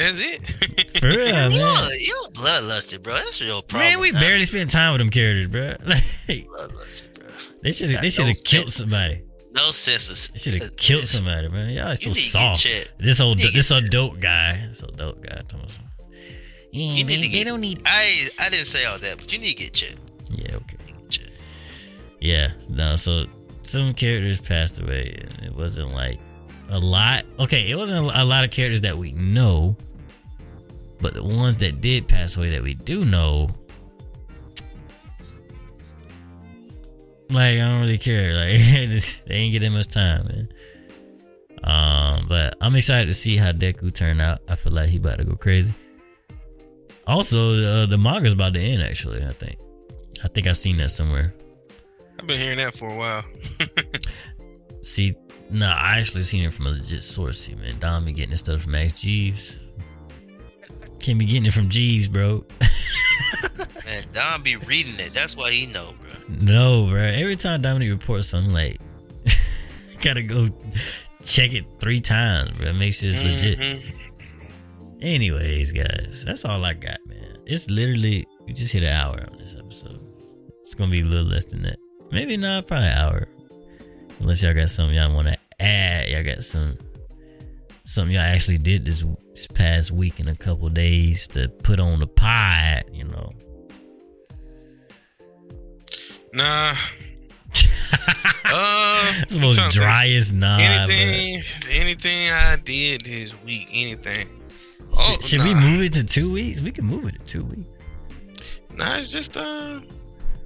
That's 0.00 0.20
it. 0.22 0.98
for 1.00 1.08
real, 1.08 1.26
you 1.52 1.60
man. 1.60 1.88
you 2.00 2.24
bloodlusted, 2.32 3.02
bro. 3.02 3.14
That's 3.14 3.40
your 3.40 3.62
problem. 3.62 3.90
Man, 3.90 4.00
we 4.00 4.12
barely 4.12 4.44
spent 4.46 4.70
time 4.70 4.92
with 4.92 5.00
them 5.00 5.10
characters, 5.10 5.48
bro. 5.48 5.74
Like, 6.28 6.46
bloodlusted, 6.46 7.14
bro. 7.20 7.28
they 7.62 7.72
should 7.72 7.90
have 7.90 8.00
they 8.00 8.10
should 8.10 8.26
have 8.26 8.42
killed 8.44 8.72
somebody. 8.72 9.22
No 9.52 9.72
senses. 9.72 10.28
They 10.30 10.38
should 10.38 10.54
have 10.54 10.70
uh, 10.70 10.74
killed 10.76 11.04
somebody, 11.06 11.48
man. 11.48 11.70
Y'all 11.70 11.88
are 11.88 11.96
so 11.96 12.10
get 12.10 12.16
soft. 12.16 12.66
This 12.98 13.20
old 13.20 13.40
You 13.40 13.50
this 13.50 13.70
get 13.70 13.84
adult 13.84 14.20
guy, 14.20 14.66
this 14.68 14.82
adult 14.82 15.20
guy. 15.22 15.34
talking 15.48 15.58
about 15.58 15.70
some- 15.72 15.84
Yeah, 16.70 16.92
You 16.92 17.04
need 17.04 17.22
to 17.24 17.30
they 17.30 17.44
don't 17.44 17.60
need. 17.60 17.82
I 17.84 18.28
I 18.38 18.48
didn't 18.48 18.66
say 18.66 18.84
all 18.86 18.98
that, 19.00 19.18
but 19.18 19.32
you 19.32 19.38
need 19.40 19.50
to 19.56 19.64
get 19.64 19.72
checked. 19.74 19.98
Yeah, 20.30 20.54
okay. 20.54 20.76
You 20.86 20.86
need 20.86 20.86
to 20.86 20.92
get 21.02 21.10
checked. 21.10 21.32
Yeah, 22.20 22.52
no. 22.68 22.94
So 22.96 23.24
some 23.62 23.92
characters 23.92 24.40
passed 24.40 24.78
away, 24.80 25.18
and 25.20 25.46
it 25.46 25.54
wasn't 25.54 25.92
like 25.92 26.20
a 26.68 26.78
lot. 26.78 27.24
Okay, 27.40 27.68
it 27.70 27.74
wasn't 27.74 28.06
a 28.14 28.24
lot 28.24 28.44
of 28.44 28.52
characters 28.52 28.82
that 28.82 28.96
we 28.96 29.10
know, 29.12 29.76
but 31.00 31.14
the 31.14 31.22
ones 31.22 31.56
that 31.58 31.80
did 31.80 32.08
pass 32.08 32.36
away 32.36 32.50
that 32.50 32.62
we 32.62 32.74
do 32.74 33.04
know, 33.04 33.50
like 37.30 37.54
I 37.54 37.58
don't 37.58 37.80
really 37.80 37.98
care. 37.98 38.34
Like 38.34 39.24
they 39.26 39.34
ain't 39.34 39.52
getting 39.52 39.72
much 39.72 39.88
time, 39.88 40.26
man. 40.26 40.48
Um, 41.62 42.26
but 42.28 42.56
I'm 42.60 42.74
excited 42.76 43.06
to 43.06 43.14
see 43.14 43.36
how 43.36 43.52
Deku 43.52 43.92
turn 43.94 44.20
out. 44.20 44.40
I 44.48 44.54
feel 44.54 44.72
like 44.72 44.88
he 44.88 44.96
about 44.96 45.18
to 45.18 45.24
go 45.24 45.36
crazy. 45.36 45.74
Also, 47.06 47.62
uh, 47.62 47.86
the 47.86 47.98
manga's 47.98 48.32
about 48.32 48.54
to 48.54 48.60
end. 48.60 48.82
Actually, 48.82 49.24
I 49.24 49.32
think. 49.32 49.58
I 50.22 50.28
think 50.28 50.46
I've 50.46 50.58
seen 50.58 50.76
that 50.76 50.90
somewhere. 50.90 51.34
I've 52.18 52.26
been 52.26 52.38
hearing 52.38 52.58
that 52.58 52.74
for 52.74 52.90
a 52.90 52.96
while. 52.96 53.24
See, 54.82 55.16
no, 55.50 55.66
I 55.66 55.98
actually 55.98 56.22
seen 56.22 56.44
it 56.44 56.52
from 56.52 56.66
a 56.66 56.70
legit 56.70 57.02
source. 57.02 57.40
See, 57.40 57.54
man, 57.54 57.78
Dom 57.78 58.04
be 58.04 58.12
getting 58.12 58.30
this 58.30 58.40
stuff 58.40 58.62
from 58.62 58.72
Max 58.72 59.00
Jeeves. 59.00 59.56
Can't 61.00 61.18
be 61.18 61.24
getting 61.26 61.46
it 61.46 61.52
from 61.52 61.68
Jeeves, 61.68 62.08
bro. 62.08 62.44
Man, 63.86 64.04
Don 64.12 64.42
be 64.42 64.56
reading 64.56 64.94
it. 64.98 65.12
That's 65.14 65.36
why 65.36 65.50
he 65.50 65.66
know, 65.66 65.92
bro. 66.00 66.10
no, 66.28 66.86
bro. 66.86 67.00
Every 67.02 67.36
time 67.36 67.62
Dominic 67.62 67.90
reports 67.90 68.28
something, 68.28 68.52
like, 68.52 68.78
gotta 70.00 70.22
go 70.22 70.48
check 71.24 71.52
it 71.54 71.64
three 71.80 72.00
times, 72.00 72.56
bro. 72.58 72.72
Make 72.74 72.94
sure 72.94 73.10
it's 73.12 73.18
legit. 73.22 73.58
Mhm. 73.58 73.94
Anyways, 75.02 75.72
guys, 75.72 76.24
that's 76.26 76.44
all 76.44 76.64
I 76.64 76.74
got, 76.74 76.98
man. 77.06 77.38
It's 77.46 77.70
literally 77.70 78.26
we 78.46 78.52
just 78.52 78.72
hit 78.72 78.82
an 78.82 78.90
hour 78.90 79.26
on 79.30 79.38
this 79.38 79.56
episode. 79.58 80.00
It's 80.60 80.74
gonna 80.74 80.90
be 80.90 81.00
a 81.00 81.04
little 81.04 81.26
less 81.26 81.46
than 81.46 81.62
that. 81.62 81.78
Maybe 82.12 82.36
not, 82.36 82.66
probably 82.66 82.88
an 82.88 82.98
hour. 82.98 83.28
Unless 84.20 84.42
y'all 84.42 84.52
got 84.54 84.68
something 84.68 84.94
y'all 84.96 85.14
want 85.14 85.28
to 85.28 85.38
add. 85.58 86.10
Y'all 86.10 86.22
got 86.22 86.44
some 86.44 86.76
something 87.84 88.14
y'all 88.14 88.22
actually 88.22 88.58
did 88.58 88.84
this 88.84 89.04
this 89.34 89.46
past 89.48 89.90
week 89.90 90.20
in 90.20 90.28
a 90.28 90.36
couple 90.36 90.68
days 90.68 91.26
to 91.28 91.48
put 91.48 91.80
on 91.80 92.00
the 92.00 92.06
pod. 92.06 92.84
You 92.92 93.04
know. 93.04 93.32
Nah. 96.32 96.74
Uh, 98.52 99.12
it's 99.18 99.36
the 99.36 99.40
most 99.40 99.60
I'm 99.60 99.70
trying 99.70 100.20
to 100.20 100.26
think. 100.26 100.32
driest 100.32 100.34
nah. 100.34 100.58
anything, 100.58 101.40
anything 101.80 102.32
I 102.32 102.56
did 102.56 103.02
this 103.02 103.32
week, 103.44 103.70
anything. 103.72 104.28
Oh, 104.92 105.12
Should, 105.12 105.24
should 105.24 105.38
nah. 105.40 105.44
we 105.46 105.54
move 105.54 105.82
it 105.82 105.92
to 105.92 106.04
two 106.04 106.32
weeks? 106.32 106.60
We 106.60 106.72
can 106.72 106.84
move 106.84 107.06
it 107.06 107.12
to 107.12 107.24
two 107.24 107.44
weeks. 107.44 107.68
Nah, 108.74 108.96
it's 108.96 109.10
just 109.10 109.36
uh 109.36 109.80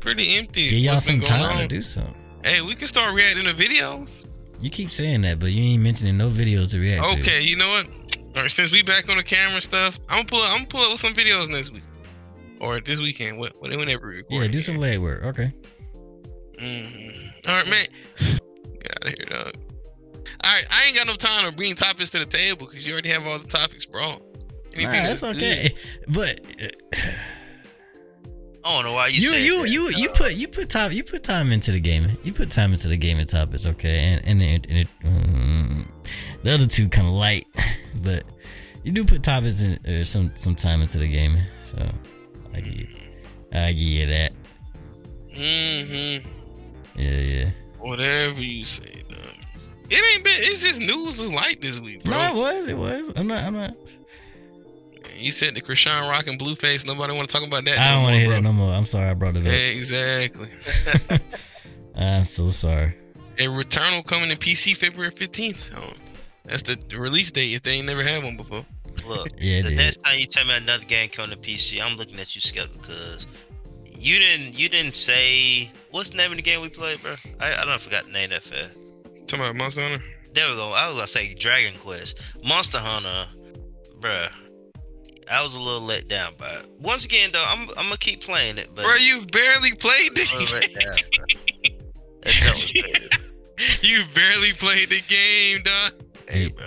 pretty 0.00 0.36
empty. 0.36 0.70
Give 0.70 0.78
y'all 0.80 1.00
some 1.00 1.20
time 1.20 1.60
to 1.62 1.68
do 1.68 1.80
something. 1.80 2.14
Hey, 2.44 2.60
we 2.60 2.74
can 2.74 2.88
start 2.88 3.14
reacting 3.14 3.44
to 3.44 3.54
videos. 3.54 4.26
You 4.60 4.70
keep 4.70 4.90
saying 4.90 5.22
that, 5.22 5.38
but 5.38 5.52
you 5.52 5.62
ain't 5.62 5.82
mentioning 5.82 6.16
no 6.16 6.30
videos 6.30 6.70
to 6.70 6.78
react 6.78 7.04
to. 7.04 7.18
Okay, 7.20 7.42
you 7.42 7.56
know 7.56 7.70
what? 7.72 7.88
All 8.36 8.42
right, 8.42 8.50
since 8.50 8.72
we 8.72 8.82
back 8.82 9.08
on 9.10 9.16
the 9.16 9.22
camera 9.22 9.60
stuff, 9.60 9.98
I'm 10.08 10.18
gonna 10.18 10.28
pull 10.28 10.40
up. 10.40 10.50
I'm 10.50 10.58
gonna 10.58 10.68
pull 10.68 10.80
up 10.80 10.92
with 10.92 11.00
some 11.00 11.12
videos 11.12 11.48
next 11.50 11.72
week 11.72 11.82
or 12.60 12.80
this 12.80 13.00
weekend. 13.00 13.38
What, 13.38 13.60
whenever 13.60 14.08
we 14.08 14.16
record. 14.16 14.42
Yeah, 14.42 14.46
do 14.48 14.60
some 14.60 14.76
leg 14.76 14.98
work. 14.98 15.22
Okay. 15.24 15.52
hmm 16.58 17.48
All 17.48 17.54
right, 17.54 17.70
man. 17.70 17.86
Get 18.80 18.96
out 18.96 19.08
of 19.08 19.14
here, 19.18 19.26
dog. 19.28 19.52
All 20.42 20.52
right, 20.52 20.64
I 20.70 20.84
ain't 20.86 20.96
got 20.96 21.06
no 21.06 21.14
time 21.14 21.48
to 21.48 21.52
bring 21.52 21.74
topics 21.74 22.10
to 22.10 22.18
the 22.18 22.26
table 22.26 22.66
because 22.66 22.86
you 22.86 22.92
already 22.92 23.10
have 23.10 23.26
all 23.26 23.38
the 23.38 23.46
topics 23.46 23.86
brought. 23.86 24.22
Nah, 24.76 24.90
that's 24.90 25.20
good. 25.20 25.36
okay. 25.36 25.74
But 26.08 26.40
uh, 26.60 26.96
I 28.64 28.74
don't 28.76 28.84
know 28.84 28.94
why 28.94 29.08
you 29.08 29.16
you 29.16 29.20
said 29.28 29.42
you 29.42 29.60
that, 29.60 29.68
you 29.68 29.90
you 29.90 30.08
put 30.10 30.32
you 30.32 30.48
put 30.48 30.70
time 30.70 30.92
you 30.92 31.04
put 31.04 31.22
time 31.22 31.52
into 31.52 31.70
the 31.70 31.80
game. 31.80 32.08
You 32.24 32.32
put 32.32 32.50
time 32.50 32.72
into 32.72 32.88
the 32.88 32.96
gaming 32.96 33.26
topics, 33.26 33.66
okay? 33.66 33.98
And 33.98 34.24
and 34.24 34.42
it, 34.42 34.66
and 34.70 34.78
it 34.78 34.88
mm, 35.02 35.84
the 36.42 36.54
other 36.54 36.66
two 36.66 36.88
kind 36.88 37.06
of 37.06 37.12
light, 37.12 37.46
but 38.02 38.24
you 38.82 38.92
do 38.92 39.04
put 39.04 39.22
topics 39.22 39.60
in 39.60 39.78
or 39.86 40.04
some 40.04 40.32
some 40.34 40.54
time 40.54 40.80
into 40.80 40.98
the 40.98 41.08
game. 41.08 41.38
So 41.62 41.86
I 42.54 42.60
give 42.60 42.74
you, 42.74 42.88
I 43.52 43.72
give 43.72 43.82
you 43.82 44.06
that. 44.06 44.32
Mm-hmm. 45.30 46.28
Yeah, 46.96 47.10
yeah. 47.10 47.50
Whatever 47.80 48.40
you 48.40 48.64
say, 48.64 49.02
dog. 49.10 49.18
It 49.90 50.14
ain't 50.14 50.24
been. 50.24 50.32
It's 50.36 50.62
just 50.62 50.80
news 50.80 51.20
is 51.20 51.30
light 51.30 51.60
this 51.60 51.78
week, 51.80 52.02
bro. 52.02 52.14
No, 52.14 52.28
it 52.28 52.34
was. 52.34 52.66
It 52.66 52.78
was. 52.78 53.12
I'm 53.16 53.26
not. 53.26 53.44
I'm 53.44 53.54
not. 53.54 53.76
You 55.16 55.30
said 55.30 55.54
the 55.54 55.60
Chrisean 55.60 56.08
Rock 56.08 56.26
and 56.26 56.38
Blueface. 56.38 56.86
Nobody 56.86 57.14
want 57.14 57.28
to 57.28 57.32
talk 57.32 57.46
about 57.46 57.64
that. 57.64 57.78
I 57.78 57.88
no 57.88 57.94
don't 57.94 58.02
want 58.04 58.14
to 58.14 58.18
hear 58.18 58.26
bro. 58.28 58.34
that 58.36 58.42
no 58.42 58.52
more. 58.52 58.72
I'm 58.74 58.84
sorry. 58.84 59.08
I 59.10 59.14
brought 59.14 59.36
it 59.36 59.46
up. 59.46 59.52
Exactly. 59.52 60.48
I'm 61.96 62.24
so 62.24 62.50
sorry. 62.50 62.94
A 63.38 63.46
Returnal 63.46 64.04
coming 64.04 64.30
to 64.30 64.36
PC 64.36 64.76
February 64.76 65.12
15th. 65.12 65.72
Oh, 65.76 65.92
that's 66.44 66.62
the, 66.62 66.76
the 66.88 66.98
release 66.98 67.30
date 67.30 67.52
if 67.52 67.62
they 67.62 67.72
ain't 67.72 67.86
never 67.86 68.02
had 68.02 68.22
one 68.22 68.36
before. 68.36 68.64
Look, 69.08 69.26
Yeah, 69.38 69.62
the 69.62 69.74
next 69.74 69.96
time 70.04 70.18
you 70.18 70.26
tell 70.26 70.46
me 70.46 70.56
another 70.56 70.84
game 70.84 71.08
coming 71.08 71.36
to 71.36 71.36
PC, 71.36 71.80
I'm 71.84 71.96
looking 71.96 72.18
at 72.20 72.34
you 72.34 72.40
skeptical 72.40 72.80
because 72.80 73.26
you 73.98 74.18
didn't 74.18 74.58
you 74.58 74.68
didn't 74.68 74.94
say 74.94 75.70
what's 75.90 76.10
the 76.10 76.16
name 76.16 76.30
of 76.30 76.36
the 76.36 76.42
game 76.42 76.60
we 76.60 76.68
played, 76.68 77.02
bro? 77.02 77.14
I, 77.40 77.62
I 77.62 77.64
don't 77.64 77.80
forgot 77.80 78.04
the 78.06 78.12
name 78.12 78.30
that 78.30 78.42
fast. 78.42 78.76
Talking 79.26 79.44
about 79.46 79.56
Monster 79.56 79.82
Hunter. 79.82 80.04
There 80.32 80.48
we 80.50 80.56
go. 80.56 80.72
I 80.72 80.88
was 80.88 80.96
gonna 80.96 81.06
say 81.06 81.34
Dragon 81.34 81.74
Quest, 81.80 82.20
Monster 82.44 82.78
Hunter, 82.78 83.30
bruh. 84.00 84.30
I 85.30 85.42
was 85.42 85.54
a 85.56 85.60
little 85.60 85.80
let 85.80 86.08
down 86.08 86.34
by 86.38 86.48
it. 86.50 86.66
Once 86.80 87.04
again, 87.04 87.30
though, 87.32 87.44
I'm 87.46 87.68
I'm 87.70 87.84
gonna 87.86 87.96
keep 87.96 88.22
playing 88.22 88.58
it, 88.58 88.70
but 88.74 88.84
Bro, 88.84 88.94
you've 88.96 89.30
barely 89.30 89.72
played 89.72 90.10
I'm 90.10 90.16
a 90.16 90.38
little 90.38 90.60
let 90.60 90.62
the 90.62 90.80
down, 90.80 90.92
bruh. 90.94 92.20
That 92.22 92.34
joint 92.42 92.52
was 92.52 92.72
crazy. 92.72 93.08
You 93.82 94.02
barely 94.14 94.52
played 94.54 94.88
the 94.88 95.00
game, 95.08 95.62
dog. 95.62 95.92
Hey, 96.28 96.48
bro. 96.48 96.66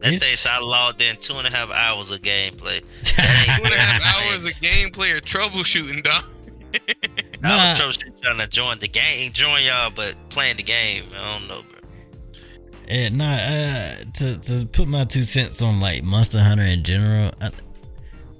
That 0.00 0.12
It's- 0.12 0.20
thing 0.20 0.36
said 0.36 0.52
I 0.52 0.58
logged 0.60 1.00
in 1.00 1.16
two 1.16 1.34
and 1.38 1.46
a 1.46 1.50
half 1.50 1.70
hours 1.70 2.10
of 2.10 2.20
gameplay. 2.20 2.80
Two 3.04 3.22
and 3.64 3.72
a 3.72 3.78
half 3.78 4.04
hours 4.30 4.44
of 4.44 4.52
gameplay 4.56 5.16
or 5.16 5.20
troubleshooting, 5.22 6.02
dog. 6.02 6.24
I 6.74 6.78
Nah. 7.40 7.70
was 7.70 7.78
troubleshooting 7.80 8.20
trying 8.22 8.38
to 8.38 8.46
join 8.48 8.78
the 8.80 8.88
game, 8.88 9.32
join 9.32 9.62
y'all, 9.62 9.90
but 9.90 10.14
playing 10.28 10.56
the 10.58 10.62
game, 10.62 11.04
I 11.16 11.38
don't 11.38 11.48
know, 11.48 11.62
bro. 11.62 11.80
Yeah, 12.92 13.08
nah, 13.08 13.32
uh, 13.32 13.96
to 14.14 14.36
to 14.36 14.66
put 14.66 14.86
my 14.86 15.06
two 15.06 15.22
cents 15.22 15.62
on 15.62 15.80
like 15.80 16.04
Monster 16.04 16.40
Hunter 16.40 16.64
in 16.64 16.84
general, 16.84 17.32
I, 17.40 17.50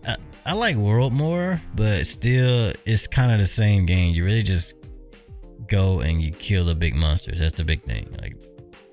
I, 0.06 0.16
I 0.44 0.52
like 0.52 0.76
World 0.76 1.14
more, 1.14 1.58
but 1.74 2.06
still, 2.06 2.74
it's 2.84 3.06
kind 3.06 3.32
of 3.32 3.38
the 3.38 3.46
same 3.46 3.86
game. 3.86 4.14
You 4.14 4.26
really 4.26 4.42
just 4.42 4.74
go 5.68 6.00
and 6.00 6.20
you 6.20 6.32
kill 6.32 6.66
the 6.66 6.74
big 6.74 6.94
monsters. 6.94 7.38
That's 7.38 7.56
the 7.56 7.64
big 7.64 7.82
thing. 7.84 8.14
Like, 8.20 8.36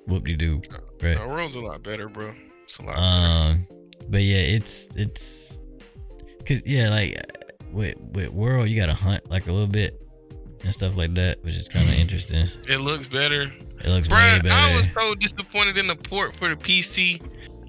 whoop 0.07 0.23
de 0.23 0.37
doo, 0.37 0.61
right? 1.03 1.19
The 1.19 1.27
world's 1.27 1.55
a 1.55 1.59
lot 1.59 1.83
better, 1.83 2.07
bro. 2.07 2.31
It's 2.63 2.77
a 2.77 2.83
lot 2.83 2.95
better. 2.95 3.05
Um, 3.05 3.67
but 4.07 4.21
yeah, 4.21 4.37
it's 4.37 4.87
it's 4.95 5.59
cause 6.45 6.61
yeah, 6.65 6.89
like 6.89 7.19
with 7.73 7.97
with 8.13 8.29
World, 8.29 8.69
you 8.69 8.79
gotta 8.79 8.93
hunt 8.93 9.29
like 9.29 9.47
a 9.47 9.51
little 9.51 9.67
bit 9.67 10.01
and 10.63 10.71
stuff 10.71 10.95
like 10.95 11.13
that, 11.15 11.43
which 11.43 11.55
is 11.55 11.67
kind 11.67 11.85
of 11.89 11.95
interesting. 11.99 12.47
It 12.69 12.79
looks 12.79 13.07
better. 13.07 13.47
It 13.83 13.89
looks 13.89 14.09
way 14.09 14.37
better. 14.41 14.49
I 14.53 14.75
was 14.75 14.89
so 14.97 15.15
disappointed 15.15 15.77
in 15.77 15.87
the 15.87 15.95
port 15.95 16.35
for 16.35 16.49
the 16.49 16.55
PC. 16.55 17.21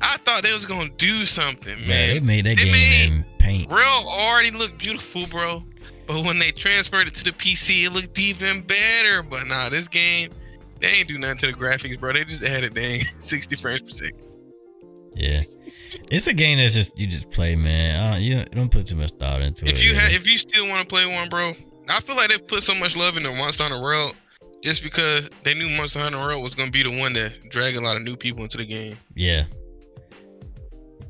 I 0.02 0.16
thought 0.24 0.42
they 0.42 0.52
was 0.54 0.64
gonna 0.66 0.88
do 0.96 1.26
something, 1.26 1.76
yeah, 1.82 1.88
man. 1.88 2.14
they 2.14 2.20
made 2.20 2.46
that 2.46 2.56
They 2.56 2.64
game 2.64 2.72
made- 2.72 3.08
in 3.11 3.24
paint. 3.38 3.70
Real 3.70 4.04
already 4.08 4.50
looked 4.50 4.78
beautiful, 4.78 5.26
bro. 5.26 5.64
But 6.06 6.24
when 6.24 6.38
they 6.38 6.50
transferred 6.50 7.06
it 7.06 7.14
to 7.16 7.24
the 7.24 7.32
PC, 7.32 7.84
it 7.84 7.92
looked 7.92 8.18
even 8.18 8.62
better. 8.62 9.22
But 9.22 9.46
nah, 9.46 9.68
this 9.68 9.86
game, 9.88 10.30
they 10.80 10.88
ain't 10.88 11.08
do 11.08 11.18
nothing 11.18 11.36
to 11.38 11.46
the 11.48 11.52
graphics, 11.52 11.98
bro. 12.00 12.12
They 12.12 12.24
just 12.24 12.42
added 12.42 12.74
dang 12.74 13.00
60 13.20 13.56
frames 13.56 13.82
per 13.82 13.88
second. 13.90 14.18
Yeah, 15.14 15.42
it's 16.11 16.26
a 16.28 16.34
game 16.34 16.58
that's 16.58 16.74
just 16.74 16.98
you 16.98 17.06
just 17.06 17.30
play, 17.30 17.54
man. 17.56 18.14
Uh, 18.14 18.16
you 18.18 18.44
don't 18.46 18.70
put 18.70 18.86
too 18.86 18.96
much 18.96 19.11
thought 19.12 19.42
into 19.42 19.64
it. 19.66 19.72
If 19.72 19.82
you 19.82 19.90
really. 19.90 20.00
have, 20.02 20.12
if 20.12 20.26
you 20.26 20.38
still 20.38 20.66
want 20.68 20.82
to 20.82 20.86
play 20.88 21.04
one, 21.06 21.28
bro, 21.28 21.52
I 21.88 22.00
feel 22.00 22.16
like 22.16 22.28
they 22.30 22.38
put 22.38 22.62
so 22.62 22.74
much 22.74 22.96
love 22.96 23.16
into 23.16 23.30
Monster 23.34 23.64
Hunter 23.64 23.80
World 23.82 24.14
just 24.62 24.82
because 24.82 25.30
they 25.44 25.54
knew 25.54 25.68
Monster 25.76 25.98
Hunter 26.00 26.18
World 26.18 26.42
was 26.42 26.54
gonna 26.54 26.70
be 26.70 26.82
the 26.82 26.98
one 27.00 27.12
that 27.14 27.48
drag 27.50 27.76
a 27.76 27.80
lot 27.80 27.96
of 27.96 28.02
new 28.02 28.16
people 28.16 28.42
into 28.42 28.56
the 28.58 28.66
game. 28.66 28.96
yeah, 29.14 29.44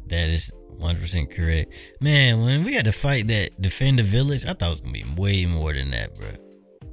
that 0.09 0.28
is 0.28 0.53
one 0.68 0.94
hundred 0.94 1.03
percent 1.03 1.30
correct, 1.30 1.74
man. 2.01 2.40
When 2.40 2.64
we 2.64 2.74
had 2.74 2.84
to 2.86 2.92
fight 2.92 3.28
that 3.28 3.61
defend 3.61 3.98
the 3.98 4.03
village, 4.03 4.44
I 4.44 4.53
thought 4.55 4.66
it 4.66 4.70
was 4.70 4.80
gonna 4.80 4.92
be 4.92 5.05
way 5.16 5.46
more 5.46 5.72
than 5.72 5.90
that, 5.90 6.14
bro. 6.18 6.28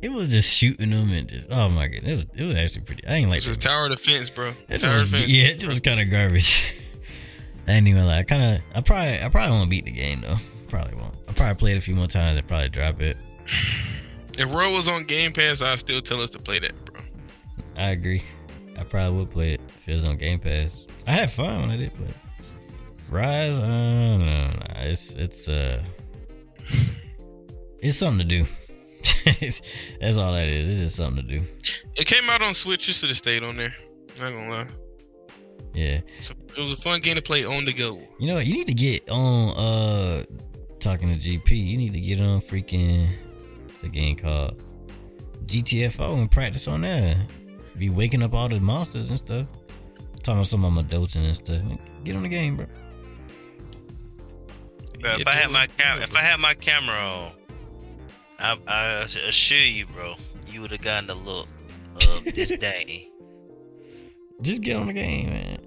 It 0.01 0.11
was 0.11 0.29
just 0.29 0.53
shooting 0.55 0.91
them 0.91 1.11
and 1.11 1.27
just 1.27 1.47
oh 1.49 1.69
my 1.69 1.87
god, 1.87 2.03
it 2.03 2.13
was 2.13 2.25
it 2.35 2.43
was 2.43 2.55
actually 2.57 2.81
pretty. 2.81 3.07
I 3.07 3.15
ain't 3.15 3.29
like 3.29 3.39
it. 3.39 3.47
It's 3.47 3.57
a 3.57 3.59
tower 3.59 3.89
defense, 3.89 4.29
bro. 4.29 4.51
It 4.69 4.79
Tower 4.79 4.99
was, 5.01 5.11
defense. 5.11 5.29
yeah, 5.29 5.47
it 5.47 5.65
was 5.67 5.79
kind 5.79 5.99
of 5.99 6.09
garbage. 6.11 6.75
I 7.67 7.71
ain't 7.73 7.87
even 7.87 8.05
like. 8.05 8.27
Kind 8.27 8.43
of. 8.43 8.61
I 8.75 8.81
probably. 8.81 9.21
I 9.21 9.29
probably 9.29 9.57
won't 9.57 9.69
beat 9.69 9.85
the 9.85 9.91
game 9.91 10.21
though. 10.21 10.37
Probably 10.69 10.93
won't. 10.95 11.15
I 11.27 11.33
probably 11.33 11.55
play 11.55 11.71
it 11.71 11.77
a 11.77 11.81
few 11.81 11.95
more 11.95 12.07
times 12.07 12.37
and 12.37 12.47
probably 12.47 12.69
drop 12.69 13.01
it. 13.01 13.17
If 14.37 14.53
World 14.53 14.73
was 14.73 14.87
on 14.87 15.03
Game 15.03 15.33
Pass, 15.33 15.61
I'd 15.61 15.79
still 15.79 16.01
tell 16.01 16.21
us 16.21 16.29
to 16.31 16.39
play 16.39 16.59
that, 16.59 16.73
bro. 16.85 17.01
I 17.75 17.91
agree. 17.91 18.23
I 18.79 18.83
probably 18.83 19.19
would 19.19 19.31
play 19.31 19.53
it 19.53 19.61
if 19.81 19.89
it 19.89 19.93
was 19.95 20.05
on 20.05 20.17
Game 20.17 20.39
Pass. 20.39 20.85
I 21.07 21.13
had 21.13 21.31
fun 21.31 21.61
when 21.61 21.71
I 21.71 21.77
did 21.77 21.93
play. 21.95 22.07
it. 22.07 22.15
Rise, 23.09 23.57
uh, 23.57 23.67
no, 23.67 24.17
no, 24.17 24.25
no. 24.25 24.51
it's 24.75 25.15
it's 25.15 25.47
uh, 25.47 25.81
it's 27.79 27.97
something 27.97 28.27
to 28.27 28.43
do. 28.43 28.45
That's 30.01 30.17
all 30.17 30.33
that 30.33 30.47
is. 30.47 30.67
It's 30.67 30.79
just 30.79 30.95
something 30.97 31.25
to 31.25 31.39
do. 31.39 31.45
It 31.95 32.05
came 32.05 32.29
out 32.29 32.41
on 32.41 32.53
Switch, 32.53 32.85
just 32.85 33.03
to 33.03 33.15
stayed 33.15 33.43
on 33.43 33.55
there. 33.55 33.73
Not 34.19 34.33
gonna 34.33 34.49
lie. 34.49 34.67
Yeah. 35.73 36.01
So 36.21 36.33
it 36.55 36.59
was 36.59 36.73
a 36.73 36.77
fun 36.77 36.99
game 36.99 37.15
to 37.15 37.21
play 37.21 37.45
on 37.45 37.65
the 37.65 37.73
go. 37.73 37.99
You 38.19 38.27
know 38.27 38.35
what? 38.35 38.45
You 38.45 38.53
need 38.53 38.67
to 38.67 38.73
get 38.73 39.09
on. 39.09 39.57
Uh, 39.57 40.23
talking 40.79 41.09
to 41.09 41.19
GP. 41.19 41.51
You 41.51 41.77
need 41.77 41.93
to 41.93 41.99
get 41.99 42.21
on 42.21 42.41
freaking. 42.41 43.09
What's 43.77 43.93
the 43.93 43.99
game 43.99 44.15
called? 44.15 44.63
GTFO 45.45 46.17
and 46.17 46.31
practice 46.31 46.67
on 46.67 46.81
there. 46.81 47.15
Be 47.77 47.91
waking 47.91 48.23
up 48.23 48.33
all 48.33 48.49
the 48.49 48.59
monsters 48.59 49.11
and 49.11 49.19
stuff. 49.19 49.45
Talking 50.23 50.39
about 50.39 50.47
some 50.47 50.65
of 50.65 50.73
my 50.73 50.81
adulting 50.81 51.25
and 51.27 51.35
stuff. 51.35 51.61
Get 52.03 52.15
on 52.15 52.23
the 52.23 52.27
game, 52.29 52.55
bro. 52.57 52.65
Bro, 54.99 55.11
if 55.11 55.19
Yeah, 55.19 55.23
I 55.27 55.33
had 55.33 55.51
my 55.51 55.67
cam- 55.67 56.01
if 56.01 56.15
I 56.15 56.21
had 56.21 56.39
my 56.39 56.55
camera 56.55 56.95
on, 56.95 57.31
I, 58.39 58.57
I 58.67 58.85
assure 59.27 59.59
you, 59.59 59.85
bro, 59.85 60.15
you 60.47 60.61
would 60.61 60.71
have 60.71 60.81
gotten 60.81 61.05
the 61.05 61.13
look 61.13 61.47
of 61.97 62.25
this 62.33 62.49
day. 62.57 63.09
Just 64.41 64.63
get 64.63 64.75
on 64.75 64.87
the 64.87 64.93
game, 64.93 65.29
man. 65.29 65.59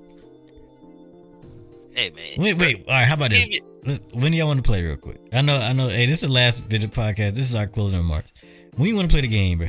Hey 1.92 2.10
man, 2.10 2.24
Wait, 2.38 2.54
wait. 2.54 2.84
All 2.88 2.92
right. 2.94 3.04
How 3.04 3.14
about 3.14 3.30
this? 3.30 3.60
When 3.82 4.32
do 4.32 4.38
y'all 4.38 4.46
want 4.46 4.58
to 4.58 4.62
play 4.62 4.84
real 4.84 4.96
quick? 4.96 5.20
I 5.32 5.40
know, 5.40 5.56
I 5.56 5.72
know. 5.72 5.88
Hey, 5.88 6.06
this 6.06 6.16
is 6.22 6.28
the 6.28 6.32
last 6.32 6.68
bit 6.68 6.84
of 6.84 6.90
podcast. 6.90 7.32
This 7.32 7.48
is 7.48 7.54
our 7.54 7.66
closing 7.66 7.98
remarks. 7.98 8.32
When 8.76 8.88
you 8.88 8.96
want 8.96 9.08
to 9.08 9.12
play 9.12 9.22
the 9.22 9.28
game, 9.28 9.58
bro? 9.58 9.68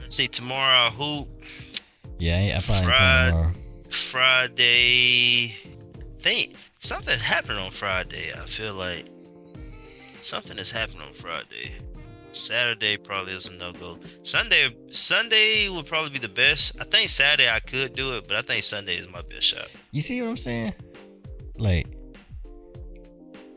Let's 0.00 0.16
see, 0.16 0.28
tomorrow, 0.28 0.90
who? 0.90 1.26
Yeah, 2.18 2.36
I, 2.36 2.56
I 2.56 2.60
probably 2.60 2.84
Friday. 2.84 3.52
Friday. 3.90 5.56
Think 6.20 6.54
something 6.78 7.18
happened 7.18 7.58
on 7.58 7.72
Friday. 7.72 8.30
I 8.32 8.46
feel 8.46 8.74
like 8.74 9.06
something 10.20 10.56
has 10.56 10.70
happened 10.70 11.02
on 11.02 11.12
Friday. 11.14 11.72
Saturday 12.30 12.96
probably 12.96 13.32
is 13.32 13.48
a 13.48 13.54
no 13.54 13.72
go. 13.72 13.98
Sunday, 14.22 14.74
Sunday 14.90 15.68
would 15.68 15.86
probably 15.86 16.10
be 16.10 16.18
the 16.18 16.28
best. 16.28 16.80
I 16.80 16.84
think 16.84 17.08
Saturday 17.08 17.50
I 17.50 17.58
could 17.58 17.94
do 17.94 18.16
it, 18.16 18.28
but 18.28 18.36
I 18.36 18.42
think 18.42 18.62
Sunday 18.62 18.96
is 18.96 19.08
my 19.08 19.22
best 19.22 19.42
shot. 19.42 19.68
You 19.90 20.00
see 20.00 20.22
what 20.22 20.30
I'm 20.30 20.36
saying? 20.36 20.74
Like, 21.56 21.86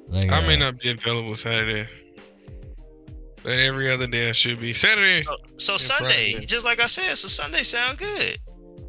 like 0.08 0.32
I 0.32 0.42
may 0.48 0.56
uh, 0.56 0.60
not 0.60 0.80
be 0.80 0.92
available 0.92 1.36
Saturday, 1.36 1.86
but 3.44 3.60
every 3.60 3.92
other 3.92 4.08
day 4.08 4.30
I 4.30 4.32
should 4.32 4.60
be. 4.60 4.74
Saturday, 4.74 5.24
So, 5.24 5.36
so 5.58 5.78
Sunday, 5.78 6.32
Friday. 6.34 6.46
just 6.46 6.66
like 6.66 6.80
I 6.80 6.86
said, 6.88 7.16
so 7.16 7.28
Sunday 7.28 7.64
sound 7.64 7.98
good. 7.98 8.38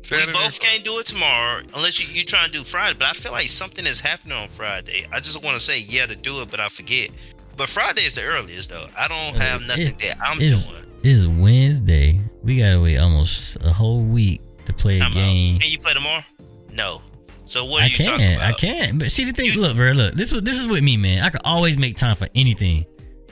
Saturday. 0.02 0.32
we 0.38 0.44
both 0.44 0.60
can't 0.60 0.84
do 0.84 0.98
it 1.00 1.06
tomorrow 1.06 1.62
unless 1.74 1.98
you 2.00 2.14
you 2.16 2.24
try 2.24 2.44
and 2.44 2.52
do 2.52 2.62
Friday. 2.62 2.96
But 2.98 3.08
I 3.08 3.12
feel 3.12 3.32
like 3.32 3.48
something 3.48 3.84
is 3.86 4.00
happening 4.00 4.36
on 4.36 4.48
Friday. 4.48 5.04
I 5.12 5.18
just 5.20 5.42
want 5.44 5.56
to 5.56 5.60
say 5.60 5.80
yeah 5.80 6.06
to 6.06 6.14
do 6.14 6.42
it, 6.42 6.50
but 6.50 6.60
I 6.60 6.68
forget. 6.68 7.10
But 7.56 7.68
Friday 7.68 8.02
is 8.02 8.14
the 8.14 8.22
earliest 8.22 8.70
though. 8.70 8.86
I 8.96 9.08
don't 9.08 9.34
Yeah, 9.36 9.42
have 9.44 9.62
nothing 9.66 9.86
it- 9.88 9.98
that 10.00 10.18
I'm 10.24 10.40
it's- 10.40 10.62
doing. 10.64 10.82
It's 11.02 11.26
Wednesday. 11.26 12.20
We 12.42 12.56
gotta 12.56 12.80
wait 12.80 12.98
almost 12.98 13.56
a 13.60 13.72
whole 13.72 14.02
week 14.02 14.40
to 14.66 14.72
play 14.72 14.96
a 14.96 15.00
Time 15.00 15.12
out. 15.12 15.14
game. 15.14 15.58
Can 15.60 15.70
you 15.70 15.78
play 15.78 15.92
tomorrow? 15.94 16.24
No. 16.72 17.00
So 17.46 17.64
what 17.64 17.82
are 17.82 17.84
I 17.84 17.86
you 17.88 18.04
talking 18.04 18.18
can't. 18.20 18.36
about? 18.36 18.48
I 18.48 18.52
can't. 18.54 18.98
But 18.98 19.12
see 19.12 19.24
the 19.24 19.32
thing, 19.32 19.46
You- 19.46 19.60
look, 19.60 19.76
bro. 19.76 19.92
Look, 19.92 20.14
this 20.14 20.32
is 20.32 20.42
this 20.42 20.58
is 20.58 20.66
with 20.66 20.82
me, 20.82 20.96
man. 20.96 21.22
I 21.22 21.30
can 21.30 21.40
always 21.44 21.78
make 21.78 21.96
time 21.96 22.16
for 22.16 22.28
anything. 22.34 22.84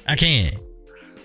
I 0.06 0.16
can. 0.16 0.52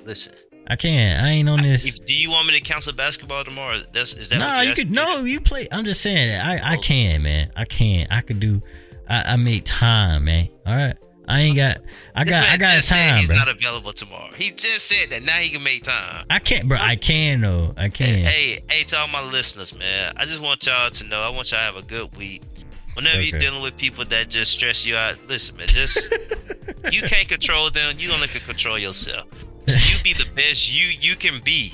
Listen. 0.05 0.33
I 0.67 0.75
can't. 0.75 1.23
I 1.23 1.29
ain't 1.29 1.49
on 1.49 1.59
this. 1.59 1.87
If, 1.87 2.05
do 2.05 2.13
you 2.15 2.29
want 2.29 2.47
me 2.47 2.55
to 2.55 2.61
cancel 2.63 2.93
basketball 2.93 3.43
tomorrow? 3.43 3.77
That's 3.91 4.13
is 4.13 4.29
that? 4.29 4.37
No, 4.39 4.61
you 4.61 4.75
could. 4.75 4.91
No, 4.91 5.23
you 5.23 5.39
play. 5.41 5.67
I'm 5.71 5.83
just 5.83 6.01
saying 6.01 6.29
that 6.29 6.45
I 6.45 6.73
I 6.73 6.77
Oh. 6.77 6.81
can, 6.81 7.23
man. 7.23 7.51
I 7.55 7.65
can. 7.65 8.07
I 8.11 8.21
could 8.21 8.39
do. 8.39 8.61
I 9.09 9.33
I 9.33 9.35
make 9.37 9.63
time, 9.65 10.25
man. 10.25 10.47
All 10.67 10.75
right. 10.75 10.95
I 11.27 11.41
ain't 11.41 11.55
got. 11.55 11.77
I 12.15 12.23
This 12.23 12.37
got. 12.37 12.49
I 12.49 12.57
got 12.57 12.67
just 12.67 12.89
said 12.89 13.09
time, 13.09 13.19
he's 13.19 13.27
bro. 13.29 13.37
not 13.37 13.47
available 13.49 13.93
tomorrow. 13.93 14.31
He 14.35 14.49
just 14.51 14.87
said 14.87 15.09
that 15.11 15.23
now 15.23 15.33
he 15.33 15.49
can 15.49 15.63
make 15.63 15.83
time. 15.83 16.25
I 16.29 16.39
can't, 16.39 16.67
bro. 16.67 16.77
I 16.79 16.95
can 16.95 17.41
though. 17.41 17.73
I 17.77 17.83
Hey, 17.83 17.89
can. 17.89 18.05
hey, 18.25 18.59
hey, 18.69 18.83
to 18.85 18.97
all 18.99 19.07
my 19.07 19.21
listeners, 19.23 19.75
man. 19.77 20.13
I 20.17 20.25
just 20.25 20.41
want 20.41 20.65
y'all 20.65 20.89
to 20.89 21.03
know. 21.07 21.19
I 21.19 21.29
want 21.29 21.51
y'all 21.51 21.59
to 21.59 21.65
have 21.65 21.77
a 21.77 21.83
good 21.83 22.15
week. 22.17 22.41
Whenever 22.99 23.21
you're 23.21 23.39
dealing 23.39 23.61
with 23.61 23.77
people 23.77 24.03
that 24.03 24.27
just 24.27 24.51
stress 24.51 24.85
you 24.85 24.97
out, 24.97 25.15
listen, 25.29 25.55
man. 25.55 25.67
Just 25.67 26.11
you 26.91 27.01
can't 27.01 27.29
control 27.29 27.69
them. 27.69 27.95
You 27.97 28.11
only 28.11 28.27
can 28.27 28.41
control 28.41 28.77
yourself. 28.77 29.25
So 29.67 29.75
you 29.75 30.03
be 30.03 30.11
the 30.11 30.29
best 30.35 30.69
you 30.69 30.97
you 30.99 31.15
can 31.15 31.41
be. 31.41 31.73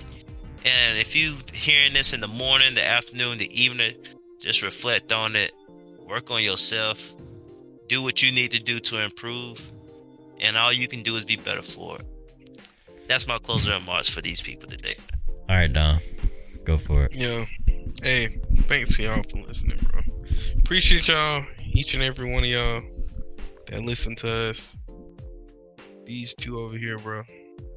And 0.64 1.00
if 1.00 1.16
you 1.16 1.36
hearing 1.52 1.94
this 1.94 2.14
in 2.14 2.20
the 2.20 2.28
morning, 2.28 2.76
the 2.76 2.86
afternoon, 2.86 3.40
the 3.40 3.50
evening, 3.60 3.96
just 4.40 4.62
reflect 4.62 5.12
on 5.12 5.36
it. 5.36 5.52
Work 6.08 6.30
on 6.30 6.44
yourself. 6.44 7.16
Do 7.88 8.04
what 8.04 8.22
you 8.22 8.32
need 8.32 8.52
to 8.52 8.60
do 8.60 8.80
to 8.82 9.04
improve. 9.04 9.72
And 10.40 10.56
all 10.56 10.72
you 10.72 10.88
can 10.88 11.02
do 11.02 11.16
is 11.16 11.26
be 11.26 11.38
better 11.38 11.64
for 11.64 11.98
it. 11.98 12.60
That's 13.08 13.26
my 13.26 13.40
closing 13.40 13.74
remarks 13.74 14.10
for 14.10 14.22
these 14.22 14.42
people 14.42 14.70
today. 14.70 14.96
All 15.50 15.56
right, 15.56 15.74
Don. 15.74 16.00
Go 16.66 16.78
for 16.78 17.06
it. 17.06 17.16
Yeah. 17.16 17.46
Hey, 18.04 18.28
thanks 18.68 18.98
to 18.98 19.04
y'all 19.04 19.24
for 19.28 19.38
listening, 19.38 19.80
bro. 19.92 20.02
Appreciate 20.66 21.10
y'all, 21.10 21.46
each 21.76 21.94
and 21.94 22.02
every 22.02 22.34
one 22.34 22.44
of 22.44 22.50
y'all 22.50 22.82
that 23.68 23.84
listen 23.84 24.16
to 24.16 24.50
us. 24.50 24.76
These 26.06 26.34
two 26.34 26.58
over 26.58 26.76
here, 26.76 26.98
bro. 26.98 27.22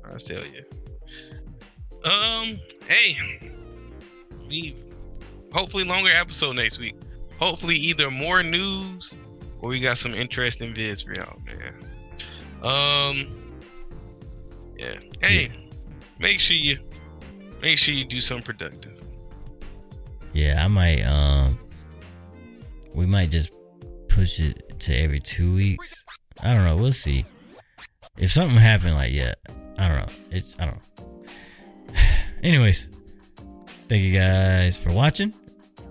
I 0.07 0.16
tell 0.16 0.41
you. 0.43 0.64
Um, 2.11 2.59
hey, 2.89 3.51
we 4.49 4.74
hopefully 5.53 5.84
longer 5.84 6.09
episode 6.11 6.57
next 6.57 6.78
week. 6.78 6.97
Hopefully, 7.39 7.74
either 7.74 8.11
more 8.11 8.43
news 8.43 9.14
or 9.61 9.68
we 9.68 9.80
got 9.80 9.99
some 9.99 10.14
interesting 10.14 10.72
vids 10.72 11.05
for 11.05 11.12
y'all, 11.12 11.39
man. 11.45 11.74
Um, 12.62 13.53
yeah. 14.78 14.95
Hey, 15.20 15.49
make 16.18 16.41
sure 16.41 16.57
you 16.57 16.78
make 17.61 17.76
sure 17.76 17.93
you 17.93 18.07
do 18.07 18.22
something 18.22 18.47
productive. 18.47 18.99
Yeah, 20.32 20.64
I 20.64 20.68
might. 20.68 21.03
Um, 21.03 21.59
we 22.95 23.07
might 23.07 23.30
just 23.30 23.51
push 24.09 24.41
it 24.41 24.78
to 24.80 24.95
every 24.95 25.20
two 25.20 25.55
weeks. 25.55 26.05
I 26.43 26.55
don't 26.55 26.64
know. 26.64 26.76
We'll 26.76 26.93
see. 26.93 27.24
If 28.16 28.32
something 28.32 28.57
happened, 28.57 28.95
like 28.95 29.12
yeah, 29.12 29.34
I 29.78 29.89
don't 29.89 29.99
know. 29.99 30.14
It's 30.30 30.57
I 30.59 30.66
don't 30.66 30.76
know. 30.76 31.32
Anyways, 32.43 32.89
thank 33.89 34.03
you 34.03 34.12
guys 34.12 34.76
for 34.76 34.93
watching. 34.93 35.34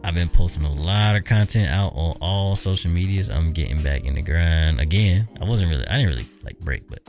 I've 0.03 0.13
been 0.13 0.29
posting 0.29 0.63
a 0.63 0.71
lot 0.71 1.15
of 1.15 1.25
content 1.25 1.69
out 1.69 1.93
on 1.95 2.17
all 2.21 2.55
social 2.55 2.91
medias. 2.91 3.29
I'm 3.29 3.51
getting 3.51 3.81
back 3.81 4.05
in 4.05 4.15
the 4.15 4.21
grind 4.21 4.79
again. 4.79 5.27
I 5.41 5.45
wasn't 5.45 5.69
really. 5.69 5.87
I 5.87 5.97
didn't 5.97 6.09
really 6.09 6.29
like 6.43 6.59
break, 6.59 6.89
but 6.89 7.01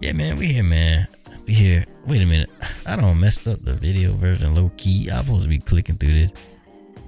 yeah, 0.00 0.12
man, 0.12 0.36
we 0.36 0.46
here, 0.46 0.64
man. 0.64 1.06
We 1.46 1.54
here. 1.54 1.84
Wait 2.06 2.22
a 2.22 2.26
minute. 2.26 2.50
I 2.86 2.96
don't 2.96 3.20
messed 3.20 3.46
up 3.46 3.62
the 3.62 3.74
video 3.74 4.14
version 4.14 4.54
low 4.54 4.70
key. 4.76 5.10
I'm 5.10 5.24
supposed 5.24 5.44
to 5.44 5.48
be 5.48 5.58
clicking 5.58 5.96
through 5.96 6.12
this. 6.12 6.32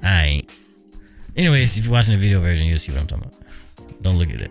I 0.03 0.25
ain't. 0.25 0.51
Anyways, 1.39 1.77
if 1.79 1.85
you're 1.85 1.93
watching 1.93 2.15
the 2.15 2.21
video 2.21 2.41
version, 2.41 2.67
you'll 2.67 2.81
see 2.81 2.91
what 2.91 3.01
I'm 3.01 3.07
talking 3.07 3.31
about. 3.31 4.03
Don't 4.03 4.19
look 4.19 4.31
at 4.31 4.41
it. 4.41 4.51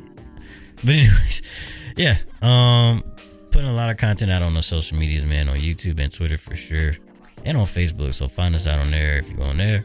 But 0.77 0.95
anyways, 0.95 1.41
yeah. 1.97 2.17
Um, 2.41 3.03
putting 3.51 3.69
a 3.69 3.73
lot 3.73 3.89
of 3.89 3.97
content 3.97 4.31
out 4.31 4.41
on 4.41 4.53
the 4.53 4.63
social 4.63 4.97
medias, 4.97 5.25
man, 5.25 5.49
on 5.49 5.57
YouTube 5.57 5.99
and 5.99 6.13
Twitter 6.13 6.37
for 6.37 6.55
sure, 6.55 6.95
and 7.43 7.57
on 7.57 7.65
Facebook. 7.65 8.13
So 8.13 8.29
find 8.29 8.55
us 8.55 8.67
out 8.67 8.79
on 8.79 8.89
there 8.89 9.19
if 9.19 9.29
you 9.29 9.35
go 9.35 9.43
on 9.43 9.57
there. 9.57 9.83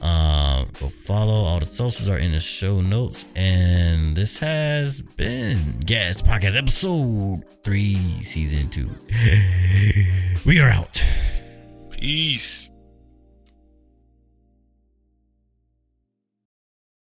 Um, 0.00 0.68
go 0.78 0.88
follow. 0.88 1.42
All 1.42 1.58
the 1.58 1.66
socials 1.66 2.08
are 2.08 2.18
in 2.18 2.30
the 2.30 2.38
show 2.38 2.82
notes. 2.82 3.24
And 3.34 4.16
this 4.16 4.38
has 4.38 5.02
been 5.02 5.80
Gas 5.80 6.22
Podcast 6.22 6.56
episode 6.56 7.42
three, 7.64 8.22
season 8.22 8.70
two. 8.70 8.88
we 10.46 10.60
are 10.60 10.68
out. 10.68 11.04
Peace. 11.90 12.67